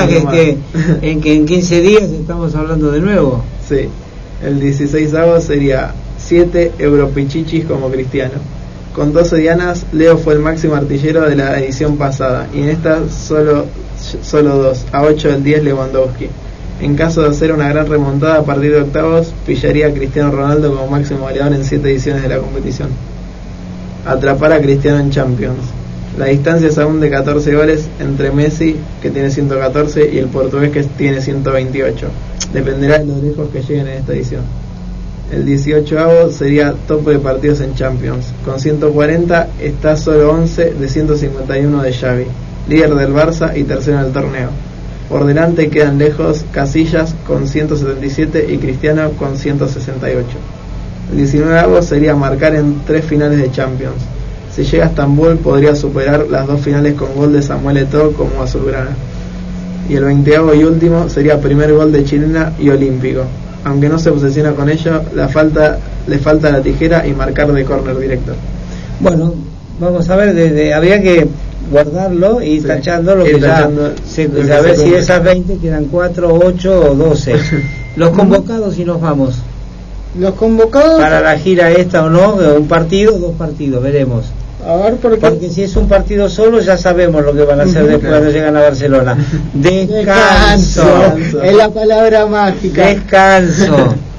que, 0.06 0.24
que, 0.30 0.58
en 1.10 1.20
que 1.20 1.34
en 1.34 1.46
15 1.46 1.80
días 1.80 2.04
estamos 2.04 2.54
hablando 2.54 2.92
de 2.92 3.00
nuevo. 3.00 3.42
Sí, 3.68 3.88
el 4.40 4.60
16 4.60 5.12
sería 5.40 5.92
7 6.26 6.72
Europichichis 6.78 7.66
como 7.66 7.88
Cristiano. 7.88 8.34
Con 8.92 9.12
12 9.12 9.36
dianas, 9.36 9.86
Leo 9.92 10.18
fue 10.18 10.34
el 10.34 10.40
máximo 10.40 10.74
artillero 10.74 11.28
de 11.28 11.36
la 11.36 11.60
edición 11.60 11.96
pasada 11.96 12.48
y 12.52 12.62
en 12.62 12.70
esta 12.70 13.08
solo, 13.08 13.66
solo 14.22 14.56
2, 14.56 14.86
a 14.90 15.02
8 15.02 15.28
del 15.28 15.44
10 15.44 15.64
Lewandowski. 15.64 16.28
En 16.80 16.96
caso 16.96 17.22
de 17.22 17.28
hacer 17.28 17.52
una 17.52 17.68
gran 17.68 17.86
remontada 17.86 18.38
a 18.38 18.42
partir 18.42 18.72
de 18.72 18.80
octavos, 18.80 19.32
pillaría 19.46 19.86
a 19.86 19.92
Cristiano 19.92 20.32
Ronaldo 20.32 20.74
como 20.74 20.88
máximo 20.88 21.20
goleador 21.20 21.54
en 21.54 21.64
7 21.64 21.88
ediciones 21.88 22.22
de 22.22 22.28
la 22.28 22.38
competición. 22.38 22.88
Atrapar 24.04 24.52
a 24.52 24.60
Cristiano 24.60 24.98
en 24.98 25.10
Champions. 25.10 25.60
La 26.18 26.26
distancia 26.26 26.68
es 26.68 26.78
aún 26.78 26.98
de 26.98 27.08
14 27.08 27.54
goles 27.54 27.88
entre 28.00 28.32
Messi, 28.32 28.76
que 29.00 29.10
tiene 29.10 29.30
114, 29.30 30.10
y 30.12 30.18
el 30.18 30.26
portugués, 30.26 30.72
que 30.72 30.82
tiene 30.82 31.20
128. 31.20 32.08
Dependerá 32.52 32.98
de 32.98 33.06
lo 33.06 33.22
lejos 33.22 33.48
que 33.52 33.62
lleguen 33.62 33.86
en 33.86 33.98
esta 33.98 34.12
edición. 34.12 34.65
El 35.32 35.44
18 35.44 36.30
sería 36.30 36.72
tope 36.86 37.10
de 37.10 37.18
partidos 37.18 37.60
en 37.60 37.74
Champions. 37.74 38.26
Con 38.44 38.60
140 38.60 39.48
está 39.60 39.96
solo 39.96 40.30
11 40.30 40.74
de 40.74 40.88
151 40.88 41.82
de 41.82 41.92
Xavi, 41.92 42.26
líder 42.68 42.94
del 42.94 43.12
Barça 43.12 43.56
y 43.56 43.64
tercero 43.64 43.98
en 43.98 44.06
el 44.06 44.12
torneo. 44.12 44.50
Por 45.08 45.24
delante 45.24 45.68
quedan 45.68 45.98
lejos 45.98 46.44
Casillas 46.52 47.16
con 47.26 47.48
177 47.48 48.46
y 48.52 48.58
Cristiano 48.58 49.10
con 49.18 49.36
168. 49.36 50.26
El 51.10 51.16
19 51.16 51.82
sería 51.82 52.14
marcar 52.14 52.54
en 52.54 52.82
tres 52.86 53.04
finales 53.04 53.38
de 53.38 53.50
Champions. 53.50 54.02
Si 54.54 54.62
llega 54.62 54.84
a 54.84 54.88
Estambul 54.88 55.38
podría 55.38 55.74
superar 55.74 56.28
las 56.30 56.46
dos 56.46 56.60
finales 56.60 56.94
con 56.94 57.12
gol 57.16 57.32
de 57.32 57.42
Samuel 57.42 57.78
Eto'o 57.78 58.12
como 58.12 58.42
azulgrana. 58.42 58.96
Y 59.88 59.94
el 59.94 60.04
20 60.04 60.30
y 60.56 60.64
último 60.64 61.08
sería 61.08 61.40
primer 61.40 61.72
gol 61.72 61.90
de 61.90 62.04
chilena 62.04 62.52
y 62.58 62.70
olímpico. 62.70 63.24
Aunque 63.66 63.88
no 63.88 63.98
se 63.98 64.10
obsesiona 64.10 64.52
con 64.52 64.68
ello, 64.68 65.02
la 65.14 65.28
falta, 65.28 65.78
le 66.06 66.18
falta 66.18 66.50
la 66.52 66.60
tijera 66.62 67.04
y 67.04 67.12
marcar 67.12 67.52
de 67.52 67.64
córner 67.64 67.98
directo. 67.98 68.32
Bueno, 69.00 69.34
Vamos 69.78 70.08
a 70.08 70.16
ver, 70.16 70.32
de- 70.34 70.50
de- 70.52 70.72
habría 70.72 71.02
que 71.02 71.28
guardarlo 71.70 72.40
y 72.40 72.46
ir 72.52 72.66
tachando 72.66 73.14
lo 73.14 73.24
que 73.24 73.38
ya, 73.38 73.56
tachando 73.56 73.92
se, 74.08 74.26
lo 74.26 74.36
que 74.36 74.44
se 74.44 74.60
ver 74.62 74.76
si 74.76 74.94
esas 74.94 75.22
20 75.22 75.58
quedan 75.58 75.84
4, 75.86 76.32
8 76.32 76.90
o 76.92 76.94
12. 76.94 77.34
Los 77.96 78.10
convocados 78.10 78.78
y 78.78 78.84
nos 78.86 78.98
vamos. 79.02 79.34
Los 80.18 80.32
convocados. 80.34 80.98
Para 80.98 81.20
la 81.20 81.36
gira 81.36 81.70
esta 81.72 82.04
o 82.06 82.08
no, 82.08 82.36
un 82.36 82.66
partido 82.68 83.16
o 83.16 83.18
dos 83.18 83.34
partidos, 83.34 83.82
veremos. 83.82 84.24
A 84.66 84.76
ver, 84.76 84.96
porque. 84.96 85.18
Porque 85.18 85.48
si 85.48 85.62
es 85.62 85.76
un 85.76 85.86
partido 85.88 86.28
solo 86.28 86.60
ya 86.60 86.76
sabemos 86.76 87.24
lo 87.24 87.32
que 87.32 87.44
van 87.44 87.60
a 87.60 87.64
hacer 87.64 87.86
después 87.86 88.10
cuando 88.10 88.30
llegan 88.30 88.56
a 88.56 88.60
Barcelona. 88.62 89.16
Descanso. 89.54 90.84
Descanso. 90.84 91.42
Es 91.42 91.54
la 91.54 91.70
palabra 91.70 92.26
mágica. 92.26 92.86
Descanso. 92.86 93.94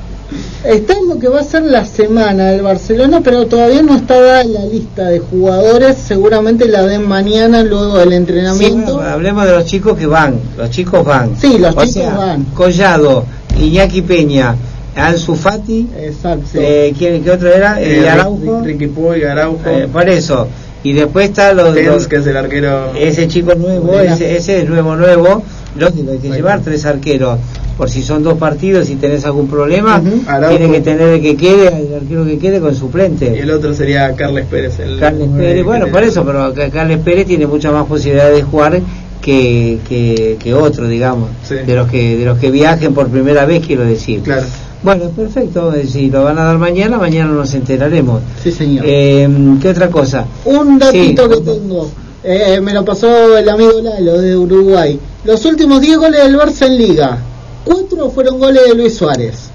Está 0.63 0.93
en 0.93 1.07
lo 1.07 1.19
que 1.19 1.29
va 1.29 1.39
a 1.39 1.43
ser 1.43 1.63
la 1.63 1.85
semana 1.85 2.51
del 2.51 2.61
Barcelona, 2.61 3.21
pero 3.23 3.47
todavía 3.47 3.81
no 3.81 3.95
está 3.95 4.19
dada 4.19 4.43
la 4.43 4.65
lista 4.65 5.05
de 5.05 5.19
jugadores. 5.19 5.97
Seguramente 5.97 6.67
la 6.67 6.83
den 6.83 7.07
mañana 7.07 7.63
luego 7.63 7.97
del 7.97 8.11
entrenamiento. 8.11 8.99
hablemos 8.99 9.45
de 9.45 9.51
los 9.53 9.65
chicos 9.65 9.97
que 9.97 10.07
van. 10.07 10.39
Los 10.57 10.69
chicos 10.69 11.05
van. 11.05 11.37
Sí, 11.39 11.57
los 11.57 11.69
O 11.73 11.79
chicos 11.79 11.91
sea, 11.91 12.17
van. 12.17 12.43
Collado, 12.53 13.23
Iñaki 13.57 14.01
Peña, 14.01 14.55
Ansu 14.97 15.35
Fati. 15.35 15.87
Exacto. 15.99 16.45
Eh, 16.55 16.93
¿quién, 16.97 17.23
¿Qué 17.23 17.31
otro 17.31 17.51
era? 17.53 17.81
Eh, 17.81 18.01
Eh, 18.03 18.09
Araujo. 18.09 18.61
Ricky 18.63 18.89
Araujo. 19.29 19.59
Eh, 19.69 19.87
por 19.91 20.09
eso. 20.09 20.47
Y 20.83 20.93
después 20.93 21.29
está 21.29 21.53
los, 21.53 21.73
Tens, 21.73 21.87
los- 21.87 22.07
que 22.07 22.17
es 22.17 22.27
el 22.27 22.37
arquero. 22.37 22.93
ese 22.95 23.27
chico 23.27 23.55
nuevo, 23.55 23.99
ese, 23.99 24.37
ese 24.37 24.61
es 24.61 24.69
nuevo, 24.69 24.95
nuevo. 24.95 25.43
Lógico, 25.77 26.11
hay 26.11 26.17
que 26.19 26.29
llevar 26.29 26.61
tres 26.61 26.85
arqueros. 26.85 27.39
Por 27.77 27.89
si 27.89 28.01
son 28.01 28.23
dos 28.23 28.39
partidos 28.39 28.89
y 28.89 28.95
tenés 28.95 29.23
algún 29.25 29.47
problema, 29.47 30.01
Araujo. 30.27 30.57
tiene 30.57 30.73
que 30.73 30.81
tener 30.81 31.09
el 31.09 31.21
que 31.21 31.35
quede, 31.37 31.67
el 31.67 31.93
arquero 31.93 32.25
que 32.25 32.39
quede 32.39 32.59
con 32.59 32.73
Y 32.73 32.75
suplente. 32.75 33.39
el 33.39 33.51
otro 33.51 33.73
sería 33.73 34.11
Carles 34.15 34.45
Pérez. 34.45 34.79
El 34.79 34.99
Carles 34.99 35.29
Pérez, 35.37 35.63
bueno, 35.63 35.87
por 35.87 36.03
eso, 36.03 36.25
pero 36.25 36.53
Carles 36.71 36.99
Pérez 36.99 37.27
tiene 37.27 37.45
muchas 37.45 37.71
más 37.73 37.85
posibilidades 37.85 38.35
de 38.37 38.41
jugar 38.43 38.79
que, 39.21 39.79
que, 39.87 40.37
que 40.41 40.53
otro, 40.53 40.87
digamos, 40.87 41.29
de 41.49 41.75
los 41.75 41.87
que 41.89 42.17
de 42.17 42.25
los 42.25 42.39
que 42.39 42.49
viajen 42.49 42.93
por 42.93 43.09
primera 43.09 43.45
vez, 43.45 43.63
quiero 43.65 43.83
decir. 43.83 44.21
Claro. 44.21 44.43
Bueno, 44.83 45.09
perfecto, 45.09 45.73
eh, 45.73 45.87
si 45.87 46.09
lo 46.09 46.23
van 46.23 46.37
a 46.37 46.43
dar 46.45 46.57
mañana, 46.59 46.97
mañana 46.97 47.31
nos 47.31 47.53
enteraremos. 47.53 48.21
Sí, 48.43 48.51
señor. 48.51 48.85
Eh, 48.87 49.27
¿Qué 49.61 49.69
otra 49.69 49.89
cosa? 49.89 50.25
Un 50.45 50.77
datito 50.77 51.23
Sí. 51.23 51.29
que 51.29 51.41
tengo, 51.41 51.89
eh, 52.23 52.61
me 52.61 52.73
lo 52.73 52.85
pasó 52.85 53.37
el 53.37 53.49
amigo 53.49 53.81
Lalo 53.81 54.21
de 54.21 54.37
Uruguay. 54.37 54.99
Los 55.25 55.43
últimos 55.45 55.81
10 55.81 55.97
goles 55.97 56.23
del 56.23 56.37
Barça 56.37 56.67
en 56.67 56.77
Liga, 56.77 57.17
4 57.65 58.09
fueron 58.11 58.39
goles 58.39 58.61
de 58.67 58.75
Luis 58.75 58.95
Suárez. 58.95 59.49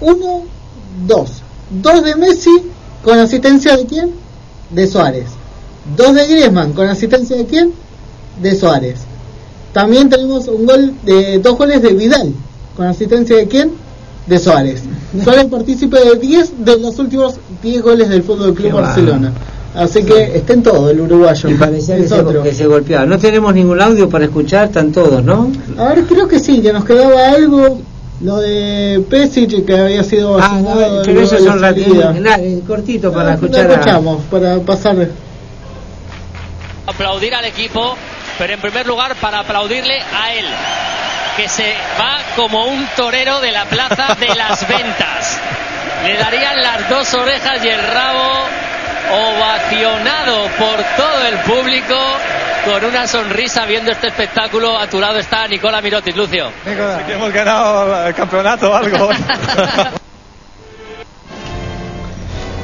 1, 0.00 0.42
2. 1.06 1.30
2 1.70 2.04
de 2.04 2.16
Messi 2.16 2.50
con 3.02 3.18
asistencia 3.18 3.76
de 3.76 3.86
quién? 3.86 4.10
De 4.70 4.86
Suárez. 4.86 5.26
2 5.96 6.14
de 6.14 6.26
Griezmann 6.26 6.72
con 6.72 6.88
asistencia 6.88 7.36
de 7.36 7.46
quién? 7.46 7.72
De 8.42 8.54
Suárez. 8.54 9.00
También 9.72 10.08
tenemos 10.08 10.48
un 10.48 10.66
gol 10.66 10.94
de 11.04 11.38
dos 11.38 11.56
goles 11.56 11.82
de 11.82 11.92
Vidal 11.94 12.32
con 12.76 12.86
asistencia 12.86 13.36
de 13.36 13.46
quién? 13.48 13.72
De 14.26 14.38
Suárez. 14.38 14.82
Suárez 15.22 15.44
partícipe 15.46 15.98
de 15.98 16.16
10 16.18 16.64
de 16.64 16.78
los 16.78 16.98
últimos 16.98 17.34
10 17.62 17.82
goles 17.82 18.08
del 18.08 18.22
Fútbol 18.22 18.54
Club 18.54 18.68
Qué 18.68 18.72
Barcelona. 18.72 19.32
Así 19.74 20.04
que 20.04 20.36
está 20.36 20.52
en 20.52 20.62
todo 20.62 20.88
el 20.90 21.00
uruguayo. 21.00 21.48
Y 21.50 21.54
parecía 21.54 21.96
que 21.96 22.04
Es 22.04 22.08
se, 22.10 22.20
otro. 22.20 22.42
que 22.42 22.54
se 22.54 22.66
golpeaba. 22.66 23.04
No 23.06 23.18
tenemos 23.18 23.52
ningún 23.54 23.80
audio 23.82 24.08
para 24.08 24.24
escuchar, 24.26 24.66
están 24.68 24.92
todos, 24.92 25.22
¿no? 25.24 25.50
A 25.78 25.88
ver, 25.88 26.04
creo 26.04 26.28
que 26.28 26.38
sí, 26.38 26.60
que 26.62 26.72
nos 26.72 26.84
quedaba 26.84 27.30
algo. 27.30 27.80
Lo 28.20 28.36
de 28.36 29.04
Pesic 29.10 29.64
que 29.66 29.76
había 29.76 30.04
sido 30.04 30.38
Ah, 30.40 30.58
no, 30.62 30.74
pero 31.04 31.20
de 31.20 31.26
son 31.26 31.60
dale, 31.60 32.60
cortito 32.66 33.12
para 33.12 33.32
Ah, 33.32 33.36
lo 33.36 33.46
escuchar. 33.46 33.68
a- 33.70 33.74
escuchamos, 33.74 34.22
para 34.30 34.58
pasar. 34.60 35.08
aplaudir 36.86 37.34
al 37.34 37.44
equipo, 37.44 37.96
pero 38.38 38.54
en 38.54 38.60
primer 38.60 38.86
lugar 38.86 39.16
para 39.20 39.40
aplaudirle 39.40 39.94
a 40.00 40.32
él, 40.34 40.44
que 41.36 41.48
se 41.48 41.74
va 41.98 42.18
como 42.36 42.66
un 42.66 42.86
torero 42.96 43.40
de 43.40 43.52
la 43.52 43.64
plaza 43.66 44.14
de 44.18 44.34
las 44.34 44.66
ventas. 44.68 45.40
Le 46.04 46.16
darían 46.16 46.60
las 46.60 46.88
dos 46.88 47.14
orejas 47.14 47.64
y 47.64 47.68
el 47.68 47.82
rabo 47.82 48.46
ovacionado 49.12 50.48
por 50.58 50.82
todo 50.96 51.26
el 51.28 51.38
público 51.38 51.94
con 52.64 52.84
una 52.84 53.06
sonrisa 53.06 53.64
viendo 53.66 53.90
este 53.92 54.08
espectáculo. 54.08 54.78
A 54.78 54.86
tu 54.86 55.00
lado 55.00 55.18
está 55.18 55.46
Nicola 55.46 55.80
Mirotic, 55.80 56.16
Lucio. 56.16 56.50
que 56.64 57.12
hemos 57.12 57.32
ganado 57.32 58.06
el 58.06 58.14
campeonato 58.14 58.70
o 58.70 58.74
algo. 58.74 59.08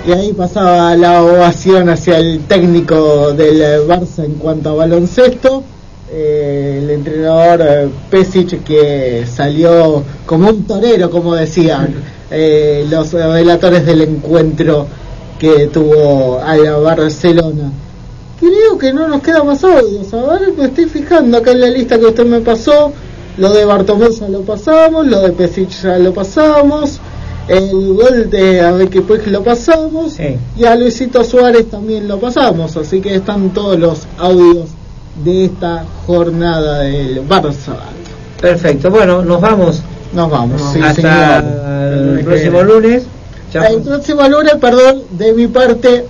Y 0.06 0.12
ahí 0.12 0.32
pasaba 0.32 0.96
la 0.96 1.22
ovación 1.22 1.90
hacia 1.90 2.16
el 2.16 2.46
técnico 2.46 3.32
del 3.34 3.86
Barça 3.86 4.24
en 4.24 4.36
cuanto 4.36 4.70
a 4.70 4.74
baloncesto. 4.74 5.62
Eh, 6.12 6.80
el 6.82 6.90
entrenador 6.90 7.60
eh, 7.62 7.88
Pesic 8.10 8.64
que 8.64 9.24
salió 9.32 10.02
como 10.26 10.48
un 10.48 10.64
torero, 10.64 11.08
como 11.08 11.36
decían 11.36 11.94
eh, 12.32 12.84
los 12.90 13.12
relatores 13.12 13.86
del 13.86 14.02
encuentro 14.02 14.88
que 15.38 15.68
tuvo 15.68 16.40
a 16.40 16.56
la 16.56 16.78
Barcelona. 16.78 17.70
Creo 18.40 18.76
que 18.76 18.92
no 18.92 19.06
nos 19.06 19.22
queda 19.22 19.44
más 19.44 19.62
audios. 19.62 20.12
A 20.12 20.38
ver, 20.38 20.52
me 20.56 20.64
estoy 20.64 20.86
fijando 20.86 21.38
acá 21.38 21.52
en 21.52 21.60
la 21.60 21.68
lista 21.68 21.96
que 21.96 22.06
usted 22.06 22.26
me 22.26 22.40
pasó. 22.40 22.92
Lo 23.36 23.52
de 23.52 23.64
Bartomeu 23.64 24.10
ya 24.10 24.28
lo 24.28 24.40
pasamos, 24.42 25.06
lo 25.06 25.20
de 25.20 25.30
Pesic 25.30 25.70
ya 25.82 25.96
lo 25.98 26.12
pasamos, 26.12 26.98
el 27.46 27.94
gol 27.94 28.28
de 28.28 28.60
Abeque 28.60 29.00
pues 29.02 29.26
lo 29.28 29.44
pasamos 29.44 30.16
y 30.56 30.64
a 30.64 30.74
Luisito 30.74 31.22
Suárez 31.22 31.70
también 31.70 32.08
lo 32.08 32.18
pasamos. 32.18 32.76
Así 32.76 33.00
que 33.00 33.14
están 33.14 33.50
todos 33.50 33.78
los 33.78 34.00
audios 34.18 34.70
de 35.16 35.44
esta 35.46 35.84
jornada 36.06 36.80
del 36.80 37.26
Barça. 37.28 37.74
Perfecto, 38.40 38.90
bueno, 38.90 39.22
nos 39.22 39.40
vamos. 39.40 39.82
Nos 40.12 40.30
vamos, 40.30 40.60
sí, 40.72 40.80
Hasta 40.82 41.42
señor. 41.42 42.18
el 42.18 42.24
próximo 42.24 42.62
lunes. 42.62 43.02
El 43.52 43.82
próximo 43.82 44.28
lunes, 44.28 44.54
perdón, 44.60 45.02
de 45.10 45.32
mi 45.32 45.46
parte, 45.48 46.04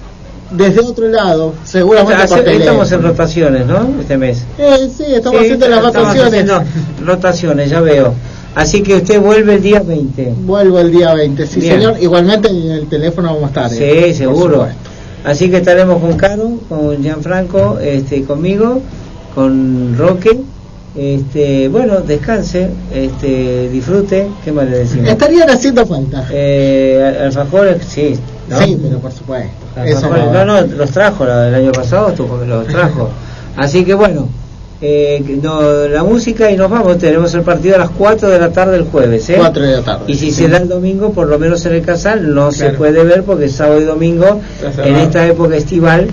desde 0.51 0.81
otro 0.81 1.09
lado, 1.09 1.55
seguramente 1.65 2.23
Hace- 2.23 2.57
estamos 2.57 2.91
en 2.93 3.03
rotaciones, 3.03 3.67
¿no? 3.67 3.89
Este 4.01 4.17
mes. 4.17 4.45
Eh, 4.59 4.91
sí, 4.97 5.05
estamos 5.09 5.39
Sí, 5.41 5.45
haciendo 5.47 5.69
las 5.69 5.83
vacaciones. 5.83 6.25
haciendo 6.27 6.63
rotaciones, 7.05 7.71
ya 7.71 7.81
veo. 7.81 8.15
Así 8.55 8.83
que 8.83 8.97
usted 8.97 9.21
vuelve 9.21 9.55
el 9.55 9.63
día 9.63 9.81
20. 9.81 10.35
Vuelvo 10.45 10.81
el 10.81 10.91
día 10.91 11.15
20, 11.15 11.47
sí 11.47 11.61
Bien. 11.61 11.75
señor. 11.77 11.97
Igualmente 12.01 12.49
en 12.49 12.71
el 12.73 12.87
teléfono 12.89 13.29
vamos 13.29 13.45
a 13.45 13.47
estar. 13.47 13.71
Sí, 13.71 13.79
eh, 13.85 14.07
por 14.07 14.15
seguro. 14.15 14.69
Así 15.25 15.51
que 15.51 15.59
estaremos 15.59 16.01
con 16.01 16.17
Caro, 16.17 16.59
con 16.69 17.03
Gianfranco, 17.03 17.79
este, 17.79 18.25
conmigo, 18.25 18.81
con 19.35 19.97
Roque. 19.97 20.41
Este, 20.97 21.69
bueno, 21.69 22.01
descanse, 22.01 22.71
este, 22.93 23.69
disfrute. 23.69 24.29
¿Qué 24.45 24.51
más 24.51 24.69
le 24.69 24.79
decimos? 24.79 25.09
Estarían 25.09 25.49
haciendo 25.49 25.87
falta. 25.87 26.27
Eh, 26.31 27.21
alfajores, 27.27 27.85
sí. 27.87 28.19
¿no? 28.49 28.59
Sí, 28.59 28.79
pero 28.83 28.99
por 28.99 29.13
supuesto. 29.13 29.51
Eso 29.85 30.09
no. 30.09 30.45
no, 30.45 30.61
los 30.63 30.91
trajo 30.91 31.25
del 31.25 31.55
año 31.55 31.73
pasado, 31.73 32.13
los 32.45 32.67
trajo. 32.67 33.11
Así 33.57 33.85
que 33.85 33.95
bueno, 33.95 34.29
eh, 34.83 35.39
no, 35.43 35.87
la 35.89 36.03
música 36.03 36.51
y 36.51 36.57
nos 36.57 36.71
vamos. 36.71 36.99
Tenemos 36.99 37.35
el 37.35 37.43
partido 37.43 37.75
a 37.77 37.79
las 37.79 37.91
4 37.91 38.29
de 38.29 38.39
la 38.39 38.51
tarde 38.51 38.77
el 38.77 38.85
jueves. 38.85 39.29
¿eh? 39.31 39.35
4 39.39 39.63
de 39.63 39.73
la 39.73 39.83
tarde. 39.83 40.05
Y 40.09 40.15
si 40.15 40.27
sí. 40.27 40.43
se 40.45 40.49
da 40.49 40.59
el 40.59 40.69
domingo, 40.69 41.13
por 41.13 41.27
lo 41.29 41.39
menos 41.39 41.65
en 41.67 41.75
el 41.75 41.83
casal, 41.83 42.35
no 42.35 42.51
se 42.53 42.71
puede 42.71 43.05
ver 43.05 43.23
porque 43.25 43.49
sábado 43.49 43.81
y 43.81 43.85
domingo, 43.85 44.41
en 44.85 44.97
esta 44.97 45.27
época 45.27 45.57
estival, 45.57 46.09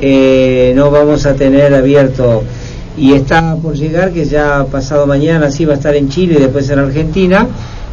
eh, 0.00 0.72
no 0.76 0.90
vamos 0.90 1.26
a 1.26 1.34
tener 1.34 1.74
abierto. 1.74 2.42
Y 2.96 3.12
está 3.12 3.54
por 3.56 3.74
llegar, 3.74 4.10
que 4.12 4.24
ya 4.24 4.64
pasado 4.70 5.06
mañana 5.06 5.50
sí 5.52 5.64
va 5.64 5.74
a 5.74 5.76
estar 5.76 5.94
en 5.94 6.08
Chile 6.08 6.34
y 6.38 6.42
después 6.42 6.68
en 6.70 6.80
Argentina, 6.80 7.46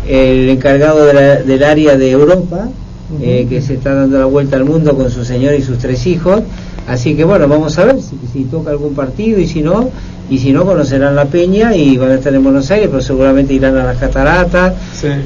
el 0.07 0.49
encargado 0.49 1.05
de 1.05 1.13
la- 1.13 1.35
del 1.43 1.63
área 1.63 1.95
de 1.97 2.09
Europa, 2.11 2.67
eh, 3.21 3.45
que 3.47 3.61
se 3.61 3.75
está 3.75 3.93
dando 3.93 4.17
la 4.17 4.25
vuelta 4.25 4.55
al 4.55 4.65
mundo 4.65 4.95
con 4.95 5.11
su 5.11 5.23
señor 5.23 5.53
y 5.53 5.61
sus 5.61 5.77
tres 5.77 6.07
hijos. 6.07 6.41
Así 6.87 7.15
que 7.15 7.23
bueno, 7.23 7.47
vamos 7.47 7.77
a 7.77 7.85
ver 7.85 7.97
si, 8.01 8.17
si 8.33 8.43
toca 8.45 8.71
algún 8.71 8.93
partido 8.95 9.39
y 9.39 9.47
si 9.47 9.61
no, 9.61 9.89
y 10.29 10.39
si 10.39 10.51
no 10.51 10.65
conocerán 10.65 11.15
la 11.15 11.25
peña 11.25 11.75
y 11.75 11.97
van 11.97 12.11
a 12.11 12.15
estar 12.15 12.33
en 12.33 12.43
Buenos 12.43 12.69
Aires, 12.71 12.87
pero 12.89 13.01
seguramente 13.01 13.53
irán 13.53 13.77
a 13.77 13.83
las 13.83 13.97
cataratas 13.97 14.73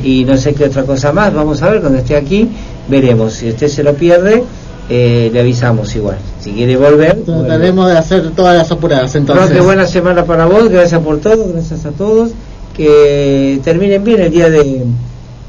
y 0.03 0.25
no 0.25 0.35
sé 0.37 0.53
qué 0.53 0.65
otra 0.65 0.83
cosa 0.83 1.11
más. 1.11 1.33
Vamos 1.33 1.61
a 1.61 1.69
ver 1.69 1.81
cuando 1.81 1.99
esté 1.99 2.15
aquí, 2.15 2.49
veremos. 2.87 3.33
Si 3.33 3.49
usted 3.49 3.67
se 3.67 3.83
lo 3.83 3.93
pierde, 3.93 4.43
eh, 4.89 5.29
le 5.31 5.39
avisamos 5.39 5.95
igual. 5.95 6.17
Si 6.39 6.51
quiere 6.51 6.75
volver, 6.75 7.15
vuelve. 7.15 7.47
Trataremos 7.47 7.89
de 7.89 7.97
hacer 7.97 8.31
todas 8.31 8.57
las 8.57 8.71
apuradas 8.71 9.13
entonces. 9.15 9.49
Roque, 9.49 9.61
buena 9.61 9.85
semana 9.85 10.25
para 10.25 10.45
vos, 10.45 10.69
gracias 10.69 11.01
por 11.01 11.19
todo, 11.19 11.47
gracias 11.53 11.85
a 11.85 11.91
todos. 11.91 12.31
Que 12.75 13.59
terminen 13.63 14.03
bien 14.03 14.21
el 14.21 14.31
día 14.31 14.49
de, 14.49 14.85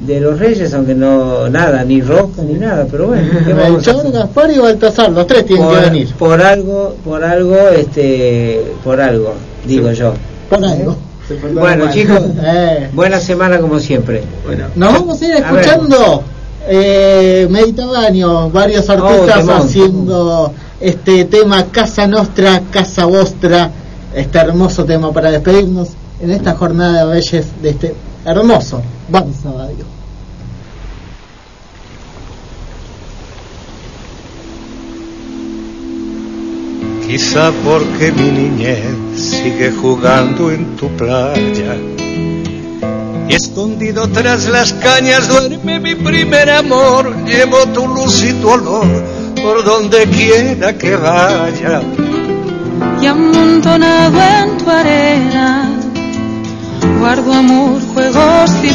de 0.00 0.18
los 0.20 0.38
Reyes, 0.38 0.72
aunque 0.74 0.94
no 0.94 1.48
nada, 1.50 1.84
ni 1.84 2.00
rosca 2.00 2.42
ni 2.42 2.54
nada, 2.54 2.86
pero 2.90 3.08
bueno, 3.08 3.28
¿qué 3.46 3.52
vamos 3.52 3.86
a 3.86 3.92
Melchor, 3.92 4.12
Gaspar 4.12 4.50
y 4.50 4.58
Baltasar, 4.58 5.10
los 5.12 5.26
tres 5.26 5.44
tienen 5.46 5.68
que 5.68 5.76
venir. 5.76 6.14
por 6.14 6.40
algo, 6.40 6.94
por 7.04 7.22
algo, 7.22 7.56
este, 7.76 8.72
por 8.82 9.00
algo, 9.00 9.34
digo 9.66 9.92
yo. 9.92 10.14
Por 10.48 10.64
algo. 10.64 10.96
Bueno, 11.54 11.90
chicos, 11.92 12.18
Eh. 12.42 12.88
buena 12.92 13.20
semana 13.20 13.58
como 13.60 13.78
siempre. 13.78 14.22
Bueno, 14.44 14.64
Nos 14.74 14.92
vamos 14.94 15.22
a 15.22 15.26
ir 15.26 15.32
A 15.34 15.38
escuchando 15.38 16.24
eh, 16.66 17.46
Mediterráneo, 17.50 18.50
varios 18.50 18.88
artistas 18.90 19.40
temón. 19.40 19.56
haciendo 19.62 20.52
este 20.80 21.26
tema 21.26 21.66
Casa 21.70 22.06
Nostra, 22.08 22.62
Casa 22.72 23.04
Vostra, 23.04 23.70
este 24.14 24.38
hermoso 24.38 24.84
tema 24.84 25.12
para 25.12 25.30
despedirnos 25.30 25.90
en 26.20 26.30
esta 26.30 26.54
jornada 26.54 27.06
de 27.06 27.14
Reyes 27.14 27.46
de 27.62 27.70
este 27.70 27.94
hermoso 28.24 28.82
Barça 29.10 29.52
Radio. 29.56 29.84
Quizá 37.06 37.50
porque 37.64 38.12
mi 38.12 38.30
niñez 38.30 38.84
sigue 39.16 39.72
jugando 39.72 40.50
en 40.52 40.76
tu 40.76 40.88
playa. 40.96 41.76
Y 43.28 43.34
escondido 43.34 44.08
tras 44.08 44.48
las 44.48 44.72
cañas 44.74 45.28
duerme 45.28 45.80
mi 45.80 45.94
primer 45.96 46.50
amor. 46.50 47.24
Llevo 47.24 47.66
tu 47.74 47.88
luz 47.88 48.22
y 48.24 48.32
tu 48.34 48.48
olor 48.50 48.86
por 49.42 49.64
donde 49.64 50.06
quiera 50.06 50.76
que 50.76 50.94
vaya. 50.94 51.82
y 53.00 53.06
amontonado 53.06 54.20
en 54.20 54.58
tu 54.58 54.70
arena 54.70 55.79
guardo 56.98 57.32
amor, 57.32 57.80
juegos 57.94 58.50
yo. 58.62 58.70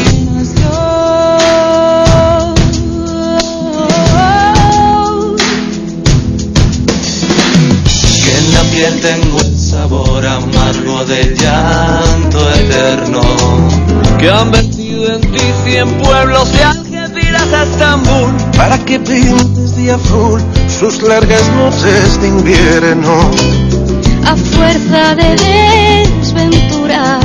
Que 8.24 8.38
en 8.38 8.54
la 8.54 8.62
piel 8.72 9.02
tengo 9.02 9.40
el 9.40 9.58
sabor 9.58 10.26
amargo 10.26 11.06
del 11.06 11.36
llanto 11.36 12.52
eterno. 12.56 13.22
Que 14.18 14.30
han 14.30 14.52
vertido 14.52 15.14
en 15.14 15.22
ti 15.22 15.40
cien 15.64 15.90
pueblos 16.00 16.52
de 16.54 16.64
Algeciras 16.64 17.54
a 17.54 17.64
Estambul. 17.64 18.34
Para 18.58 18.78
que 18.80 19.00
pintes 19.00 19.76
de 19.76 19.92
azul 19.92 20.42
sus 20.80 21.02
largas 21.04 21.48
noches 21.56 22.22
de 22.22 22.28
invierno. 22.28 23.32
A 24.26 24.36
fuerza 24.36 25.16
de 25.16 25.36
desventuras, 26.22 27.25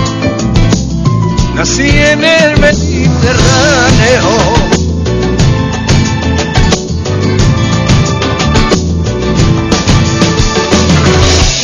Nací 1.55 1.89
en 1.89 2.23
el 2.23 2.59
Mediterráneo. 2.59 4.71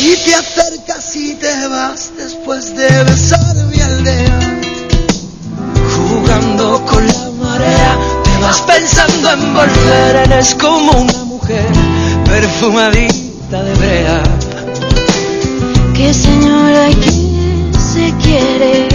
y 0.00 0.16
te 0.24 0.34
acercas 0.34 1.16
y 1.16 1.34
te 1.34 1.68
vas 1.68 2.12
después 2.16 2.74
de 2.76 3.04
besar 3.04 3.54
mi 3.70 3.80
aldea. 3.80 4.38
Jugando 5.96 6.84
con 6.86 7.06
la 7.06 7.30
marea, 7.42 7.98
te 8.24 8.42
vas 8.42 8.60
pensando 8.62 9.32
en 9.32 9.54
volver. 9.54 10.16
Eres 10.16 10.54
como 10.54 10.92
una 10.92 11.24
mujer 11.24 11.66
perfumadita 12.24 13.62
de 13.62 13.74
brea. 13.74 14.22
Que 15.94 16.14
señora 16.14 16.88
que 16.88 17.78
se 17.78 18.14
quiere, 18.22 18.88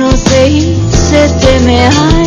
y 0.00 0.76
se 0.90 1.28
teme. 1.40 1.88
Ay, 1.88 2.26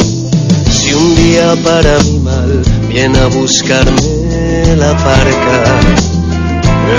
Si 0.72 0.94
un 0.94 1.16
día 1.16 1.56
para 1.64 2.00
mi 2.04 2.20
mal 2.20 2.62
viene 2.88 3.20
a 3.20 3.28
buscarme 3.28 4.76
la 4.76 4.92
parca, 4.98 5.64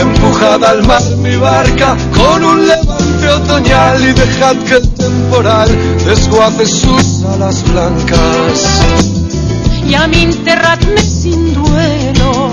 empujada 0.01 0.71
al 0.71 0.87
mar 0.87 1.03
mi 1.19 1.37
barca 1.37 1.97
con 2.15 2.45
un 2.45 2.67
levante 2.69 3.29
otoñal 3.29 4.01
y 4.03 4.13
dejad 4.13 4.57
que 4.69 4.75
el 4.77 4.89
temporal 4.91 5.69
desguace 6.07 6.67
sus 6.67 7.25
alas 7.35 7.65
blancas. 7.71 8.81
y 9.89 9.95
a 9.95 10.07
mí 10.07 10.23
enterradme 10.23 11.03
sin 11.03 11.53
duelo 11.53 12.51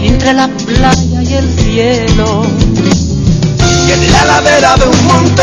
entre 0.00 0.32
la 0.32 0.48
playa 0.48 1.22
y 1.22 1.34
el 1.34 1.48
cielo. 1.58 2.42
Y 3.86 3.90
en 3.92 4.12
la 4.12 4.24
ladera 4.24 4.76
de 4.76 4.86
un 4.88 5.06
monte, 5.06 5.42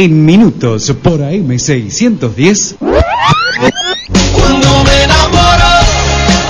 En 0.00 0.24
minutos 0.24 0.94
por 1.02 1.18
AM610. 1.18 2.76
Cuando 4.32 4.84
me 4.84 5.02
enamoro, 5.02 5.70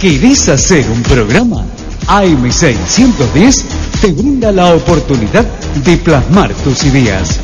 ¿Querés 0.00 0.48
hacer 0.48 0.90
un 0.90 1.02
programa? 1.02 1.64
AM610 2.06 3.64
te 4.00 4.12
brinda 4.12 4.50
la 4.52 4.74
oportunidad 4.74 5.44
de 5.84 5.96
plasmar 5.98 6.54
tus 6.54 6.84
ideas. 6.84 7.38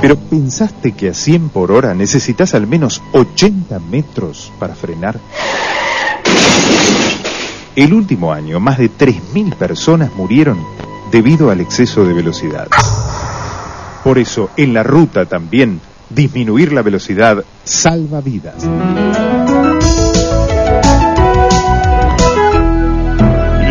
Pero 0.00 0.16
¿pensaste 0.16 0.92
que 0.92 1.10
a 1.10 1.14
100 1.14 1.50
por 1.50 1.70
hora 1.70 1.92
necesitas 1.92 2.54
al 2.54 2.66
menos 2.66 3.02
80 3.12 3.78
metros 3.78 4.50
para 4.58 4.74
frenar? 4.74 5.18
El 7.76 7.92
último 7.92 8.32
año, 8.32 8.58
más 8.58 8.78
de 8.78 8.90
3.000 8.90 9.54
personas 9.56 10.10
murieron 10.14 10.64
debido 11.10 11.50
al 11.50 11.60
exceso 11.60 12.06
de 12.06 12.14
velocidad. 12.14 12.68
Por 14.02 14.18
eso, 14.18 14.48
en 14.56 14.72
la 14.72 14.82
ruta 14.82 15.26
también, 15.26 15.80
disminuir 16.14 16.72
la 16.72 16.82
velocidad 16.82 17.44
salva 17.64 18.20
vidas. 18.20 18.54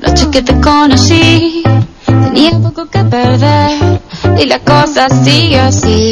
La 0.00 0.08
noche 0.08 0.30
que 0.30 0.42
te 0.42 0.60
conocí, 0.60 1.62
tenía 2.06 2.52
poco 2.60 2.86
que 2.86 3.04
perder. 3.04 4.00
Y 4.38 4.46
la 4.46 4.58
cosa 4.60 5.08
sigue 5.08 5.58
así. 5.58 6.10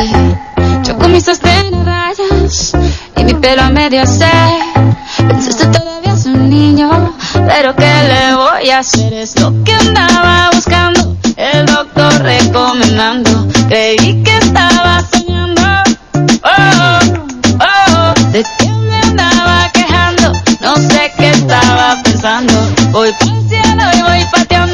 Yo 0.85 0.99
con 0.99 1.13
mis 1.13 1.25
sostén 1.25 1.75
a 1.89 2.04
y 3.17 3.25
mi 3.25 3.35
pelo 3.35 3.63
a 3.63 3.71
medio 3.71 4.07
se. 4.07 4.31
Pensaste 5.17 5.67
todavía 5.67 6.13
es 6.13 6.27
un 6.27 6.49
niño, 6.49 7.13
pero 7.33 7.75
¿qué 7.75 7.93
le 8.09 8.35
voy 8.35 8.71
a 8.71 8.79
hacer? 8.79 9.13
Es 9.13 9.39
lo 9.41 9.53
que 9.65 9.73
andaba 9.73 10.51
buscando, 10.53 11.17
el 11.37 11.67
doctor 11.67 12.13
recomendando. 12.23 13.49
Creí 13.69 14.23
que 14.23 14.37
estaba 14.37 15.03
soñando. 15.13 15.63
Oh, 16.45 16.99
oh, 17.61 18.31
de 18.31 18.45
que 18.59 18.69
me 18.69 18.97
andaba 19.01 19.71
quejando, 19.73 20.33
no 20.61 20.77
sé 20.77 21.13
qué 21.17 21.31
estaba 21.31 22.01
pensando. 22.05 22.55
Voy 22.93 23.13
cielo 23.49 23.85
y 23.97 24.03
voy 24.03 24.25
pateando. 24.31 24.74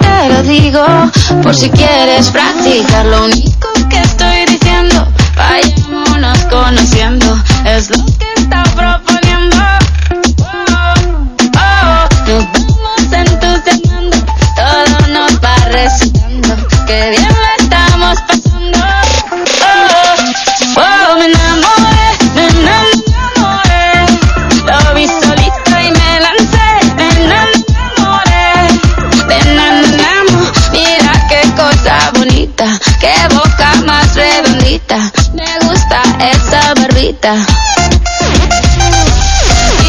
te 0.21 0.29
lo 0.29 0.43
digo, 0.43 0.85
por 1.41 1.55
si 1.55 1.69
quieres 1.69 2.29
practicar. 2.29 3.05
Lo 3.07 3.25
único 3.25 3.67
que 3.89 3.99
estoy 3.99 4.45
diciendo, 4.45 5.07
vayámonos 5.35 6.37
conociendo, 6.45 7.41
es 7.65 7.89
lo 7.89 8.05
que 8.05 8.27
está 8.37 8.63
proponiendo. 8.75 9.57
Oh, 10.43 11.07
oh, 11.57 12.07
nos 12.27 12.45
vamos 12.53 13.13
entusiasmando, 13.13 14.17
todo 14.55 15.07
nos 15.07 15.33
va 15.43 15.55
recitando, 15.69 16.55
que 16.85 17.09
bien 17.17 17.40
me 34.91 35.67
gusta 35.67 36.01
esa 36.19 36.73
barbita. 36.73 37.33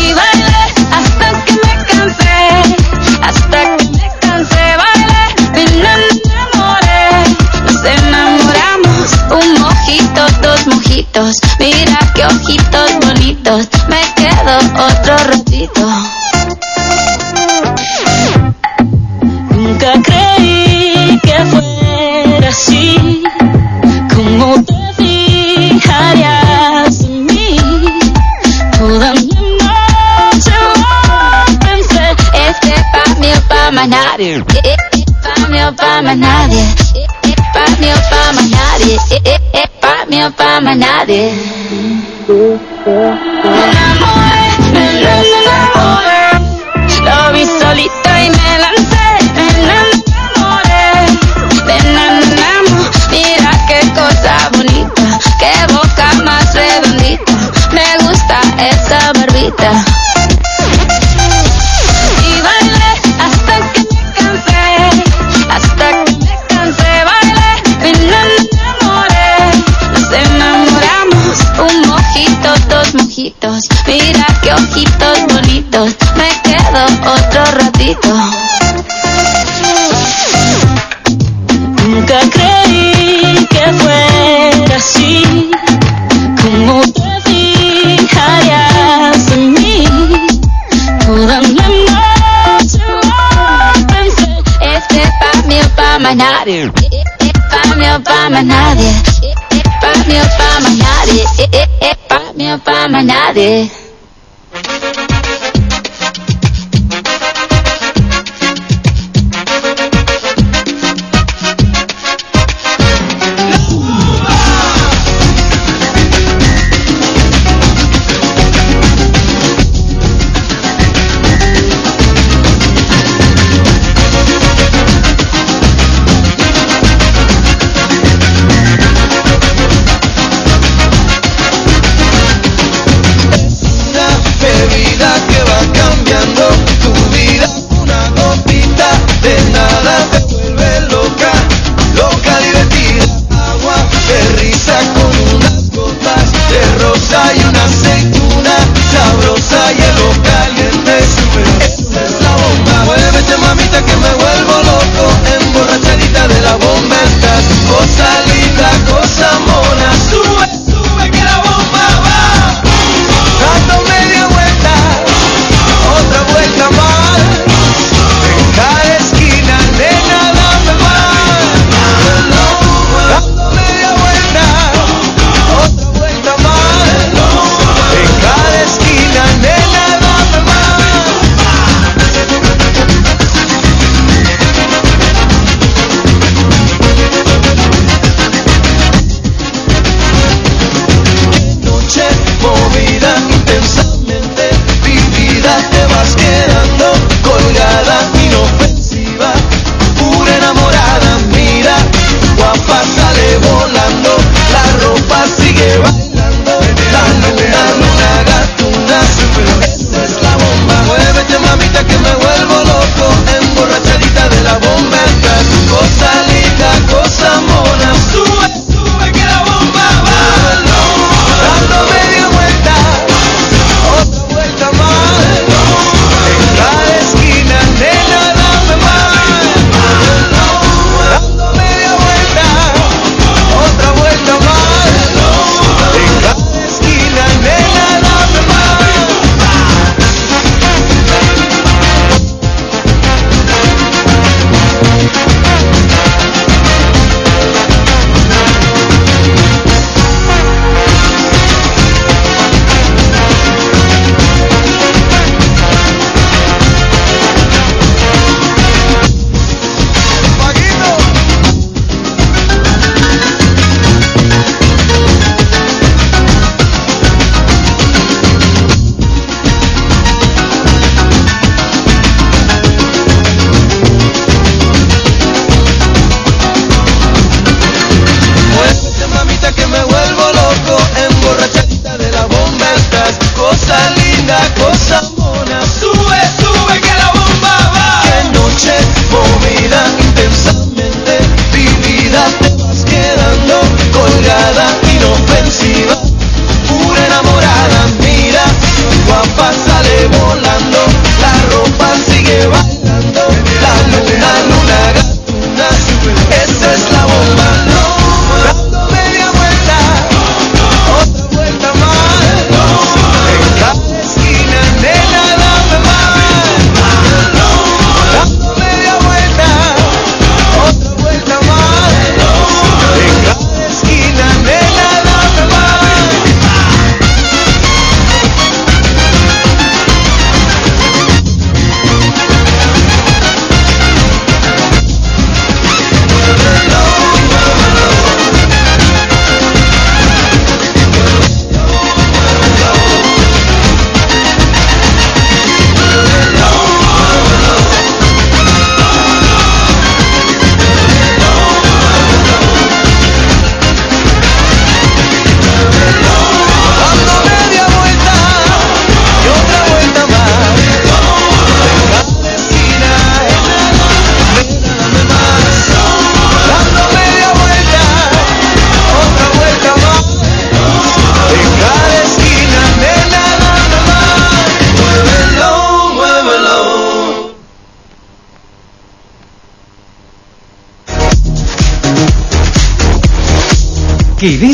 Y 0.01 0.13
bailé 0.13 0.63
hasta 0.93 1.45
que 1.45 1.53
me 1.55 1.85
cansé, 1.91 2.39
hasta 3.21 3.77
que 3.79 3.85
me 3.85 4.09
cansé, 4.21 4.65
bailé, 4.83 5.25
me 5.55 5.63
enamoré, 5.65 7.25
nos 7.65 7.85
enamoramos, 7.85 9.07
un 9.31 9.61
mojito, 9.61 10.23
dos 10.41 10.67
mojitos, 10.69 11.37
mira 11.59 11.99
qué 12.15 12.25
ojitos 12.25 12.91
bonitos, 13.05 13.69
me 13.89 14.03
quedo 14.15 14.57
otro 14.87 15.17
ratito. 15.19 15.85
Nunca 19.51 19.93
creí 20.05 21.19
que 21.25 21.45
fuera 21.47 22.49
así, 22.49 23.23
como 24.15 24.72
mí. 36.49 36.63
Mí 37.79 37.89
o 37.91 37.97
eh, 39.11 39.21
eh, 39.25 39.39
eh, 39.53 39.69
mí 40.09 40.23
o 40.23 40.23
mí 40.23 40.23
o 40.23 40.31
mí 40.31 40.83
o. 41.05 41.33
Me 44.73 44.87
lo 47.01 47.33
vi 47.33 47.45
solito 47.61 48.11
y 48.19 48.31
me 48.31 48.51
lancé, 48.59 49.07
mira 53.11 53.53
qué 53.67 53.81
cosa 53.95 54.35
bonita, 54.53 55.05
boca 55.73 55.82
Y 62.23 62.41
bailé 62.41 62.93
hasta 63.21 63.55
que 63.73 63.81
me 63.83 64.03
cansé, 64.17 64.65
hasta 65.51 65.87
que 66.05 66.13
me 66.17 66.35
cansé, 66.49 66.93
bailé, 67.05 67.53
me 67.81 67.91
enamoré. 67.91 69.33
Nos 69.93 70.09
enamoramos, 70.13 71.37
un 71.59 71.75
mojito, 71.89 72.49
dos 72.69 72.89
mojitos, 72.95 73.61
mira 73.87 74.27
qué 74.43 74.51
ojitos 74.55 75.17
bonitos, 75.33 75.89
me 76.17 76.31
quedo 76.43 76.83
otro 77.15 77.45
ratito. 77.59 78.11
Nunca 81.89 82.21
creí 82.31 83.47
que 83.51 83.73
fuera 83.75 84.77
así, 84.77 85.51
como 86.41 86.83
callas 88.15 89.27
de 89.27 89.37
pensé. 93.89 95.03
Pa' 95.21 95.43
mí 95.47 95.59
pa' 95.77 96.15
nadie. 96.15 96.73
Es 96.91 97.33
pa' 97.51 97.75
mí 97.75 97.87
pa' 98.05 98.43
nadie. 98.43 98.91
Este 99.23 99.57
es 99.57 99.65
pa' 99.81 99.95
mí 100.07 100.19
pa' 100.39 100.61
nadie. 100.85 101.25
Este 101.39 101.69
es 101.81 101.97
pa' 102.09 102.33
mí 102.35 102.47
pa' 102.65 102.89
nadie. 102.89 103.63
Este 103.63 103.82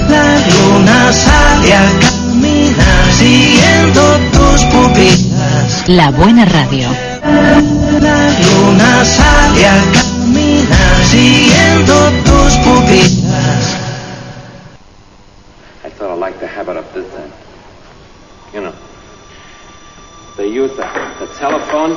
La 0.09 0.39
luna 0.39 1.13
sale 1.13 1.75
a 1.75 1.87
caminar 2.01 3.13
siguiendo 3.13 4.03
tus 4.33 4.65
pupilas. 4.67 5.89
La 5.89 6.11
buena 6.13 6.45
radio. 6.45 6.89
La 7.21 7.59
luna 7.61 9.05
sale 9.05 9.67
a 9.67 9.85
caminar 9.93 11.05
siguiendo 11.05 11.95
tus 12.25 12.57
pupilas. 12.65 13.24
Of 16.77 16.93
this 16.93 17.13
end. 17.15 17.33
You 18.53 18.61
know, 18.63 18.77
they 20.37 20.49
use 20.49 20.71
the, 20.71 20.87
the 21.21 21.27
telephone. 21.39 21.97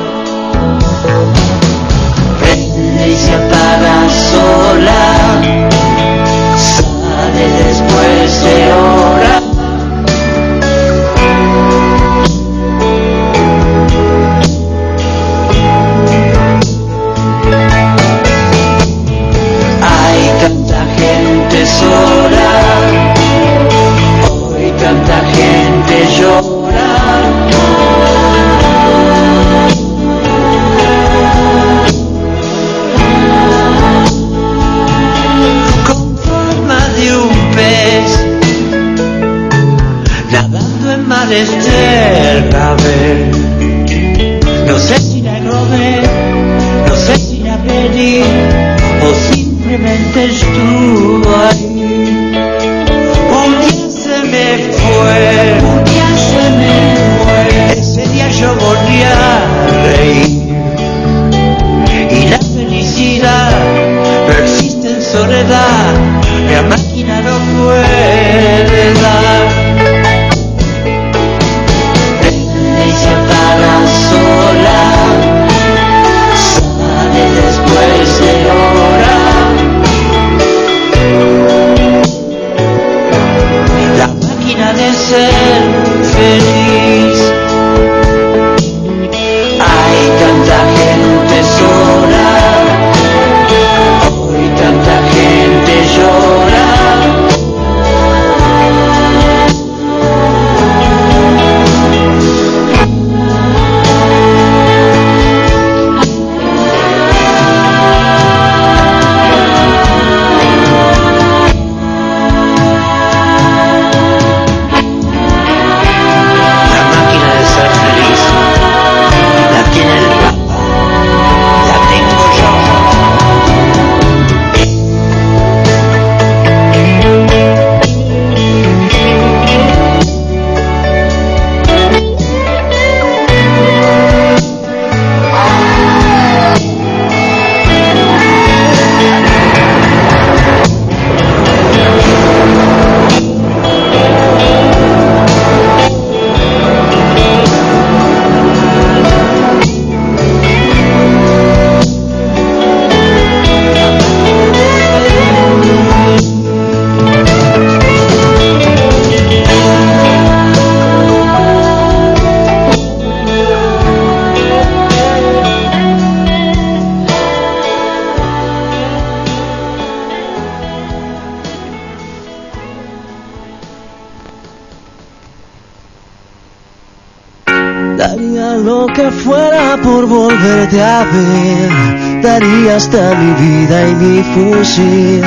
Daría 182.23 182.75
hasta 182.75 183.13
mi 183.15 183.33
vida 183.33 183.87
y 183.87 183.95
mi 183.95 184.23
fusil, 184.33 185.23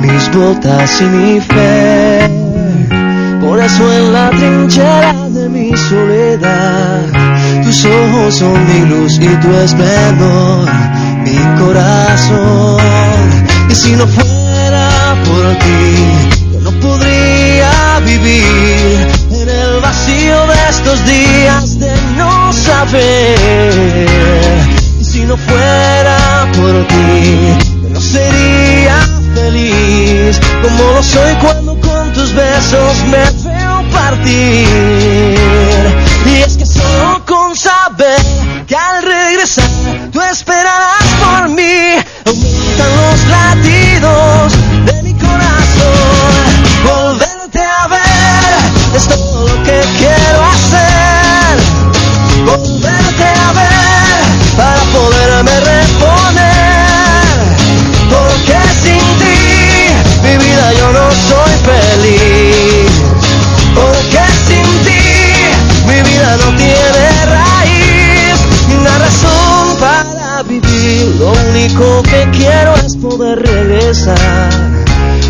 mis 0.00 0.30
botas 0.32 1.02
y 1.02 1.04
mi 1.04 1.40
fe. 1.40 2.30
Por 3.40 3.60
eso 3.60 3.92
en 3.92 4.12
la 4.14 4.30
trinchera 4.30 5.12
de 5.28 5.50
mi 5.50 5.76
soledad, 5.76 7.04
tus 7.62 7.84
ojos 7.84 8.36
son 8.36 8.66
mi 8.66 8.86
luz 8.86 9.16
y 9.16 9.28
tu 9.36 9.54
esplendor, 9.56 10.66
mi 11.24 11.36
corazón. 11.60 12.80
Y 13.68 13.74
si 13.74 13.96
no 13.96 14.06
fuera 14.06 15.14
por 15.26 15.58
ti, 15.58 16.54
yo 16.54 16.60
no 16.60 16.70
podría 16.80 18.00
vivir 18.04 19.08
en 19.30 19.48
el 19.48 19.80
vacío 19.82 20.46
de 20.46 20.68
estos 20.70 21.04
días 21.04 21.78
de 21.78 21.92
no 22.16 22.50
saber. 22.52 24.55
No 25.36 25.42
fuera 25.52 26.48
por 26.56 26.86
ti, 26.88 27.88
no 27.90 28.00
sería 28.00 28.96
feliz 29.34 30.40
como 30.62 30.92
lo 30.92 31.02
soy 31.02 31.34
cuando 31.42 31.78
con 31.80 32.12
tus 32.14 32.32
besos 32.32 33.04
me 33.10 33.50
veo 33.50 33.82
partir. 33.92 35.05
Único 71.66 72.02
que 72.02 72.30
quiero 72.30 72.74
es 72.76 72.96
poder 72.96 73.42
regresar, 73.42 74.50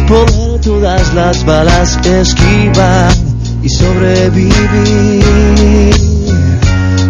poder 0.06 0.60
todas 0.60 1.14
las 1.14 1.44
balas 1.44 1.98
esquivar 2.04 3.12
y 3.62 3.68
sobrevivir. 3.68 5.24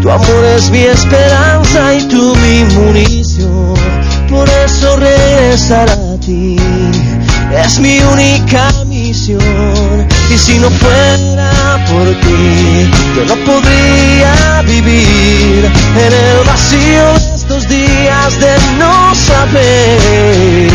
Tu 0.00 0.10
amor 0.10 0.44
es 0.56 0.70
mi 0.70 0.82
esperanza 0.82 1.94
y 1.94 2.02
tú 2.08 2.34
mi 2.36 2.64
munición. 2.74 3.74
Por 4.28 4.48
eso 4.48 4.96
regresar 4.96 5.88
a 5.90 6.20
ti 6.20 6.56
es 7.64 7.80
mi 7.80 7.98
única 8.00 8.70
misión. 8.86 10.06
Y 10.32 10.38
si 10.38 10.58
no 10.58 10.70
fuera 10.70 11.84
por 11.90 12.06
ti, 12.20 12.90
yo 13.16 13.24
no 13.24 13.36
podría 13.44 14.62
vivir 14.62 15.64
en 15.64 16.12
el 16.12 16.44
vacío 16.46 17.12
de 17.14 17.34
estos 17.34 17.68
días 17.68 18.40
de 18.40 18.56
no 18.78 18.95
saber. 19.14 20.70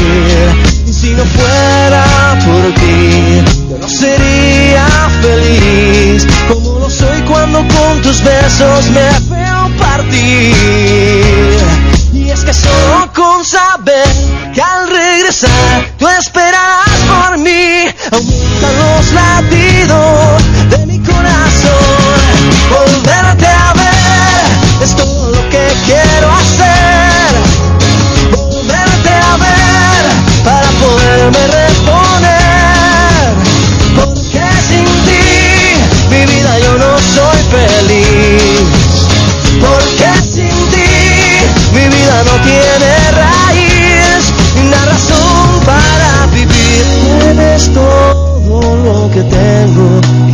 Si 0.92 1.10
no 1.10 1.26
fuera 1.26 2.38
por 2.46 2.74
ti, 2.76 3.42
yo 3.70 3.78
no 3.80 3.88
sería 3.90 4.88
feliz 5.22 6.28
como 6.48 6.80
lo 6.80 6.90
soy 6.90 7.22
cuando 7.22 7.60
con 7.60 8.02
tus 8.02 8.22
besos 8.24 8.90
me 8.92 9.10
veo 9.36 9.70
partir. 9.80 10.56
Y 12.14 12.30
es 12.30 12.44
que 12.44 12.54
solo 12.54 13.12
con 13.14 13.44
saber 13.46 14.08
que 14.54 14.62
al 14.62 14.90
regresar 14.90 15.92
tú 15.98 16.08
esperarás 16.08 17.00
por 17.08 17.38
mí, 17.40 17.86
aumentan 18.12 18.78
los 18.78 19.14
latidos 19.14 20.21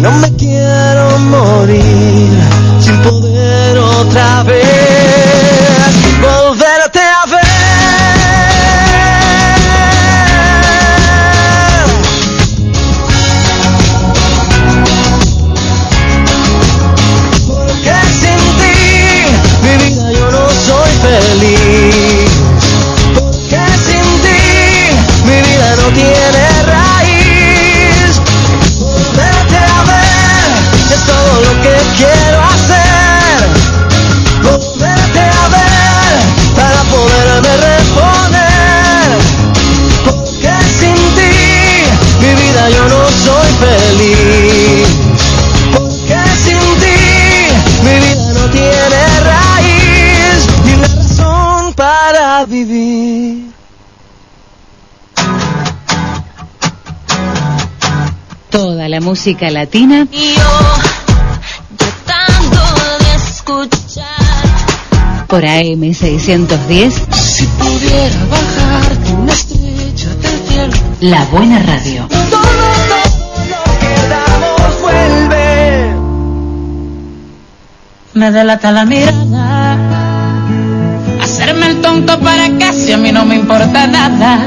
no 0.01 0.11
me 0.19 0.31
quiero 0.35 1.17
morir 1.19 2.29
sin 2.79 3.01
poder 3.01 3.77
otra 3.77 4.43
vez 4.43 4.66
la 58.97 59.01
música 59.01 59.51
latina 59.51 60.07
Y 60.11 60.33
yo 60.33 60.41
de 61.77 61.85
por 65.27 65.43
AM610, 65.43 66.91
Si 67.13 67.45
pudiera 67.45 68.25
bajarte 68.31 69.11
una 69.13 69.33
estrella 69.33 70.15
del 70.21 70.39
cielo. 70.47 70.73
La 71.01 71.25
Buena 71.25 71.59
Radio. 71.59 72.07
vuelve. 74.81 75.95
Me 78.13 78.31
delata 78.31 78.71
la 78.71 78.85
mirada. 78.85 79.77
Hacerme 81.21 81.67
el 81.67 81.81
tonto 81.81 82.19
para 82.19 82.49
que 82.57 82.73
si 82.73 82.93
a 82.93 82.97
mí 82.97 83.11
no 83.11 83.25
me 83.25 83.35
importa 83.35 83.85
nada. 83.85 84.39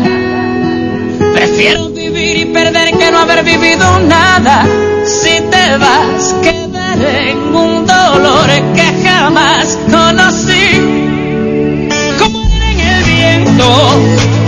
Prefiero 1.34 1.89
y 2.36 2.44
perder 2.46 2.96
que 2.96 3.10
no 3.10 3.18
haber 3.18 3.42
vivido 3.44 3.98
nada. 4.00 4.66
Si 5.04 5.40
te 5.40 5.76
vas, 5.78 6.34
quedaré 6.42 7.30
en 7.32 7.54
un 7.54 7.86
dolor 7.86 8.48
que 8.74 9.08
jamás 9.08 9.78
conocí. 9.90 10.80
Como 12.18 12.44
en 12.62 12.80
el 12.80 13.04
viento, 13.04 14.39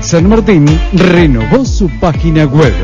San 0.00 0.28
Martín 0.28 0.66
renovó 0.92 1.64
su 1.64 1.88
página 2.00 2.44
web 2.44 2.74